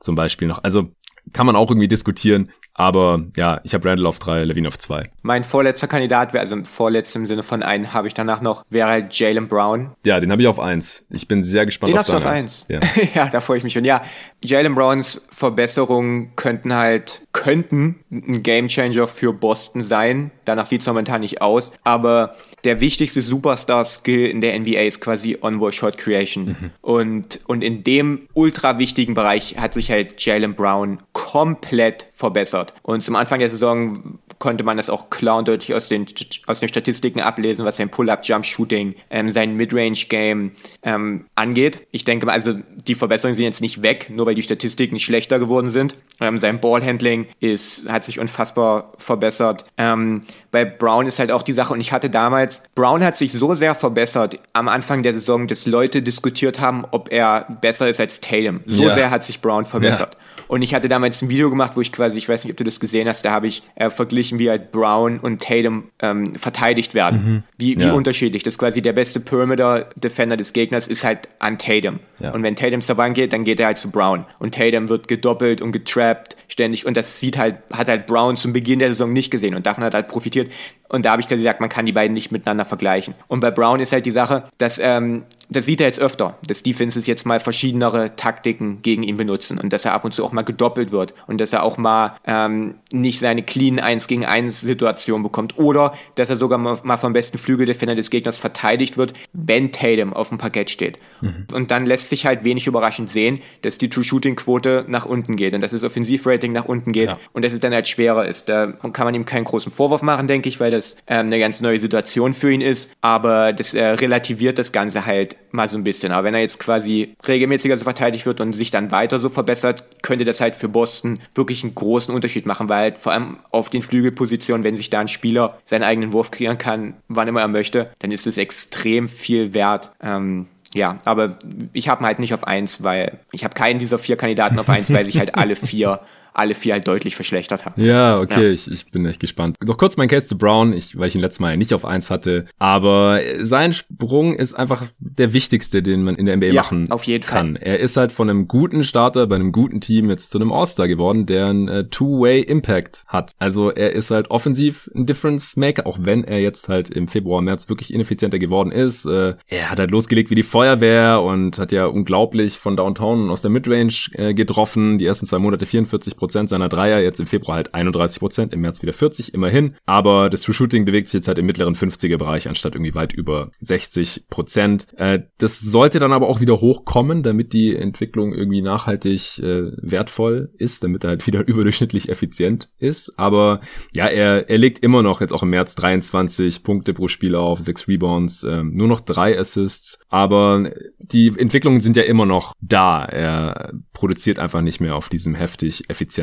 zum 0.00 0.14
Beispiel 0.14 0.48
noch. 0.48 0.62
Also 0.62 0.90
kann 1.32 1.46
man 1.46 1.56
auch 1.56 1.70
irgendwie 1.70 1.88
diskutieren. 1.88 2.50
Aber 2.74 3.22
ja, 3.36 3.60
ich 3.62 3.72
habe 3.72 3.88
Randall 3.88 4.06
auf 4.06 4.18
drei, 4.18 4.42
Levine 4.44 4.68
auf 4.68 4.78
zwei. 4.78 5.10
Mein 5.22 5.44
vorletzter 5.44 5.86
Kandidat 5.86 6.32
wäre, 6.32 6.42
also 6.42 6.56
vorletzter 6.64 7.20
im 7.20 7.26
Sinne 7.26 7.44
von 7.44 7.62
einen 7.62 7.92
habe 7.92 8.08
ich 8.08 8.14
danach 8.14 8.40
noch, 8.40 8.64
wäre 8.68 8.88
halt 8.88 9.14
Jalen 9.14 9.48
Brown. 9.48 9.92
Ja, 10.04 10.18
den 10.18 10.32
habe 10.32 10.42
ich 10.42 10.48
auf 10.48 10.58
eins. 10.58 11.06
Ich 11.10 11.28
bin 11.28 11.42
sehr 11.44 11.66
gespannt 11.66 11.92
den 11.92 11.98
auf 11.98 12.08
hast 12.08 12.10
du 12.10 12.16
auf 12.16 12.26
eins. 12.26 12.66
Ja. 12.68 12.80
ja, 13.14 13.28
da 13.28 13.40
freue 13.40 13.58
ich 13.58 13.64
mich 13.64 13.72
schon. 13.72 13.84
Ja, 13.84 14.02
Jalen 14.42 14.74
Browns 14.74 15.22
Verbesserungen 15.30 16.34
könnten 16.36 16.74
halt, 16.74 17.22
könnten 17.32 18.00
ein 18.10 18.42
Gamechanger 18.42 19.06
für 19.06 19.32
Boston 19.32 19.82
sein. 19.82 20.32
Danach 20.44 20.64
sieht 20.64 20.80
es 20.80 20.86
momentan 20.86 21.20
nicht 21.20 21.40
aus. 21.40 21.70
Aber 21.84 22.34
der 22.64 22.80
wichtigste 22.80 23.22
Superstar-Skill 23.22 24.26
in 24.26 24.40
der 24.40 24.58
NBA 24.58 24.80
ist 24.80 25.00
quasi 25.00 25.38
On-Ball-Shot 25.40 25.96
Creation. 25.96 26.46
Mhm. 26.46 26.70
Und, 26.80 27.40
und 27.46 27.62
in 27.62 27.84
dem 27.84 28.28
ultra 28.34 28.78
wichtigen 28.78 29.14
Bereich 29.14 29.56
hat 29.58 29.74
sich 29.74 29.90
halt 29.90 30.20
Jalen 30.24 30.54
Brown 30.54 30.98
komplett 31.12 32.08
verbessert. 32.14 32.72
Und 32.82 33.02
zum 33.02 33.16
Anfang 33.16 33.40
der 33.40 33.50
Saison 33.50 34.18
konnte 34.38 34.62
man 34.64 34.76
das 34.76 34.88
auch 34.88 35.10
klar 35.10 35.38
und 35.38 35.48
deutlich 35.48 35.74
aus 35.74 35.88
den, 35.88 36.06
aus 36.46 36.60
den 36.60 36.68
Statistiken 36.68 37.20
ablesen, 37.20 37.64
was 37.64 37.76
sein 37.76 37.88
Pull-Up-Jump-Shooting, 37.88 38.94
ähm, 39.10 39.30
sein 39.30 39.56
Midrange-Game 39.56 40.52
ähm, 40.82 41.24
angeht. 41.34 41.86
Ich 41.90 42.04
denke 42.04 42.26
mal, 42.26 42.32
also 42.32 42.54
die 42.86 42.94
Verbesserungen 42.94 43.34
sind 43.34 43.44
jetzt 43.44 43.60
nicht 43.60 43.82
weg, 43.82 44.10
nur 44.10 44.26
weil 44.26 44.34
die 44.34 44.42
Statistiken 44.42 44.98
schlechter 44.98 45.38
geworden 45.38 45.70
sind. 45.70 45.96
Ähm, 46.20 46.38
sein 46.38 46.60
Ballhandling 46.60 47.26
ist, 47.40 47.88
hat 47.88 48.04
sich 48.04 48.20
unfassbar 48.20 48.92
verbessert. 48.98 49.64
Ähm, 49.76 50.20
bei 50.52 50.64
Brown 50.64 51.06
ist 51.06 51.18
halt 51.18 51.32
auch 51.32 51.42
die 51.42 51.52
Sache, 51.52 51.72
und 51.72 51.80
ich 51.80 51.92
hatte 51.92 52.10
damals, 52.10 52.62
Brown 52.74 53.02
hat 53.02 53.16
sich 53.16 53.32
so 53.32 53.54
sehr 53.54 53.74
verbessert 53.74 54.38
am 54.52 54.68
Anfang 54.68 55.02
der 55.02 55.14
Saison, 55.14 55.48
dass 55.48 55.66
Leute 55.66 56.02
diskutiert 56.02 56.60
haben, 56.60 56.84
ob 56.92 57.10
er 57.10 57.46
besser 57.60 57.88
ist 57.88 57.98
als 57.98 58.20
Tatum. 58.20 58.60
So 58.66 58.84
ja. 58.84 58.94
sehr 58.94 59.10
hat 59.10 59.24
sich 59.24 59.40
Brown 59.40 59.66
verbessert. 59.66 60.14
Ja. 60.14 60.23
Und 60.48 60.62
ich 60.62 60.74
hatte 60.74 60.88
damals 60.88 61.22
ein 61.22 61.28
Video 61.28 61.50
gemacht, 61.50 61.72
wo 61.76 61.80
ich 61.80 61.92
quasi, 61.92 62.18
ich 62.18 62.28
weiß 62.28 62.44
nicht, 62.44 62.52
ob 62.52 62.56
du 62.56 62.64
das 62.64 62.80
gesehen 62.80 63.08
hast, 63.08 63.24
da 63.24 63.32
habe 63.32 63.46
ich 63.46 63.62
äh, 63.76 63.90
verglichen, 63.90 64.38
wie 64.38 64.50
halt 64.50 64.72
Brown 64.72 65.18
und 65.18 65.42
Tatum 65.42 65.84
ähm, 66.00 66.36
verteidigt 66.36 66.94
werden. 66.94 67.24
Mhm. 67.24 67.42
Wie, 67.56 67.78
wie 67.78 67.84
ja. 67.84 67.92
unterschiedlich. 67.92 68.42
Das 68.42 68.54
ist 68.54 68.58
quasi 68.58 68.82
der 68.82 68.92
beste 68.92 69.20
Perimeter-Defender 69.20 70.36
des 70.36 70.52
Gegners 70.52 70.86
ist 70.86 71.04
halt 71.04 71.28
an 71.38 71.58
Tatum. 71.58 72.00
Ja. 72.20 72.32
Und 72.32 72.42
wenn 72.42 72.56
Tatum 72.56 72.82
zur 72.82 72.96
Bank 72.96 73.14
geht, 73.16 73.32
dann 73.32 73.44
geht 73.44 73.60
er 73.60 73.66
halt 73.66 73.78
zu 73.78 73.90
Brown. 73.90 74.24
Und 74.38 74.54
Tatum 74.54 74.88
wird 74.88 75.08
gedoppelt 75.08 75.60
und 75.60 75.72
getrappt 75.72 76.36
ständig. 76.48 76.86
Und 76.86 76.96
das 76.96 77.20
sieht 77.20 77.38
halt, 77.38 77.56
hat 77.72 77.88
halt 77.88 78.06
Brown 78.06 78.36
zum 78.36 78.52
Beginn 78.52 78.78
der 78.78 78.88
Saison 78.90 79.12
nicht 79.12 79.30
gesehen. 79.30 79.54
Und 79.54 79.66
davon 79.66 79.84
hat 79.84 79.94
halt 79.94 80.08
profitiert. 80.08 80.52
Und 80.94 81.04
da 81.04 81.10
habe 81.10 81.20
ich 81.20 81.26
gesagt, 81.26 81.60
man 81.60 81.68
kann 81.68 81.86
die 81.86 81.92
beiden 81.92 82.14
nicht 82.14 82.30
miteinander 82.30 82.64
vergleichen. 82.64 83.14
Und 83.26 83.40
bei 83.40 83.50
Brown 83.50 83.80
ist 83.80 83.90
halt 83.90 84.06
die 84.06 84.12
Sache, 84.12 84.44
dass 84.58 84.78
ähm, 84.78 85.24
das 85.50 85.66
sieht 85.66 85.80
er 85.80 85.86
jetzt 85.86 86.00
öfter, 86.00 86.38
dass 86.46 86.62
Defenses 86.62 87.06
jetzt 87.06 87.26
mal 87.26 87.40
verschiedenere 87.40 88.16
Taktiken 88.16 88.82
gegen 88.82 89.02
ihn 89.02 89.16
benutzen 89.16 89.58
und 89.58 89.72
dass 89.72 89.84
er 89.84 89.92
ab 89.92 90.04
und 90.04 90.14
zu 90.14 90.24
auch 90.24 90.32
mal 90.32 90.42
gedoppelt 90.42 90.90
wird 90.90 91.14
und 91.26 91.40
dass 91.40 91.52
er 91.52 91.62
auch 91.62 91.76
mal 91.76 92.16
ähm, 92.26 92.76
nicht 92.92 93.20
seine 93.20 93.42
clean 93.42 93.78
1 93.78 94.06
gegen 94.06 94.24
1 94.24 94.60
Situation 94.60 95.22
bekommt 95.22 95.58
oder 95.58 95.94
dass 96.14 96.30
er 96.30 96.36
sogar 96.36 96.58
mal 96.58 96.96
vom 96.96 97.12
besten 97.12 97.38
Flügeldefender 97.38 97.94
des 97.94 98.10
Gegners 98.10 98.38
verteidigt 98.38 98.96
wird, 98.96 99.12
wenn 99.32 99.72
Tatum 99.72 100.12
auf 100.12 100.28
dem 100.28 100.38
Parkett 100.38 100.70
steht. 100.70 100.98
Mhm. 101.20 101.46
Und 101.52 101.70
dann 101.70 101.86
lässt 101.86 102.08
sich 102.08 102.26
halt 102.26 102.44
wenig 102.44 102.66
überraschend 102.66 103.10
sehen, 103.10 103.40
dass 103.62 103.78
die 103.78 103.88
True-Shooting-Quote 103.88 104.84
nach 104.88 105.06
unten 105.06 105.36
geht 105.36 105.54
und 105.54 105.60
dass 105.60 105.72
das 105.72 105.84
Offensivrating 105.84 106.52
nach 106.52 106.64
unten 106.64 106.92
geht 106.92 107.10
ja. 107.10 107.18
und 107.32 107.44
dass 107.44 107.52
es 107.52 107.60
dann 107.60 107.72
halt 107.72 107.86
schwerer 107.86 108.26
ist. 108.26 108.48
Da 108.48 108.72
kann 108.72 109.04
man 109.04 109.14
ihm 109.14 109.24
keinen 109.24 109.44
großen 109.44 109.72
Vorwurf 109.72 110.02
machen, 110.02 110.26
denke 110.26 110.48
ich, 110.48 110.60
weil 110.60 110.70
das 110.70 110.83
ähm, 111.06 111.26
eine 111.26 111.38
ganz 111.38 111.60
neue 111.60 111.80
Situation 111.80 112.34
für 112.34 112.52
ihn 112.52 112.60
ist, 112.60 112.92
aber 113.00 113.52
das 113.52 113.74
äh, 113.74 113.84
relativiert 113.84 114.58
das 114.58 114.72
Ganze 114.72 115.06
halt 115.06 115.36
mal 115.50 115.68
so 115.68 115.76
ein 115.76 115.84
bisschen. 115.84 116.12
Aber 116.12 116.24
wenn 116.24 116.34
er 116.34 116.40
jetzt 116.40 116.58
quasi 116.60 117.14
regelmäßiger 117.26 117.76
so 117.78 117.84
verteidigt 117.84 118.26
wird 118.26 118.40
und 118.40 118.52
sich 118.52 118.70
dann 118.70 118.90
weiter 118.90 119.18
so 119.18 119.28
verbessert, 119.28 119.84
könnte 120.02 120.24
das 120.24 120.40
halt 120.40 120.56
für 120.56 120.68
Boston 120.68 121.20
wirklich 121.34 121.62
einen 121.62 121.74
großen 121.74 122.14
Unterschied 122.14 122.46
machen, 122.46 122.68
weil 122.68 122.82
halt 122.82 122.98
vor 122.98 123.12
allem 123.12 123.38
auf 123.50 123.70
den 123.70 123.82
Flügelpositionen, 123.82 124.64
wenn 124.64 124.76
sich 124.76 124.90
da 124.90 125.00
ein 125.00 125.08
Spieler 125.08 125.58
seinen 125.64 125.84
eigenen 125.84 126.12
Wurf 126.12 126.30
kreieren 126.30 126.58
kann, 126.58 126.94
wann 127.08 127.28
immer 127.28 127.40
er 127.40 127.48
möchte, 127.48 127.90
dann 128.00 128.10
ist 128.10 128.26
es 128.26 128.38
extrem 128.38 129.08
viel 129.08 129.54
wert. 129.54 129.90
Ähm, 130.02 130.46
ja, 130.74 130.98
aber 131.04 131.38
ich 131.72 131.88
habe 131.88 132.02
ihn 132.02 132.06
halt 132.06 132.18
nicht 132.18 132.34
auf 132.34 132.44
eins, 132.44 132.82
weil 132.82 133.18
ich 133.32 133.44
habe 133.44 133.54
keinen 133.54 133.78
dieser 133.78 133.98
vier 133.98 134.16
Kandidaten 134.16 134.58
auf 134.58 134.68
eins, 134.68 134.92
weil 134.92 135.04
sich 135.04 135.18
halt 135.18 135.36
alle 135.36 135.56
vier 135.56 136.00
alle 136.34 136.54
vier 136.54 136.74
halt 136.74 136.88
deutlich 136.88 137.16
verschlechtert 137.16 137.64
haben. 137.64 137.80
Ja, 137.82 138.18
okay, 138.20 138.48
ja. 138.48 138.50
Ich, 138.50 138.70
ich 138.70 138.90
bin 138.90 139.06
echt 139.06 139.20
gespannt. 139.20 139.56
Noch 139.64 139.78
kurz 139.78 139.96
mein 139.96 140.08
Case 140.08 140.26
zu 140.26 140.36
Brown, 140.36 140.72
ich, 140.72 140.98
weil 140.98 141.08
ich 141.08 141.14
ihn 141.14 141.20
letztes 141.20 141.40
Mal 141.40 141.50
ja 141.50 141.56
nicht 141.56 141.74
auf 141.74 141.84
eins 141.84 142.10
hatte, 142.10 142.46
aber 142.58 143.20
sein 143.40 143.72
Sprung 143.72 144.34
ist 144.34 144.54
einfach 144.54 144.84
der 144.98 145.32
wichtigste, 145.32 145.82
den 145.82 146.02
man 146.02 146.16
in 146.16 146.26
der 146.26 146.36
NBA 146.36 146.46
ja, 146.46 146.54
machen 146.62 146.90
auf 146.90 147.04
jeden 147.04 147.24
kann. 147.24 147.56
Fall. 147.56 147.62
Er 147.62 147.80
ist 147.80 147.96
halt 147.96 148.12
von 148.12 148.28
einem 148.28 148.48
guten 148.48 148.84
Starter 148.84 149.26
bei 149.26 149.36
einem 149.36 149.52
guten 149.52 149.80
Team 149.80 150.10
jetzt 150.10 150.30
zu 150.30 150.38
einem 150.38 150.52
All-Star 150.52 150.88
geworden, 150.88 151.26
der 151.26 151.46
einen 151.46 151.68
äh, 151.68 151.88
Two-Way-Impact 151.88 153.04
hat. 153.06 153.32
Also 153.38 153.70
er 153.70 153.92
ist 153.92 154.10
halt 154.10 154.30
offensiv 154.30 154.90
ein 154.94 155.06
Difference-Maker, 155.06 155.86
auch 155.86 155.98
wenn 156.00 156.24
er 156.24 156.40
jetzt 156.40 156.68
halt 156.68 156.90
im 156.90 157.08
Februar, 157.08 157.42
März 157.42 157.68
wirklich 157.68 157.92
ineffizienter 157.92 158.38
geworden 158.38 158.72
ist. 158.72 159.04
Äh, 159.06 159.34
er 159.46 159.70
hat 159.70 159.78
halt 159.78 159.90
losgelegt 159.90 160.30
wie 160.30 160.34
die 160.34 160.42
Feuerwehr 160.42 161.22
und 161.22 161.58
hat 161.58 161.72
ja 161.72 161.86
unglaublich 161.86 162.58
von 162.58 162.76
Downtown 162.76 163.24
und 163.24 163.30
aus 163.30 163.42
der 163.42 163.50
Midrange 163.50 163.94
äh, 164.12 164.34
getroffen. 164.34 164.98
Die 164.98 165.06
ersten 165.06 165.26
zwei 165.26 165.38
Monate 165.38 165.66
44 165.66 166.16
Prozent 166.24 166.48
seiner 166.48 166.70
Dreier, 166.70 167.00
jetzt 167.02 167.20
im 167.20 167.26
Februar 167.26 167.56
halt 167.56 167.74
31 167.74 168.18
Prozent, 168.18 168.54
im 168.54 168.62
März 168.62 168.80
wieder 168.80 168.94
40, 168.94 169.34
immerhin. 169.34 169.76
Aber 169.84 170.30
das 170.30 170.40
True 170.40 170.54
Shooting 170.54 170.86
bewegt 170.86 171.08
sich 171.08 171.18
jetzt 171.18 171.28
halt 171.28 171.36
im 171.36 171.44
mittleren 171.44 171.74
50er 171.74 172.16
Bereich, 172.16 172.48
anstatt 172.48 172.74
irgendwie 172.74 172.94
weit 172.94 173.12
über 173.12 173.50
60 173.60 174.24
Prozent. 174.30 174.86
Äh, 174.96 175.20
das 175.36 175.60
sollte 175.60 175.98
dann 175.98 176.14
aber 176.14 176.30
auch 176.30 176.40
wieder 176.40 176.62
hochkommen, 176.62 177.22
damit 177.22 177.52
die 177.52 177.76
Entwicklung 177.76 178.32
irgendwie 178.32 178.62
nachhaltig 178.62 179.38
äh, 179.38 179.72
wertvoll 179.82 180.50
ist, 180.56 180.82
damit 180.82 181.04
er 181.04 181.10
halt 181.10 181.26
wieder 181.26 181.46
überdurchschnittlich 181.46 182.08
effizient 182.08 182.70
ist. 182.78 183.12
Aber 183.18 183.60
ja, 183.92 184.06
er, 184.06 184.48
er 184.48 184.56
legt 184.56 184.82
immer 184.82 185.02
noch 185.02 185.20
jetzt 185.20 185.34
auch 185.34 185.42
im 185.42 185.50
März 185.50 185.74
23 185.74 186.62
Punkte 186.62 186.94
pro 186.94 187.08
Spiel 187.08 187.34
auf, 187.34 187.60
6 187.60 187.86
Rebounds, 187.86 188.44
äh, 188.44 188.62
nur 188.64 188.88
noch 188.88 189.02
drei 189.02 189.38
Assists. 189.38 190.00
Aber 190.08 190.70
die 190.98 191.34
Entwicklungen 191.36 191.82
sind 191.82 191.98
ja 191.98 192.04
immer 192.04 192.24
noch 192.24 192.54
da. 192.62 193.04
Er 193.04 193.74
produziert 193.92 194.38
einfach 194.38 194.62
nicht 194.62 194.80
mehr 194.80 194.96
auf 194.96 195.10
diesem 195.10 195.34
heftig 195.34 195.90
effizienten 195.90 196.13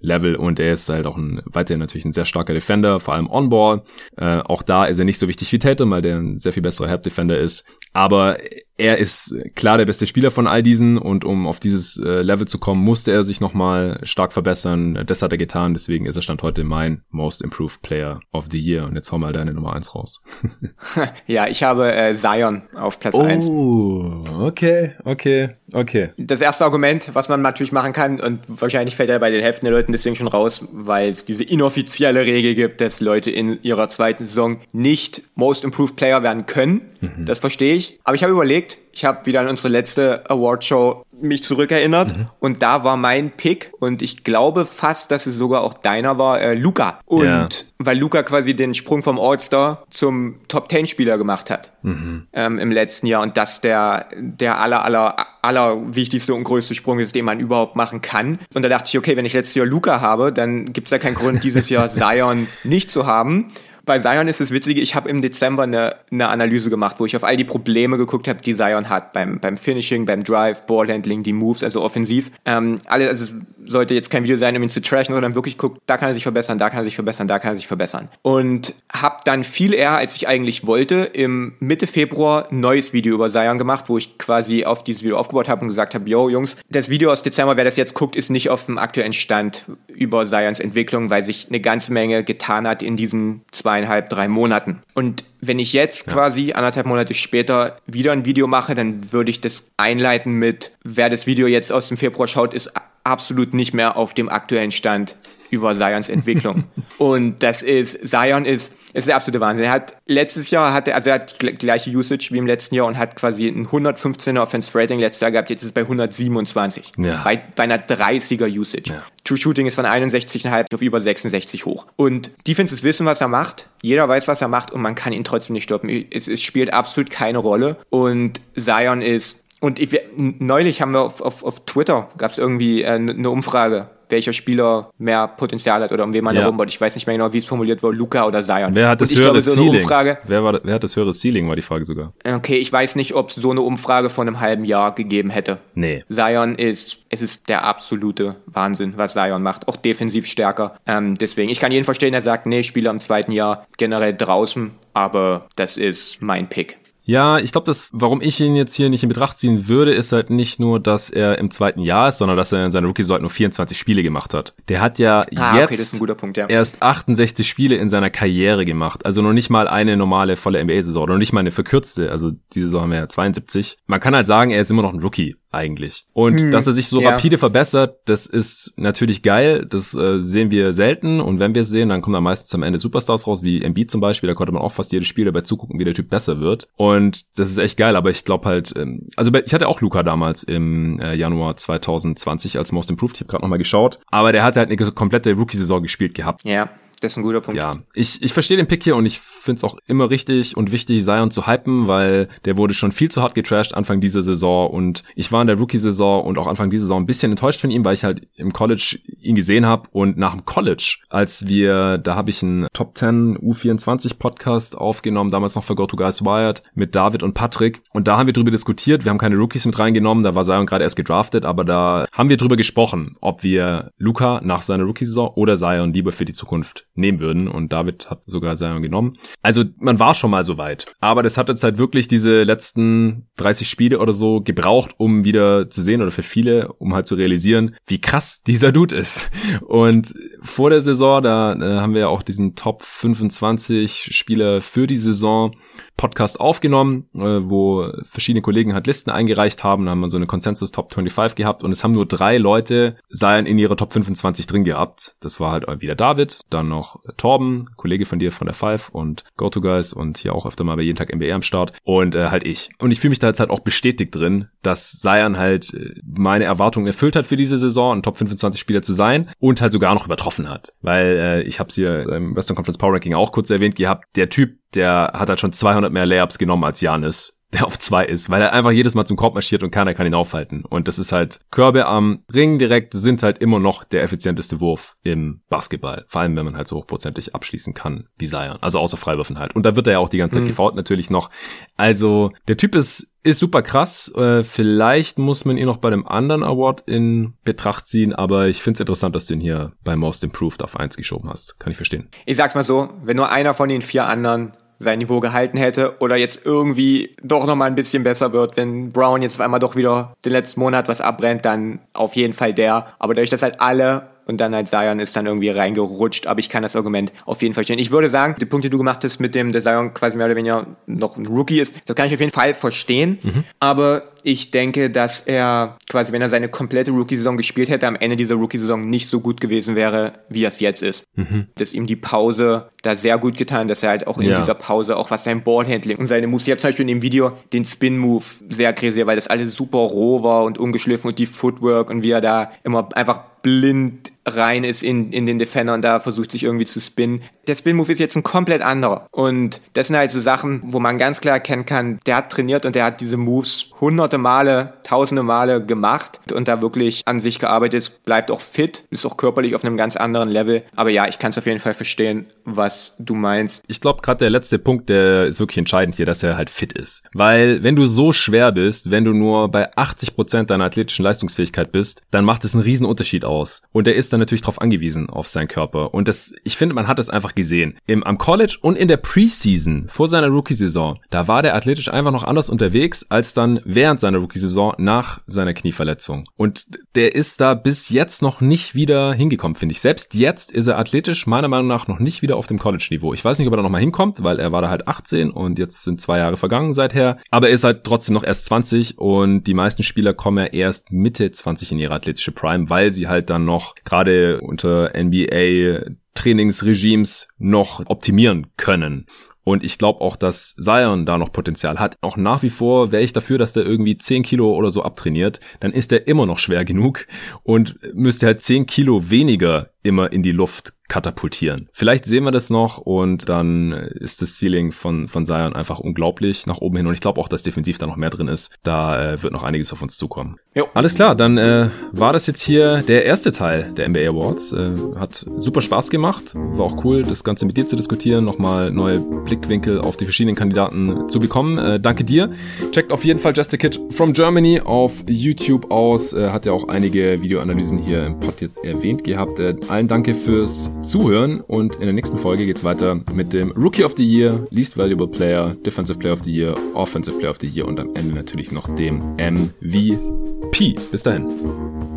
Level 0.00 0.36
und 0.36 0.60
er 0.60 0.72
ist 0.72 0.88
halt 0.88 1.06
auch 1.06 1.16
ein, 1.16 1.42
weiterhin 1.46 1.80
natürlich 1.80 2.04
ein 2.04 2.12
sehr 2.12 2.24
starker 2.24 2.54
Defender, 2.54 3.00
vor 3.00 3.14
allem 3.14 3.28
On-Ball. 3.28 3.82
Äh, 4.16 4.38
auch 4.38 4.62
da 4.62 4.84
ist 4.84 4.98
er 4.98 5.04
nicht 5.04 5.18
so 5.18 5.28
wichtig 5.28 5.52
wie 5.52 5.58
Tatum, 5.58 5.90
weil 5.90 6.02
der 6.02 6.18
ein 6.18 6.38
sehr 6.38 6.52
viel 6.52 6.62
besserer 6.62 6.88
Help-Defender 6.88 7.38
ist. 7.38 7.64
Aber 7.92 8.36
er 8.76 8.98
ist 8.98 9.36
klar 9.54 9.78
der 9.78 9.84
beste 9.84 10.06
Spieler 10.06 10.30
von 10.30 10.46
all 10.46 10.62
diesen 10.62 10.98
und 10.98 11.24
um 11.24 11.46
auf 11.46 11.60
dieses 11.60 11.96
äh, 11.96 12.22
Level 12.22 12.48
zu 12.48 12.58
kommen, 12.58 12.82
musste 12.82 13.12
er 13.12 13.22
sich 13.22 13.40
nochmal 13.40 14.00
stark 14.02 14.32
verbessern. 14.32 15.04
Das 15.06 15.22
hat 15.22 15.30
er 15.30 15.38
getan, 15.38 15.74
deswegen 15.74 16.06
ist 16.06 16.16
er 16.16 16.22
Stand 16.22 16.42
heute 16.42 16.64
mein 16.64 17.02
Most 17.10 17.40
Improved 17.40 17.82
Player 17.82 18.20
of 18.32 18.48
the 18.50 18.58
Year. 18.58 18.84
Und 18.84 18.96
jetzt 18.96 19.12
hau 19.12 19.18
mal 19.18 19.32
deine 19.32 19.54
Nummer 19.54 19.74
eins 19.74 19.94
raus. 19.94 20.22
ja, 21.26 21.46
ich 21.46 21.62
habe 21.62 21.94
äh, 21.94 22.16
Zion 22.16 22.62
auf 22.74 22.98
Platz 22.98 23.14
oh, 23.14 23.22
eins. 23.22 23.46
Oh, 23.46 24.24
okay, 24.40 24.94
okay, 25.04 25.50
okay. 25.72 26.10
Das 26.16 26.40
erste 26.40 26.64
Argument, 26.64 27.10
was 27.12 27.28
man 27.28 27.42
natürlich 27.42 27.72
machen 27.72 27.92
kann, 27.92 28.20
und 28.20 28.40
wahrscheinlich 28.48 28.96
fällt 28.96 29.10
er 29.10 29.20
bei 29.20 29.30
den 29.30 29.42
Hälften 29.42 29.66
der 29.66 29.72
Leuten 29.72 29.92
deswegen 29.92 30.16
schon 30.16 30.28
raus, 30.28 30.64
weil 30.72 31.10
es 31.10 31.24
diese 31.24 31.44
inoffizielle 31.44 32.22
Regel 32.22 32.56
gibt, 32.56 32.80
dass 32.80 33.00
Leute 33.00 33.30
in 33.30 33.62
ihrer 33.62 33.88
zweiten 33.88 34.26
Saison 34.26 34.60
nicht 34.72 35.22
Most 35.36 35.62
Improved 35.62 35.94
Player 35.94 36.24
werden 36.24 36.46
können. 36.46 36.86
Mhm. 37.00 37.24
Das 37.24 37.38
verstehe 37.38 37.74
ich. 37.74 38.00
Aber 38.02 38.14
ich 38.16 38.22
habe 38.22 38.32
überlegt, 38.32 38.63
ich 38.92 39.04
habe 39.04 39.26
wieder 39.26 39.40
an 39.40 39.48
unsere 39.48 39.68
letzte 39.68 40.28
Awardshow 40.30 41.04
mich 41.20 41.42
zurückerinnert 41.42 42.16
mhm. 42.16 42.26
und 42.38 42.62
da 42.62 42.84
war 42.84 42.96
mein 42.96 43.30
Pick 43.32 43.72
und 43.80 44.02
ich 44.02 44.24
glaube 44.24 44.66
fast, 44.66 45.10
dass 45.10 45.26
es 45.26 45.36
sogar 45.36 45.62
auch 45.62 45.74
deiner 45.74 46.18
war, 46.18 46.40
äh, 46.40 46.54
Luca. 46.54 47.00
Und 47.06 47.24
ja. 47.24 47.48
weil 47.78 47.98
Luca 47.98 48.22
quasi 48.22 48.54
den 48.54 48.74
Sprung 48.74 49.02
vom 49.02 49.18
All-Star 49.18 49.84
zum 49.90 50.36
Top-10-Spieler 50.48 51.18
gemacht 51.18 51.50
hat 51.50 51.72
mhm. 51.82 52.26
ähm, 52.32 52.58
im 52.58 52.70
letzten 52.70 53.06
Jahr 53.06 53.22
und 53.22 53.36
das 53.36 53.60
der, 53.60 54.06
der 54.16 54.60
aller, 54.60 54.84
aller, 54.84 55.16
aller 55.42 55.94
wichtigste 55.94 56.34
und 56.34 56.44
größte 56.44 56.74
Sprung 56.74 56.98
ist, 57.00 57.14
den 57.14 57.24
man 57.24 57.40
überhaupt 57.40 57.76
machen 57.76 58.00
kann. 58.00 58.38
Und 58.54 58.62
da 58.62 58.68
dachte 58.68 58.88
ich, 58.88 58.98
okay, 58.98 59.16
wenn 59.16 59.24
ich 59.24 59.32
letztes 59.32 59.54
Jahr 59.54 59.66
Luca 59.66 60.00
habe, 60.00 60.32
dann 60.32 60.72
gibt 60.72 60.88
es 60.88 60.90
ja 60.92 60.98
keinen 60.98 61.14
Grund, 61.14 61.42
dieses 61.42 61.68
Jahr 61.68 61.88
Zion 61.90 62.46
nicht 62.62 62.90
zu 62.90 63.06
haben 63.06 63.48
bei 63.84 63.98
Zion 63.98 64.28
ist 64.28 64.40
es 64.40 64.50
witzige, 64.50 64.80
ich 64.80 64.94
habe 64.94 65.08
im 65.08 65.22
Dezember 65.22 65.64
eine, 65.64 65.96
eine 66.10 66.28
Analyse 66.28 66.70
gemacht, 66.70 66.96
wo 66.98 67.06
ich 67.06 67.16
auf 67.16 67.24
all 67.24 67.36
die 67.36 67.44
Probleme 67.44 67.96
geguckt 67.98 68.28
habe, 68.28 68.40
die 68.40 68.54
Zion 68.54 68.88
hat 68.88 69.12
beim, 69.12 69.40
beim 69.40 69.56
Finishing, 69.56 70.06
beim 70.06 70.24
Drive, 70.24 70.66
Ballhandling, 70.66 71.22
die 71.22 71.32
Moves, 71.32 71.62
also 71.62 71.82
offensiv. 71.82 72.30
Ähm, 72.44 72.76
alle, 72.86 73.08
also 73.08 73.34
sollte 73.66 73.94
jetzt 73.94 74.10
kein 74.10 74.24
Video 74.24 74.36
sein, 74.36 74.56
um 74.56 74.62
ihn 74.62 74.68
zu 74.68 74.82
trashen, 74.82 75.14
sondern 75.14 75.34
wirklich 75.34 75.58
guckt, 75.58 75.80
da 75.86 75.96
kann 75.96 76.08
er 76.08 76.14
sich 76.14 76.22
verbessern, 76.22 76.58
da 76.58 76.70
kann 76.70 76.80
er 76.80 76.84
sich 76.84 76.94
verbessern, 76.94 77.28
da 77.28 77.38
kann 77.38 77.52
er 77.52 77.56
sich 77.56 77.66
verbessern. 77.66 78.08
Und 78.22 78.74
habe 78.92 79.16
dann 79.24 79.44
viel 79.44 79.74
eher, 79.74 79.92
als 79.92 80.16
ich 80.16 80.28
eigentlich 80.28 80.66
wollte, 80.66 81.10
im 81.12 81.54
Mitte 81.60 81.86
Februar 81.86 82.50
ein 82.50 82.60
neues 82.60 82.92
Video 82.92 83.14
über 83.14 83.30
Zion 83.30 83.58
gemacht, 83.58 83.86
wo 83.88 83.98
ich 83.98 84.18
quasi 84.18 84.64
auf 84.64 84.84
dieses 84.84 85.02
Video 85.02 85.18
aufgebaut 85.18 85.48
habe 85.48 85.62
und 85.62 85.68
gesagt 85.68 85.94
habe, 85.94 86.08
yo 86.08 86.28
Jungs, 86.28 86.56
das 86.68 86.88
Video 86.88 87.10
aus 87.12 87.22
Dezember, 87.22 87.56
wer 87.56 87.64
das 87.64 87.76
jetzt 87.76 87.94
guckt, 87.94 88.16
ist 88.16 88.30
nicht 88.30 88.50
auf 88.50 88.66
dem 88.66 88.78
aktuellen 88.78 89.12
Stand 89.12 89.64
über 89.88 90.26
Zions 90.26 90.60
Entwicklung, 90.60 91.10
weil 91.10 91.22
sich 91.22 91.46
eine 91.48 91.60
ganze 91.60 91.92
Menge 91.92 92.24
getan 92.24 92.66
hat 92.66 92.82
in 92.82 92.96
diesen 92.96 93.42
zweieinhalb, 93.74 94.08
drei 94.08 94.28
Monaten. 94.28 94.80
Und 94.94 95.24
wenn 95.40 95.58
ich 95.58 95.72
jetzt 95.72 96.06
ja. 96.06 96.12
quasi 96.12 96.52
anderthalb 96.52 96.86
Monate 96.86 97.14
später 97.14 97.78
wieder 97.86 98.12
ein 98.12 98.24
Video 98.24 98.46
mache, 98.46 98.74
dann 98.74 99.12
würde 99.12 99.30
ich 99.30 99.40
das 99.40 99.70
einleiten 99.76 100.34
mit, 100.34 100.72
wer 100.84 101.10
das 101.10 101.26
Video 101.26 101.46
jetzt 101.46 101.72
aus 101.72 101.88
dem 101.88 101.96
Februar 101.96 102.28
schaut, 102.28 102.54
ist 102.54 102.70
absolut 103.02 103.52
nicht 103.52 103.74
mehr 103.74 103.96
auf 103.96 104.14
dem 104.14 104.28
aktuellen 104.28 104.70
Stand 104.70 105.16
über 105.54 105.76
Zions 105.76 106.08
Entwicklung. 106.08 106.64
und 106.98 107.42
das 107.42 107.62
ist, 107.62 108.06
Zion 108.06 108.44
ist, 108.44 108.72
ist 108.92 109.08
der 109.08 109.16
absolute 109.16 109.40
Wahnsinn. 109.40 109.66
Er 109.66 109.72
hat 109.72 109.96
letztes 110.06 110.50
Jahr 110.50 110.72
hatte, 110.72 110.94
also 110.94 111.10
er 111.10 111.16
hat 111.16 111.40
die 111.40 111.52
gleiche 111.54 111.90
Usage 111.90 112.28
wie 112.30 112.38
im 112.38 112.46
letzten 112.46 112.74
Jahr 112.74 112.86
und 112.86 112.98
hat 112.98 113.16
quasi 113.16 113.48
ein 113.48 113.66
115er 113.66 114.40
Offense 114.40 114.70
Rating 114.74 114.98
letztes 114.98 115.20
Jahr 115.20 115.30
gehabt, 115.30 115.50
jetzt 115.50 115.62
ist 115.62 115.68
es 115.68 115.72
bei 115.72 115.82
127. 115.82 116.92
Ja. 116.98 117.22
Bei, 117.24 117.42
bei 117.56 117.64
einer 117.64 117.78
30er 117.78 118.48
Usage. 118.48 118.92
Ja. 118.92 119.02
True 119.24 119.38
Shooting 119.38 119.66
ist 119.66 119.74
von 119.74 119.86
61,5 119.86 120.74
auf 120.74 120.82
über 120.82 121.00
66 121.00 121.64
hoch. 121.64 121.86
Und 121.96 122.30
Defenses 122.46 122.82
wissen, 122.82 123.06
was 123.06 123.22
er 123.22 123.28
macht. 123.28 123.68
Jeder 123.80 124.06
weiß, 124.06 124.28
was 124.28 124.42
er 124.42 124.48
macht 124.48 124.70
und 124.70 124.82
man 124.82 124.94
kann 124.94 125.14
ihn 125.14 125.24
trotzdem 125.24 125.54
nicht 125.54 125.64
stoppen. 125.64 125.88
Es, 126.10 126.28
es 126.28 126.42
spielt 126.42 126.72
absolut 126.74 127.10
keine 127.10 127.38
Rolle. 127.38 127.78
Und 127.88 128.40
Zion 128.54 129.00
ist 129.00 129.43
und 129.64 129.78
ich, 129.78 129.98
neulich 130.16 130.82
haben 130.82 130.92
wir 130.92 131.00
auf, 131.00 131.22
auf, 131.22 131.42
auf 131.42 131.64
Twitter, 131.64 132.08
gab 132.18 132.32
es 132.32 132.36
irgendwie 132.36 132.82
äh, 132.82 132.88
eine 132.88 133.30
Umfrage, 133.30 133.88
welcher 134.10 134.34
Spieler 134.34 134.90
mehr 134.98 135.26
Potenzial 135.26 135.82
hat 135.82 135.90
oder 135.90 136.04
um 136.04 136.12
wen 136.12 136.22
man 136.22 136.34
ja. 136.34 136.42
herumbaut. 136.42 136.68
Ich 136.68 136.78
weiß 136.78 136.94
nicht 136.96 137.06
mehr 137.06 137.16
genau, 137.16 137.32
wie 137.32 137.38
es 137.38 137.46
formuliert 137.46 137.82
wurde, 137.82 137.96
Luca 137.96 138.26
oder 138.26 138.44
Zion. 138.44 138.74
Wer 138.74 138.90
hat 138.90 139.00
das 139.00 139.10
höhere 139.10 139.22
glaube, 139.22 139.40
so 139.40 139.54
Ceiling? 139.54 139.80
Umfrage, 139.80 140.18
wer, 140.24 140.44
war, 140.44 140.60
wer 140.62 140.74
hat 140.74 140.84
das 140.84 140.94
höhere 140.96 141.14
Ceiling, 141.14 141.48
war 141.48 141.56
die 141.56 141.62
Frage 141.62 141.86
sogar. 141.86 142.12
Okay, 142.26 142.56
ich 142.56 142.70
weiß 142.70 142.96
nicht, 142.96 143.14
ob 143.14 143.30
es 143.30 143.36
so 143.36 143.52
eine 143.52 143.62
Umfrage 143.62 144.10
von 144.10 144.28
einem 144.28 144.40
halben 144.40 144.66
Jahr 144.66 144.94
gegeben 144.94 145.30
hätte. 145.30 145.56
Nee. 145.74 146.04
Zion 146.10 146.56
ist, 146.56 147.06
es 147.08 147.22
ist 147.22 147.48
der 147.48 147.64
absolute 147.64 148.36
Wahnsinn, 148.44 148.92
was 148.96 149.14
Zion 149.14 149.42
macht. 149.42 149.66
Auch 149.66 149.76
defensiv 149.76 150.26
stärker. 150.26 150.76
Ähm, 150.86 151.14
deswegen, 151.14 151.50
ich 151.50 151.58
kann 151.58 151.72
jeden 151.72 151.86
verstehen, 151.86 152.12
der 152.12 152.20
sagt, 152.20 152.44
nee, 152.44 152.62
Spieler 152.64 152.90
im 152.90 153.00
zweiten 153.00 153.32
Jahr 153.32 153.66
generell 153.78 154.12
draußen, 154.12 154.72
aber 154.92 155.46
das 155.56 155.78
ist 155.78 156.20
mein 156.20 156.48
Pick. 156.48 156.76
Ja, 157.04 157.38
ich 157.38 157.52
glaube, 157.52 157.66
das, 157.66 157.90
warum 157.92 158.22
ich 158.22 158.40
ihn 158.40 158.56
jetzt 158.56 158.74
hier 158.74 158.88
nicht 158.88 159.02
in 159.02 159.10
Betracht 159.10 159.38
ziehen 159.38 159.68
würde, 159.68 159.92
ist 159.92 160.12
halt 160.12 160.30
nicht 160.30 160.58
nur, 160.58 160.80
dass 160.80 161.10
er 161.10 161.38
im 161.38 161.50
zweiten 161.50 161.80
Jahr 161.80 162.08
ist, 162.08 162.18
sondern 162.18 162.36
dass 162.36 162.52
er 162.52 162.64
in 162.64 162.72
seiner 162.72 162.88
Rookie-Saison 162.88 163.20
nur 163.20 163.30
24 163.30 163.76
Spiele 163.76 164.02
gemacht 164.02 164.32
hat. 164.32 164.54
Der 164.68 164.80
hat 164.80 164.98
ja 164.98 165.24
ah, 165.36 165.58
jetzt 165.58 166.00
okay, 166.00 166.14
Punkt, 166.14 166.36
ja. 166.38 166.46
erst 166.46 166.82
68 166.82 167.46
Spiele 167.46 167.76
in 167.76 167.88
seiner 167.88 168.10
Karriere 168.10 168.64
gemacht. 168.64 169.04
Also 169.04 169.20
noch 169.20 169.34
nicht 169.34 169.50
mal 169.50 169.68
eine 169.68 169.96
normale 169.96 170.36
volle 170.36 170.64
NBA-Saison 170.64 171.08
noch 171.08 171.18
nicht 171.18 171.32
mal 171.32 171.40
eine 171.40 171.50
verkürzte. 171.50 172.10
Also 172.10 172.32
diese 172.54 172.66
Saison 172.66 172.82
haben 172.82 172.90
wir 172.90 172.98
ja 172.98 173.08
72. 173.08 173.76
Man 173.86 174.00
kann 174.00 174.14
halt 174.14 174.26
sagen, 174.26 174.50
er 174.50 174.60
ist 174.60 174.70
immer 174.70 174.82
noch 174.82 174.92
ein 174.92 175.00
Rookie 175.00 175.36
eigentlich. 175.54 176.04
Und 176.12 176.38
hm, 176.38 176.52
dass 176.52 176.66
er 176.66 176.72
sich 176.72 176.88
so 176.88 177.00
ja. 177.00 177.10
rapide 177.10 177.38
verbessert, 177.38 177.98
das 178.04 178.26
ist 178.26 178.74
natürlich 178.76 179.22
geil. 179.22 179.66
Das 179.68 179.94
äh, 179.94 180.20
sehen 180.20 180.50
wir 180.50 180.72
selten. 180.72 181.20
Und 181.20 181.40
wenn 181.40 181.54
wir 181.54 181.62
es 181.62 181.68
sehen, 181.68 181.88
dann 181.88 182.00
kommen 182.00 182.14
da 182.14 182.20
meistens 182.20 182.54
am 182.54 182.62
Ende 182.62 182.78
Superstars 182.78 183.26
raus, 183.26 183.42
wie 183.42 183.62
Embiid 183.62 183.90
zum 183.90 184.00
Beispiel. 184.00 184.28
Da 184.28 184.34
konnte 184.34 184.52
man 184.52 184.62
auch 184.62 184.72
fast 184.72 184.92
jedes 184.92 185.08
Spiel 185.08 185.24
dabei 185.24 185.42
zugucken, 185.42 185.78
wie 185.78 185.84
der 185.84 185.94
Typ 185.94 186.10
besser 186.10 186.40
wird. 186.40 186.68
Und 186.76 187.24
das 187.36 187.50
ist 187.50 187.58
echt 187.58 187.76
geil. 187.76 187.96
Aber 187.96 188.10
ich 188.10 188.24
glaube 188.24 188.46
halt, 188.46 188.74
ähm, 188.76 189.08
also 189.16 189.32
ich 189.32 189.54
hatte 189.54 189.68
auch 189.68 189.80
Luca 189.80 190.02
damals 190.02 190.42
im 190.42 191.00
äh, 191.00 191.14
Januar 191.14 191.56
2020 191.56 192.58
als 192.58 192.72
Most 192.72 192.90
Improved. 192.90 193.16
Ich 193.16 193.20
habe 193.20 193.30
gerade 193.30 193.42
nochmal 193.42 193.58
geschaut. 193.58 193.98
Aber 194.10 194.32
der 194.32 194.42
hat 194.42 194.56
halt 194.56 194.70
eine 194.70 194.92
komplette 194.92 195.32
Rookie-Saison 195.34 195.82
gespielt 195.82 196.14
gehabt. 196.14 196.44
Ja. 196.44 196.70
Das 197.00 197.12
ist 197.12 197.16
ein 197.18 197.22
guter 197.22 197.40
Punkt. 197.40 197.58
Ja, 197.58 197.76
ich, 197.94 198.22
ich 198.22 198.32
verstehe 198.32 198.56
den 198.56 198.66
Pick 198.66 198.82
hier 198.82 198.96
und 198.96 199.06
ich 199.06 199.20
finde 199.20 199.58
es 199.58 199.64
auch 199.64 199.76
immer 199.86 200.10
richtig 200.10 200.56
und 200.56 200.72
wichtig, 200.72 201.04
Zion 201.04 201.30
zu 201.30 201.46
hypen, 201.46 201.86
weil 201.86 202.28
der 202.44 202.56
wurde 202.56 202.74
schon 202.74 202.92
viel 202.92 203.10
zu 203.10 203.22
hart 203.22 203.34
getrashed 203.34 203.74
Anfang 203.74 204.00
dieser 204.00 204.22
Saison 204.22 204.70
und 204.70 205.02
ich 205.14 205.30
war 205.32 205.40
in 205.42 205.46
der 205.46 205.58
Rookie-Saison 205.58 206.24
und 206.24 206.38
auch 206.38 206.46
Anfang 206.46 206.70
dieser 206.70 206.82
Saison 206.82 207.02
ein 207.02 207.06
bisschen 207.06 207.32
enttäuscht 207.32 207.60
von 207.60 207.70
ihm, 207.70 207.84
weil 207.84 207.94
ich 207.94 208.04
halt 208.04 208.26
im 208.36 208.52
College 208.52 208.98
ihn 209.20 209.34
gesehen 209.34 209.66
habe 209.66 209.88
und 209.92 210.16
nach 210.16 210.32
dem 210.32 210.44
College, 210.44 210.98
als 211.10 211.46
wir, 211.46 211.98
da 211.98 212.14
habe 212.14 212.30
ich 212.30 212.42
einen 212.42 212.66
Top 212.72 212.96
10 212.96 213.38
U24 213.38 214.18
Podcast 214.18 214.76
aufgenommen, 214.78 215.30
damals 215.30 215.54
noch 215.54 215.64
für 215.64 215.74
Go 215.74 215.86
to 215.86 215.96
Guys 215.96 216.24
Wired 216.24 216.62
mit 216.74 216.94
David 216.94 217.22
und 217.22 217.34
Patrick 217.34 217.82
und 217.92 218.08
da 218.08 218.16
haben 218.16 218.26
wir 218.26 218.32
drüber 218.32 218.50
diskutiert, 218.50 219.04
wir 219.04 219.10
haben 219.10 219.18
keine 219.18 219.36
Rookies 219.36 219.66
mit 219.66 219.78
reingenommen, 219.78 220.24
da 220.24 220.34
war 220.34 220.44
Zion 220.44 220.66
gerade 220.66 220.84
erst 220.84 220.96
gedraftet, 220.96 221.44
aber 221.44 221.64
da 221.64 222.06
haben 222.12 222.28
wir 222.28 222.36
drüber 222.36 222.56
gesprochen, 222.56 223.14
ob 223.20 223.42
wir 223.42 223.90
Luca 223.98 224.40
nach 224.42 224.62
seiner 224.62 224.84
Rookie-Saison 224.84 225.32
oder 225.34 225.56
Zion 225.56 225.92
lieber 225.92 226.12
für 226.12 226.24
die 226.24 226.32
Zukunft 226.32 226.86
nehmen 226.94 227.20
würden. 227.20 227.48
Und 227.48 227.72
David 227.72 228.10
hat 228.10 228.22
sogar 228.26 228.56
Zion 228.56 228.82
genommen. 228.82 229.16
Also 229.42 229.64
man 229.78 229.98
war 229.98 230.14
schon 230.14 230.30
mal 230.30 230.44
so 230.44 230.58
weit. 230.58 230.86
Aber 231.00 231.22
das 231.22 231.36
hat 231.36 231.48
jetzt 231.48 231.64
halt 231.64 231.78
wirklich 231.78 232.08
diese 232.08 232.42
letzten 232.42 233.26
30 233.36 233.68
Spiele 233.68 233.98
oder 233.98 234.12
so 234.12 234.40
gebraucht, 234.40 234.94
um 234.96 235.24
wieder 235.24 235.70
zu 235.70 235.82
sehen 235.82 236.02
oder 236.02 236.10
für 236.10 236.22
viele, 236.22 236.72
um 236.74 236.94
halt 236.94 237.06
zu 237.06 237.14
realisieren, 237.14 237.76
wie 237.86 238.00
krass 238.00 238.42
dieser 238.42 238.72
Dude 238.72 238.94
ist. 238.94 239.30
Und 239.66 240.14
vor 240.44 240.70
der 240.70 240.82
Saison, 240.82 241.22
da 241.22 241.54
äh, 241.54 241.80
haben 241.80 241.94
wir 241.94 242.02
ja 242.02 242.08
auch 242.08 242.22
diesen 242.22 242.54
Top 242.54 242.82
25 242.82 244.10
Spieler 244.12 244.60
für 244.60 244.86
die 244.86 244.98
Saison 244.98 245.56
Podcast 245.96 246.40
aufgenommen, 246.40 247.08
äh, 247.14 247.20
wo 247.20 247.88
verschiedene 248.02 248.42
Kollegen 248.42 248.74
halt 248.74 248.86
Listen 248.86 249.10
eingereicht 249.10 249.64
haben. 249.64 249.84
Da 249.84 249.92
haben 249.92 250.00
wir 250.00 250.10
so 250.10 250.16
eine 250.16 250.26
Consensus 250.26 250.72
Top 250.72 250.92
25 250.92 251.36
gehabt 251.36 251.62
und 251.62 251.72
es 251.72 251.84
haben 251.84 251.92
nur 251.92 252.06
drei 252.06 252.36
Leute 252.36 252.96
seien 253.08 253.46
in 253.46 253.58
ihrer 253.58 253.76
Top 253.76 253.92
25 253.92 254.46
drin 254.46 254.64
gehabt. 254.64 255.16
Das 255.20 255.40
war 255.40 255.52
halt 255.52 255.66
wieder 255.80 255.94
David, 255.94 256.40
dann 256.50 256.68
noch 256.68 257.00
Torben, 257.16 257.70
Kollege 257.76 258.06
von 258.06 258.18
dir 258.18 258.32
von 258.32 258.46
der 258.46 258.54
Five 258.54 258.90
und 258.90 259.24
GoToGuys 259.36 259.92
und 259.92 260.18
hier 260.18 260.34
auch 260.34 260.46
öfter 260.46 260.64
mal 260.64 260.76
bei 260.76 260.82
jeden 260.82 260.96
Tag 260.96 261.14
MBR 261.14 261.36
am 261.36 261.42
Start 261.42 261.72
und 261.84 262.14
äh, 262.14 262.28
halt 262.28 262.44
ich. 262.44 262.70
Und 262.78 262.90
ich 262.90 263.00
fühle 263.00 263.10
mich 263.10 263.20
da 263.20 263.28
jetzt 263.28 263.40
halt 263.40 263.50
auch 263.50 263.60
bestätigt 263.60 264.14
drin, 264.14 264.48
dass 264.62 264.92
Seiern 264.92 265.38
halt 265.38 265.72
äh, 265.74 265.94
meine 266.04 266.44
Erwartungen 266.44 266.86
erfüllt 266.86 267.16
hat 267.16 267.26
für 267.26 267.36
diese 267.36 267.56
Saison, 267.56 267.98
ein 267.98 268.02
Top 268.02 268.18
25 268.18 268.60
Spieler 268.60 268.82
zu 268.82 268.92
sein 268.92 269.30
und 269.38 269.60
halt 269.60 269.72
sogar 269.72 269.94
noch 269.94 270.06
übertroffen 270.06 270.33
hat. 270.38 270.72
Weil 270.82 271.16
äh, 271.16 271.42
ich 271.42 271.60
habe 271.60 271.68
es 271.68 271.74
hier 271.74 272.08
im 272.08 272.36
Western 272.36 272.56
Conference 272.56 272.78
Power 272.78 272.92
Ranking 272.92 273.14
auch 273.14 273.32
kurz 273.32 273.50
erwähnt 273.50 273.76
gehabt, 273.76 274.16
der 274.16 274.28
Typ, 274.28 274.58
der 274.74 275.12
hat 275.14 275.28
halt 275.28 275.40
schon 275.40 275.52
200 275.52 275.92
mehr 275.92 276.06
Layups 276.06 276.38
genommen 276.38 276.64
als 276.64 276.80
Janis 276.80 277.38
der 277.54 277.66
auf 277.66 277.78
zwei 277.78 278.04
ist, 278.04 278.30
weil 278.30 278.42
er 278.42 278.52
einfach 278.52 278.72
jedes 278.72 278.94
Mal 278.94 279.06
zum 279.06 279.16
Korb 279.16 279.34
marschiert 279.34 279.62
und 279.62 279.70
keiner 279.70 279.94
kann 279.94 280.06
ihn 280.06 280.14
aufhalten. 280.14 280.64
Und 280.64 280.88
das 280.88 280.98
ist 280.98 281.12
halt, 281.12 281.40
Körbe 281.50 281.86
am 281.86 282.22
Ring 282.32 282.58
direkt 282.58 282.92
sind 282.94 283.22
halt 283.22 283.38
immer 283.38 283.58
noch 283.58 283.84
der 283.84 284.02
effizienteste 284.02 284.60
Wurf 284.60 284.96
im 285.02 285.40
Basketball. 285.48 286.04
Vor 286.08 286.20
allem, 286.20 286.36
wenn 286.36 286.44
man 286.44 286.56
halt 286.56 286.68
so 286.68 286.76
hochprozentig 286.76 287.34
abschließen 287.34 287.74
kann 287.74 288.08
wie 288.18 288.26
Zion. 288.26 288.58
Also 288.60 288.78
außer 288.78 288.96
Freiwürfen 288.96 289.38
halt. 289.38 289.54
Und 289.54 289.64
da 289.64 289.76
wird 289.76 289.86
er 289.86 289.94
ja 289.94 289.98
auch 289.98 290.08
die 290.08 290.18
ganze 290.18 290.34
Zeit 290.34 290.44
mhm. 290.44 290.48
gefault 290.48 290.74
natürlich 290.74 291.10
noch. 291.10 291.30
Also, 291.76 292.32
der 292.48 292.56
Typ 292.56 292.74
ist 292.74 293.10
ist 293.24 293.38
super 293.38 293.62
krass. 293.62 294.12
Äh, 294.14 294.44
vielleicht 294.44 295.18
muss 295.18 295.46
man 295.46 295.56
ihn 295.56 295.64
noch 295.64 295.78
bei 295.78 295.90
dem 295.90 296.06
anderen 296.06 296.42
Award 296.44 296.82
in 296.86 297.32
Betracht 297.42 297.88
ziehen, 297.88 298.14
aber 298.14 298.48
ich 298.48 298.62
finde 298.62 298.76
es 298.76 298.80
interessant, 298.80 299.16
dass 299.16 299.26
du 299.26 299.34
ihn 299.34 299.40
hier 299.40 299.72
bei 299.82 299.96
Most 299.96 300.22
Improved 300.22 300.62
auf 300.62 300.78
eins 300.78 300.96
geschoben 300.96 301.30
hast. 301.30 301.58
Kann 301.58 301.70
ich 301.70 301.76
verstehen. 301.76 302.10
Ich 302.26 302.36
sag's 302.36 302.54
mal 302.54 302.62
so, 302.62 302.90
wenn 303.02 303.16
nur 303.16 303.30
einer 303.30 303.54
von 303.54 303.70
den 303.70 303.80
vier 303.80 304.06
anderen 304.06 304.52
sein 304.84 305.00
Niveau 305.00 305.18
gehalten 305.18 305.58
hätte 305.58 305.96
oder 305.98 306.16
jetzt 306.16 306.42
irgendwie 306.44 307.16
doch 307.22 307.46
noch 307.46 307.56
mal 307.56 307.66
ein 307.66 307.74
bisschen 307.74 308.04
besser 308.04 308.32
wird, 308.32 308.56
wenn 308.56 308.92
Brown 308.92 309.22
jetzt 309.22 309.34
auf 309.34 309.40
einmal 309.40 309.60
doch 309.60 309.74
wieder 309.74 310.14
den 310.24 310.32
letzten 310.32 310.60
Monat 310.60 310.86
was 310.86 311.00
abbrennt, 311.00 311.44
dann 311.44 311.80
auf 311.92 312.14
jeden 312.14 312.32
Fall 312.32 312.54
der. 312.54 312.86
Aber 313.00 313.14
dadurch, 313.14 313.30
dass 313.30 313.42
halt 313.42 313.60
alle 313.60 314.13
und 314.26 314.40
dann 314.40 314.54
als 314.54 314.70
Zion 314.70 315.00
ist 315.00 315.14
dann 315.16 315.26
irgendwie 315.26 315.50
reingerutscht, 315.50 316.26
aber 316.26 316.40
ich 316.40 316.48
kann 316.48 316.62
das 316.62 316.76
Argument 316.76 317.12
auf 317.24 317.42
jeden 317.42 317.54
Fall 317.54 317.64
verstehen. 317.64 317.78
Ich 317.78 317.90
würde 317.90 318.08
sagen, 318.08 318.34
die 318.40 318.46
Punkte, 318.46 318.68
die 318.68 318.72
du 318.72 318.78
gemacht 318.78 319.02
hast 319.04 319.20
mit 319.20 319.34
dem, 319.34 319.52
der 319.52 319.62
Zion 319.62 319.94
quasi 319.94 320.16
mehr 320.16 320.26
oder 320.26 320.36
weniger 320.36 320.66
noch 320.86 321.16
ein 321.16 321.26
Rookie 321.26 321.60
ist, 321.60 321.74
das 321.86 321.96
kann 321.96 322.06
ich 322.06 322.14
auf 322.14 322.20
jeden 322.20 322.32
Fall 322.32 322.54
verstehen, 322.54 323.18
mhm. 323.22 323.44
aber 323.60 324.14
ich 324.24 324.50
denke, 324.50 324.90
dass 324.90 325.20
er 325.20 325.76
quasi, 325.88 326.10
wenn 326.10 326.22
er 326.22 326.30
seine 326.30 326.48
komplette 326.48 326.90
Rookie-Saison 326.90 327.36
gespielt 327.36 327.68
hätte, 327.68 327.86
am 327.86 327.94
Ende 327.94 328.16
dieser 328.16 328.36
Rookie-Saison 328.36 328.88
nicht 328.88 329.06
so 329.06 329.20
gut 329.20 329.38
gewesen 329.40 329.76
wäre, 329.76 330.14
wie 330.30 330.44
er 330.44 330.48
es 330.48 330.60
jetzt 330.60 330.82
ist. 330.82 331.04
Mhm. 331.14 331.48
Dass 331.56 331.74
ihm 331.74 331.86
die 331.86 331.96
Pause 331.96 332.70
da 332.82 332.96
sehr 332.96 333.18
gut 333.18 333.36
getan, 333.36 333.68
dass 333.68 333.82
er 333.82 333.90
halt 333.90 334.06
auch 334.06 334.18
in 334.18 334.30
ja. 334.30 334.36
dieser 334.36 334.54
Pause, 334.54 334.96
auch 334.96 335.10
was 335.10 335.24
sein 335.24 335.44
Ballhandling 335.44 335.98
und 335.98 336.06
seine 336.06 336.26
Moves, 336.26 336.46
ich 336.46 336.52
habe 336.52 336.58
zum 336.58 336.68
Beispiel 336.68 336.84
in 336.84 336.96
dem 336.96 337.02
Video 337.02 337.32
den 337.52 337.66
Spin-Move 337.66 338.24
sehr 338.48 338.72
kritisiert, 338.72 339.06
weil 339.06 339.16
das 339.16 339.26
alles 339.26 339.54
super 339.54 339.78
roh 339.78 340.22
war 340.22 340.44
und 340.44 340.56
ungeschliffen 340.56 341.10
und 341.10 341.18
die 341.18 341.26
Footwork 341.26 341.90
und 341.90 342.02
wie 342.02 342.10
er 342.10 342.22
da 342.22 342.50
immer 342.64 342.88
einfach 342.94 343.20
blind 343.42 344.10
rein 344.26 344.64
ist 344.64 344.82
in, 344.82 345.12
in 345.12 345.26
den 345.26 345.38
Defender 345.38 345.74
und 345.74 345.82
da 345.82 346.00
versucht 346.00 346.30
sich 346.30 346.44
irgendwie 346.44 346.64
zu 346.64 346.80
spinnen. 346.80 347.22
Der 347.46 347.54
Spin-Move 347.54 347.92
ist 347.92 347.98
jetzt 347.98 348.16
ein 348.16 348.22
komplett 348.22 348.62
anderer. 348.62 349.06
Und 349.10 349.60
das 349.74 349.88
sind 349.88 349.96
halt 349.96 350.10
so 350.10 350.20
Sachen, 350.20 350.62
wo 350.64 350.80
man 350.80 350.98
ganz 350.98 351.20
klar 351.20 351.34
erkennen 351.34 351.66
kann, 351.66 352.00
der 352.06 352.16
hat 352.16 352.30
trainiert 352.30 352.64
und 352.64 352.74
der 352.74 352.84
hat 352.84 353.00
diese 353.00 353.16
Moves 353.16 353.70
hunderte 353.80 354.18
Male, 354.18 354.74
tausende 354.82 355.22
Male 355.22 355.64
gemacht 355.64 356.20
und 356.32 356.48
da 356.48 356.62
wirklich 356.62 357.02
an 357.04 357.20
sich 357.20 357.38
gearbeitet, 357.38 358.04
bleibt 358.04 358.30
auch 358.30 358.40
fit, 358.40 358.84
ist 358.90 359.04
auch 359.04 359.16
körperlich 359.16 359.54
auf 359.54 359.64
einem 359.64 359.76
ganz 359.76 359.96
anderen 359.96 360.30
Level. 360.30 360.62
Aber 360.74 360.90
ja, 360.90 361.06
ich 361.06 361.18
kann 361.18 361.30
es 361.30 361.38
auf 361.38 361.46
jeden 361.46 361.60
Fall 361.60 361.74
verstehen, 361.74 362.26
was 362.44 362.94
du 362.98 363.14
meinst. 363.14 363.62
Ich 363.66 363.80
glaube, 363.80 364.00
gerade 364.00 364.18
der 364.18 364.30
letzte 364.30 364.58
Punkt, 364.58 364.88
der 364.88 365.26
ist 365.26 365.40
wirklich 365.40 365.58
entscheidend 365.58 365.96
hier, 365.96 366.06
dass 366.06 366.22
er 366.22 366.36
halt 366.36 366.48
fit 366.48 366.72
ist. 366.72 367.02
Weil 367.12 367.62
wenn 367.62 367.76
du 367.76 367.86
so 367.86 368.12
schwer 368.12 368.52
bist, 368.52 368.90
wenn 368.90 369.04
du 369.04 369.12
nur 369.12 369.50
bei 369.50 369.76
80 369.76 370.14
Prozent 370.14 370.50
deiner 370.50 370.64
athletischen 370.64 371.04
Leistungsfähigkeit 371.04 371.72
bist, 371.72 372.02
dann 372.10 372.24
macht 372.24 372.44
es 372.44 372.54
einen 372.54 372.64
riesen 372.64 372.86
Unterschied 372.86 373.24
aus. 373.24 373.62
Und 373.72 373.86
er 373.86 373.94
ist 373.94 374.13
dann 374.14 374.20
natürlich 374.20 374.42
darauf 374.42 374.60
angewiesen, 374.60 375.10
auf 375.10 375.28
seinen 375.28 375.48
Körper. 375.48 375.92
Und 375.92 376.08
das, 376.08 376.34
ich 376.44 376.56
finde, 376.56 376.74
man 376.74 376.88
hat 376.88 376.98
es 376.98 377.10
einfach 377.10 377.34
gesehen. 377.34 377.76
Im, 377.86 378.02
am 378.04 378.18
College 378.18 378.56
und 378.60 378.76
in 378.76 378.88
der 378.88 378.96
Preseason 378.96 379.86
vor 379.88 380.08
seiner 380.08 380.28
Rookie-Saison, 380.28 381.00
da 381.10 381.28
war 381.28 381.42
der 381.42 381.54
athletisch 381.54 381.88
einfach 381.88 382.12
noch 382.12 382.24
anders 382.24 382.48
unterwegs 382.48 383.06
als 383.10 383.34
dann 383.34 383.60
während 383.64 384.00
seiner 384.00 384.18
Rookie-Saison 384.18 384.74
nach 384.78 385.20
seiner 385.26 385.54
Knieverletzung. 385.54 386.28
Und 386.36 386.66
der 386.94 387.14
ist 387.14 387.40
da 387.40 387.54
bis 387.54 387.88
jetzt 387.90 388.22
noch 388.22 388.40
nicht 388.40 388.74
wieder 388.74 389.12
hingekommen, 389.12 389.56
finde 389.56 389.72
ich. 389.72 389.80
Selbst 389.80 390.14
jetzt 390.14 390.52
ist 390.52 390.66
er 390.66 390.78
athletisch 390.78 391.26
meiner 391.26 391.48
Meinung 391.48 391.66
nach 391.66 391.88
noch 391.88 391.98
nicht 391.98 392.22
wieder 392.22 392.36
auf 392.36 392.46
dem 392.46 392.58
College-Niveau. 392.58 393.12
Ich 393.12 393.24
weiß 393.24 393.38
nicht, 393.38 393.48
ob 393.48 393.54
er 393.54 393.58
da 393.58 393.62
nochmal 393.62 393.80
hinkommt, 393.80 394.22
weil 394.22 394.38
er 394.38 394.52
war 394.52 394.62
da 394.62 394.70
halt 394.70 394.88
18 394.88 395.30
und 395.30 395.58
jetzt 395.58 395.82
sind 395.82 396.00
zwei 396.00 396.18
Jahre 396.18 396.36
vergangen 396.36 396.72
seither. 396.72 397.18
Aber 397.30 397.48
er 397.48 397.54
ist 397.54 397.64
halt 397.64 397.84
trotzdem 397.84 398.14
noch 398.14 398.24
erst 398.24 398.46
20 398.46 398.98
und 398.98 399.44
die 399.44 399.54
meisten 399.54 399.82
Spieler 399.82 400.14
kommen 400.14 400.38
ja 400.38 400.52
erst 400.52 400.92
Mitte 400.92 401.30
20 401.30 401.72
in 401.72 401.78
ihre 401.78 401.94
athletische 401.94 402.32
Prime, 402.32 402.70
weil 402.70 402.92
sie 402.92 403.08
halt 403.08 403.30
dann 403.30 403.44
noch 403.44 403.74
gerade 403.84 404.03
unter 404.40 404.92
NBA 404.96 405.94
Trainingsregimes 406.14 407.28
noch 407.38 407.84
optimieren 407.86 408.46
können. 408.56 409.06
Und 409.44 409.62
ich 409.62 409.76
glaube 409.76 410.00
auch, 410.00 410.16
dass 410.16 410.56
Zion 410.56 411.04
da 411.04 411.18
noch 411.18 411.30
Potenzial 411.30 411.78
hat. 411.78 411.98
Auch 412.00 412.16
nach 412.16 412.42
wie 412.42 412.50
vor 412.50 412.92
wäre 412.92 413.02
ich 413.02 413.12
dafür, 413.12 413.36
dass 413.36 413.52
der 413.52 413.66
irgendwie 413.66 413.98
10 413.98 414.22
Kilo 414.22 414.50
oder 414.54 414.70
so 414.70 414.82
abtrainiert. 414.82 415.38
Dann 415.60 415.72
ist 415.72 415.92
er 415.92 416.08
immer 416.08 416.24
noch 416.24 416.38
schwer 416.38 416.64
genug 416.64 417.06
und 417.42 417.78
müsste 417.92 418.26
halt 418.26 418.40
10 418.40 418.64
Kilo 418.64 419.10
weniger 419.10 419.70
immer 419.82 420.10
in 420.12 420.22
die 420.22 420.30
Luft 420.30 420.72
katapultieren. 420.94 421.68
Vielleicht 421.72 422.04
sehen 422.04 422.22
wir 422.22 422.30
das 422.30 422.50
noch 422.50 422.78
und 422.78 423.28
dann 423.28 423.72
ist 423.72 424.22
das 424.22 424.38
Ceiling 424.38 424.70
von, 424.70 425.08
von 425.08 425.26
Zion 425.26 425.52
einfach 425.52 425.80
unglaublich 425.80 426.46
nach 426.46 426.58
oben 426.58 426.76
hin 426.76 426.86
und 426.86 426.92
ich 426.92 427.00
glaube 427.00 427.20
auch, 427.20 427.26
dass 427.26 427.42
defensiv 427.42 427.78
da 427.78 427.88
noch 427.88 427.96
mehr 427.96 428.10
drin 428.10 428.28
ist. 428.28 428.54
Da 428.62 429.14
äh, 429.14 429.20
wird 429.20 429.32
noch 429.32 429.42
einiges 429.42 429.72
auf 429.72 429.82
uns 429.82 429.98
zukommen. 429.98 430.36
Jo. 430.54 430.66
Alles 430.72 430.94
klar, 430.94 431.16
dann 431.16 431.36
äh, 431.36 431.70
war 431.90 432.12
das 432.12 432.28
jetzt 432.28 432.42
hier 432.42 432.82
der 432.82 433.06
erste 433.06 433.32
Teil 433.32 433.72
der 433.76 433.88
NBA 433.88 434.08
Awards. 434.10 434.52
Äh, 434.52 434.70
hat 434.94 435.26
super 435.38 435.62
Spaß 435.62 435.90
gemacht, 435.90 436.32
war 436.36 436.66
auch 436.66 436.84
cool, 436.84 437.02
das 437.02 437.24
Ganze 437.24 437.44
mit 437.44 437.56
dir 437.56 437.66
zu 437.66 437.74
diskutieren, 437.74 438.24
nochmal 438.24 438.70
neue 438.70 439.00
Blickwinkel 439.00 439.80
auf 439.80 439.96
die 439.96 440.04
verschiedenen 440.04 440.36
Kandidaten 440.36 441.08
zu 441.08 441.18
bekommen. 441.18 441.58
Äh, 441.58 441.80
danke 441.80 442.04
dir. 442.04 442.30
Checkt 442.70 442.92
auf 442.92 443.04
jeden 443.04 443.18
Fall 443.18 443.32
Just 443.34 443.52
a 443.52 443.56
Kid 443.56 443.80
from 443.90 444.12
Germany 444.12 444.60
auf 444.60 445.02
YouTube 445.08 445.72
aus. 445.72 446.12
Äh, 446.12 446.28
hat 446.28 446.46
ja 446.46 446.52
auch 446.52 446.68
einige 446.68 447.20
Videoanalysen 447.20 447.78
hier 447.78 448.06
im 448.06 448.20
Pod 448.20 448.40
jetzt 448.40 448.64
erwähnt 448.64 449.02
gehabt. 449.02 449.40
Äh, 449.40 449.56
allen 449.66 449.88
danke 449.88 450.14
fürs 450.14 450.70
Zuhören 450.84 451.40
und 451.40 451.74
in 451.76 451.82
der 451.82 451.92
nächsten 451.92 452.18
Folge 452.18 452.46
geht's 452.46 452.64
weiter 452.64 453.00
mit 453.12 453.32
dem 453.32 453.50
Rookie 453.52 453.84
of 453.84 453.94
the 453.96 454.04
Year, 454.04 454.46
Least 454.50 454.76
Valuable 454.76 455.08
Player, 455.08 455.54
Defensive 455.64 455.98
Player 455.98 456.12
of 456.12 456.22
the 456.22 456.32
Year, 456.32 456.54
Offensive 456.74 457.18
Player 457.18 457.30
of 457.30 457.38
the 457.40 457.48
Year 457.48 457.66
und 457.66 457.80
am 457.80 457.94
Ende 457.94 458.14
natürlich 458.14 458.52
noch 458.52 458.74
dem 458.74 459.00
MVP. 459.16 460.74
Bis 460.90 461.02
dahin. 461.02 461.93